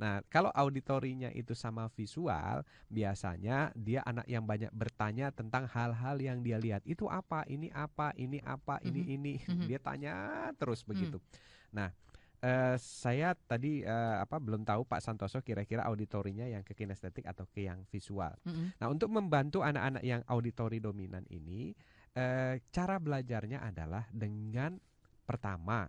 Nah, 0.00 0.24
kalau 0.30 0.48
auditorinya 0.52 1.28
itu 1.32 1.52
sama 1.52 1.88
visual, 1.92 2.64
biasanya 2.88 3.72
dia 3.76 4.00
anak 4.06 4.26
yang 4.30 4.44
banyak 4.44 4.72
bertanya 4.72 5.32
tentang 5.34 5.68
hal-hal 5.68 6.16
yang 6.20 6.40
dia 6.40 6.56
lihat. 6.56 6.84
Itu 6.88 7.10
apa? 7.10 7.44
Ini 7.48 7.72
apa? 7.72 8.14
Ini 8.16 8.38
apa? 8.44 8.80
Ini 8.80 9.00
mm 9.00 9.06
-hmm. 9.06 9.16
ini. 9.16 9.34
Mm 9.52 9.58
-hmm. 9.58 9.68
Dia 9.68 9.80
tanya 9.82 10.14
terus 10.56 10.80
begitu. 10.86 11.18
Mm. 11.18 11.76
Nah, 11.76 11.90
Uh, 12.42 12.74
saya 12.74 13.38
tadi 13.38 13.86
uh, 13.86 14.18
apa 14.18 14.42
belum 14.42 14.66
tahu 14.66 14.82
Pak 14.82 14.98
Santoso 14.98 15.38
kira-kira 15.46 15.86
auditorinya 15.86 16.42
yang 16.42 16.66
ke 16.66 16.74
kinestetik 16.74 17.22
atau 17.22 17.46
ke 17.46 17.70
yang 17.70 17.86
visual. 17.86 18.34
Mm 18.42 18.50
-hmm. 18.50 18.66
Nah, 18.82 18.86
untuk 18.90 19.14
membantu 19.14 19.62
anak-anak 19.62 20.02
yang 20.02 20.26
auditori 20.26 20.82
dominan 20.82 21.22
ini, 21.30 21.70
uh, 22.18 22.58
cara 22.74 22.98
belajarnya 22.98 23.62
adalah 23.62 24.10
dengan 24.10 24.74
pertama 25.22 25.86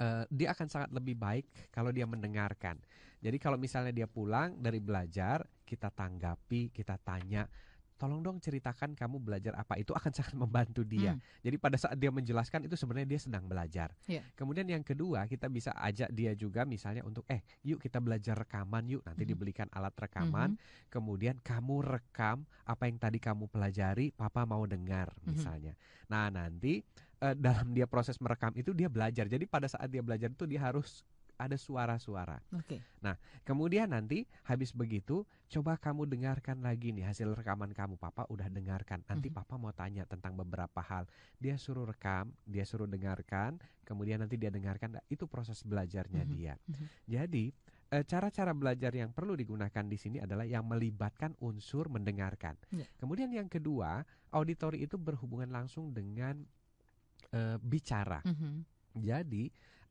uh, 0.00 0.24
dia 0.28 0.52
akan 0.52 0.68
sangat 0.68 0.90
lebih 0.92 1.16
baik 1.16 1.48
kalau 1.72 1.92
dia 1.92 2.04
mendengarkan. 2.08 2.80
Jadi 3.20 3.36
kalau 3.40 3.56
misalnya 3.56 3.92
dia 3.92 4.06
pulang 4.06 4.60
dari 4.60 4.78
belajar, 4.78 5.42
kita 5.64 5.90
tanggapi, 5.90 6.70
kita 6.70 7.00
tanya, 7.00 7.48
tolong 7.96 8.20
dong 8.20 8.36
ceritakan 8.38 8.92
kamu 8.92 9.16
belajar 9.24 9.56
apa 9.56 9.80
itu 9.80 9.96
akan 9.96 10.12
sangat 10.16 10.36
membantu 10.36 10.84
dia. 10.84 11.16
Hmm. 11.16 11.20
Jadi 11.40 11.56
pada 11.56 11.76
saat 11.80 11.96
dia 11.96 12.12
menjelaskan 12.12 12.68
itu 12.68 12.76
sebenarnya 12.76 13.08
dia 13.08 13.20
sedang 13.20 13.48
belajar. 13.48 13.96
Yeah. 14.04 14.22
Kemudian 14.36 14.68
yang 14.68 14.84
kedua 14.84 15.24
kita 15.24 15.48
bisa 15.48 15.72
ajak 15.74 16.12
dia 16.12 16.36
juga 16.36 16.68
misalnya 16.68 17.02
untuk 17.02 17.24
eh 17.32 17.40
yuk 17.64 17.80
kita 17.80 17.98
belajar 17.98 18.36
rekaman 18.36 18.84
yuk 18.86 19.02
nanti 19.02 19.24
hmm. 19.24 19.32
dibelikan 19.32 19.68
alat 19.72 19.96
rekaman. 19.96 20.54
Hmm. 20.54 20.60
Kemudian 20.92 21.40
kamu 21.40 21.82
rekam 21.82 22.44
apa 22.68 22.84
yang 22.86 23.00
tadi 23.00 23.18
kamu 23.18 23.48
pelajari, 23.48 24.12
papa 24.12 24.44
mau 24.44 24.62
dengar 24.68 25.10
hmm. 25.24 25.26
misalnya. 25.32 25.72
Nah 26.12 26.28
nanti 26.28 26.84
uh, 27.22 27.34
dalam 27.36 27.72
dia 27.72 27.86
proses 27.88 28.18
merekam 28.20 28.52
itu 28.56 28.72
dia 28.76 28.90
belajar. 28.90 29.28
Jadi 29.28 29.44
pada 29.48 29.68
saat 29.70 29.88
dia 29.88 30.02
belajar 30.04 30.28
itu 30.32 30.44
dia 30.44 30.60
harus 30.60 31.04
ada 31.36 31.56
suara-suara. 31.60 32.40
Okay. 32.64 32.80
Nah, 33.04 33.14
kemudian 33.44 33.92
nanti 33.92 34.24
habis 34.48 34.72
begitu 34.72 35.28
coba 35.52 35.76
kamu 35.76 36.08
dengarkan 36.08 36.64
lagi 36.64 36.96
nih 36.96 37.12
hasil 37.12 37.36
rekaman 37.36 37.76
kamu. 37.76 38.00
Papa 38.00 38.24
udah 38.32 38.48
dengarkan. 38.48 39.04
Nanti 39.04 39.28
mm 39.28 39.36
-hmm. 39.36 39.44
papa 39.44 39.54
mau 39.60 39.72
tanya 39.76 40.08
tentang 40.08 40.32
beberapa 40.32 40.80
hal. 40.80 41.04
Dia 41.36 41.60
suruh 41.60 41.84
rekam, 41.84 42.32
dia 42.48 42.64
suruh 42.64 42.88
dengarkan, 42.88 43.60
kemudian 43.84 44.24
nanti 44.24 44.40
dia 44.40 44.48
dengarkan. 44.48 44.96
Nah, 44.96 45.04
itu 45.12 45.28
proses 45.28 45.60
belajarnya 45.62 46.24
mm 46.24 46.28
-hmm. 46.28 46.36
dia. 46.40 46.54
Mm 46.56 46.72
-hmm. 46.72 46.86
Jadi 47.04 47.44
eh, 47.92 48.04
cara-cara 48.08 48.56
belajar 48.56 48.92
yang 48.96 49.12
perlu 49.12 49.36
digunakan 49.36 49.84
di 49.84 49.98
sini 50.00 50.18
adalah 50.18 50.48
yang 50.48 50.64
melibatkan 50.64 51.36
unsur 51.44 51.92
mendengarkan. 51.92 52.56
Yeah. 52.72 52.88
Kemudian 52.96 53.30
yang 53.30 53.46
kedua, 53.52 54.02
auditori 54.32 54.82
itu 54.88 54.96
berhubungan 54.96 55.52
langsung 55.52 55.92
dengan 55.92 56.42
uh, 57.32 57.56
bicara. 57.62 58.20
Mm 58.22 58.34
-hmm. 58.34 58.54
Jadi 58.96 59.44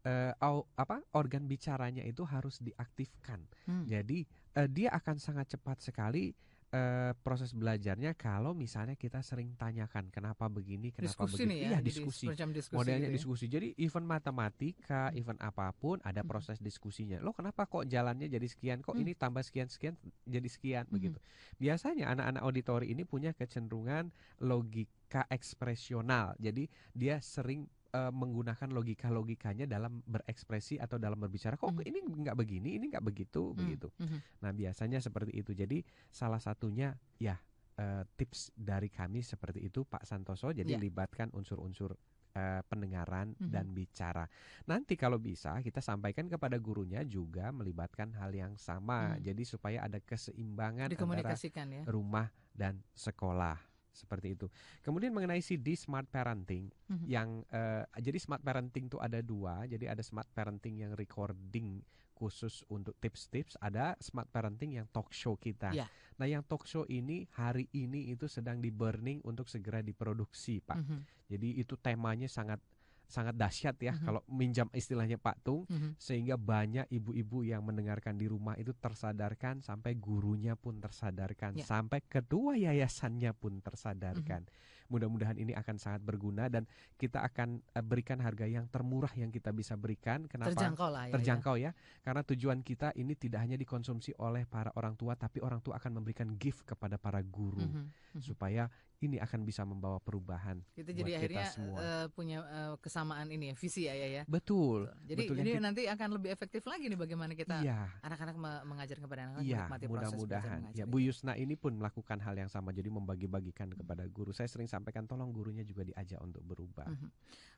uh, 0.06 0.32
au, 0.40 0.66
apa 0.78 1.02
organ 1.18 1.50
bicaranya 1.50 2.06
itu 2.06 2.24
harus 2.24 2.62
diaktifkan. 2.62 3.42
Mm. 3.66 3.84
Jadi 3.90 4.20
uh, 4.56 4.68
dia 4.70 4.94
akan 4.94 5.18
sangat 5.18 5.58
cepat 5.58 5.82
sekali 5.82 6.32
uh, 6.76 7.12
proses 7.26 7.52
belajarnya 7.52 8.14
kalau 8.14 8.54
misalnya 8.54 8.94
kita 8.96 9.24
sering 9.26 9.58
tanyakan 9.58 10.10
kenapa 10.14 10.46
begini, 10.48 10.94
kenapa 10.94 11.26
diskusi 11.26 11.44
begitu. 11.44 11.62
ya, 11.62 11.68
iya, 11.68 11.80
diskusi. 11.82 12.26
diskusi. 12.32 12.76
Modelnya 12.78 13.08
gitu 13.08 13.12
ya. 13.12 13.18
diskusi. 13.18 13.46
Jadi 13.50 13.68
event 13.82 14.08
matematika, 14.08 15.10
hmm. 15.10 15.20
event 15.20 15.40
apa 15.42 15.66
pun 15.76 15.98
ada 16.06 16.22
hmm. 16.22 16.30
proses 16.30 16.58
diskusinya. 16.62 17.18
Lo 17.22 17.34
kenapa 17.34 17.66
kok 17.66 17.90
jalannya 17.90 18.30
jadi 18.30 18.48
sekian? 18.48 18.86
Kok 18.86 18.96
hmm. 18.96 19.04
ini 19.04 19.12
tambah 19.18 19.42
sekian 19.42 19.68
sekian 19.68 19.96
jadi 20.26 20.50
sekian 20.50 20.86
hmm. 20.88 20.94
begitu. 20.94 21.18
Biasanya 21.58 22.12
anak-anak 22.14 22.42
auditori 22.46 22.92
ini 22.92 23.04
punya 23.08 23.32
kecenderungan 23.34 24.12
logik 24.44 24.88
logika 25.16 25.32
ekspresional. 25.32 26.36
Jadi 26.36 26.68
dia 26.92 27.24
sering 27.24 27.64
uh, 27.96 28.12
menggunakan 28.12 28.68
logika-logikanya 28.68 29.64
dalam 29.64 30.04
berekspresi 30.04 30.76
atau 30.76 31.00
dalam 31.00 31.16
berbicara. 31.16 31.56
Kok 31.56 31.72
mm. 31.72 31.88
ini 31.88 32.00
nggak 32.04 32.36
begini, 32.36 32.70
ini 32.76 32.92
nggak 32.92 33.06
begitu, 33.06 33.56
mm. 33.56 33.56
begitu. 33.56 33.88
Mm 33.96 34.08
-hmm. 34.12 34.20
Nah 34.44 34.52
biasanya 34.52 35.00
seperti 35.00 35.32
itu. 35.40 35.56
Jadi 35.56 35.80
salah 36.12 36.44
satunya 36.44 36.92
ya 37.16 37.40
uh, 37.80 38.04
tips 38.20 38.52
dari 38.52 38.92
kami 38.92 39.24
seperti 39.24 39.64
itu 39.64 39.88
Pak 39.88 40.04
Santoso. 40.04 40.52
Jadi 40.52 40.76
yeah. 40.76 40.84
libatkan 40.84 41.32
unsur-unsur 41.32 41.96
uh, 42.36 42.62
pendengaran 42.68 43.32
mm 43.32 43.40
-hmm. 43.40 43.52
dan 43.56 43.72
bicara. 43.72 44.28
Nanti 44.68 45.00
kalau 45.00 45.16
bisa 45.16 45.64
kita 45.64 45.80
sampaikan 45.80 46.28
kepada 46.28 46.60
gurunya 46.60 47.08
juga 47.08 47.56
melibatkan 47.56 48.12
hal 48.20 48.36
yang 48.36 48.60
sama. 48.60 49.16
Mm. 49.16 49.32
Jadi 49.32 49.44
supaya 49.48 49.88
ada 49.88 50.04
keseimbangan 50.04 50.92
antara 50.92 51.40
ya. 51.40 51.88
rumah 51.88 52.28
dan 52.52 52.84
sekolah 52.92 53.75
seperti 53.96 54.36
itu. 54.36 54.48
Kemudian 54.84 55.16
mengenai 55.16 55.40
CD 55.40 55.74
smart 55.80 56.12
parenting 56.12 56.68
mm-hmm. 56.68 57.08
yang 57.08 57.42
uh, 57.50 57.88
jadi 57.96 58.20
smart 58.20 58.44
parenting 58.44 58.92
itu 58.92 59.00
ada 59.00 59.24
dua. 59.24 59.64
Jadi 59.66 59.88
ada 59.88 60.04
smart 60.04 60.28
parenting 60.36 60.84
yang 60.84 60.92
recording 61.00 61.80
khusus 62.16 62.64
untuk 62.72 62.96
tips-tips, 63.04 63.60
ada 63.60 64.00
smart 64.00 64.32
parenting 64.32 64.80
yang 64.80 64.88
talk 64.96 65.12
show 65.12 65.36
kita. 65.36 65.76
Yeah. 65.76 65.92
Nah, 66.16 66.32
yang 66.32 66.48
talk 66.48 66.64
show 66.64 66.88
ini 66.88 67.28
hari 67.36 67.68
ini 67.76 68.08
itu 68.08 68.32
sedang 68.32 68.64
di 68.64 68.72
burning 68.72 69.20
untuk 69.28 69.52
segera 69.52 69.84
diproduksi, 69.84 70.64
Pak. 70.64 70.80
Mm-hmm. 70.80 71.00
Jadi 71.36 71.50
itu 71.60 71.76
temanya 71.76 72.32
sangat 72.32 72.64
sangat 73.06 73.38
dahsyat 73.38 73.78
ya 73.80 73.94
mm 73.94 73.98
-hmm. 73.98 74.06
kalau 74.06 74.22
minjam 74.30 74.68
istilahnya 74.74 75.18
Pak 75.22 75.46
Tung 75.46 75.64
mm 75.70 75.78
-hmm. 75.78 75.92
sehingga 75.98 76.36
banyak 76.36 76.90
ibu-ibu 76.90 77.46
yang 77.46 77.62
mendengarkan 77.62 78.18
di 78.18 78.26
rumah 78.26 78.58
itu 78.58 78.74
tersadarkan 78.74 79.62
sampai 79.62 79.98
gurunya 79.98 80.58
pun 80.58 80.82
tersadarkan 80.82 81.58
yeah. 81.62 81.68
sampai 81.68 82.02
kedua 82.06 82.58
yayasannya 82.58 83.32
pun 83.38 83.62
tersadarkan. 83.62 84.44
Mm 84.46 84.52
-hmm. 84.52 84.74
Mudah-mudahan 84.86 85.34
ini 85.42 85.50
akan 85.58 85.82
sangat 85.82 86.06
berguna 86.06 86.46
dan 86.46 86.70
kita 86.94 87.26
akan 87.26 87.58
uh, 87.74 87.82
berikan 87.82 88.22
harga 88.22 88.46
yang 88.46 88.70
termurah 88.70 89.10
yang 89.18 89.34
kita 89.34 89.50
bisa 89.50 89.74
berikan. 89.74 90.30
Kenapa? 90.30 90.54
Terjangkau 90.54 90.90
lah 90.94 91.10
ya. 91.10 91.14
Terjangkau 91.18 91.56
ya. 91.58 91.74
ya. 91.74 92.02
Karena 92.06 92.22
tujuan 92.22 92.62
kita 92.62 92.94
ini 92.94 93.18
tidak 93.18 93.42
hanya 93.42 93.58
dikonsumsi 93.58 94.14
oleh 94.22 94.46
para 94.46 94.70
orang 94.78 94.94
tua 94.94 95.18
tapi 95.18 95.42
orang 95.42 95.58
tua 95.66 95.82
akan 95.82 96.02
memberikan 96.02 96.38
gift 96.38 96.70
kepada 96.70 97.02
para 97.02 97.18
guru 97.26 97.66
mm 97.66 97.72
-hmm. 97.74 98.22
supaya 98.22 98.70
ini 99.04 99.20
akan 99.20 99.44
bisa 99.44 99.68
membawa 99.68 100.00
perubahan. 100.00 100.64
Kita 100.72 100.92
jadi 100.96 101.20
akhirnya 101.20 101.46
kita 101.48 101.56
semua. 101.56 101.78
Uh, 101.78 102.06
punya 102.16 102.40
uh, 102.46 102.76
kesamaan 102.80 103.28
ini 103.28 103.52
ya, 103.52 103.56
visi 103.56 103.82
ya 103.88 103.94
ya. 103.94 104.24
Betul. 104.28 104.88
Jadi 105.04 105.28
Betul. 105.28 105.36
ini 105.44 105.52
nanti 105.60 105.82
akan 105.90 106.16
lebih 106.16 106.30
efektif 106.32 106.64
lagi 106.66 106.88
nih 106.88 107.00
bagaimana 107.00 107.36
kita 107.36 107.60
iya. 107.62 107.92
anak-anak 108.02 108.36
mengajar 108.64 108.98
kepada 109.02 109.20
anak-anak 109.30 109.46
iya, 109.46 109.68
mudah-mudahan. 109.68 110.60
Ya, 110.72 110.86
Bu 110.88 111.04
Yusna 111.04 111.36
ini 111.36 111.60
pun 111.60 111.76
melakukan 111.76 112.18
hal 112.24 112.36
yang 112.38 112.52
sama 112.52 112.72
jadi 112.72 112.88
membagi-bagikan 112.88 113.74
hmm. 113.74 113.78
kepada 113.84 114.04
guru. 114.08 114.32
Saya 114.32 114.48
sering 114.48 114.70
sampaikan 114.72 115.04
tolong 115.04 115.32
gurunya 115.36 115.68
juga 115.68 115.84
diajak 115.84 116.20
untuk 116.24 116.42
berubah. 116.46 116.88
Hmm. 116.88 117.12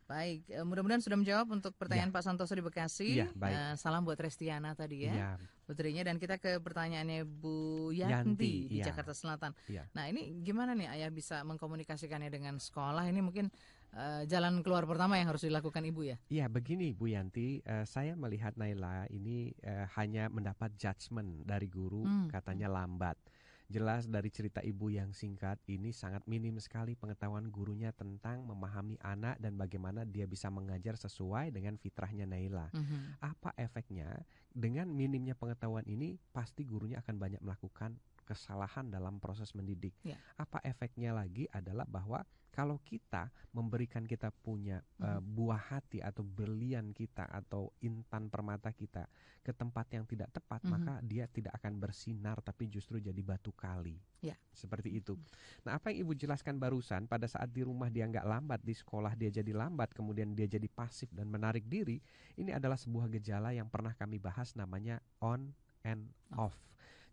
Baik, 0.07 0.47
uh, 0.55 0.63
mudah-mudahan 0.63 1.03
sudah 1.03 1.19
menjawab 1.19 1.47
untuk 1.51 1.75
pertanyaan 1.75 2.09
ya. 2.09 2.15
Pak 2.15 2.23
Santoso 2.23 2.55
di 2.55 2.63
Bekasi. 2.63 3.09
Ya, 3.21 3.27
baik. 3.35 3.53
Uh, 3.53 3.73
salam 3.75 4.07
buat 4.07 4.17
Restiana 4.17 4.71
tadi 4.71 5.03
ya. 5.05 5.13
ya. 5.13 5.31
Putrinya 5.67 6.07
dan 6.07 6.15
kita 6.15 6.39
ke 6.39 6.63
pertanyaannya 6.63 7.27
Bu 7.27 7.91
Yanti, 7.91 8.15
Yanti 8.15 8.53
di 8.71 8.77
ya. 8.79 8.87
Jakarta 8.87 9.11
Selatan. 9.11 9.51
Ya. 9.67 9.83
Nah, 9.91 10.07
ini 10.07 10.39
gimana 10.39 10.71
nih 10.71 10.87
Ayah 10.87 11.11
bisa 11.11 11.43
mengkomunikasikannya 11.43 12.31
dengan 12.31 12.55
sekolah? 12.55 13.03
Ini 13.03 13.19
mungkin 13.19 13.51
uh, 13.91 14.23
jalan 14.23 14.63
keluar 14.63 14.87
pertama 14.87 15.19
yang 15.19 15.27
harus 15.27 15.43
dilakukan 15.43 15.83
Ibu 15.83 16.01
ya? 16.07 16.15
Iya, 16.31 16.47
begini 16.47 16.95
Bu 16.95 17.11
Yanti, 17.11 17.59
uh, 17.67 17.83
saya 17.83 18.15
melihat 18.15 18.55
Naila 18.55 19.11
ini 19.11 19.51
uh, 19.67 19.91
hanya 19.99 20.31
mendapat 20.31 20.71
judgement 20.79 21.43
dari 21.43 21.67
guru 21.67 22.07
hmm. 22.07 22.31
katanya 22.31 22.71
lambat. 22.71 23.19
Jelas 23.67 24.07
dari 24.07 24.31
cerita 24.31 24.63
ibu 24.63 24.87
yang 24.87 25.11
singkat 25.11 25.59
ini 25.67 25.91
sangat 25.91 26.23
minim 26.23 26.55
sekali 26.63 26.95
pengetahuan 26.95 27.51
gurunya 27.51 27.91
tentang 27.91 28.47
memahami 28.47 28.95
anak 29.03 29.35
dan 29.43 29.59
bagaimana 29.59 30.07
dia 30.07 30.23
bisa 30.23 30.47
mengajar 30.47 30.95
sesuai 30.95 31.51
dengan 31.51 31.75
fitrahnya 31.75 32.23
Naila. 32.23 32.71
Mm 32.71 32.79
-hmm. 32.79 33.01
Apa 33.19 33.51
efeknya? 33.59 34.23
Dengan 34.55 34.87
minimnya 34.87 35.35
pengetahuan 35.35 35.83
ini 35.83 36.15
pasti 36.31 36.63
gurunya 36.63 37.03
akan 37.03 37.15
banyak 37.19 37.41
melakukan 37.43 37.99
kesalahan 38.23 38.87
dalam 38.87 39.19
proses 39.19 39.51
mendidik. 39.51 39.95
Yeah. 40.03 40.19
Apa 40.39 40.63
efeknya 40.63 41.15
lagi 41.15 41.47
adalah 41.51 41.87
bahwa 41.87 42.27
kalau 42.57 42.81
kita 42.81 43.29
memberikan 43.53 44.01
kita 44.01 44.33
punya 44.33 44.81
uh, 44.97 45.21
buah 45.21 45.77
hati 45.77 46.01
atau 46.01 46.25
berlian 46.25 46.89
kita 46.89 47.29
atau 47.29 47.69
intan 47.85 48.33
permata 48.33 48.73
kita 48.73 49.05
ke 49.45 49.53
tempat 49.53 49.85
yang 49.93 50.09
tidak 50.09 50.33
tepat, 50.33 50.65
mm 50.65 50.65
-hmm. 50.65 50.73
maka 50.73 50.93
dia 51.05 51.29
tidak 51.29 51.53
akan 51.61 51.77
bersinar 51.77 52.41
tapi 52.41 52.65
justru 52.65 52.97
jadi 52.97 53.21
batu 53.21 53.53
kali. 53.53 54.01
Yeah. 54.25 54.41
Seperti 54.49 54.89
itu. 54.97 55.13
Nah, 55.61 55.77
apa 55.77 55.93
yang 55.93 56.09
Ibu 56.09 56.17
jelaskan 56.17 56.57
barusan 56.57 57.05
pada 57.05 57.29
saat 57.29 57.53
di 57.53 57.61
rumah 57.61 57.93
dia 57.93 58.09
nggak 58.09 58.25
lambat, 58.25 58.65
di 58.65 58.73
sekolah 58.73 59.13
dia 59.13 59.29
jadi 59.29 59.53
lambat, 59.53 59.93
kemudian 59.93 60.33
dia 60.33 60.49
jadi 60.49 60.65
pasif 60.65 61.13
dan 61.13 61.29
menarik 61.29 61.69
diri, 61.69 62.01
ini 62.41 62.57
adalah 62.57 62.75
sebuah 62.81 63.05
gejala 63.13 63.53
yang 63.53 63.69
pernah 63.69 63.93
kami 63.93 64.17
bahas 64.17 64.57
namanya 64.57 64.97
on 65.21 65.53
and 65.85 66.09
off. 66.33 66.57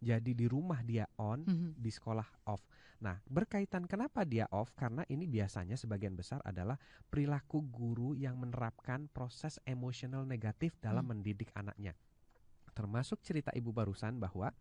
Jadi 0.05 0.37
di 0.37 0.45
rumah 0.45 0.85
dia 0.85 1.09
on, 1.17 1.49
Mhm. 1.49 1.81
di 1.81 1.89
sekolah 1.89 2.45
off. 2.53 2.61
Nah, 3.01 3.17
berkaitan 3.25 3.89
kenapa 3.89 4.29
dia 4.29 4.45
off? 4.53 4.77
Karena 4.77 5.01
ini 5.09 5.25
biasanya 5.25 5.81
sebagian 5.81 6.13
besar 6.13 6.45
adalah 6.45 6.77
perilaku 7.09 7.65
guru 7.65 8.13
yang 8.13 8.37
menerapkan 8.37 9.09
proses 9.09 9.57
emosional 9.65 10.29
negatif 10.29 10.77
dalam 10.85 11.09
Hmm. 11.09 11.17
mendidik 11.17 11.49
anaknya. 11.57 11.97
Termasuk 12.77 13.25
cerita 13.25 13.49
ibu 13.57 13.73
barusan 13.73 14.21
bahwa 14.21 14.53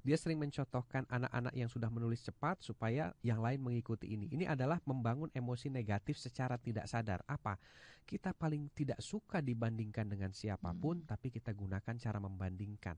dia 0.00 0.16
sering 0.16 0.40
mencontohkan 0.40 1.04
anak-anak 1.12 1.52
yang 1.52 1.68
sudah 1.68 1.92
menulis 1.92 2.24
cepat 2.24 2.64
supaya 2.64 3.12
yang 3.20 3.44
lain 3.44 3.60
mengikuti 3.60 4.08
ini. 4.08 4.32
Ini 4.32 4.48
adalah 4.48 4.80
membangun 4.88 5.28
emosi 5.36 5.68
negatif 5.68 6.16
secara 6.16 6.56
tidak 6.56 6.88
sadar. 6.88 7.20
Apa? 7.28 7.60
Kita 8.08 8.32
paling 8.32 8.72
tidak 8.72 9.04
suka 9.04 9.44
dibandingkan 9.44 10.08
dengan 10.08 10.32
siapa 10.32 10.72
pun, 10.72 11.04
tapi 11.04 11.28
kita 11.28 11.52
gunakan 11.52 11.94
cara 12.00 12.16
membandingkan. 12.16 12.96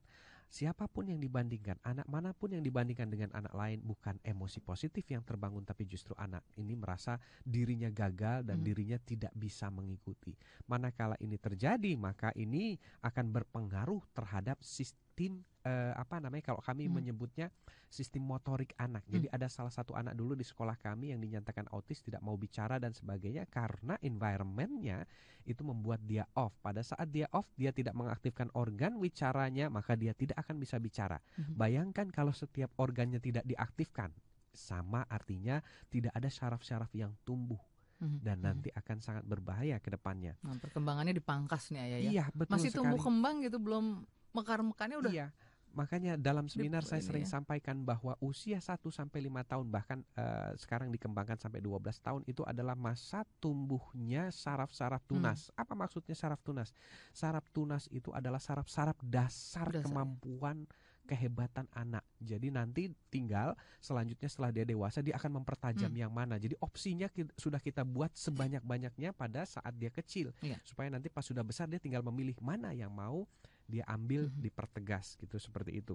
Siapa 0.52 0.84
pun 0.84 1.08
yang 1.08 1.16
dibandingkan, 1.16 1.80
anak 1.80 2.04
mana 2.12 2.36
pun 2.36 2.52
yang 2.52 2.60
dibandingkan 2.60 3.08
dengan 3.08 3.32
anak 3.32 3.56
lain, 3.56 3.80
bukan 3.80 4.20
emosi 4.20 4.60
positif 4.60 5.08
yang 5.08 5.24
terbangun, 5.24 5.64
tapi 5.64 5.88
justru 5.88 6.12
anak 6.20 6.44
ini 6.60 6.76
merasa 6.76 7.16
dirinya 7.40 7.88
gagal 7.88 8.44
dan 8.44 8.60
Mhm. 8.60 8.66
dirinya 8.68 8.98
tidak 9.00 9.32
bisa 9.32 9.72
mengikuti. 9.72 10.36
Manakala 10.68 11.16
ini 11.24 11.40
terjadi, 11.40 11.96
maka 11.96 12.36
ini 12.36 12.76
akan 13.00 13.32
berpengaruh 13.32 14.04
terhadap 14.12 14.60
sistem 14.60 15.40
eh, 15.62 15.94
apa 15.94 16.18
namanya 16.18 16.42
kalau 16.44 16.58
kami 16.58 16.86
Mhm. 16.86 16.94
menyebutnya 16.94 17.46
sistem 17.86 18.24
motorik 18.24 18.74
anak. 18.76 19.06
Jadi 19.06 19.28
ada 19.28 19.46
salah 19.46 19.70
satu 19.70 19.92
anak 19.92 20.12
dulu 20.12 20.32
di 20.32 20.42
sekolah 20.42 20.74
kami 20.74 21.12
yang 21.12 21.20
dinyatakan 21.20 21.70
autis 21.70 22.00
tidak 22.00 22.18
mau 22.18 22.34
bicara 22.34 22.76
dan 22.76 22.90
sebagainya 22.90 23.46
karena 23.46 23.94
environmentnya 24.00 25.06
itu 25.44 25.62
membuat 25.62 26.02
dia 26.02 26.26
off. 26.34 26.54
Pada 26.58 26.80
saat 26.80 27.10
dia 27.10 27.26
off, 27.30 27.46
dia 27.54 27.70
tidak 27.70 27.92
mengaktifkan 27.92 28.50
organ 28.52 28.96
wicaranya, 28.96 29.68
maka 29.68 29.94
dia 29.94 30.14
tidak 30.14 30.38
akan 30.38 30.58
bisa 30.58 30.78
bicara. 30.78 31.18
Mhm. 31.36 31.54
Bayangkan 31.54 32.06
kalau 32.08 32.32
setiap 32.32 32.70
organnya 32.76 33.18
tidak 33.18 33.44
diaktifkan, 33.44 34.10
sama 34.50 35.06
artinya 35.06 35.60
tidak 35.88 36.12
ada 36.12 36.28
syaraf-syaraf 36.28 36.92
yang 36.92 37.14
tumbuh 37.22 37.60
Mhm. 37.98 38.18
dan 38.20 38.36
Mhm. 38.38 38.44
nanti 38.44 38.68
akan 38.72 38.98
sangat 38.98 39.24
berbahaya 39.24 39.78
ke 39.78 39.88
depannya. 39.88 40.34
Nah, 40.42 40.58
perkembangannya 40.58 41.14
dipangkas 41.14 41.70
nih 41.70 41.80
ayah 41.80 41.98
ya. 41.98 42.10
Iya, 42.10 42.24
betul 42.32 42.58
Masih 42.58 42.68
sekali. 42.68 42.78
tumbuh 42.82 43.00
kembang 43.00 43.36
gitu 43.40 43.56
belum 43.56 44.04
mekar-mekarnya 44.32 44.96
udah 44.98 45.12
Iya. 45.12 45.26
Makanya 45.72 46.14
dalam 46.14 46.46
seminar 46.46 46.84
saya 46.84 47.00
sering 47.00 47.24
ya. 47.24 47.32
sampaikan 47.34 47.80
bahwa 47.80 48.12
usia 48.20 48.60
1 48.60 48.88
sampai 48.88 49.24
5 49.24 49.40
tahun 49.42 49.66
bahkan 49.66 49.98
eh, 50.14 50.52
sekarang 50.56 50.88
dikembangkan 50.88 51.36
sampai 51.36 51.58
12 51.58 51.80
tahun 51.98 52.22
itu 52.24 52.44
adalah 52.44 52.76
masa 52.76 53.24
tumbuhnya 53.38 54.28
saraf-saraf 54.28 55.00
Hmm. 55.04 55.16
tunas. 55.16 55.48
Apa 55.54 55.72
maksudnya 55.72 56.12
saraf 56.12 56.40
tunas? 56.40 56.76
Saraf 57.10 57.48
tunas 57.50 57.88
itu 57.88 58.12
adalah 58.12 58.38
saraf-saraf 58.38 59.00
dasar, 59.00 59.68
Dasar. 59.68 59.82
kemampuan 59.82 60.68
kehebatan 61.02 61.66
anak. 61.72 62.06
Jadi 62.16 62.48
nanti 62.48 62.86
tinggal 63.10 63.58
selanjutnya 63.78 64.30
setelah 64.30 64.54
dia 64.54 64.62
dewasa 64.62 65.02
dia 65.02 65.18
akan 65.18 65.42
mempertajam 65.42 65.90
Hmm. 65.90 65.98
yang 65.98 66.12
mana. 66.14 66.38
Jadi 66.38 66.54
opsinya 66.58 67.10
ki- 67.10 67.26
sudah 67.34 67.58
kita 67.58 67.82
buat 67.82 68.14
sebanyak-banyaknya 68.14 69.10
pada 69.10 69.42
saat 69.42 69.74
dia 69.74 69.90
kecil 69.90 70.30
Iya. 70.38 70.62
supaya 70.62 70.88
nanti 70.88 71.10
pas 71.10 71.26
sudah 71.26 71.42
besar 71.42 71.66
dia 71.66 71.82
tinggal 71.82 72.04
memilih 72.04 72.38
mana 72.38 72.70
yang 72.70 72.88
mau 72.88 73.26
dia 73.68 73.84
ambil 73.86 74.28
Mhm. 74.28 74.40
dipertegas 74.42 75.14
gitu 75.16 75.36
seperti 75.36 75.78
itu. 75.78 75.94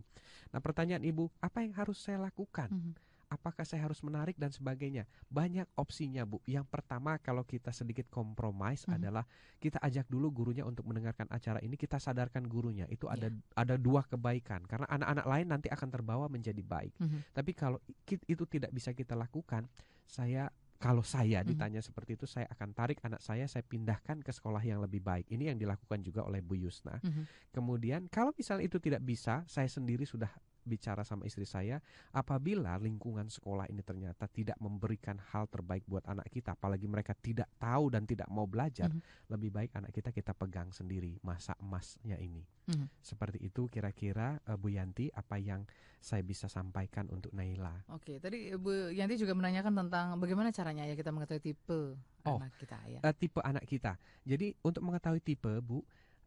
Nah 0.52 0.60
pertanyaan 0.60 1.04
ibu 1.04 1.30
apa 1.40 1.64
yang 1.64 1.74
harus 1.76 1.98
saya 2.00 2.18
lakukan? 2.18 2.70
Mhm. 2.70 2.94
Apakah 3.28 3.68
saya 3.68 3.84
harus 3.84 4.00
menarik 4.00 4.40
dan 4.40 4.56
sebagainya? 4.56 5.04
Banyak 5.28 5.68
opsinya 5.76 6.24
bu. 6.24 6.40
Yang 6.48 6.64
pertama 6.72 7.20
kalau 7.20 7.44
kita 7.44 7.76
sedikit 7.76 8.08
kompromis 8.08 8.88
Mhm. 8.88 8.96
adalah 8.96 9.28
kita 9.60 9.84
ajak 9.84 10.08
dulu 10.08 10.32
gurunya 10.32 10.64
untuk 10.64 10.88
mendengarkan 10.88 11.28
acara 11.28 11.60
ini. 11.60 11.76
Kita 11.76 12.00
sadarkan 12.00 12.48
gurunya 12.48 12.88
itu 12.88 13.04
ada 13.12 13.28
Iya. 13.28 13.36
ada 13.60 13.76
dua 13.76 14.08
kebaikan 14.08 14.64
karena 14.64 14.88
anak-anak 14.88 15.28
lain 15.28 15.48
nanti 15.52 15.68
akan 15.68 15.90
terbawa 15.92 16.32
menjadi 16.32 16.64
baik. 16.64 16.96
Mhm. 17.04 17.36
Tapi 17.36 17.52
kalau 17.52 17.84
itu 18.08 18.44
tidak 18.48 18.72
bisa 18.72 18.96
kita 18.96 19.12
lakukan, 19.12 19.68
saya 20.08 20.48
kalau 20.78 21.02
saya 21.02 21.42
Mhm. 21.42 21.48
ditanya 21.54 21.82
seperti 21.82 22.14
itu, 22.16 22.30
saya 22.30 22.46
akan 22.54 22.74
tarik 22.74 23.02
anak 23.02 23.20
saya, 23.20 23.50
saya 23.50 23.66
pindahkan 23.66 24.22
ke 24.22 24.32
sekolah 24.32 24.62
yang 24.62 24.78
lebih 24.80 25.02
baik. 25.02 25.26
Ini 25.28 25.54
yang 25.54 25.58
dilakukan 25.58 26.06
juga 26.06 26.22
oleh 26.24 26.40
Bu 26.40 26.54
Yusna. 26.56 27.02
Mhm. 27.02 27.52
Kemudian 27.52 28.06
kalau 28.08 28.32
misalnya 28.38 28.66
itu 28.70 28.78
tidak 28.78 29.02
bisa, 29.02 29.42
saya 29.50 29.66
sendiri 29.68 30.06
sudah 30.06 30.30
bicara 30.68 31.02
sama 31.02 31.24
istri 31.24 31.48
saya, 31.48 31.80
apabila 32.12 32.76
lingkungan 32.76 33.32
sekolah 33.32 33.72
ini 33.72 33.80
ternyata 33.80 34.28
tidak 34.28 34.60
memberikan 34.60 35.16
hal 35.32 35.48
terbaik 35.48 35.88
buat 35.88 36.04
anak 36.04 36.28
kita, 36.28 36.54
apalagi 36.54 36.86
mereka 36.86 37.16
tidak 37.16 37.48
tahu 37.56 37.88
dan 37.88 38.04
tidak 38.04 38.28
mau 38.28 38.44
belajar, 38.44 38.92
Mhm. 38.92 39.32
lebih 39.32 39.50
baik 39.50 39.72
anak 39.74 39.96
kita 39.96 40.12
kita 40.12 40.36
pegang 40.36 40.70
sendiri 40.70 41.16
masa 41.24 41.56
emasnya 41.58 42.20
ini. 42.20 42.44
Mhm. 42.68 42.92
Seperti 43.00 43.40
itu 43.40 43.72
kira-kira 43.72 44.44
eh, 44.44 44.60
Bu 44.60 44.68
Yanti 44.68 45.08
apa 45.10 45.40
yang 45.40 45.64
saya 45.98 46.20
bisa 46.22 46.46
sampaikan 46.46 47.08
untuk 47.10 47.32
Naila. 47.32 47.88
Oke, 47.96 48.20
tadi 48.20 48.52
Bu 48.54 48.92
Yanti 48.92 49.16
juga 49.16 49.32
menanyakan 49.34 49.88
tentang 49.88 50.20
bagaimana 50.20 50.52
caranya 50.52 50.84
ya 50.84 50.94
kita 50.94 51.10
mengetahui 51.10 51.42
tipe 51.42 51.96
Oh. 52.28 52.36
anak 52.36 52.52
kita 52.60 52.76
ya. 52.92 53.00
Eh, 53.00 53.16
tipe 53.16 53.40
anak 53.40 53.64
kita. 53.64 53.96
Jadi 54.28 54.52
untuk 54.60 54.84
mengetahui 54.84 55.24
tipe, 55.24 55.64
Bu, 55.64 55.80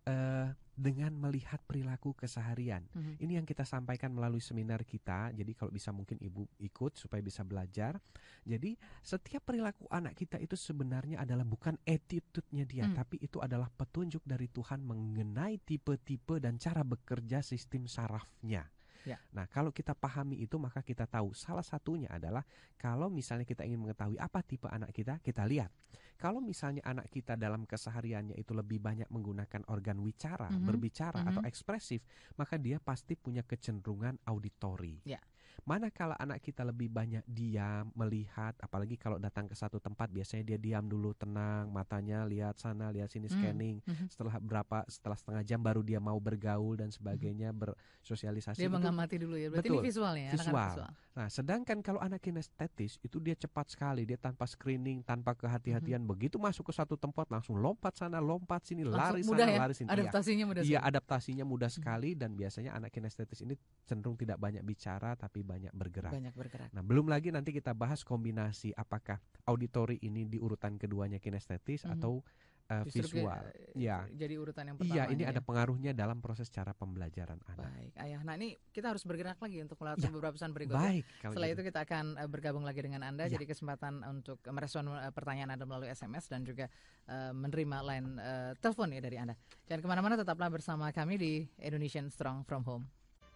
eh, 0.08 0.48
dengan 0.80 1.12
melihat 1.12 1.60
perilaku 1.68 2.16
keseharian. 2.16 2.88
Mhm. 2.96 3.20
Ini 3.20 3.32
yang 3.36 3.46
kita 3.46 3.68
sampaikan 3.68 4.08
melalui 4.16 4.40
seminar 4.40 4.80
kita. 4.88 5.28
Jadi 5.36 5.52
kalau 5.52 5.68
bisa 5.68 5.92
mungkin 5.92 6.16
Ibu 6.16 6.56
ikut 6.64 6.96
supaya 6.96 7.20
bisa 7.20 7.44
belajar. 7.44 8.00
Jadi 8.48 8.80
setiap 9.04 9.44
perilaku 9.44 9.84
anak 9.92 10.16
kita 10.16 10.40
itu 10.40 10.56
sebenarnya 10.56 11.20
adalah 11.20 11.44
bukan 11.44 11.76
attitude-nya 11.84 12.64
dia, 12.64 12.88
Hmm. 12.88 12.96
tapi 12.96 13.20
itu 13.20 13.36
adalah 13.44 13.68
petunjuk 13.68 14.24
dari 14.24 14.48
Tuhan 14.48 14.80
mengenai 14.80 15.60
tipe-tipe 15.60 16.40
dan 16.40 16.56
cara 16.56 16.80
bekerja 16.80 17.44
sistem 17.44 17.84
sarafnya. 17.84 18.64
Ya. 19.08 19.16
Nah, 19.32 19.48
kalau 19.48 19.72
kita 19.72 19.96
pahami 19.96 20.44
itu 20.44 20.60
maka 20.60 20.84
kita 20.84 21.08
tahu 21.08 21.32
salah 21.32 21.64
satunya 21.64 22.08
adalah 22.12 22.44
kalau 22.76 23.08
misalnya 23.08 23.48
kita 23.48 23.64
ingin 23.64 23.80
mengetahui 23.80 24.20
apa 24.20 24.44
tipe 24.44 24.68
anak 24.68 24.92
kita, 24.92 25.16
kita 25.24 25.44
lihat. 25.48 25.72
Kalau 26.20 26.44
misalnya 26.44 26.84
anak 26.84 27.08
kita 27.08 27.32
dalam 27.32 27.64
kesehariannya 27.64 28.36
itu 28.36 28.52
lebih 28.52 28.76
banyak 28.76 29.08
menggunakan 29.08 29.64
organ 29.72 30.04
wicara, 30.04 30.52
Mhm, 30.52 30.68
berbicara 30.68 31.24
atau 31.24 31.40
mhm. 31.40 31.48
ekspresif, 31.48 32.04
maka 32.36 32.60
dia 32.60 32.76
pasti 32.76 33.16
punya 33.16 33.40
kecenderungan 33.40 34.20
auditori. 34.28 35.00
Ya. 35.08 35.16
Manakala 35.62 36.16
anak 36.16 36.40
kita 36.40 36.62
lebih 36.62 36.88
banyak 36.88 37.22
diam, 37.24 37.92
melihat, 37.92 38.56
apalagi 38.58 38.94
kalau 38.94 39.16
datang 39.16 39.44
ke 39.44 39.52
satu 39.52 39.76
tempat 39.76 40.08
biasanya 40.08 40.44
dia 40.44 40.58
diam 40.58 40.84
dulu, 40.84 41.12
tenang, 41.12 41.68
matanya 41.68 42.24
lihat 42.24 42.56
sana, 42.56 42.88
lihat 42.88 43.08
sini, 43.08 43.26
Hmm, 43.26 43.36
scanning. 43.36 43.76
mhm. 43.84 44.06
Setelah 44.08 44.36
berapa, 44.38 44.82
setelah 44.86 45.16
setengah 45.16 45.42
jam 45.42 45.60
baru 45.60 45.80
dia 45.80 45.98
mau 45.98 46.16
bergaul 46.16 46.74
dan 46.74 46.88
sebagainya, 46.88 47.52
bersosialisasi. 47.52 48.58
Dia 48.58 48.66
Itu 48.66 48.74
mengamati 48.74 49.16
dulu 49.16 49.36
ya. 49.36 49.48
Berarti 49.48 49.68
Betul. 49.68 49.80
ini 49.80 49.86
visualnya, 49.86 50.28
anak-anak 50.30 50.46
Visual. 50.48 50.68
visual. 50.72 50.90
Nah, 51.10 51.28
sedangkan 51.28 51.78
kalau 51.80 52.00
anak 52.00 52.20
kinestetis 52.20 52.96
itu 53.00 53.18
dia 53.18 53.34
cepat 53.34 53.68
sekali, 53.68 54.02
dia 54.04 54.16
tanpa 54.16 54.46
screening, 54.46 55.02
tanpa 55.02 55.34
kehati-hatian, 55.34 56.00
begitu 56.02 56.38
masuk 56.38 56.70
ke 56.70 56.74
satu 56.74 56.96
tempat 56.96 57.28
langsung 57.28 57.58
lompat 57.58 57.96
sana, 57.96 58.18
lompat 58.18 58.64
sini, 58.64 58.86
Langsung 58.86 59.20
lari 59.20 59.22
mudah 59.26 59.46
sana, 59.46 59.52
ya, 59.52 59.60
lari 59.60 59.74
sini. 59.74 59.86
Iya. 59.86 59.94
Adaptasinya 60.00 60.44
mudah 60.46 60.62
Iya, 60.62 60.68
sekali. 60.80 60.88
adaptasinya 60.88 61.44
mudah 61.44 61.70
sekali 61.70 62.10
dan 62.14 62.30
biasanya 62.32 62.70
anak 62.72 62.90
kinestetis 62.90 63.42
ini 63.42 63.54
cenderung 63.84 64.16
tidak 64.16 64.38
banyak 64.38 64.62
bicara 64.62 65.12
tapi 65.14 65.42
banyak 65.50 65.72
bergerak. 65.74 66.12
Banyak 66.14 66.34
bergerak. 66.34 66.70
Nah, 66.70 66.82
belum 66.82 67.06
lagi 67.06 67.28
nanti 67.28 67.50
kita 67.50 67.74
bahas 67.74 68.00
kombinasi 68.02 68.70
apakah 68.72 69.18
auditori 69.42 69.98
ini 70.00 70.22
di 70.24 70.38
urutan 70.38 70.78
keduanya 70.78 71.18
kinestetis 71.18 71.82
Mhm. 71.82 71.92
atau 71.92 72.22
uh, 72.70 72.86
Justru 72.86 73.18
visual. 73.18 73.34
kayak, 73.34 73.74
Iya. 73.74 73.96
Jadi 74.14 74.34
urutan 74.36 74.62
yang 74.64 74.76
pertama. 74.78 74.94
Iya, 74.94 75.04
ini 75.10 75.22
ada 75.26 75.42
pengaruhnya 75.42 75.90
dalam 75.90 76.22
proses 76.22 76.46
cara 76.48 76.70
pembelajaran 76.70 77.42
anak. 77.44 77.66
Baik, 77.66 77.92
ayah. 77.98 78.20
Nah 78.22 78.38
ini 78.38 78.54
kita 78.70 78.94
harus 78.94 79.02
bergerak 79.02 79.42
lagi 79.42 79.58
untuk 79.58 79.74
melewati 79.76 80.06
Ya, 80.06 80.10
beberapa 80.10 80.34
pesan 80.34 80.54
berikutnya. 80.54 80.78
Baik, 80.78 81.04
Setelah 81.18 81.48
gitu. 81.50 81.56
itu 81.58 81.62
kita 81.66 81.80
akan 81.82 82.04
eh, 82.16 82.28
bergabung 82.30 82.62
lagi 82.62 82.78
dengan 82.78 83.02
Anda. 83.02 83.26
Ya. 83.26 83.34
Jadi 83.34 83.44
kesempatan 83.44 84.06
untuk 84.06 84.38
merespon 84.46 84.86
eh, 84.92 85.10
pertanyaan 85.10 85.50
Anda 85.50 85.66
melalui 85.66 85.90
SMS 85.90 86.30
dan 86.30 86.46
juga 86.46 86.70
eh, 87.04 87.32
menerima 87.34 87.76
line 87.82 88.08
eh, 88.16 88.50
telepon 88.56 88.94
ya 88.94 89.02
dari 89.02 89.18
Anda. 89.18 89.34
Jangan 89.66 89.82
ke 89.82 89.88
mana-mana, 89.90 90.14
tetaplah 90.14 90.46
bersama 90.46 90.86
kami 90.90 91.18
di 91.18 91.32
Indonesian 91.58 92.06
Strong 92.06 92.46
From 92.46 92.62
Home. 92.64 92.86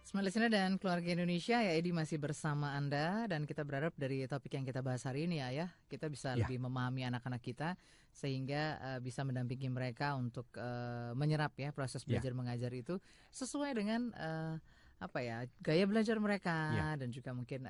Smart 0.05 0.21
listener 0.21 0.53
dan 0.53 0.77
keluarga 0.77 1.09
Indonesia, 1.17 1.57
ya 1.57 1.73
Edi 1.73 1.89
masih 1.89 2.21
bersama 2.21 2.77
Anda 2.77 3.25
dan 3.25 3.41
kita 3.49 3.65
berharap 3.65 3.97
dari 3.97 4.21
topik 4.29 4.53
yang 4.53 4.61
kita 4.61 4.85
bahas 4.85 5.01
hari 5.01 5.25
ini 5.25 5.41
ya, 5.41 5.49
ya 5.49 5.67
kita 5.89 6.13
bisa 6.13 6.37
Ya. 6.37 6.45
lebih 6.45 6.61
memahami 6.61 7.09
anak-anak 7.09 7.41
kita 7.41 7.73
sehingga 8.13 8.77
eh, 8.77 8.99
bisa 9.01 9.25
mendampingi 9.25 9.65
mereka 9.65 10.13
untuk 10.13 10.45
eh, 10.61 11.09
menyerap 11.17 11.57
ya 11.57 11.73
proses 11.73 12.05
Ya. 12.05 12.21
belajar 12.21 12.37
mengajar 12.37 12.69
itu 12.69 13.01
sesuai 13.33 13.73
dengan 13.73 14.13
eh, 14.13 14.55
apa 15.01 15.19
ya 15.25 15.41
gaya 15.59 15.89
belajar 15.89 16.21
mereka 16.21 16.53
Ya. 16.77 16.87
dan 17.01 17.09
juga 17.09 17.33
mungkin 17.33 17.65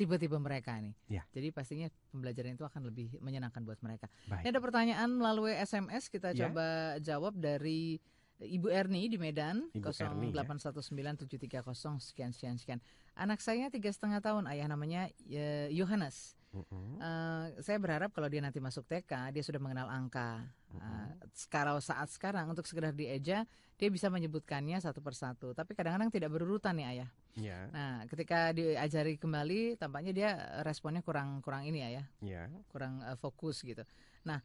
tipe-tipe 0.00 0.40
mereka 0.40 0.80
nih. 0.80 0.96
Ya. 1.12 1.28
Jadi 1.28 1.52
pastinya 1.52 1.92
pembelajaran 2.08 2.56
itu 2.56 2.64
akan 2.64 2.88
lebih 2.88 3.20
menyenangkan 3.20 3.60
buat 3.68 3.78
mereka. 3.84 4.08
Baik. 4.32 4.42
Ini 4.42 4.56
ada 4.56 4.60
pertanyaan 4.64 5.10
melalui 5.12 5.52
SMS 5.52 6.08
kita 6.08 6.32
Ya. 6.32 6.48
coba 6.48 6.96
jawab 7.04 7.36
dari 7.36 8.00
Ibu 8.40 8.72
Erni 8.72 9.12
di 9.12 9.20
Medan 9.20 9.68
Ibu 9.76 9.92
Erni, 9.92 10.32
ya. 10.32 10.42
0819730 10.48 12.00
sekian 12.00 12.30
sekian 12.32 12.56
sekian. 12.56 12.80
Anak 13.12 13.44
saya 13.44 13.68
tiga 13.68 13.92
setengah 13.92 14.24
tahun, 14.24 14.48
ayah 14.48 14.66
namanya 14.68 15.12
eh, 15.28 15.68
Yohanes. 15.70 16.40
Mm-hmm. 16.50 16.98
Uh, 16.98 17.46
saya 17.62 17.78
berharap 17.78 18.10
kalau 18.10 18.26
dia 18.26 18.42
nanti 18.42 18.58
masuk 18.58 18.82
TK, 18.90 19.30
dia 19.30 19.42
sudah 19.46 19.62
mengenal 19.62 19.86
angka. 19.86 20.42
Uh, 20.74 21.14
kalau 21.46 21.78
saat 21.78 22.10
sekarang 22.10 22.50
untuk 22.50 22.66
sekedar 22.66 22.90
dieja, 22.90 23.46
dia 23.78 23.88
bisa 23.88 24.10
menyebutkannya 24.10 24.82
satu 24.82 24.98
persatu. 24.98 25.54
Tapi 25.54 25.78
kadang-kadang 25.78 26.10
tidak 26.10 26.34
berurutan 26.34 26.74
nih 26.74 26.86
ayah. 26.90 27.10
Yeah. 27.38 27.70
Nah, 27.70 28.02
ketika 28.10 28.50
diajari 28.50 29.14
kembali, 29.14 29.78
tampaknya 29.78 30.12
dia 30.12 30.30
responnya 30.66 31.06
kurang 31.06 31.38
kurang 31.38 31.62
ini 31.62 31.86
ya, 31.86 32.02
yeah. 32.18 32.50
kurang 32.74 32.98
uh, 33.06 33.14
fokus 33.14 33.62
gitu. 33.62 33.86
Nah, 34.26 34.42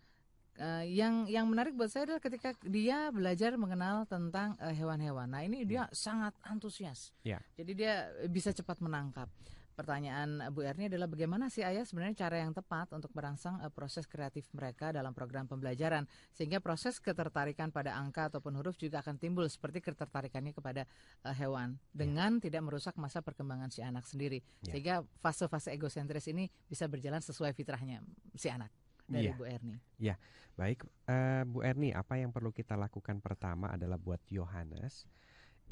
Uh, 0.56 0.88
yang 0.88 1.28
yang 1.28 1.44
menarik 1.52 1.76
buat 1.76 1.92
saya 1.92 2.08
adalah 2.08 2.24
ketika 2.24 2.56
dia 2.64 3.12
belajar 3.12 3.60
mengenal 3.60 4.08
tentang 4.08 4.56
hewan-hewan. 4.60 5.28
Uh, 5.28 5.32
nah 5.36 5.42
ini 5.44 5.68
dia 5.68 5.84
yeah. 5.84 5.88
sangat 5.92 6.32
antusias. 6.48 7.12
Yeah. 7.28 7.44
Jadi 7.60 7.72
dia 7.76 8.08
bisa 8.32 8.56
cepat 8.56 8.80
menangkap. 8.80 9.28
Pertanyaan 9.76 10.40
Bu 10.56 10.64
Erni 10.64 10.88
adalah 10.88 11.12
bagaimana 11.12 11.52
sih 11.52 11.60
ayah 11.60 11.84
sebenarnya 11.84 12.24
cara 12.24 12.40
yang 12.40 12.56
tepat 12.56 12.88
untuk 12.96 13.12
merangsang 13.12 13.60
uh, 13.60 13.68
proses 13.68 14.08
kreatif 14.08 14.48
mereka 14.56 14.96
dalam 14.96 15.12
program 15.12 15.52
pembelajaran 15.52 16.08
sehingga 16.32 16.64
proses 16.64 17.04
ketertarikan 17.04 17.76
pada 17.76 17.92
angka 18.00 18.32
ataupun 18.32 18.56
huruf 18.56 18.80
juga 18.80 19.04
akan 19.04 19.20
timbul 19.20 19.44
seperti 19.52 19.84
ketertarikannya 19.84 20.56
kepada 20.56 20.88
uh, 21.28 21.36
hewan 21.36 21.76
ya. 21.76 22.08
dengan 22.08 22.40
yeah. 22.40 22.44
tidak 22.48 22.62
merusak 22.64 22.96
masa 22.96 23.20
perkembangan 23.20 23.68
si 23.68 23.84
anak 23.84 24.08
sendiri 24.08 24.40
yeah. 24.64 24.72
sehingga 24.72 24.96
fase-fase 25.20 25.76
egosentris 25.76 26.32
ini 26.32 26.48
bisa 26.72 26.88
berjalan 26.88 27.20
sesuai 27.20 27.52
fitrahnya 27.52 28.00
si 28.40 28.48
anak 28.48 28.72
dari 29.06 29.30
ya. 29.30 29.36
Bu 29.38 29.46
Erni. 29.46 29.78
Ya, 30.02 30.16
baik 30.58 30.84
uh, 31.08 31.44
Bu 31.46 31.62
Erni, 31.62 31.94
apa 31.94 32.18
yang 32.18 32.34
perlu 32.34 32.50
kita 32.50 32.74
lakukan 32.76 33.22
pertama 33.22 33.70
adalah 33.72 34.02
buat 34.02 34.22
Yohanes, 34.30 35.06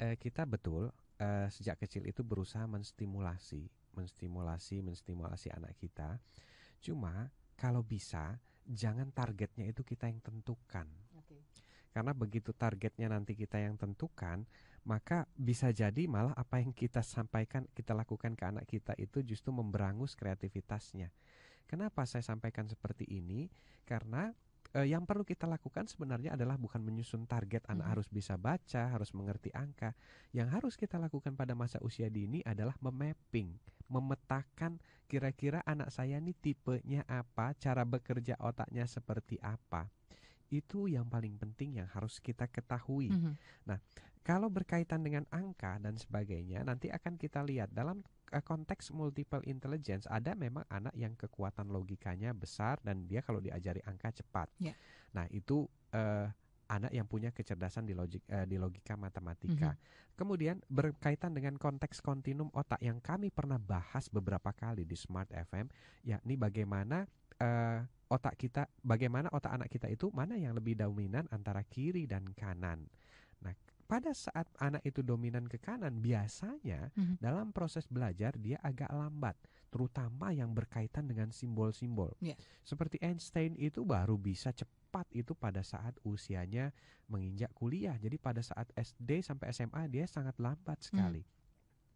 uh, 0.00 0.14
kita 0.16 0.46
betul 0.46 0.90
uh, 1.20 1.48
sejak 1.50 1.82
kecil 1.82 2.06
itu 2.06 2.22
berusaha 2.22 2.64
menstimulasi 2.66 3.68
menstimulasi 3.94 4.82
menstimulasi 4.82 5.54
anak 5.54 5.78
kita. 5.78 6.18
Cuma 6.82 7.30
kalau 7.54 7.80
bisa 7.86 8.38
jangan 8.66 9.12
targetnya 9.14 9.70
itu 9.70 9.86
kita 9.86 10.10
yang 10.10 10.18
tentukan. 10.18 10.88
Okay. 11.24 11.40
Karena 11.94 12.10
begitu 12.10 12.50
targetnya 12.50 13.06
nanti 13.06 13.38
kita 13.38 13.62
yang 13.62 13.78
tentukan, 13.78 14.42
maka 14.82 15.30
bisa 15.38 15.70
jadi 15.70 16.10
malah 16.10 16.34
apa 16.34 16.58
yang 16.58 16.74
kita 16.74 17.00
sampaikan, 17.00 17.64
kita 17.70 17.94
lakukan 17.94 18.34
ke 18.34 18.44
anak 18.44 18.66
kita 18.66 18.98
itu 18.98 19.22
justru 19.22 19.54
memberangus 19.54 20.18
kreativitasnya. 20.18 21.14
Kenapa 21.64 22.04
saya 22.04 22.22
sampaikan 22.22 22.68
seperti 22.68 23.08
ini? 23.08 23.48
Karena 23.88 24.30
eh, 24.76 24.88
yang 24.90 25.08
perlu 25.08 25.24
kita 25.24 25.48
lakukan 25.48 25.88
sebenarnya 25.88 26.36
adalah 26.36 26.60
bukan 26.60 26.82
menyusun 26.84 27.24
target 27.24 27.64
anak 27.70 27.86
hmm. 27.88 27.92
harus 27.96 28.08
bisa 28.10 28.34
baca, 28.36 28.92
harus 28.92 29.10
mengerti 29.16 29.54
angka. 29.54 29.96
Yang 30.34 30.48
harus 30.54 30.74
kita 30.76 31.00
lakukan 31.00 31.34
pada 31.38 31.56
masa 31.56 31.80
usia 31.80 32.10
dini 32.12 32.44
adalah 32.44 32.76
memapping, 32.82 33.56
memetakan 33.88 34.82
kira-kira 35.08 35.62
anak 35.64 35.92
saya 35.92 36.18
ini 36.18 36.34
tipenya 36.36 37.06
apa, 37.06 37.54
cara 37.56 37.86
bekerja 37.86 38.36
otaknya 38.40 38.84
seperti 38.88 39.40
apa. 39.40 39.88
Itu 40.52 40.86
yang 40.86 41.08
paling 41.08 41.40
penting 41.40 41.80
yang 41.82 41.88
harus 41.90 42.20
kita 42.20 42.46
ketahui. 42.46 43.10
-hmm. 43.10 43.34
Nah, 43.66 43.80
kalau 44.24 44.48
berkaitan 44.48 45.04
dengan 45.04 45.28
angka 45.28 45.76
dan 45.84 46.00
sebagainya, 46.00 46.64
nanti 46.64 46.88
akan 46.88 47.20
kita 47.20 47.44
lihat 47.44 47.68
dalam 47.76 48.00
konteks 48.30 48.90
multiple 48.90 49.42
intelligence 49.46 50.08
ada 50.10 50.32
memang 50.34 50.64
anak 50.72 50.94
yang 50.96 51.14
kekuatan 51.14 51.70
logikanya 51.70 52.34
besar 52.34 52.80
dan 52.82 53.06
dia 53.06 53.22
kalau 53.22 53.38
diajari 53.38 53.78
angka 53.84 54.10
cepat. 54.22 54.50
Yeah. 54.58 54.74
Nah 55.14 55.28
itu 55.30 55.68
uh, 55.94 56.26
anak 56.68 56.92
yang 56.96 57.04
punya 57.04 57.30
kecerdasan 57.30 57.84
di 57.84 57.92
logik 57.92 58.24
uh, 58.32 58.48
di 58.48 58.56
logika 58.56 58.96
matematika. 58.96 59.74
Mm 59.74 59.76
-hmm. 59.76 60.12
Kemudian 60.14 60.56
berkaitan 60.70 61.34
dengan 61.34 61.58
konteks 61.58 61.98
kontinum 61.98 62.48
otak 62.54 62.78
yang 62.80 63.02
kami 63.02 63.34
pernah 63.34 63.58
bahas 63.58 64.06
beberapa 64.06 64.54
kali 64.54 64.86
di 64.86 64.94
Smart 64.94 65.28
FM, 65.30 65.66
yakni 66.06 66.38
bagaimana 66.38 67.04
uh, 67.42 67.82
otak 68.08 68.38
kita, 68.38 68.70
bagaimana 68.80 69.26
otak 69.34 69.58
anak 69.58 69.68
kita 69.68 69.90
itu 69.90 70.08
mana 70.14 70.38
yang 70.38 70.54
lebih 70.54 70.78
dominan 70.78 71.26
antara 71.34 71.66
kiri 71.66 72.06
dan 72.06 72.30
kanan. 72.32 72.86
Pada 73.84 74.16
saat 74.16 74.48
anak 74.58 74.80
itu 74.82 75.04
dominan 75.04 75.44
ke 75.44 75.60
kanan, 75.60 76.00
biasanya 76.00 76.88
mm-hmm. 76.96 77.20
dalam 77.20 77.52
proses 77.52 77.84
belajar 77.84 78.32
dia 78.40 78.56
agak 78.64 78.88
lambat, 78.88 79.36
terutama 79.68 80.32
yang 80.32 80.56
berkaitan 80.56 81.04
dengan 81.04 81.28
simbol-simbol. 81.28 82.16
Yeah. 82.24 82.40
Seperti 82.64 82.96
Einstein 83.04 83.54
itu 83.60 83.84
baru 83.84 84.16
bisa 84.16 84.56
cepat 84.56 85.04
itu 85.12 85.36
pada 85.36 85.60
saat 85.60 85.94
usianya 86.06 86.72
menginjak 87.12 87.52
kuliah. 87.52 87.96
Jadi 88.00 88.16
pada 88.16 88.40
saat 88.40 88.72
SD 88.72 89.20
sampai 89.20 89.52
SMA 89.52 89.84
dia 89.92 90.08
sangat 90.08 90.40
lambat 90.40 90.80
sekali. 90.80 91.20
Mm. 91.20 91.32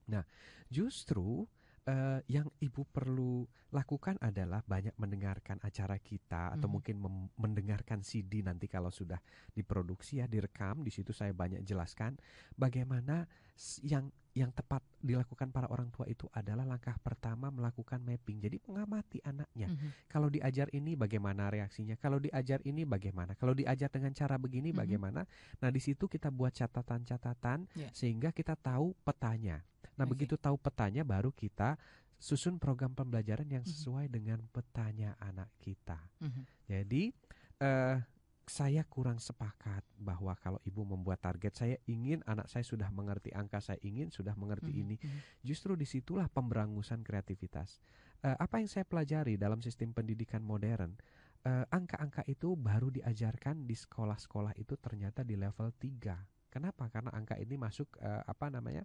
Nah, 0.08 0.24
justru 0.72 1.44
uh, 1.88 2.20
yang 2.28 2.46
ibu 2.60 2.84
perlu 2.84 3.48
lakukan 3.72 4.16
adalah 4.20 4.64
banyak 4.64 4.96
mendengarkan 4.96 5.60
acara 5.60 6.00
kita 6.00 6.56
atau 6.56 6.68
hmm. 6.68 6.74
mungkin 6.80 6.96
mendengarkan 7.36 8.00
CD 8.00 8.40
nanti 8.40 8.64
kalau 8.64 8.88
sudah 8.88 9.20
diproduksi 9.52 10.20
ya 10.20 10.26
direkam 10.28 10.80
di 10.84 10.92
situ 10.92 11.12
saya 11.12 11.32
banyak 11.36 11.64
jelaskan 11.64 12.16
bagaimana 12.56 13.28
yang 13.84 14.08
yang 14.38 14.54
tepat 14.54 14.80
dilakukan 15.02 15.50
para 15.50 15.66
orang 15.70 15.90
tua 15.90 16.06
itu 16.06 16.30
adalah 16.30 16.62
langkah 16.62 16.94
pertama 17.02 17.50
melakukan 17.50 17.98
mapping. 17.98 18.38
Jadi 18.38 18.56
mengamati 18.66 19.18
anaknya. 19.26 19.68
Mm 19.70 19.76
-hmm. 19.76 19.90
Kalau 20.06 20.28
diajar 20.30 20.70
ini 20.70 20.94
bagaimana 20.94 21.50
reaksinya? 21.50 21.98
Kalau 21.98 22.22
diajar 22.22 22.62
ini 22.62 22.86
bagaimana? 22.86 23.34
Kalau 23.34 23.54
diajar 23.54 23.90
dengan 23.90 24.14
cara 24.14 24.38
begini 24.38 24.70
mm 24.70 24.74
-hmm. 24.74 24.82
bagaimana? 24.86 25.20
Nah, 25.58 25.70
di 25.74 25.80
situ 25.82 26.06
kita 26.06 26.30
buat 26.30 26.54
catatan-catatan 26.54 27.66
yeah. 27.74 27.90
sehingga 27.90 28.30
kita 28.30 28.54
tahu 28.54 28.94
petanya. 29.02 29.66
Nah, 29.98 30.06
okay. 30.06 30.12
begitu 30.14 30.34
tahu 30.38 30.54
petanya 30.54 31.02
baru 31.02 31.34
kita 31.34 31.74
susun 32.18 32.58
program 32.58 32.94
pembelajaran 32.98 33.46
yang 33.46 33.62
mhm. 33.62 33.70
sesuai 33.70 34.04
mm 34.06 34.10
-hmm. 34.10 34.16
dengan 34.18 34.38
petanya 34.50 35.10
anak 35.18 35.50
kita. 35.62 35.98
Mm 36.22 36.30
-hmm. 36.30 36.44
Jadi 36.66 37.02
uh, 37.62 37.96
saya 38.48 38.84
kurang 38.88 39.20
sepakat 39.20 39.84
bahwa 39.96 40.34
kalau 40.40 40.60
ibu 40.64 40.84
membuat 40.84 41.20
target 41.20 41.54
saya 41.54 41.76
ingin 41.88 42.24
anak 42.24 42.48
saya 42.48 42.64
sudah 42.64 42.88
mengerti 42.90 43.32
angka 43.32 43.60
saya 43.60 43.80
ingin 43.84 44.08
sudah 44.08 44.32
mengerti 44.34 44.72
mm 44.72 44.76
-hmm. 44.76 44.84
ini 44.84 44.96
mhm. 44.98 45.20
justru 45.44 45.76
di 45.76 45.84
situlah 45.84 46.26
pemberangusan 46.28 47.04
kreativitas 47.04 47.80
uh, 48.24 48.36
apa 48.40 48.60
yang 48.60 48.68
saya 48.68 48.88
pelajari 48.88 49.36
dalam 49.38 49.60
sistem 49.62 49.94
pendidikan 49.94 50.42
modern 50.42 50.96
eh, 51.46 51.64
angka-angka 51.70 52.26
uh, 52.26 52.32
itu 52.32 52.58
baru 52.58 52.90
diajarkan 52.90 53.62
di 53.62 53.78
sekolah-sekolah 53.78 54.58
itu 54.58 54.74
ternyata 54.74 55.22
di 55.22 55.38
level 55.38 55.70
3 55.70 56.37
kenapa 56.48 56.88
karena 56.92 57.12
angka 57.14 57.36
ini 57.36 57.54
masuk 57.56 57.88
uh, 58.00 58.24
apa 58.24 58.48
namanya 58.48 58.84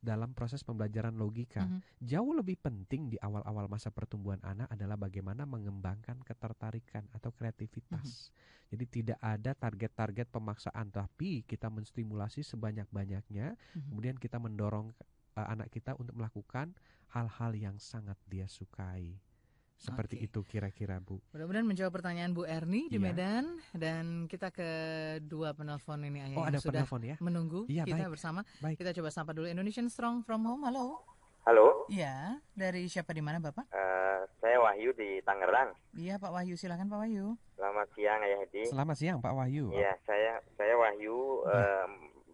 dalam 0.00 0.32
proses 0.32 0.64
pembelajaran 0.64 1.12
logika. 1.12 1.68
Mm 1.68 1.70
-hmm. 1.76 1.80
Jauh 2.00 2.32
lebih 2.32 2.56
penting 2.56 3.12
di 3.12 3.20
awal-awal 3.20 3.68
masa 3.68 3.92
pertumbuhan 3.92 4.40
anak 4.40 4.72
adalah 4.72 4.96
bagaimana 4.96 5.44
mengembangkan 5.44 6.24
ketertarikan 6.24 7.04
atau 7.12 7.30
kreativitas. 7.36 8.08
Mm 8.08 8.16
-hmm. 8.16 8.68
Jadi 8.70 8.84
tidak 8.88 9.18
ada 9.20 9.52
target-target 9.52 10.26
pemaksaan, 10.32 10.88
tapi 10.88 11.44
kita 11.44 11.68
menstimulasi 11.68 12.40
sebanyak-banyaknya, 12.40 13.52
mm 13.54 13.60
-hmm. 13.60 13.86
kemudian 13.92 14.16
kita 14.16 14.40
mendorong 14.40 14.96
uh, 15.36 15.46
anak 15.52 15.68
kita 15.68 15.92
untuk 16.00 16.16
melakukan 16.16 16.72
hal-hal 17.12 17.52
yang 17.52 17.76
sangat 17.76 18.16
dia 18.24 18.48
sukai. 18.48 19.20
Seperti 19.80 20.20
okay. 20.20 20.28
itu 20.28 20.40
kira-kira 20.44 21.00
Bu. 21.00 21.16
Mudah-mudahan 21.32 21.64
menjawab 21.64 21.92
pertanyaan 21.96 22.36
Bu 22.36 22.44
Erni 22.44 22.92
di 22.92 23.00
iya. 23.00 23.04
Medan 23.08 23.56
dan 23.72 24.28
kita 24.28 24.52
ke 24.52 24.68
dua 25.24 25.56
penelpon 25.56 26.04
ini 26.04 26.20
ayah 26.20 26.36
oh, 26.36 26.44
yang 26.44 26.52
ada 26.52 26.60
sudah 26.60 26.84
penelpon 26.84 27.02
ya? 27.08 27.16
menunggu 27.24 27.64
iya, 27.64 27.88
kita 27.88 28.04
baik. 28.04 28.12
bersama. 28.12 28.44
Baik. 28.60 28.76
Kita 28.76 28.92
coba 28.92 29.08
sapa 29.08 29.32
dulu 29.32 29.48
Indonesian 29.48 29.88
Strong 29.88 30.28
from 30.28 30.44
Home. 30.44 30.68
Halo. 30.68 31.00
Halo. 31.48 31.88
Iya, 31.88 32.36
dari 32.52 32.84
siapa 32.92 33.16
di 33.16 33.24
mana 33.24 33.40
Bapak? 33.40 33.72
Uh, 33.72 34.28
saya 34.44 34.60
Wahyu 34.60 34.92
di 34.92 35.24
Tangerang. 35.24 35.72
Iya 35.96 36.20
Pak 36.20 36.28
Wahyu, 36.28 36.60
silakan 36.60 36.92
Pak 36.92 37.00
Wahyu. 37.00 37.32
Selamat 37.56 37.88
siang 37.96 38.20
Ayah 38.20 38.38
Hedi. 38.44 38.62
Selamat 38.68 38.96
siang 39.00 39.18
Pak 39.24 39.32
Wahyu. 39.32 39.72
Iya, 39.72 39.96
saya 40.04 40.44
saya 40.60 40.76
Wahyu. 40.76 41.48
Uh, 41.48 41.88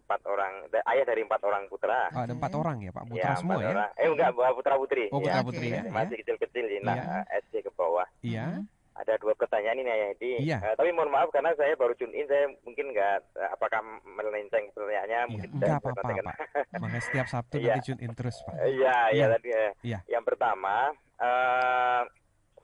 empat 0.07 0.23
orang 0.23 0.53
ayah 0.71 1.03
dari 1.03 1.21
empat 1.27 1.41
orang 1.43 1.67
putra. 1.67 2.07
Oh, 2.15 2.23
ada 2.23 2.31
empat 2.31 2.53
orang 2.55 2.79
ya 2.79 2.91
Pak 2.95 3.03
putra 3.11 3.27
ya, 3.27 3.35
semua 3.35 3.59
ya? 3.59 3.69
Orang. 3.75 3.91
Eh 3.99 4.07
enggak 4.07 4.31
putra 4.31 4.73
putri. 4.79 5.05
Oh 5.11 5.19
putra 5.19 5.43
putri 5.43 5.67
ya. 5.75 5.83
Masih 5.91 6.15
kecil-kecil 6.23 6.65
ini 6.79 6.87
ya. 6.87 7.27
SD 7.43 7.67
ke 7.67 7.71
bawah. 7.75 8.07
Iya. 8.23 8.63
Hmm. 8.63 8.63
Ada 8.97 9.13
dua 9.21 9.37
pertanyaan 9.37 9.77
ini 9.77 9.91
Ayah 9.93 10.09
Edi. 10.15 10.31
Iya. 10.41 10.57
Uh, 10.63 10.73
tapi 10.73 10.89
mohon 10.89 11.13
maaf 11.13 11.29
karena 11.29 11.53
saya 11.53 11.77
baru 11.77 11.93
tune 11.93 12.17
in, 12.17 12.25
saya 12.25 12.49
mungkin 12.65 12.89
nggak 12.95 13.17
uh, 13.37 13.49
apakah 13.53 13.83
melenceng 14.01 14.73
pertanyaannya. 14.73 15.19
Iya. 15.19 15.29
Mungkin 15.29 15.49
enggak 15.59 15.75
apa-apa 15.83 16.01
Pak. 16.01 16.37
Makanya 16.81 17.03
setiap 17.03 17.27
Sabtu 17.29 17.61
nanti 17.61 17.93
tune 17.93 18.01
in 18.01 18.13
terus 18.15 18.39
Pak. 18.41 18.55
Iya, 18.63 18.97
iya 19.13 19.25
tadi. 19.37 19.49
Iya. 19.85 19.99
Yang 20.09 20.23
pertama, 20.33 20.95
uh, 21.21 22.01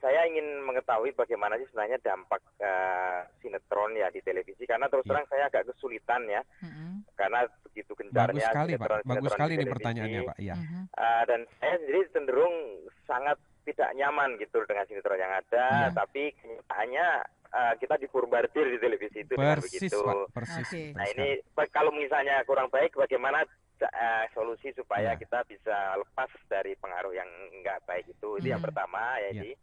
saya 0.04 0.28
ingin 0.28 0.60
mengetahui 0.68 1.16
bagaimana 1.16 1.56
sih 1.56 1.64
sebenarnya 1.72 1.96
dampak 2.04 2.44
uh, 2.60 3.24
sinetron 3.40 3.96
ya 3.96 4.12
di 4.12 4.20
televisi 4.20 4.68
karena 4.68 4.84
terus 4.92 5.00
iya. 5.08 5.16
terang 5.16 5.26
saya 5.32 5.44
agak 5.48 5.64
kesulitan 5.72 6.22
ya 6.28 6.44
mm-hmm. 6.60 7.08
karena 7.16 7.48
begitu 7.64 7.96
gencarnya 7.96 8.44
bagus 8.44 8.52
sekali 8.52 8.72
sinetron, 8.76 9.00
pak 9.00 9.08
bagus 9.08 9.30
sekali 9.32 9.52
ini 9.56 9.64
pertanyaannya 9.64 10.20
pak 10.28 10.38
ya 10.44 10.56
mm-hmm. 10.60 10.82
uh, 10.92 11.22
dan 11.24 11.40
saya 11.56 11.74
sendiri 11.80 12.00
cenderung 12.12 12.56
sangat 13.08 13.38
tidak 13.64 13.90
nyaman 13.96 14.30
gitu 14.36 14.58
dengan 14.68 14.84
sinetron 14.84 15.16
yang 15.24 15.32
ada 15.32 15.66
yeah. 15.88 15.96
tapi 15.96 16.22
kenyataannya 16.36 17.06
uh, 17.56 17.74
kita 17.80 17.94
dibombardir 17.96 18.66
di 18.76 18.78
televisi 18.84 19.18
itu 19.24 19.32
persis, 19.40 19.64
begitu 19.72 19.98
pak, 20.04 20.16
persis, 20.36 20.68
okay. 20.68 20.92
nah 20.92 21.08
ini 21.16 21.40
kalau 21.72 21.88
misalnya 21.96 22.44
kurang 22.44 22.68
baik 22.68 22.92
bagaimana 22.92 23.40
uh, 23.80 24.24
solusi 24.36 24.68
supaya 24.76 25.16
yeah. 25.16 25.18
kita 25.18 25.40
bisa 25.48 25.96
lepas 25.96 26.28
dari 26.52 26.76
pengaruh 26.76 27.16
yang 27.16 27.30
enggak 27.56 27.80
baik 27.88 28.04
itu 28.04 28.36
itu 28.36 28.52
yeah. 28.52 28.60
yang 28.60 28.60
pertama 28.60 29.00
ya 29.24 29.32
yeah. 29.40 29.56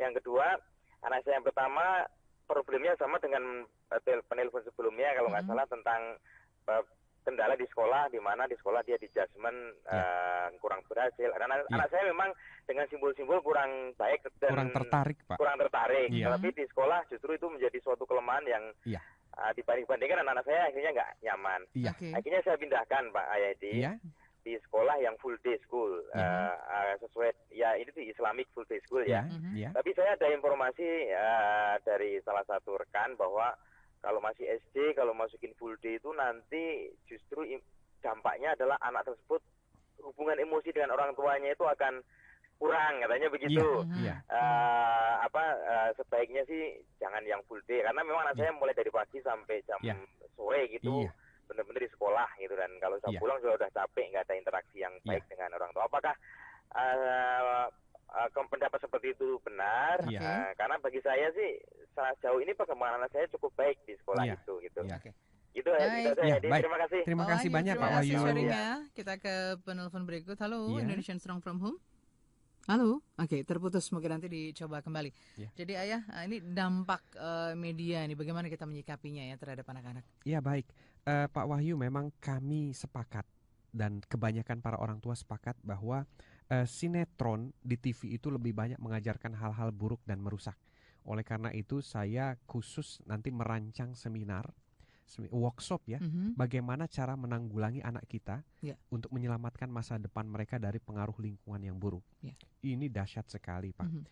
Yang 0.00 0.24
kedua, 0.24 0.56
anak 1.04 1.20
saya 1.22 1.38
yang 1.38 1.46
pertama 1.46 2.08
problemnya 2.48 2.96
sama 2.98 3.20
dengan 3.22 3.62
uh, 3.92 4.00
penelpon 4.26 4.64
sebelumnya 4.66 5.14
kalau 5.14 5.30
nggak 5.30 5.44
mm 5.46 5.52
-hmm. 5.52 5.60
salah 5.60 5.66
tentang 5.70 6.00
uh, 6.66 6.82
kendala 7.20 7.54
di 7.54 7.68
sekolah 7.68 8.08
di 8.08 8.18
mana 8.18 8.48
di 8.48 8.56
sekolah 8.56 8.80
dia 8.82 8.96
di 8.96 9.06
judgment 9.12 9.76
yeah. 9.86 10.48
uh, 10.50 10.58
kurang 10.58 10.80
berhasil. 10.88 11.28
Anak, 11.36 11.68
yeah. 11.68 11.76
anak 11.76 11.88
saya 11.92 12.08
memang 12.08 12.32
dengan 12.64 12.88
simbol-simbol 12.88 13.44
kurang 13.44 13.92
baik 14.00 14.24
dan 14.40 14.56
kurang 14.56 14.72
tertarik, 14.72 15.18
Pak. 15.28 15.36
Kurang 15.36 15.56
tertarik. 15.60 16.08
Yeah. 16.10 16.32
Tapi 16.32 16.48
di 16.56 16.64
sekolah 16.72 17.06
justru 17.12 17.36
itu 17.36 17.46
menjadi 17.46 17.78
suatu 17.84 18.08
kelemahan 18.08 18.44
yang 18.48 18.64
yeah. 18.88 19.04
uh, 19.36 19.52
dibanding-bandingkan 19.52 20.24
anak-anak 20.24 20.44
saya 20.48 20.60
akhirnya 20.72 20.90
nggak 20.96 21.10
nyaman. 21.28 21.60
Yeah. 21.76 21.94
Okay. 21.94 22.12
Akhirnya 22.16 22.40
saya 22.42 22.56
pindahkan 22.56 23.02
Pak 23.12 23.26
Ayati. 23.36 23.72
Yeah 23.84 23.96
di 24.40 24.56
sekolah 24.68 24.96
yang 25.04 25.14
full 25.20 25.36
day 25.44 25.56
school 25.64 25.90
yeah. 26.16 26.52
uh, 26.52 26.56
uh, 26.56 26.94
sesuai 27.04 27.30
ya 27.52 27.76
ini 27.76 27.90
di 27.92 28.08
Islamic 28.08 28.48
full 28.56 28.64
day 28.66 28.80
school 28.88 29.04
ya. 29.04 29.20
Yeah. 29.20 29.24
Mm-hmm. 29.28 29.54
Yeah. 29.56 29.72
Tapi 29.76 29.90
saya 29.92 30.16
ada 30.16 30.26
informasi 30.32 30.88
uh, 31.12 31.74
dari 31.84 32.20
salah 32.24 32.44
satu 32.48 32.80
rekan 32.80 33.14
bahwa 33.20 33.52
kalau 34.00 34.20
masih 34.24 34.48
SD, 34.48 34.96
kalau 34.96 35.12
masukin 35.12 35.52
full 35.60 35.76
day 35.84 36.00
itu 36.00 36.08
nanti 36.16 36.88
justru 37.04 37.44
dampaknya 38.00 38.56
adalah 38.56 38.80
anak 38.80 39.04
tersebut 39.04 39.44
hubungan 40.00 40.40
emosi 40.40 40.72
dengan 40.72 40.96
orang 40.96 41.12
tuanya 41.12 41.52
itu 41.52 41.64
akan 41.68 42.00
kurang 42.56 43.00
katanya 43.00 43.28
begitu. 43.28 43.68
Yeah, 44.00 44.16
yeah. 44.16 44.18
Uh, 44.28 45.14
apa 45.28 45.44
uh, 45.64 45.90
sebaiknya 45.96 46.44
sih 46.48 46.80
jangan 47.00 47.24
yang 47.24 47.40
full 47.44 47.60
day 47.68 47.84
karena 47.84 48.00
memang 48.00 48.24
anak 48.24 48.36
yeah. 48.40 48.48
saya 48.48 48.56
mulai 48.56 48.76
dari 48.76 48.92
pagi 48.92 49.20
sampai 49.20 49.64
jam 49.68 49.80
yeah. 49.84 49.96
sore 50.36 50.68
gitu. 50.72 51.08
Yeah. 51.08 51.12
Benar-benar 51.50 51.82
di 51.82 51.90
sekolah 51.90 52.28
gitu 52.38 52.54
dan 52.54 52.70
kalau 52.78 52.96
saya 53.02 53.18
yeah. 53.18 53.20
pulang 53.20 53.38
juga 53.42 53.66
udah 53.66 53.70
capek 53.74 54.04
nggak 54.14 54.24
ada 54.24 54.34
interaksi 54.38 54.76
yang 54.78 54.94
baik 55.02 55.26
yeah. 55.26 55.30
dengan 55.34 55.50
orang 55.58 55.70
tua. 55.74 55.84
Apakah 55.90 56.14
uh, 56.78 57.66
uh, 58.14 58.46
pendapat 58.46 58.78
seperti 58.78 59.18
itu 59.18 59.42
benar 59.42 59.98
yeah. 60.06 60.22
Iya. 60.22 60.30
uh, 60.30 60.50
karena 60.54 60.76
bagi 60.78 61.00
saya 61.02 61.26
sih 61.34 61.58
sejauh 61.90 62.38
ini 62.38 62.54
perkembangan 62.54 63.02
anak 63.02 63.10
saya 63.10 63.26
cukup 63.34 63.50
baik 63.58 63.82
di 63.82 63.98
sekolah 63.98 64.22
yeah. 64.22 64.38
itu 64.38 64.54
gitu. 64.62 64.80
Yeah. 64.86 65.02
Okay. 65.02 65.12
Itu 65.50 65.66
ya, 65.66 66.14
ya, 66.22 66.38
baik. 66.38 66.62
terima 66.62 66.78
kasih. 66.86 67.00
Terima 67.02 67.26
kasih 67.26 67.48
oh, 67.50 67.54
banyak 67.58 67.74
Pak 67.74 67.90
Wahyu. 67.90 68.18
Ya. 68.46 68.86
Kita 68.94 69.18
ke 69.18 69.58
penelpon 69.66 70.06
berikut. 70.06 70.38
Halo, 70.38 70.78
yeah. 70.78 70.86
Indonesian 70.86 71.18
Strong 71.18 71.42
from 71.42 71.58
Home. 71.58 71.78
Halo, 72.70 73.02
oke 73.18 73.26
okay, 73.26 73.40
terputus 73.42 73.88
mungkin 73.90 74.14
nanti 74.14 74.30
dicoba 74.30 74.78
kembali. 74.78 75.10
Yeah. 75.40 75.50
Jadi 75.58 75.72
ayah, 75.74 76.06
ini 76.28 76.38
dampak 76.38 77.02
uh, 77.16 77.56
media 77.58 78.06
ini 78.06 78.14
bagaimana 78.14 78.46
kita 78.46 78.62
menyikapinya 78.62 79.26
ya 79.26 79.34
terhadap 79.40 79.64
anak-anak? 79.64 80.04
Iya 80.22 80.38
baik, 80.38 80.70
uh, 81.06 81.26
Pak 81.30 81.46
Wahyu 81.46 81.76
memang 81.78 82.12
kami 82.18 82.72
sepakat 82.76 83.24
dan 83.70 84.02
kebanyakan 84.02 84.58
para 84.58 84.76
orang 84.82 84.98
tua 84.98 85.14
sepakat 85.14 85.54
bahwa 85.62 86.02
uh, 86.50 86.66
sinetron 86.66 87.54
di 87.62 87.78
TV 87.78 88.18
itu 88.18 88.28
lebih 88.28 88.50
banyak 88.52 88.78
mengajarkan 88.82 89.38
hal-hal 89.38 89.70
buruk 89.70 90.02
dan 90.04 90.18
merusak. 90.18 90.58
Oleh 91.06 91.24
karena 91.24 91.54
itu 91.54 91.80
saya 91.80 92.36
khusus 92.44 93.00
nanti 93.08 93.32
merancang 93.32 93.96
seminar 93.96 94.50
workshop 95.34 95.82
ya, 95.90 95.98
mm-hmm. 95.98 96.38
bagaimana 96.38 96.86
cara 96.86 97.18
menanggulangi 97.18 97.82
anak 97.82 98.06
kita 98.06 98.46
yeah. 98.62 98.78
untuk 98.94 99.10
menyelamatkan 99.10 99.66
masa 99.66 99.98
depan 99.98 100.22
mereka 100.22 100.54
dari 100.62 100.78
pengaruh 100.78 101.18
lingkungan 101.18 101.58
yang 101.58 101.74
buruk. 101.74 102.06
Yeah. 102.22 102.38
Ini 102.62 102.86
dahsyat 102.86 103.26
sekali, 103.26 103.74
Pak. 103.74 103.90
Mm-hmm. 103.90 104.04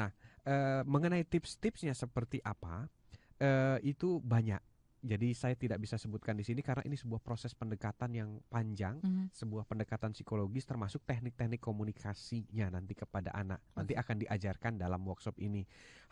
Nah, 0.00 0.08
uh, 0.48 0.80
mengenai 0.88 1.28
tips-tipsnya 1.28 1.92
seperti 1.92 2.40
apa, 2.40 2.88
uh, 3.36 3.76
itu 3.84 4.16
banyak 4.24 4.60
jadi 5.06 5.30
saya 5.38 5.54
tidak 5.54 5.78
bisa 5.78 5.94
sebutkan 5.94 6.34
di 6.34 6.42
sini 6.42 6.66
karena 6.66 6.82
ini 6.82 6.98
sebuah 6.98 7.22
proses 7.22 7.54
pendekatan 7.54 8.10
yang 8.10 8.30
panjang, 8.50 8.98
mm 8.98 9.06
-hmm. 9.06 9.26
sebuah 9.30 9.62
pendekatan 9.62 10.10
psikologis 10.10 10.66
termasuk 10.66 11.06
teknik-teknik 11.06 11.62
komunikasinya 11.62 12.74
nanti 12.74 12.98
kepada 12.98 13.30
anak. 13.30 13.62
Nanti 13.78 13.94
akan 13.94 14.26
diajarkan 14.26 14.82
dalam 14.82 15.06
workshop 15.06 15.38
ini. 15.38 15.62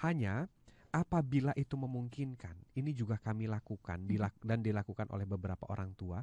Hanya 0.07 0.47
apabila 0.95 1.51
itu 1.59 1.75
memungkinkan, 1.75 2.79
ini 2.79 2.95
juga 2.95 3.19
kami 3.19 3.51
lakukan 3.51 4.07
dilak 4.07 4.39
dan 4.47 4.63
dilakukan 4.63 5.11
oleh 5.11 5.27
beberapa 5.27 5.67
orang 5.75 5.91
tua. 5.99 6.23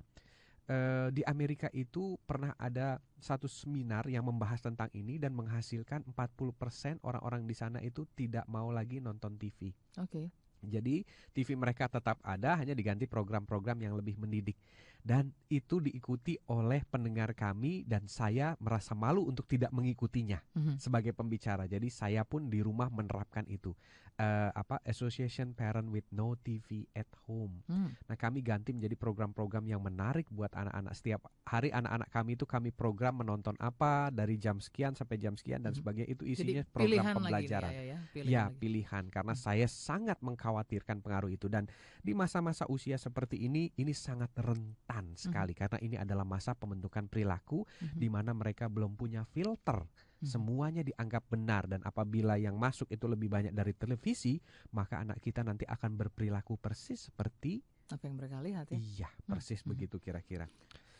E, 0.63 1.11
di 1.11 1.27
Amerika 1.27 1.67
itu 1.75 2.15
pernah 2.23 2.55
ada 2.55 3.03
satu 3.19 3.51
seminar 3.51 4.07
yang 4.07 4.23
membahas 4.23 4.63
tentang 4.63 4.87
ini 4.95 5.19
dan 5.19 5.35
menghasilkan 5.35 6.07
40% 6.15 7.03
orang-orang 7.03 7.43
di 7.43 7.55
sana 7.57 7.83
itu 7.83 8.07
tidak 8.15 8.47
mau 8.47 8.71
lagi 8.71 9.03
nonton 9.03 9.35
TV. 9.35 9.75
Oke. 9.99 10.07
Okay. 10.07 10.40
Jadi 10.61 11.03
TV 11.33 11.57
mereka 11.57 11.89
tetap 11.89 12.21
ada 12.21 12.57
hanya 12.57 12.77
diganti 12.77 13.09
program-program 13.09 13.81
yang 13.81 13.93
lebih 13.97 14.17
mendidik 14.21 14.57
dan 15.01 15.33
itu 15.49 15.81
diikuti 15.81 16.37
oleh 16.53 16.85
pendengar 16.85 17.33
kami 17.33 17.81
dan 17.89 18.05
saya 18.05 18.53
merasa 18.61 18.93
malu 18.93 19.25
untuk 19.25 19.49
tidak 19.49 19.73
mengikutinya 19.73 20.37
mm-hmm. 20.53 20.75
sebagai 20.77 21.13
pembicara. 21.17 21.65
Jadi 21.65 21.89
saya 21.89 22.21
pun 22.21 22.47
di 22.53 22.61
rumah 22.61 22.87
menerapkan 22.93 23.43
itu. 23.49 23.73
Uh, 24.21 24.53
apa 24.53 24.77
Association 24.85 25.57
Parent 25.57 25.89
with 25.89 26.05
No 26.13 26.37
TV 26.37 26.85
at 26.93 27.09
Home. 27.25 27.65
Mm. 27.65 27.97
Nah, 28.05 28.13
kami 28.13 28.45
ganti 28.45 28.69
menjadi 28.69 28.93
program-program 28.93 29.65
yang 29.65 29.81
menarik 29.81 30.29
buat 30.29 30.53
anak-anak. 30.53 30.93
Setiap 30.93 31.25
hari 31.41 31.73
anak-anak 31.73 32.05
kami 32.13 32.37
itu 32.37 32.45
kami 32.45 32.69
program 32.69 33.25
menonton 33.25 33.57
apa 33.57 34.13
dari 34.13 34.37
jam 34.37 34.61
sekian 34.61 34.93
sampai 34.93 35.17
jam 35.17 35.33
sekian 35.33 35.65
dan 35.65 35.73
mm-hmm. 35.73 35.81
sebagainya 35.81 36.09
itu 36.13 36.23
isinya 36.29 36.61
Jadi, 36.61 36.69
program 36.69 37.05
pembelajaran. 37.17 37.71
Lagi, 37.73 37.81
ya, 37.81 37.83
ya, 37.89 37.99
pilihan, 38.13 38.29
ya, 38.29 38.43
pilihan 38.61 39.03
karena 39.09 39.33
mm. 39.33 39.41
saya 39.41 39.65
sangat 39.65 40.21
mengkhawatirkan 40.21 41.01
pengaruh 41.01 41.31
itu 41.33 41.49
dan 41.49 41.65
di 42.05 42.13
masa-masa 42.13 42.69
usia 42.69 43.01
seperti 43.01 43.41
ini 43.41 43.73
ini 43.73 43.93
sangat 43.97 44.29
rentan 44.37 45.17
sekali 45.17 45.57
mm 45.57 45.57
-hmm. 45.57 45.61
karena 45.65 45.77
ini 45.81 45.95
adalah 45.97 46.29
masa 46.29 46.53
pembentukan 46.53 47.09
perilaku 47.09 47.65
mm 47.65 47.73
-hmm. 47.73 47.97
di 47.97 48.07
mana 48.13 48.37
mereka 48.37 48.69
belum 48.69 48.93
punya 48.93 49.25
filter. 49.25 49.81
Mm 50.21 50.29
-hmm. 50.29 50.33
Semuanya 50.37 50.81
dianggap 50.85 51.23
benar 51.33 51.65
dan 51.65 51.81
apabila 51.81 52.37
yang 52.37 52.53
masuk 52.61 52.85
itu 52.93 53.09
lebih 53.09 53.33
banyak 53.33 53.57
dari 53.57 53.73
televisi, 53.73 54.37
maka 54.77 55.01
anak 55.01 55.17
kita 55.17 55.41
nanti 55.41 55.65
akan 55.65 55.97
berperilaku 55.97 56.61
persis 56.61 57.09
seperti 57.09 57.57
apa 57.89 58.05
yang 58.05 58.15
mereka 58.21 58.37
lihat 58.39 58.69
ya. 58.69 58.77
Iya, 58.77 59.09
persis 59.25 59.59
mm 59.59 59.63
-hmm. 59.65 59.71
begitu 59.73 59.95
kira-kira. 59.97 60.45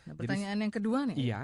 Nah, 0.10 0.14
pertanyaan 0.18 0.58
Jadi, 0.58 0.64
yang 0.66 0.74
kedua 0.74 1.00
nih. 1.14 1.18
Iya. 1.22 1.42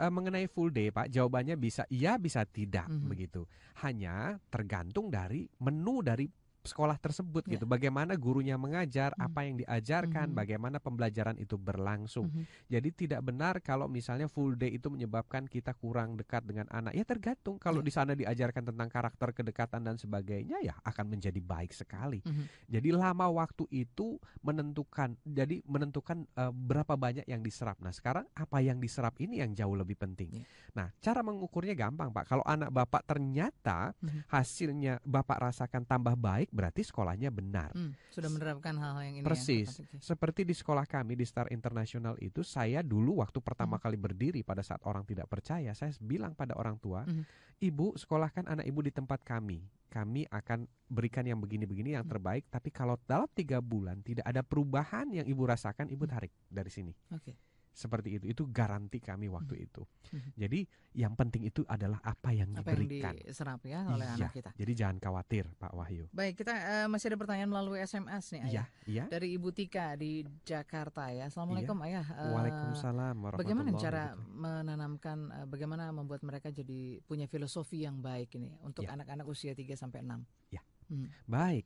Uh, 0.00 0.08
mengenai 0.08 0.48
full 0.48 0.72
day, 0.72 0.88
Pak, 0.88 1.12
jawabannya 1.12 1.60
bisa 1.60 1.84
iya, 1.92 2.16
bisa 2.16 2.42
tidak, 2.48 2.88
mm 2.88 2.98
-hmm. 2.98 3.08
begitu. 3.08 3.42
Hanya 3.84 4.40
tergantung 4.48 5.12
dari 5.12 5.44
menu 5.60 6.00
dari 6.00 6.24
sekolah 6.64 6.96
tersebut 7.00 7.46
yeah. 7.48 7.56
gitu. 7.56 7.64
Bagaimana 7.64 8.12
gurunya 8.16 8.60
mengajar, 8.60 9.16
mm. 9.16 9.26
apa 9.26 9.40
yang 9.46 9.54
diajarkan, 9.60 10.32
mm. 10.32 10.36
bagaimana 10.36 10.76
pembelajaran 10.76 11.36
itu 11.40 11.56
berlangsung. 11.56 12.28
Mm. 12.28 12.44
Jadi 12.68 12.88
tidak 13.06 13.20
benar 13.24 13.54
kalau 13.64 13.88
misalnya 13.88 14.28
full 14.28 14.54
day 14.56 14.76
itu 14.76 14.92
menyebabkan 14.92 15.48
kita 15.48 15.72
kurang 15.76 16.20
dekat 16.20 16.44
dengan 16.44 16.68
anak. 16.68 16.92
Ya 16.92 17.04
tergantung 17.08 17.56
kalau 17.56 17.80
yeah. 17.80 17.88
di 17.88 17.92
sana 17.92 18.12
diajarkan 18.12 18.72
tentang 18.72 18.88
karakter 18.92 19.28
kedekatan 19.32 19.80
dan 19.84 19.96
sebagainya 19.96 20.60
ya 20.60 20.76
akan 20.84 21.16
menjadi 21.16 21.40
baik 21.40 21.72
sekali. 21.72 22.20
Mm. 22.24 22.44
Jadi 22.68 22.88
lama 22.92 23.26
waktu 23.32 23.64
itu 23.72 24.20
menentukan 24.44 25.16
jadi 25.24 25.64
menentukan 25.64 26.28
uh, 26.36 26.52
berapa 26.52 26.94
banyak 26.96 27.24
yang 27.24 27.40
diserap. 27.40 27.80
Nah, 27.80 27.94
sekarang 27.94 28.28
apa 28.36 28.60
yang 28.60 28.76
diserap 28.78 29.16
ini 29.16 29.40
yang 29.40 29.56
jauh 29.56 29.72
lebih 29.72 29.96
penting. 29.96 30.44
Yeah. 30.44 30.46
Nah, 30.76 30.88
cara 31.00 31.24
mengukurnya 31.24 31.72
gampang, 31.72 32.12
Pak. 32.12 32.24
Kalau 32.28 32.44
anak 32.44 32.68
Bapak 32.70 33.02
ternyata 33.08 33.96
mm 33.98 34.08
hasilnya 34.30 35.00
Bapak 35.02 35.42
rasakan 35.42 35.82
tambah 35.88 36.14
baik 36.14 36.49
berarti 36.50 36.82
sekolahnya 36.82 37.30
benar. 37.30 37.70
Hmm, 37.72 37.94
sudah 38.10 38.28
menerapkan 38.28 38.74
hal-hal 38.76 39.02
yang 39.06 39.16
ini. 39.22 39.24
Ya, 39.24 39.28
Persis. 39.30 39.80
Ya, 39.80 39.86
Seperti 40.02 40.42
di 40.42 40.54
sekolah 40.54 40.84
kami 40.84 41.14
di 41.14 41.24
Star 41.24 41.48
International 41.54 42.18
itu, 42.18 42.42
saya 42.42 42.82
dulu 42.82 43.22
waktu 43.22 43.38
pertama 43.38 43.78
hmm. 43.78 43.82
kali 43.86 43.96
berdiri 43.96 44.40
pada 44.42 44.60
saat 44.60 44.82
orang 44.84 45.06
tidak 45.06 45.30
percaya, 45.30 45.72
saya 45.72 45.94
bilang 46.02 46.34
pada 46.34 46.58
orang 46.58 46.76
tua, 46.82 47.06
hmm. 47.06 47.24
ibu 47.62 47.94
sekolahkan 47.94 48.50
anak 48.50 48.66
ibu 48.66 48.80
di 48.82 48.92
tempat 48.92 49.22
kami. 49.22 49.62
Kami 49.90 50.22
akan 50.30 50.70
berikan 50.86 51.26
yang 51.26 51.42
begini-begini 51.42 51.98
yang 51.98 52.06
hmm. 52.06 52.14
terbaik. 52.14 52.46
Tapi 52.46 52.70
kalau 52.70 52.94
dalam 53.10 53.26
tiga 53.34 53.58
bulan 53.58 53.98
tidak 54.06 54.22
ada 54.22 54.46
perubahan 54.46 55.10
yang 55.10 55.26
ibu 55.26 55.42
rasakan, 55.42 55.90
ibu 55.90 56.06
hmm. 56.06 56.12
tarik 56.14 56.32
dari 56.46 56.70
sini. 56.70 56.94
Okay 57.10 57.49
seperti 57.70 58.18
itu 58.18 58.24
itu 58.26 58.42
garansi 58.50 58.98
kami 58.98 59.30
waktu 59.30 59.54
hmm. 59.56 59.66
itu 59.66 59.82
hmm. 60.12 60.30
jadi 60.36 60.60
yang 60.90 61.14
penting 61.14 61.46
itu 61.46 61.62
adalah 61.70 62.02
apa 62.02 62.34
yang 62.34 62.50
apa 62.58 62.74
diberikan 62.74 63.14
yang 63.14 63.30
diserap 63.30 63.62
ya 63.62 63.86
oleh 63.86 64.06
iya, 64.06 64.16
anak 64.18 64.30
kita 64.34 64.50
jadi 64.58 64.72
jangan 64.74 64.96
khawatir 64.98 65.44
Pak 65.54 65.72
Wahyu 65.72 66.04
baik 66.10 66.34
kita 66.42 66.54
uh, 66.54 66.86
masih 66.90 67.14
ada 67.14 67.18
pertanyaan 67.18 67.50
melalui 67.50 67.78
SMS 67.78 68.34
nih 68.34 68.42
ayah 68.50 68.50
iya, 68.50 68.64
iya. 68.90 69.04
dari 69.06 69.32
Ibu 69.38 69.54
Tika 69.54 69.94
di 69.94 70.26
Jakarta 70.42 71.14
ya 71.14 71.30
assalamualaikum 71.30 71.78
iya. 71.86 72.02
ayah 72.02 72.06
uh, 72.18 72.34
Waalaikumsalam 72.34 73.14
bagaimana 73.38 73.70
cara 73.78 74.04
menanamkan 74.18 75.18
uh, 75.30 75.46
bagaimana 75.46 75.94
membuat 75.94 76.26
mereka 76.26 76.50
jadi 76.50 76.98
punya 77.06 77.30
filosofi 77.30 77.86
yang 77.86 78.02
baik 78.02 78.34
ini 78.34 78.58
untuk 78.66 78.82
iya. 78.84 78.98
anak-anak 78.98 79.26
ya. 79.26 79.30
usia 79.30 79.52
3 79.54 79.78
sampai 79.78 80.02
enam 80.02 80.26
ya 80.50 80.60
hmm. 80.90 81.30
baik 81.30 81.64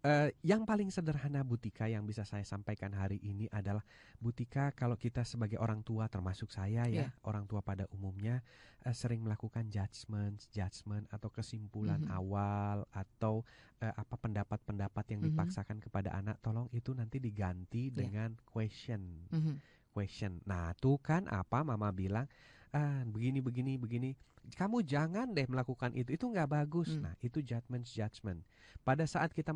Uh, 0.00 0.32
yang 0.40 0.64
paling 0.64 0.88
sederhana 0.88 1.44
Butika 1.44 1.84
yang 1.84 2.08
bisa 2.08 2.24
saya 2.24 2.40
sampaikan 2.40 2.88
hari 2.96 3.20
ini 3.20 3.52
adalah 3.52 3.84
Butika 4.16 4.72
kalau 4.72 4.96
kita 4.96 5.28
sebagai 5.28 5.60
orang 5.60 5.84
tua 5.84 6.08
termasuk 6.08 6.48
saya 6.48 6.88
ya 6.88 7.04
yeah. 7.04 7.10
orang 7.20 7.44
tua 7.44 7.60
pada 7.60 7.84
umumnya 7.92 8.40
uh, 8.88 8.96
sering 8.96 9.20
melakukan 9.20 9.68
judgement 9.68 10.40
judgement 10.56 11.04
atau 11.12 11.28
kesimpulan 11.28 12.00
mm 12.00 12.08
-hmm. 12.08 12.16
awal 12.16 12.88
atau 12.96 13.44
uh, 13.84 13.92
apa 13.92 14.16
pendapat-pendapat 14.16 15.04
yang 15.12 15.20
mm 15.20 15.28
-hmm. 15.28 15.36
dipaksakan 15.36 15.78
kepada 15.84 16.16
anak 16.16 16.40
tolong 16.40 16.72
itu 16.72 16.96
nanti 16.96 17.20
diganti 17.20 17.92
yeah. 17.92 18.00
dengan 18.00 18.30
question 18.48 19.28
mm 19.28 19.36
-hmm. 19.36 19.54
question 19.92 20.40
nah 20.48 20.72
tuh 20.80 20.96
kan 20.96 21.28
apa 21.28 21.60
mama 21.60 21.92
bilang 21.92 22.24
ah 22.72 23.04
begini 23.04 23.44
begini 23.44 23.76
begini 23.76 24.16
kamu 24.56 24.82
jangan 24.82 25.30
deh 25.36 25.46
melakukan 25.46 25.92
itu 25.92 26.16
itu 26.16 26.24
nggak 26.24 26.48
bagus 26.48 26.96
hmm. 26.96 27.02
nah 27.04 27.14
itu 27.20 27.44
judgment 27.44 27.84
judgment 27.86 28.40
pada 28.82 29.04
saat 29.04 29.30
kita 29.36 29.52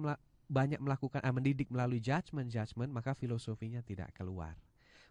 banyak 0.46 0.78
melakukan 0.78 1.20
ah, 1.24 1.32
mendidik 1.32 1.72
melalui 1.72 1.98
judgment 1.98 2.52
judgment 2.52 2.92
maka 2.92 3.16
filosofinya 3.16 3.80
tidak 3.80 4.12
keluar 4.12 4.54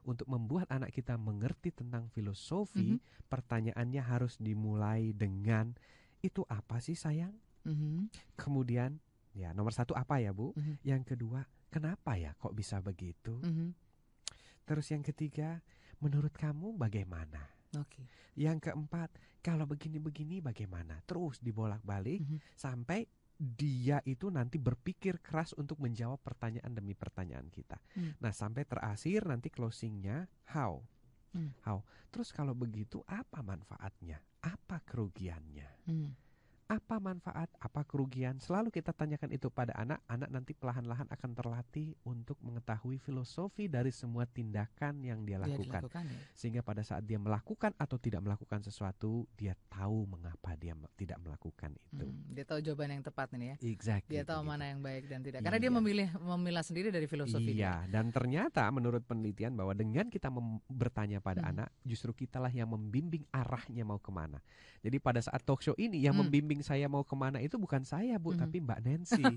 untuk 0.03 0.27
membuat 0.27 0.67
anak 0.69 0.91
kita 0.91 1.15
mengerti 1.15 1.71
tentang 1.71 2.11
filosofi, 2.11 2.99
mm-hmm. 2.99 3.27
pertanyaannya 3.31 4.01
harus 4.03 4.35
dimulai 4.35 5.15
dengan 5.15 5.71
itu 6.19 6.43
apa 6.51 6.83
sih 6.83 6.95
sayang? 6.95 7.33
Mm-hmm. 7.63 8.35
Kemudian 8.35 8.99
ya 9.31 9.55
nomor 9.55 9.71
satu 9.71 9.95
apa 9.95 10.19
ya 10.19 10.35
bu? 10.35 10.51
Mm-hmm. 10.53 10.75
Yang 10.83 11.01
kedua 11.15 11.47
kenapa 11.71 12.19
ya 12.19 12.35
kok 12.35 12.51
bisa 12.51 12.83
begitu? 12.83 13.39
Mm-hmm. 13.39 13.69
Terus 14.67 14.87
yang 14.91 15.03
ketiga 15.03 15.63
menurut 16.03 16.35
kamu 16.35 16.75
bagaimana? 16.75 17.51
Okay. 17.73 18.05
Yang 18.37 18.69
keempat, 18.69 19.09
kalau 19.41 19.65
begini-begini 19.65 20.45
bagaimana? 20.45 21.01
Terus 21.09 21.41
dibolak-balik 21.41 22.21
mm 22.21 22.27
-hmm. 22.29 22.39
sampai 22.53 23.09
dia 23.43 23.99
itu 24.07 24.31
nanti 24.31 24.55
berpikir 24.55 25.19
keras 25.19 25.51
untuk 25.59 25.83
menjawab 25.83 26.23
pertanyaan 26.23 26.71
demi 26.71 26.95
pertanyaan 26.95 27.51
kita. 27.51 27.75
Mm. 27.99 28.23
Nah, 28.23 28.31
sampai 28.31 28.63
terakhir 28.63 29.27
nanti 29.27 29.51
closingnya 29.51 30.31
how, 30.55 30.79
mm. 31.35 31.67
how. 31.67 31.83
Terus 32.07 32.31
kalau 32.31 32.55
begitu 32.55 33.03
apa 33.03 33.43
manfaatnya? 33.43 34.23
Apa 34.39 34.79
kerugiannya? 34.87 35.69
Mm 35.91 36.22
apa 36.67 36.99
manfaat, 36.99 37.49
apa 37.59 37.81
kerugian. 37.83 38.39
Selalu 38.39 38.71
kita 38.71 38.95
tanyakan 38.95 39.31
itu 39.35 39.47
pada 39.51 39.75
anak, 39.75 39.99
anak 40.07 40.29
nanti 40.31 40.51
perlahan-lahan 40.55 41.07
akan 41.11 41.31
terlatih 41.35 41.95
untuk 42.07 42.39
mengetahui 42.39 43.01
filosofi 43.01 43.67
dari 43.67 43.91
semua 43.91 44.23
tindakan 44.29 45.03
yang 45.03 45.23
dia 45.27 45.41
lakukan. 45.41 45.87
Dia 45.87 46.01
ya? 46.03 46.19
Sehingga 46.35 46.61
pada 46.61 46.81
saat 46.85 47.03
dia 47.03 47.19
melakukan 47.19 47.75
atau 47.75 47.97
tidak 47.99 48.23
melakukan 48.23 48.63
sesuatu, 48.63 49.25
dia 49.35 49.57
tahu 49.67 50.07
mengapa 50.07 50.55
dia 50.59 50.77
tidak 50.95 51.19
melakukan 51.21 51.73
itu. 51.75 52.05
Hmm, 52.05 52.33
dia 52.33 52.45
tahu 52.45 52.59
jawaban 52.61 52.99
yang 52.99 53.03
tepat 53.03 53.27
ini 53.35 53.45
ya. 53.53 53.57
Exactly. 53.63 54.19
Dia 54.19 54.23
tahu 54.23 54.41
gitu. 54.45 54.49
mana 54.49 54.63
yang 54.69 54.79
baik 54.79 55.09
dan 55.09 55.19
tidak. 55.25 55.39
Karena 55.43 55.59
iya. 55.59 55.63
dia 55.65 55.71
memilih 55.71 56.07
memilah 56.19 56.63
sendiri 56.63 56.89
dari 56.89 57.07
filosofi. 57.09 57.53
Iya, 57.53 57.87
dan 57.89 58.13
ternyata 58.13 58.65
menurut 58.69 59.03
penelitian 59.05 59.53
bahwa 59.57 59.73
dengan 59.73 60.07
kita 60.07 60.29
bertanya 60.69 61.19
pada 61.19 61.43
hmm. 61.43 61.51
anak, 61.55 61.69
justru 61.83 62.13
kitalah 62.13 62.51
yang 62.51 62.69
membimbing 62.69 63.25
arahnya 63.33 63.83
mau 63.85 63.97
ke 63.97 64.11
mana. 64.13 64.39
Jadi 64.83 64.99
pada 64.99 65.23
saat 65.23 65.39
talk 65.47 65.63
show 65.63 65.75
ini 65.79 66.03
yang 66.03 66.13
hmm. 66.13 66.27
membimbing 66.27 66.52
saya 66.61 66.85
mau 66.91 67.01
ke 67.01 67.15
mana 67.17 67.41
itu 67.41 67.57
bukan 67.57 67.81
saya 67.81 68.19
bu, 68.21 68.35
hmm. 68.35 68.41
tapi 68.43 68.57
Mbak 68.61 68.79
Nancy. 68.85 69.23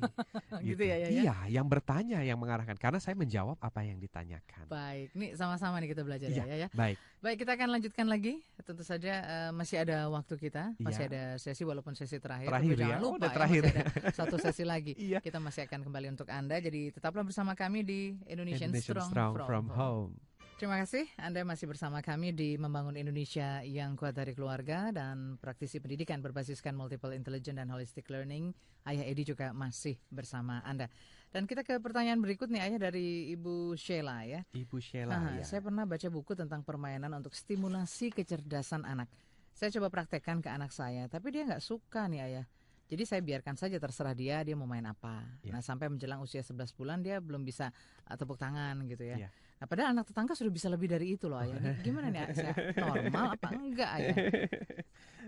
gitu. 0.60 0.74
gitu 0.74 0.82
ya, 0.84 0.96
ya, 1.00 1.08
ya? 1.08 1.22
Iya, 1.22 1.36
yang 1.60 1.66
bertanya, 1.70 2.20
yang 2.26 2.36
mengarahkan. 2.36 2.76
Karena 2.76 3.00
saya 3.00 3.16
menjawab 3.16 3.56
apa 3.62 3.80
yang 3.86 3.96
ditanyakan. 3.96 4.68
Baik, 4.68 5.14
nih 5.16 5.32
sama-sama 5.38 5.80
nih 5.80 5.94
kita 5.96 6.02
belajar 6.04 6.28
ya, 6.28 6.44
ya, 6.44 6.66
ya. 6.66 6.68
Baik. 6.74 6.98
Baik, 7.24 7.36
kita 7.46 7.56
akan 7.56 7.68
lanjutkan 7.72 8.06
lagi. 8.10 8.44
Tentu 8.60 8.84
saja 8.84 9.14
uh, 9.24 9.50
masih 9.56 9.80
ada 9.80 10.10
waktu 10.12 10.34
kita, 10.36 10.76
masih 10.82 11.06
ya. 11.06 11.10
ada 11.14 11.22
sesi 11.40 11.62
walaupun 11.64 11.96
sesi 11.96 12.20
terakhir. 12.20 12.50
Terakhir 12.50 12.74
tapi 12.76 12.82
ya. 12.82 12.86
Jangan 12.86 13.00
lupa 13.00 13.26
oh, 13.26 13.32
terakhir. 13.32 13.62
Ya, 13.62 13.72
ada 13.72 14.10
satu 14.12 14.36
sesi 14.42 14.64
lagi. 14.66 14.92
iya. 15.08 15.18
Kita 15.22 15.38
masih 15.38 15.64
akan 15.70 15.80
kembali 15.86 16.06
untuk 16.12 16.28
anda. 16.28 16.58
Jadi 16.58 16.92
tetaplah 16.92 17.24
bersama 17.24 17.54
kami 17.54 17.86
di 17.86 18.00
Indonesian, 18.26 18.74
Indonesian 18.74 18.94
Strong, 18.94 19.10
Strong 19.14 19.32
from, 19.38 19.46
from 19.46 19.66
Home. 19.72 20.12
home. 20.12 20.35
Terima 20.56 20.80
kasih 20.80 21.04
Anda 21.20 21.44
masih 21.44 21.68
bersama 21.68 22.00
kami 22.00 22.32
di 22.32 22.56
Membangun 22.56 22.96
Indonesia 22.96 23.60
yang 23.60 23.92
kuat 23.92 24.16
dari 24.16 24.32
keluarga 24.32 24.88
dan 24.88 25.36
praktisi 25.36 25.84
pendidikan 25.84 26.24
berbasiskan 26.24 26.72
multiple 26.72 27.12
intelligence 27.12 27.60
dan 27.60 27.68
holistic 27.68 28.08
learning. 28.08 28.56
Ayah 28.88 29.04
Edi 29.04 29.28
juga 29.28 29.52
masih 29.52 30.00
bersama 30.08 30.64
Anda. 30.64 30.88
Dan 31.28 31.44
kita 31.44 31.60
ke 31.60 31.76
pertanyaan 31.76 32.24
berikut 32.24 32.48
nih 32.48 32.72
Ayah 32.72 32.88
dari 32.88 33.36
Ibu 33.36 33.76
Sheila 33.76 34.24
ya. 34.24 34.48
Ibu 34.56 34.80
Sheila 34.80 35.20
nah, 35.20 35.36
ya. 35.36 35.44
Saya 35.44 35.60
pernah 35.60 35.84
baca 35.84 36.08
buku 36.08 36.32
tentang 36.32 36.64
permainan 36.64 37.12
untuk 37.12 37.36
stimulasi 37.36 38.16
kecerdasan 38.16 38.88
anak. 38.88 39.12
Saya 39.52 39.68
coba 39.76 39.92
praktekkan 39.92 40.40
ke 40.40 40.48
anak 40.48 40.72
saya, 40.72 41.04
tapi 41.12 41.36
dia 41.36 41.44
nggak 41.44 41.60
suka 41.60 42.08
nih 42.08 42.32
Ayah. 42.32 42.46
Jadi 42.86 43.02
saya 43.04 43.20
biarkan 43.20 43.60
saja 43.60 43.76
terserah 43.76 44.16
dia 44.16 44.40
dia 44.40 44.56
mau 44.56 44.64
main 44.64 44.88
apa. 44.88 45.20
Ya. 45.44 45.52
Nah 45.52 45.60
sampai 45.60 45.92
menjelang 45.92 46.24
usia 46.24 46.40
11 46.40 46.72
bulan 46.72 47.04
dia 47.04 47.20
belum 47.20 47.44
bisa 47.44 47.74
uh, 48.08 48.16
tepuk 48.16 48.40
tangan 48.40 48.78
gitu 48.88 49.04
ya. 49.04 49.26
ya. 49.26 49.30
Nah, 49.56 49.64
padahal 49.64 49.96
anak 49.96 50.12
tetangga 50.12 50.36
sudah 50.36 50.52
bisa 50.52 50.68
lebih 50.68 50.88
dari 50.92 51.16
itu 51.16 51.32
loh 51.32 51.40
ayah. 51.40 51.56
Ini 51.56 51.80
gimana 51.86 52.12
nih 52.12 52.28
saya 52.36 52.52
normal 52.76 53.24
apa 53.40 53.48
enggak 53.56 53.90
ayah? 54.00 54.16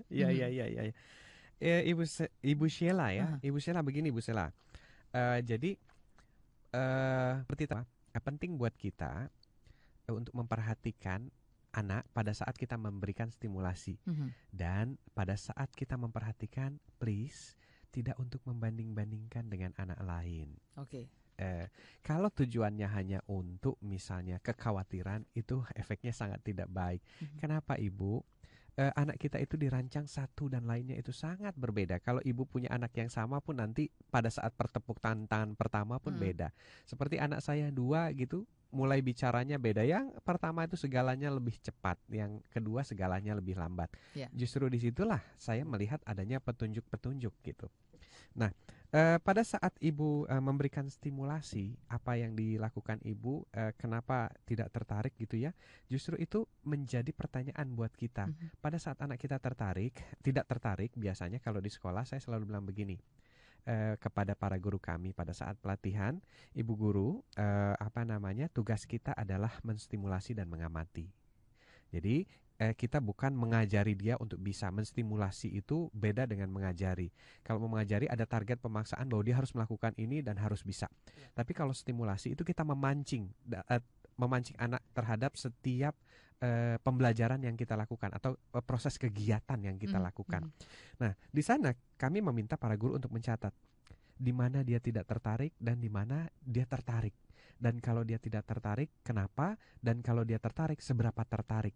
Iya 0.08 0.28
iya 0.32 0.46
iya 0.52 0.64
iya. 0.68 0.82
Eh, 1.58 1.82
Ibu 1.90 2.04
Ibu 2.44 2.64
Sheila 2.68 3.10
ya. 3.10 3.40
Uh. 3.40 3.48
Ibu 3.52 3.58
Sheila 3.58 3.80
begini 3.80 4.12
Ibu 4.12 4.20
Sheila. 4.20 4.52
Uh, 5.10 5.40
jadi 5.40 5.80
uh, 6.76 7.40
seperti 7.44 7.62
itu 7.66 7.76
uh, 7.80 8.22
penting 8.22 8.60
buat 8.60 8.76
kita 8.76 9.32
uh, 10.06 10.14
untuk 10.14 10.36
memperhatikan 10.36 11.32
anak 11.72 12.04
pada 12.12 12.36
saat 12.36 12.56
kita 12.56 12.76
memberikan 12.76 13.32
stimulasi 13.32 13.96
uh 14.04 14.12
-huh. 14.12 14.30
dan 14.52 15.00
pada 15.16 15.36
saat 15.36 15.72
kita 15.72 15.96
memperhatikan 15.96 16.76
please 17.00 17.56
tidak 17.88 18.20
untuk 18.20 18.44
membanding-bandingkan 18.44 19.48
dengan 19.48 19.72
anak 19.80 20.00
lain. 20.04 20.52
Oke. 20.76 21.08
Okay 21.08 21.27
eh, 21.38 21.66
kalau 22.02 22.28
tujuannya 22.28 22.88
hanya 22.90 23.18
untuk 23.30 23.78
misalnya 23.80 24.42
kekhawatiran 24.42 25.24
itu 25.32 25.62
efeknya 25.78 26.10
sangat 26.12 26.42
tidak 26.42 26.68
baik. 26.68 27.00
Mm-hmm. 27.00 27.38
Kenapa 27.38 27.78
ibu? 27.78 28.20
Eh, 28.78 28.94
anak 28.94 29.18
kita 29.18 29.42
itu 29.42 29.58
dirancang 29.58 30.06
satu 30.06 30.46
dan 30.46 30.62
lainnya 30.62 30.94
itu 30.94 31.10
sangat 31.10 31.50
berbeda. 31.58 31.98
Kalau 31.98 32.22
ibu 32.22 32.46
punya 32.46 32.70
anak 32.70 32.94
yang 32.94 33.10
sama 33.10 33.42
pun 33.42 33.58
nanti 33.58 33.90
pada 34.06 34.30
saat 34.30 34.54
pertepuk 34.54 35.02
tangan 35.02 35.58
pertama 35.58 35.98
pun 35.98 36.14
mm. 36.14 36.22
beda. 36.22 36.48
Seperti 36.86 37.18
anak 37.18 37.42
saya 37.42 37.74
dua 37.74 38.06
gitu, 38.14 38.46
mulai 38.70 39.02
bicaranya 39.02 39.58
beda. 39.58 39.82
Yang 39.82 40.14
pertama 40.22 40.62
itu 40.62 40.78
segalanya 40.78 41.26
lebih 41.26 41.58
cepat, 41.58 41.98
yang 42.06 42.38
kedua 42.54 42.86
segalanya 42.86 43.34
lebih 43.34 43.58
lambat. 43.58 43.90
Yeah. 44.14 44.30
Justru 44.30 44.70
di 44.70 44.78
situlah 44.78 45.26
saya 45.34 45.66
melihat 45.66 45.98
adanya 46.06 46.38
petunjuk-petunjuk 46.38 47.34
gitu. 47.42 47.66
Nah, 48.38 48.54
Uh, 48.88 49.20
pada 49.20 49.44
saat 49.44 49.76
ibu 49.84 50.24
uh, 50.24 50.40
memberikan 50.40 50.88
stimulasi, 50.88 51.76
apa 51.92 52.16
yang 52.16 52.32
dilakukan 52.32 52.96
ibu, 53.04 53.44
uh, 53.52 53.76
kenapa 53.76 54.32
tidak 54.48 54.72
tertarik 54.72 55.12
gitu 55.20 55.36
ya? 55.36 55.52
Justru 55.92 56.16
itu 56.16 56.48
menjadi 56.64 57.12
pertanyaan 57.12 57.68
buat 57.76 57.92
kita. 57.92 58.24
Mm 58.24 58.32
-hmm. 58.32 58.48
Pada 58.64 58.80
saat 58.80 58.96
anak 59.04 59.20
kita 59.20 59.36
tertarik, 59.36 59.92
tidak 60.24 60.48
tertarik, 60.48 60.96
biasanya 60.96 61.36
kalau 61.36 61.60
di 61.60 61.68
sekolah 61.68 62.08
saya 62.08 62.20
selalu 62.24 62.48
bilang 62.48 62.64
begini 62.64 62.96
kepada 64.00 64.32
para 64.32 64.56
guru 64.56 64.80
kami 64.80 65.12
pada 65.12 65.36
saat 65.36 65.60
pelatihan, 65.60 66.16
ibu 66.56 66.72
guru, 66.72 67.20
uh, 67.36 67.76
apa 67.76 68.00
namanya, 68.00 68.48
tugas 68.48 68.88
kita 68.88 69.12
adalah 69.12 69.52
menstimulasi 69.60 70.32
dan 70.32 70.48
mengamati. 70.48 71.04
Jadi 71.92 72.24
eh, 72.58 72.74
kita 72.74 72.98
bukan 72.98 73.32
mengajari 73.32 73.94
dia 73.94 74.18
untuk 74.18 74.42
bisa 74.42 74.68
menstimulasi 74.74 75.54
itu 75.54 75.86
beda 75.94 76.26
dengan 76.26 76.50
mengajari. 76.50 77.08
Kalau 77.46 77.62
mau 77.62 77.78
mengajari 77.78 78.10
ada 78.10 78.26
target 78.26 78.58
pemaksaan 78.58 79.06
bahwa 79.06 79.22
dia 79.22 79.38
harus 79.38 79.54
melakukan 79.54 79.94
ini 79.94 80.20
dan 80.20 80.36
harus 80.36 80.66
bisa. 80.66 80.90
Ya. 81.14 81.30
Tapi 81.42 81.54
kalau 81.54 81.70
stimulasi 81.70 82.34
itu 82.34 82.42
kita 82.42 82.66
memancing 82.66 83.30
eh, 83.70 83.82
memancing 84.18 84.58
anak 84.58 84.82
terhadap 84.90 85.38
setiap 85.38 85.94
eh, 86.42 86.76
pembelajaran 86.82 87.38
yang 87.38 87.54
kita 87.54 87.78
lakukan 87.78 88.10
atau 88.10 88.34
eh, 88.34 88.64
proses 88.66 88.98
kegiatan 88.98 89.58
yang 89.62 89.78
kita 89.78 90.02
mm, 90.02 90.04
lakukan. 90.10 90.42
Mm. 90.42 90.52
Nah, 90.98 91.12
di 91.30 91.42
sana 91.46 91.70
kami 91.94 92.18
meminta 92.20 92.58
para 92.58 92.74
guru 92.74 92.98
untuk 92.98 93.14
mencatat 93.14 93.54
di 94.18 94.34
mana 94.34 94.66
dia 94.66 94.82
tidak 94.82 95.06
tertarik 95.06 95.54
dan 95.62 95.78
di 95.78 95.86
mana 95.86 96.26
dia 96.42 96.66
tertarik. 96.66 97.14
Dan 97.58 97.82
kalau 97.82 98.06
dia 98.06 98.22
tidak 98.22 98.46
tertarik, 98.46 98.86
kenapa? 99.02 99.58
Dan 99.82 99.98
kalau 99.98 100.22
dia 100.22 100.38
tertarik, 100.38 100.78
seberapa 100.78 101.26
tertarik? 101.26 101.74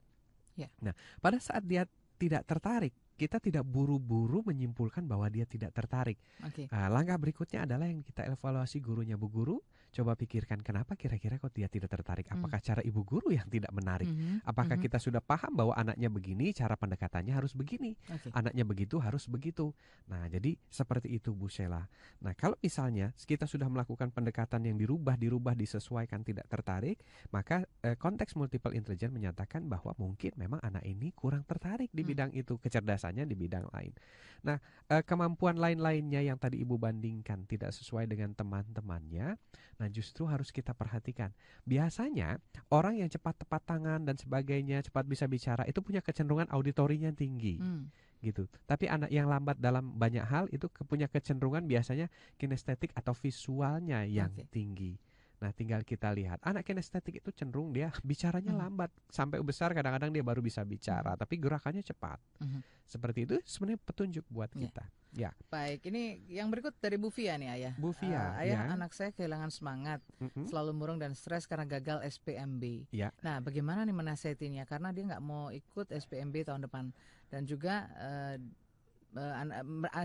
Ya. 0.58 0.68
Nah, 0.80 0.92
pada 1.18 1.40
saat 1.40 1.64
dia 1.64 1.88
tidak 2.20 2.44
tertarik, 2.46 2.94
kita 3.16 3.38
tidak 3.38 3.64
buru-buru 3.66 4.42
menyimpulkan 4.42 5.04
bahwa 5.06 5.30
dia 5.30 5.46
tidak 5.46 5.70
tertarik. 5.74 6.18
Okay. 6.52 6.66
Nah, 6.70 6.90
langkah 6.90 7.18
berikutnya 7.18 7.66
adalah 7.66 7.86
yang 7.86 8.02
kita 8.02 8.26
evaluasi 8.26 8.82
gurunya 8.82 9.14
Bu 9.14 9.30
Guru 9.30 9.58
coba 9.92 10.16
pikirkan 10.16 10.64
kenapa 10.64 10.96
kira-kira 10.96 11.36
kok 11.36 11.52
dia 11.52 11.68
tidak 11.68 11.92
tertarik? 11.92 12.24
Hmm. 12.32 12.40
Apakah 12.40 12.64
cara 12.64 12.80
ibu 12.80 13.04
guru 13.04 13.28
yang 13.28 13.44
tidak 13.52 13.68
menarik? 13.76 14.08
Hmm. 14.08 14.40
Apakah 14.42 14.80
hmm. 14.80 14.84
kita 14.88 14.96
sudah 14.96 15.20
paham 15.20 15.52
bahwa 15.52 15.76
anaknya 15.76 16.08
begini, 16.08 16.56
cara 16.56 16.74
pendekatannya 16.80 17.36
harus 17.36 17.52
begini, 17.52 17.92
okay. 18.08 18.32
anaknya 18.32 18.64
begitu 18.64 18.96
harus 18.96 19.28
begitu. 19.28 19.76
Nah, 20.08 20.26
jadi 20.32 20.56
seperti 20.72 21.12
itu 21.12 21.36
Bu 21.36 21.52
Sheila. 21.52 21.84
Nah, 22.24 22.32
kalau 22.32 22.56
misalnya 22.64 23.12
kita 23.20 23.44
sudah 23.44 23.68
melakukan 23.68 24.08
pendekatan 24.08 24.64
yang 24.64 24.80
dirubah, 24.80 25.20
dirubah, 25.20 25.52
disesuaikan 25.52 26.24
tidak 26.24 26.48
tertarik, 26.48 27.04
maka 27.28 27.68
eh, 27.84 27.94
konteks 28.00 28.32
multiple 28.34 28.72
intelligence 28.72 29.12
menyatakan 29.12 29.68
bahwa 29.68 29.92
mungkin 30.00 30.32
memang 30.40 30.64
anak 30.64 30.88
ini 30.88 31.12
kurang 31.12 31.44
tertarik 31.44 31.92
di 31.92 32.00
hmm. 32.00 32.10
bidang 32.10 32.30
itu, 32.32 32.56
kecerdasannya 32.56 33.28
di 33.28 33.36
bidang 33.36 33.68
lain. 33.76 33.92
Nah, 34.42 34.58
eh, 34.88 35.04
kemampuan 35.04 35.60
lain-lainnya 35.60 36.24
yang 36.24 36.40
tadi 36.40 36.64
ibu 36.64 36.80
bandingkan 36.80 37.44
tidak 37.44 37.70
sesuai 37.76 38.08
dengan 38.08 38.32
teman-temannya. 38.34 39.38
Nah, 39.82 39.90
justru 39.90 40.30
harus 40.30 40.54
kita 40.54 40.70
perhatikan. 40.78 41.34
Biasanya 41.66 42.38
orang 42.70 43.02
yang 43.02 43.10
cepat 43.10 43.42
tepat 43.42 43.66
tangan 43.66 44.06
dan 44.06 44.14
sebagainya, 44.14 44.78
cepat 44.86 45.02
bisa 45.10 45.26
bicara 45.26 45.66
itu 45.66 45.82
punya 45.82 45.98
kecenderungan 45.98 46.46
auditorinya 46.54 47.10
tinggi. 47.10 47.58
Hmm. 47.58 47.90
gitu. 48.22 48.46
Tapi 48.70 48.86
anak 48.86 49.10
yang 49.10 49.26
lambat 49.26 49.58
dalam 49.58 49.98
banyak 49.98 50.22
hal 50.22 50.46
itu 50.54 50.70
punya 50.86 51.10
kecenderungan 51.10 51.66
biasanya 51.66 52.06
kinestetik 52.38 52.94
atau 52.94 53.10
visualnya 53.18 54.06
yang 54.06 54.30
okay. 54.30 54.46
tinggi. 54.46 54.94
Nah, 55.42 55.50
tinggal 55.50 55.82
kita 55.82 56.14
lihat 56.14 56.38
anak 56.46 56.62
kinestetik 56.62 57.18
itu 57.18 57.34
cenderung 57.34 57.74
dia 57.74 57.90
bicaranya 58.06 58.54
hmm. 58.54 58.62
lambat 58.62 58.90
sampai 59.10 59.42
besar 59.42 59.74
kadang-kadang 59.74 60.14
dia 60.14 60.22
baru 60.22 60.38
bisa 60.38 60.62
bicara, 60.62 61.18
hmm. 61.18 61.20
tapi 61.20 61.34
gerakannya 61.42 61.82
cepat. 61.82 62.22
Hmm. 62.38 62.62
Seperti 62.86 63.26
itu 63.26 63.34
sebenarnya 63.42 63.80
petunjuk 63.82 64.24
buat 64.30 64.54
yeah. 64.54 64.62
kita. 64.62 64.84
Ya. 65.12 65.30
Baik, 65.52 65.84
ini 65.92 66.24
yang 66.32 66.48
berikut 66.48 66.72
dari 66.80 66.96
Bu 66.96 67.12
Fia 67.12 67.36
nih 67.36 67.52
ayah. 67.52 67.74
Bu 67.76 67.92
Fia. 67.92 68.32
Uh, 68.32 68.40
ayah 68.48 68.64
ya. 68.64 68.72
anak 68.72 68.96
saya 68.96 69.12
kehilangan 69.12 69.52
semangat, 69.52 70.00
mm-hmm. 70.16 70.48
selalu 70.48 70.72
murung 70.72 70.96
dan 70.96 71.12
stres 71.12 71.44
karena 71.44 71.68
gagal 71.68 72.00
SPMB. 72.00 72.88
Ya. 72.96 73.12
Nah, 73.20 73.44
bagaimana 73.44 73.84
nih 73.84 73.92
menasehatinya? 73.92 74.64
Karena 74.64 74.88
dia 74.88 75.04
nggak 75.04 75.20
mau 75.20 75.52
ikut 75.52 75.92
SPMB 75.92 76.48
tahun 76.48 76.64
depan 76.64 76.96
dan 77.28 77.44
juga 77.44 77.92
uh, 77.92 78.36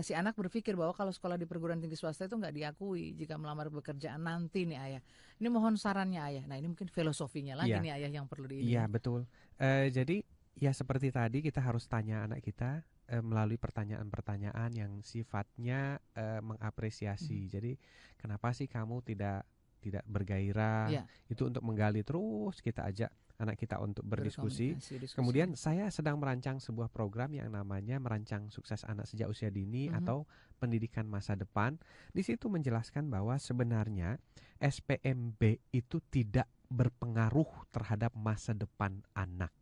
si 0.04 0.12
anak 0.12 0.36
berpikir 0.36 0.76
bahwa 0.76 0.92
kalau 0.92 1.08
sekolah 1.08 1.40
di 1.40 1.48
perguruan 1.48 1.80
tinggi 1.80 1.96
swasta 1.96 2.28
itu 2.28 2.36
nggak 2.36 2.54
diakui 2.54 3.16
jika 3.16 3.40
melamar 3.40 3.72
pekerjaan 3.72 4.20
nanti 4.20 4.68
nih 4.68 4.78
ayah. 4.78 5.02
Ini 5.40 5.48
mohon 5.48 5.80
sarannya 5.80 6.20
ayah. 6.20 6.44
Nah 6.44 6.60
ini 6.60 6.68
mungkin 6.68 6.92
filosofinya 6.92 7.56
lagi 7.56 7.72
ya. 7.72 7.80
nih 7.80 7.92
ayah 7.96 8.10
yang 8.20 8.26
perlu 8.28 8.44
di. 8.44 8.68
Iya 8.68 8.84
betul. 8.84 9.24
Uh, 9.56 9.88
jadi 9.88 10.20
ya 10.58 10.74
seperti 10.76 11.08
tadi 11.08 11.40
kita 11.40 11.62
harus 11.64 11.88
tanya 11.88 12.28
anak 12.28 12.44
kita 12.44 12.84
uh, 13.14 13.22
melalui 13.24 13.56
pertanyaan-pertanyaan 13.56 14.70
yang 14.76 14.92
sifatnya 15.00 15.96
uh, 16.12 16.44
mengapresiasi. 16.44 17.48
Hmm. 17.48 17.50
Jadi 17.50 17.72
kenapa 18.20 18.52
sih 18.52 18.68
kamu 18.68 19.00
tidak 19.08 19.48
tidak 19.80 20.04
bergairah? 20.04 20.92
Ya. 20.92 21.02
Itu 21.32 21.48
untuk 21.48 21.64
menggali 21.64 22.04
terus 22.04 22.60
kita 22.60 22.84
ajak 22.84 23.08
anak 23.38 23.56
kita 23.58 23.78
untuk 23.78 24.02
berdiskusi. 24.02 24.74
Kemudian 25.14 25.54
saya 25.54 25.88
sedang 25.94 26.18
merancang 26.18 26.58
sebuah 26.58 26.90
program 26.90 27.30
yang 27.30 27.54
namanya 27.54 28.02
merancang 28.02 28.50
sukses 28.50 28.82
anak 28.82 29.06
sejak 29.06 29.30
usia 29.30 29.48
dini 29.48 29.86
mm 29.86 29.94
-hmm. 29.94 29.98
atau 30.02 30.18
pendidikan 30.58 31.06
masa 31.06 31.38
depan. 31.38 31.78
Di 32.10 32.26
situ 32.26 32.50
menjelaskan 32.50 33.06
bahwa 33.06 33.38
sebenarnya 33.38 34.18
SPMB 34.58 35.70
itu 35.70 36.02
tidak 36.10 36.50
berpengaruh 36.68 37.70
terhadap 37.70 38.10
masa 38.18 38.52
depan 38.52 39.00
anak. 39.14 39.54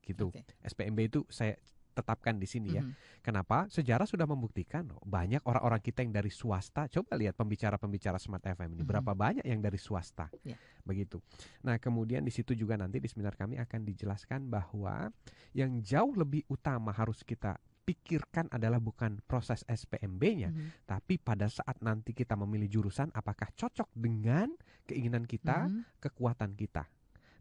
Gitu. 0.00 0.32
Okay. 0.32 0.44
SPMB 0.64 0.98
itu 1.12 1.20
saya 1.28 1.60
tetapkan 1.94 2.34
di 2.34 2.44
sini 2.50 2.74
ya. 2.74 2.82
Mm 2.82 2.90
-hmm. 2.90 3.22
Kenapa? 3.22 3.70
Sejarah 3.70 4.04
sudah 4.04 4.26
membuktikan 4.26 4.90
oh, 4.90 5.00
banyak 5.06 5.40
orang-orang 5.46 5.78
kita 5.78 6.02
yang 6.02 6.12
dari 6.12 6.28
swasta. 6.28 6.90
Coba 6.90 7.14
lihat 7.14 7.38
pembicara-pembicara 7.38 8.18
Smart 8.18 8.42
FM 8.42 8.74
ini, 8.74 8.82
mm 8.82 8.82
-hmm. 8.82 8.90
berapa 8.90 9.12
banyak 9.14 9.46
yang 9.46 9.62
dari 9.62 9.78
swasta. 9.78 10.28
Yeah. 10.42 10.58
Begitu. 10.82 11.22
Nah, 11.62 11.78
kemudian 11.78 12.26
di 12.26 12.34
situ 12.34 12.52
juga 12.52 12.74
nanti 12.74 12.98
di 12.98 13.06
seminar 13.06 13.38
kami 13.38 13.56
akan 13.62 13.80
dijelaskan 13.86 14.50
bahwa 14.50 15.08
yang 15.54 15.78
jauh 15.80 16.12
lebih 16.12 16.42
utama 16.50 16.90
harus 16.90 17.22
kita 17.22 17.56
pikirkan 17.84 18.48
adalah 18.48 18.80
bukan 18.80 19.20
proses 19.28 19.60
SPMB-nya, 19.68 20.50
mm 20.50 20.56
-hmm. 20.56 20.68
tapi 20.88 21.20
pada 21.20 21.52
saat 21.52 21.78
nanti 21.84 22.16
kita 22.16 22.32
memilih 22.34 22.80
jurusan 22.80 23.12
apakah 23.12 23.52
cocok 23.52 23.92
dengan 23.92 24.48
keinginan 24.88 25.28
kita, 25.28 25.68
mm 25.68 25.70
-hmm. 25.70 25.82
kekuatan 26.00 26.56
kita. 26.56 26.88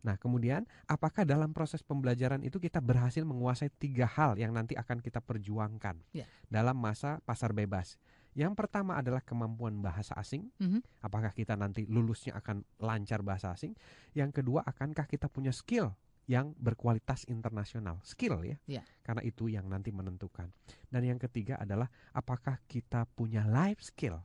Nah, 0.03 0.19
kemudian 0.19 0.67
apakah 0.85 1.23
dalam 1.23 1.55
proses 1.55 1.79
pembelajaran 1.79 2.43
itu 2.43 2.59
kita 2.59 2.83
berhasil 2.83 3.23
menguasai 3.23 3.71
tiga 3.79 4.03
hal 4.03 4.35
yang 4.35 4.51
nanti 4.51 4.75
akan 4.75 4.99
kita 4.99 5.23
perjuangkan 5.23 6.03
yeah. 6.11 6.27
dalam 6.51 6.75
masa 6.75 7.23
pasar 7.23 7.55
bebas? 7.55 7.95
Yang 8.35 8.53
pertama 8.59 8.99
adalah 8.99 9.23
kemampuan 9.23 9.79
bahasa 9.79 10.11
asing. 10.19 10.51
Mm 10.59 10.67
-hmm. 10.67 10.81
Apakah 11.05 11.31
kita 11.31 11.55
nanti 11.55 11.87
lulusnya 11.87 12.35
akan 12.35 12.65
lancar 12.81 13.23
bahasa 13.23 13.55
asing? 13.55 13.77
Yang 14.11 14.43
kedua, 14.43 14.65
akankah 14.65 15.07
kita 15.07 15.31
punya 15.31 15.53
skill 15.55 15.95
yang 16.25 16.51
berkualitas 16.57 17.29
internasional? 17.29 18.01
Skill 18.03 18.41
ya. 18.43 18.57
Yeah. 18.67 18.85
Karena 19.05 19.21
itu 19.23 19.47
yang 19.47 19.69
nanti 19.69 19.93
menentukan. 19.93 20.49
Dan 20.89 21.01
yang 21.07 21.21
ketiga 21.21 21.61
adalah 21.61 21.87
apakah 22.11 22.59
kita 22.67 23.05
punya 23.13 23.45
life 23.45 23.79
skill? 23.85 24.19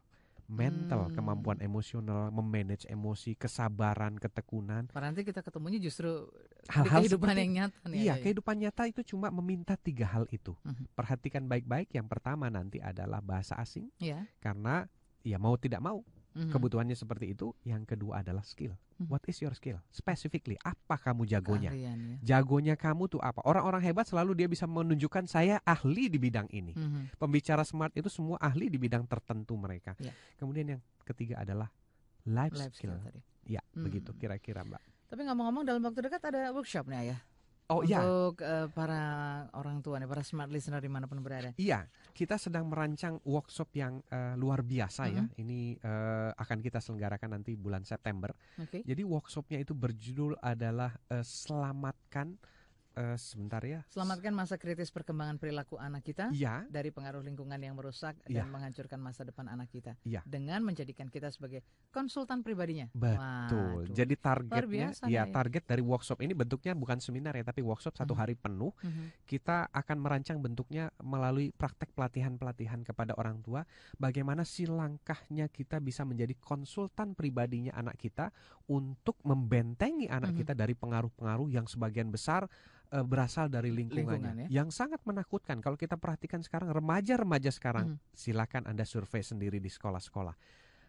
Mental, 0.48 1.12
hmm. 1.12 1.14
kemampuan 1.14 1.60
emosional, 1.60 2.32
memanage 2.32 2.88
emosi, 2.88 3.36
kesabaran, 3.36 4.16
ketekunan. 4.16 4.88
Nanti 4.96 5.20
kita 5.20 5.44
ketemunya 5.44 5.76
justru 5.76 6.24
hal-hal 6.72 7.04
kehidupan 7.04 7.36
seperti, 7.36 7.42
yang 7.44 7.52
nyata 7.52 7.80
nih. 7.84 7.98
Iya, 8.00 8.14
ya. 8.16 8.22
kehidupan 8.24 8.56
nyata 8.56 8.82
itu 8.88 9.00
cuma 9.04 9.28
meminta 9.28 9.76
tiga 9.76 10.08
hal 10.08 10.24
itu. 10.32 10.56
Hmm. 10.64 10.88
Perhatikan 10.96 11.44
baik-baik. 11.44 11.92
Yang 11.92 12.08
pertama 12.08 12.48
nanti 12.48 12.80
adalah 12.80 13.20
bahasa 13.20 13.60
asing, 13.60 13.92
ya. 14.00 14.24
karena 14.40 14.88
ya 15.20 15.36
mau 15.36 15.54
tidak 15.60 15.84
mau 15.84 16.00
hmm 16.38 16.50
Kebutuhannya 16.54 16.94
seperti 16.94 17.34
itu. 17.34 17.50
Yang 17.66 17.94
kedua 17.94 18.22
adalah 18.22 18.46
skill. 18.46 18.78
Mm-hmm. 18.78 19.10
What 19.10 19.26
is 19.26 19.38
your 19.42 19.52
skill? 19.58 19.82
Specifically, 19.90 20.54
apa 20.62 20.94
kamu 20.94 21.26
jagonya? 21.26 21.74
Keahlian, 21.74 21.98
ya. 21.98 22.38
Jagonya 22.38 22.74
kamu 22.78 23.10
tuh 23.10 23.20
apa? 23.20 23.42
Orang-orang 23.42 23.82
hebat 23.82 24.06
selalu 24.06 24.38
dia 24.38 24.48
bisa 24.48 24.70
menunjukkan 24.70 25.26
saya 25.26 25.58
ahli 25.66 26.06
di 26.06 26.18
bidang 26.22 26.46
ini. 26.54 26.78
Mm-hmm. 26.78 27.18
Pembicara 27.18 27.66
smart 27.66 27.90
itu 27.98 28.06
semua 28.06 28.38
ahli 28.38 28.70
di 28.70 28.78
bidang 28.78 29.02
tertentu 29.10 29.58
mereka. 29.58 29.98
Yeah. 29.98 30.14
Kemudian 30.38 30.78
yang 30.78 30.80
ketiga 31.02 31.42
adalah 31.42 31.66
life, 32.22 32.54
life 32.54 32.74
skill. 32.78 32.94
skill 32.94 33.02
tadi. 33.02 33.20
Ya, 33.48 33.60
mm-hmm. 33.60 33.82
begitu 33.82 34.10
kira-kira, 34.14 34.62
Mbak. 34.62 34.82
Tapi 35.08 35.20
ngomong-ngomong 35.24 35.64
dalam 35.64 35.80
waktu 35.82 36.04
dekat 36.04 36.22
ada 36.28 36.52
workshop 36.52 36.84
nih 36.86 37.16
ya? 37.16 37.18
Oh 37.68 37.84
iya. 37.84 38.00
Untuk 38.00 38.40
uh, 38.40 38.72
para 38.72 39.02
orang 39.52 39.84
tua 39.84 40.00
nih, 40.00 40.08
para 40.08 40.24
smart 40.24 40.48
listener 40.48 40.80
di 40.80 40.88
mana 40.88 41.04
pun 41.04 41.20
berada. 41.20 41.52
Iya, 41.60 41.84
kita 42.16 42.40
sedang 42.40 42.64
merancang 42.64 43.20
workshop 43.28 43.68
yang 43.76 44.00
uh, 44.08 44.32
luar 44.40 44.64
biasa 44.64 45.04
mm 45.04 45.08
-hmm. 45.08 45.16
ya. 45.16 45.22
Mm-hmm. 45.22 45.42
Ini 45.44 45.60
uh, 45.84 46.30
akan 46.32 46.58
kita 46.64 46.80
selenggarakan 46.80 47.36
nanti 47.36 47.52
bulan 47.60 47.84
September. 47.84 48.32
Okay. 48.56 48.80
Jadi 48.88 49.04
workshopnya 49.04 49.60
itu 49.60 49.76
berjudul 49.76 50.40
adalah 50.40 50.96
uh, 51.12 51.20
selamatkan 51.20 52.40
uh, 52.98 53.16
sebentar 53.16 53.62
ya. 53.62 53.86
Selamatkan 53.88 54.34
masa 54.34 54.58
kritis 54.58 54.90
perkembangan 54.90 55.38
perilaku 55.38 55.78
anak 55.78 56.02
kita 56.02 56.34
ya. 56.34 56.66
dari 56.66 56.90
pengaruh 56.90 57.22
lingkungan 57.22 57.56
yang 57.62 57.78
merusak 57.78 58.18
ya. 58.26 58.42
dan 58.42 58.50
menghancurkan 58.50 58.98
masa 58.98 59.22
depan 59.22 59.46
anak 59.46 59.70
kita. 59.70 59.94
Ya. 60.02 60.26
Dengan 60.26 60.66
menjadikan 60.66 61.06
kita 61.06 61.30
sebagai 61.30 61.62
konsultan 61.94 62.42
pribadinya. 62.42 62.90
Betul. 62.90 63.86
Waduh. 63.86 63.94
Jadi 63.94 64.14
targetnya 64.18 64.88
ya, 65.06 65.22
ya 65.22 65.22
target 65.30 65.64
dari 65.70 65.82
workshop 65.84 66.18
ini 66.26 66.34
bentuknya 66.34 66.74
bukan 66.74 66.98
seminar 66.98 67.38
ya 67.38 67.46
tapi 67.46 67.62
workshop 67.62 67.94
satu 67.94 68.18
mhm. 68.18 68.20
hari 68.20 68.34
penuh. 68.34 68.74
Mm 68.82 68.90
-hmm. 68.90 69.06
Kita 69.28 69.70
akan 69.70 69.96
merancang 70.02 70.38
bentuknya 70.42 70.90
melalui 70.98 71.54
praktek 71.54 71.94
pelatihan-pelatihan 71.94 72.82
kepada 72.82 73.14
orang 73.14 73.38
tua 73.44 73.62
bagaimana 74.00 74.42
si 74.42 74.66
langkahnya 74.66 75.46
kita 75.52 75.78
bisa 75.78 76.02
menjadi 76.02 76.34
konsultan 76.40 77.14
pribadinya 77.14 77.76
anak 77.76 78.00
kita 78.00 78.34
untuk 78.66 79.20
membentengi 79.22 80.10
anak 80.10 80.32
mm 80.32 80.34
-hmm. 80.34 80.40
kita 80.44 80.52
dari 80.56 80.74
pengaruh-pengaruh 80.74 81.48
yang 81.52 81.68
sebagian 81.68 82.08
besar 82.08 82.48
uh, 82.92 83.04
berasal 83.04 83.52
dari 83.52 83.70
lingkungannya 83.72 84.32
Lingkungan, 84.32 84.44
ya? 84.48 84.62
yang 84.62 84.68
sangat 84.72 85.00
menakutkan. 85.04 85.60
Kalau 85.60 85.76
kita 85.76 86.00
perhatikan 86.00 86.40
sekarang 86.40 86.72
remaja-remaja 86.72 87.52
sekarang, 87.52 87.96
hmm. 87.96 87.98
silakan 88.16 88.64
Anda 88.68 88.88
survei 88.88 89.20
sendiri 89.20 89.60
di 89.60 89.68
sekolah-sekolah. 89.68 90.34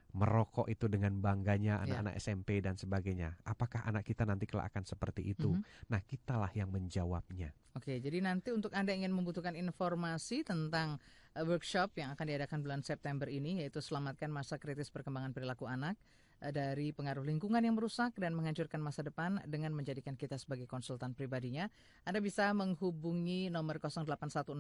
Merokok 0.10 0.66
itu 0.74 0.90
dengan 0.90 1.22
bangganya 1.22 1.86
ya. 1.86 1.86
anak-anak 1.86 2.14
yeah. 2.18 2.24
SMP 2.26 2.66
dan 2.66 2.74
sebagainya. 2.74 3.38
Apakah 3.46 3.86
anak 3.86 4.10
kita 4.10 4.26
nanti 4.26 4.50
kelak 4.50 4.74
akan 4.74 4.82
seperti 4.82 5.22
itu? 5.22 5.54
Mm 5.54 5.62
-hmm. 5.62 5.86
Nah, 5.86 6.02
kitalah 6.02 6.50
yang 6.58 6.74
menjawabnya. 6.74 7.54
Oke, 7.78 8.02
jadi 8.02 8.18
nanti 8.18 8.50
untuk 8.50 8.74
Anda 8.74 8.98
ingin 8.98 9.14
membutuhkan 9.14 9.54
informasi 9.54 10.42
tentang 10.42 10.98
uh, 11.38 11.46
workshop 11.46 11.94
yang 12.02 12.18
akan 12.18 12.26
diadakan 12.26 12.58
bulan 12.66 12.82
September 12.82 13.30
ini 13.30 13.62
yaitu 13.62 13.86
selamatkan 13.86 14.34
masa 14.34 14.58
kritis 14.58 14.90
perkembangan 14.90 15.30
perilaku 15.30 15.70
anak 15.70 15.94
Eh, 15.94 16.19
dari 16.40 16.96
pengaruh 16.96 17.24
lingkungan 17.24 17.60
yang 17.60 17.76
merusak 17.76 18.16
dan 18.16 18.32
menghancurkan 18.32 18.80
masa 18.80 19.04
depan 19.04 19.44
dengan 19.44 19.76
menjadikan 19.76 20.16
kita 20.16 20.40
sebagai 20.40 20.66
konsultan 20.66 21.12
pribadinya. 21.12 21.68
Anda 22.08 22.24
bisa 22.24 22.50
menghubungi 22.56 23.52
nomor 23.52 23.84
0816 23.84 24.56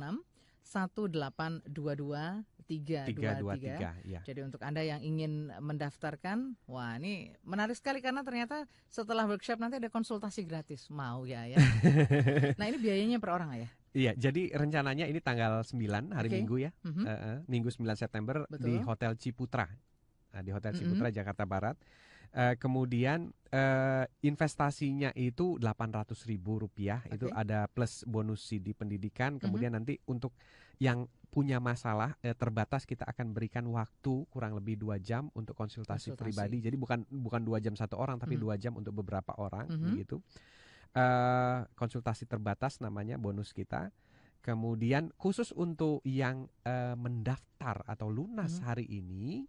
1822 0.69 2.45
323. 2.69 4.05
Ya. 4.05 4.21
Jadi 4.21 4.39
untuk 4.45 4.61
Anda 4.61 4.85
yang 4.85 5.01
ingin 5.01 5.49
mendaftarkan, 5.57 6.53
wah 6.69 6.93
ini 7.01 7.33
menarik 7.41 7.73
sekali 7.73 7.97
karena 7.97 8.21
ternyata 8.21 8.69
setelah 8.85 9.25
workshop 9.25 9.57
nanti 9.57 9.81
ada 9.81 9.89
konsultasi 9.89 10.45
gratis. 10.45 10.85
Mau 10.93 11.25
ya 11.25 11.49
ya. 11.49 11.57
nah, 12.59 12.69
ini 12.69 12.77
biayanya 12.77 13.17
per 13.17 13.33
orang 13.33 13.57
ya? 13.57 13.69
Iya, 13.89 14.13
jadi 14.13 14.53
rencananya 14.53 15.09
ini 15.09 15.17
tanggal 15.17 15.65
9 15.65 16.13
hari 16.13 16.29
okay. 16.29 16.37
Minggu 16.37 16.55
ya. 16.61 16.69
Mm 16.85 16.91
-hmm. 16.93 17.05
uh, 17.09 17.41
Minggu 17.49 17.73
9 17.73 17.81
September 17.97 18.45
Betul. 18.45 18.65
di 18.69 18.73
Hotel 18.85 19.17
Ciputra 19.17 19.65
di 20.43 20.51
Hotel 20.53 20.73
Ciputra 20.77 21.07
mm 21.07 21.11
-hmm. 21.11 21.19
Jakarta 21.19 21.43
Barat. 21.45 21.77
Uh, 22.29 22.53
kemudian 22.61 23.33
uh, 23.49 24.05
investasinya 24.21 25.09
itu 25.17 25.57
800 25.57 26.13
ribu 26.29 26.61
rupiah 26.61 27.01
okay. 27.01 27.17
itu 27.17 27.25
ada 27.33 27.65
plus 27.65 28.05
bonus 28.05 28.45
CD 28.45 28.77
pendidikan. 28.77 29.41
Kemudian 29.41 29.73
mm 29.73 29.81
-hmm. 29.81 29.97
nanti 29.97 30.05
untuk 30.05 30.37
yang 30.77 31.09
punya 31.29 31.61
masalah 31.61 32.17
eh, 32.25 32.33
terbatas 32.33 32.89
kita 32.89 33.05
akan 33.05 33.37
berikan 33.37 33.61
waktu 33.69 34.25
kurang 34.33 34.57
lebih 34.57 34.81
dua 34.81 34.97
jam 34.97 35.29
untuk 35.37 35.53
konsultasi, 35.53 36.13
konsultasi. 36.13 36.25
pribadi. 36.25 36.57
Jadi 36.65 36.75
bukan 36.77 37.05
bukan 37.05 37.41
dua 37.45 37.61
jam 37.61 37.77
satu 37.77 38.01
orang 38.01 38.17
tapi 38.17 38.33
mm 38.33 38.41
-hmm. 38.41 38.45
dua 38.49 38.55
jam 38.57 38.73
untuk 38.73 38.93
beberapa 38.97 39.37
orang 39.37 39.69
mm 39.69 39.77
-hmm. 39.77 39.93
gitu. 40.01 40.17
Uh, 40.89 41.69
konsultasi 41.77 42.25
terbatas 42.25 42.81
namanya 42.81 43.21
bonus 43.21 43.53
kita. 43.53 43.93
Kemudian 44.41 45.13
khusus 45.21 45.53
untuk 45.53 46.01
yang 46.01 46.49
uh, 46.65 46.97
mendaftar 46.97 47.85
atau 47.85 48.09
lunas 48.09 48.57
mm 48.57 48.57
-hmm. 48.57 48.65
hari 48.65 48.85
ini 48.89 49.45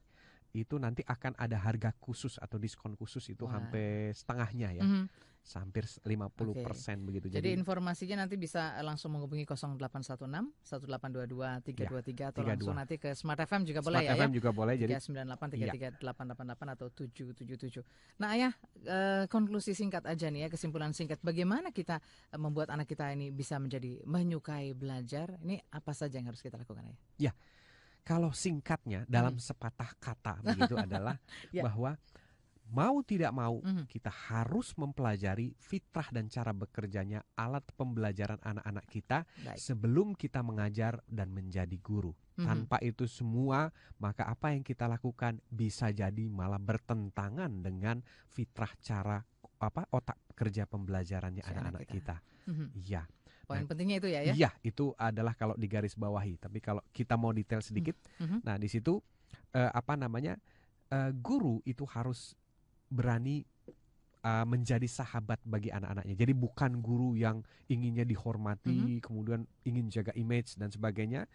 itu 0.51 0.83
nanti 0.83 1.07
akan 1.07 1.39
ada 1.39 1.55
harga 1.63 1.95
khusus 2.03 2.35
atau 2.43 2.59
diskon 2.59 2.99
khusus 2.99 3.23
itu 3.31 3.47
Wah. 3.47 3.59
hampir 3.59 4.11
setengahnya 4.19 4.83
ya. 4.83 4.85
Mm 4.85 4.91
-hmm. 4.91 5.07
hampir 5.51 5.83
50 5.83 6.63
persen 6.63 7.01
begitu. 7.03 7.27
Jadi, 7.27 7.43
Jadi 7.43 7.51
informasinya 7.59 8.23
nanti 8.23 8.37
bisa 8.37 8.77
langsung 8.85 9.17
menghubungi 9.17 9.49
0816 9.49 10.23
1822 10.63 11.65
323 11.65 12.23
ya, 12.23 12.29
atau 12.31 12.45
32. 12.45 12.51
langsung 12.55 12.77
nanti 12.77 12.95
ke 13.01 13.11
Smart 13.17 13.41
FM 13.49 13.67
juga 13.67 13.81
Smart 13.81 13.89
boleh 13.89 14.01
FM 14.05 14.11
ya. 14.15 14.21
FM 14.21 14.33
juga 14.37 14.51
boleh. 14.53 14.75
Jadi 14.79 14.93
398 15.01 15.97
33 15.99 16.77
atau 16.77 16.87
777. 16.93 17.83
Nah 18.21 18.29
ayah 18.37 18.53
eh, 18.85 19.25
konklusi 19.27 19.73
singkat 19.75 20.05
aja 20.07 20.29
nih 20.29 20.47
ya 20.47 20.49
kesimpulan 20.53 20.93
singkat. 20.93 21.19
Bagaimana 21.25 21.73
kita 21.75 21.99
eh, 22.31 22.39
membuat 22.39 22.71
anak 22.71 22.87
kita 22.87 23.11
ini 23.11 23.33
bisa 23.33 23.59
menjadi 23.59 23.97
menyukai 24.07 24.77
belajar? 24.77 25.41
Ini 25.41 25.67
apa 25.73 25.97
saja 25.97 26.21
yang 26.21 26.31
harus 26.31 26.45
kita 26.45 26.61
lakukan 26.61 26.85
ayah? 26.85 27.01
Ya. 27.19 27.33
Kalau 28.03 28.31
singkatnya 28.35 29.05
dalam 29.07 29.37
hmm. 29.37 29.45
sepatah 29.45 29.91
kata 30.01 30.35
begitu 30.47 30.75
adalah 30.77 31.17
ya. 31.55 31.65
bahwa 31.67 31.97
mau 32.71 33.03
tidak 33.03 33.35
mau 33.35 33.59
mm. 33.61 33.91
kita 33.91 34.09
harus 34.31 34.73
mempelajari 34.79 35.59
fitrah 35.59 36.07
dan 36.15 36.31
cara 36.31 36.55
bekerjanya 36.55 37.27
alat 37.35 37.67
pembelajaran 37.75 38.39
anak-anak 38.41 38.87
kita 38.87 39.27
Baik. 39.43 39.59
sebelum 39.59 40.15
kita 40.15 40.41
mengajar 40.47 41.03
dan 41.11 41.35
menjadi 41.35 41.75
guru. 41.83 42.15
Mm. 42.39 42.47
Tanpa 42.47 42.79
itu 42.81 43.11
semua, 43.11 43.75
maka 43.99 44.31
apa 44.31 44.55
yang 44.55 44.63
kita 44.63 44.87
lakukan 44.87 45.43
bisa 45.51 45.91
jadi 45.91 46.31
malah 46.31 46.63
bertentangan 46.63 47.51
dengan 47.61 48.01
fitrah 48.31 48.71
cara 48.79 49.19
apa 49.61 49.85
otak 49.93 50.17
kerja 50.33 50.65
pembelajarannya 50.65 51.45
anak-anak 51.45 51.85
kita. 51.85 52.17
Mhm. 52.49 52.67
Iya. 52.81 53.05
Mm 53.05 53.11
-hmm. 53.11 53.20
Poin 53.51 53.67
nah, 53.67 53.69
pentingnya 53.69 53.99
itu 53.99 54.09
ya 54.15 54.21
ya. 54.23 54.35
Iya, 54.39 54.51
itu 54.63 54.95
adalah 54.95 55.35
kalau 55.35 55.59
di 55.59 55.67
garis 55.67 55.99
bawahi. 55.99 56.39
Tapi 56.39 56.63
kalau 56.63 56.79
kita 56.95 57.19
mau 57.19 57.35
detail 57.35 57.59
sedikit, 57.59 57.99
mm 58.23 58.27
-hmm. 58.27 58.39
nah 58.47 58.55
di 58.55 58.71
situ 58.71 59.03
uh, 59.59 59.71
apa 59.75 59.99
namanya? 59.99 60.39
Uh, 60.91 61.11
guru 61.15 61.63
itu 61.67 61.87
harus 61.87 62.35
berani 62.91 63.47
uh, 64.23 64.47
menjadi 64.47 64.87
sahabat 64.87 65.43
bagi 65.43 65.75
anak-anaknya. 65.75 66.15
Jadi 66.15 66.33
bukan 66.35 66.79
guru 66.79 67.19
yang 67.19 67.43
inginnya 67.67 68.07
dihormati, 68.07 68.71
mm 68.71 68.87
-hmm. 68.87 69.03
kemudian 69.03 69.41
ingin 69.67 69.91
jaga 69.91 70.15
image 70.15 70.55
dan 70.55 70.71
sebagainya. 70.71 71.27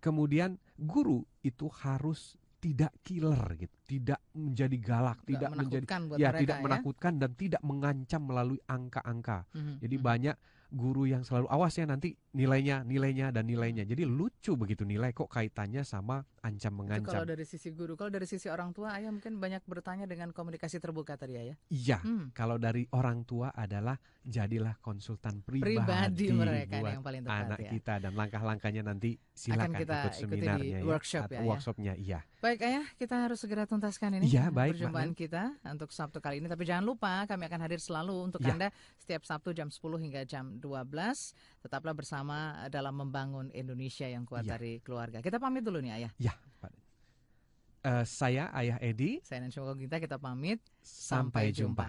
Kemudian 0.00 0.56
guru 0.78 1.24
itu 1.44 1.66
harus 1.84 2.38
tidak 2.58 2.90
killer 3.06 3.54
gitu, 3.54 3.76
tidak 3.86 4.20
menjadi 4.34 4.76
galak, 4.82 5.18
Gak 5.22 5.30
tidak 5.30 5.50
menjadi 5.54 5.86
ya 6.18 6.30
tidak 6.34 6.58
ya? 6.58 6.64
menakutkan 6.64 7.12
dan 7.18 7.30
tidak 7.38 7.62
mengancam 7.62 8.22
melalui 8.24 8.60
angka-angka. 8.66 9.46
Mm 9.54 9.58
-hmm. 9.58 9.74
Jadi 9.78 9.94
mm 9.94 10.00
-hmm. 10.00 10.10
banyak 10.10 10.36
guru 10.68 11.08
yang 11.08 11.24
selalu 11.24 11.48
awas 11.48 11.72
ya 11.76 11.88
nanti 11.88 12.14
nilainya, 12.38 12.86
nilainya 12.86 13.34
dan 13.34 13.50
nilainya. 13.50 13.82
Jadi 13.82 14.06
lucu 14.06 14.54
begitu 14.54 14.86
nilai 14.86 15.10
kok 15.10 15.26
kaitannya 15.26 15.82
sama 15.82 16.22
ancam 16.46 16.70
mengancam. 16.70 17.10
Itu 17.10 17.14
kalau 17.18 17.26
dari 17.26 17.44
sisi 17.44 17.68
guru, 17.74 17.98
kalau 17.98 18.14
dari 18.14 18.26
sisi 18.30 18.46
orang 18.46 18.70
tua, 18.70 18.94
ayah 18.94 19.10
mungkin 19.10 19.42
banyak 19.42 19.66
bertanya 19.66 20.06
dengan 20.06 20.30
komunikasi 20.30 20.78
terbuka 20.78 21.18
tadi 21.18 21.34
ya. 21.34 21.56
Iya, 21.66 21.98
hmm. 21.98 22.30
kalau 22.30 22.54
dari 22.62 22.86
orang 22.94 23.26
tua 23.26 23.50
adalah 23.50 23.98
jadilah 24.22 24.78
konsultan 24.78 25.42
pribadi, 25.42 25.74
pribadi 25.80 26.26
mereka 26.30 26.78
buat 26.78 26.92
yang 26.94 27.02
paling 27.02 27.22
tepat 27.24 27.42
anak 27.48 27.58
ya. 27.58 27.70
kita 27.74 27.94
dan 28.06 28.12
langkah-langkahnya 28.12 28.82
nanti 28.84 29.16
silakan 29.32 29.72
Akan 29.72 29.80
kita 29.80 29.96
ikut 29.98 30.14
seminarnya 30.14 30.78
di 30.78 30.84
workshop 30.84 31.26
ya, 31.32 31.40
ya. 31.40 31.40
Workshopnya 31.48 31.92
iya. 31.96 32.20
Baik 32.38 32.60
ayah, 32.62 32.86
kita 32.94 33.16
harus 33.18 33.38
segera 33.42 33.64
tuntaskan 33.66 34.20
ini 34.20 34.30
iya, 34.30 34.52
baik, 34.52 34.78
perjumpaan 34.78 35.10
kita 35.16 35.58
untuk 35.66 35.90
Sabtu 35.90 36.22
kali 36.22 36.38
ini. 36.38 36.46
Tapi 36.46 36.62
jangan 36.62 36.84
lupa 36.86 37.26
kami 37.26 37.50
akan 37.50 37.60
hadir 37.66 37.80
selalu 37.82 38.30
untuk 38.30 38.38
ya. 38.44 38.54
anda 38.54 38.68
setiap 39.00 39.26
Sabtu 39.26 39.50
jam 39.56 39.72
10 39.72 39.80
hingga 39.98 40.22
jam 40.28 40.60
12. 40.60 41.57
Tetaplah 41.58 41.94
bersama 41.94 42.54
dalam 42.70 42.94
membangun 42.94 43.50
Indonesia 43.50 44.06
yang 44.06 44.22
kuat 44.22 44.46
ya. 44.46 44.56
dari 44.56 44.78
keluarga. 44.78 45.18
Kita 45.18 45.42
pamit 45.42 45.66
dulu 45.66 45.82
nih 45.82 45.92
ayah. 46.02 46.12
Ya, 46.22 46.34
Pak. 46.62 46.72
Uh, 47.78 48.04
saya 48.06 48.50
Ayah 48.54 48.78
Edi. 48.82 49.22
Saya 49.22 49.42
Nansya 49.42 49.62
kita 49.74 49.98
kita 49.98 50.16
pamit. 50.18 50.62
Sampai, 50.82 51.50
Sampai 51.50 51.56
jumpa. 51.56 51.86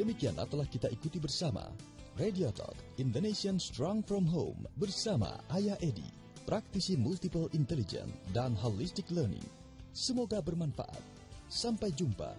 Demikianlah 0.00 0.48
telah 0.48 0.64
kita 0.64 0.88
ikuti 0.88 1.20
bersama 1.20 1.68
Radio 2.16 2.48
Talk 2.56 2.72
Indonesian 2.96 3.60
Strong 3.60 4.08
From 4.08 4.24
Home 4.32 4.64
bersama 4.80 5.40
Ayah 5.52 5.76
Edi, 5.84 6.08
praktisi 6.48 6.96
multiple 6.96 7.52
intelligence 7.52 8.16
dan 8.32 8.56
holistic 8.56 9.04
learning. 9.12 9.44
Semoga 9.92 10.40
bermanfaat. 10.40 11.04
Sampai 11.52 11.92
jumpa. 11.92 12.32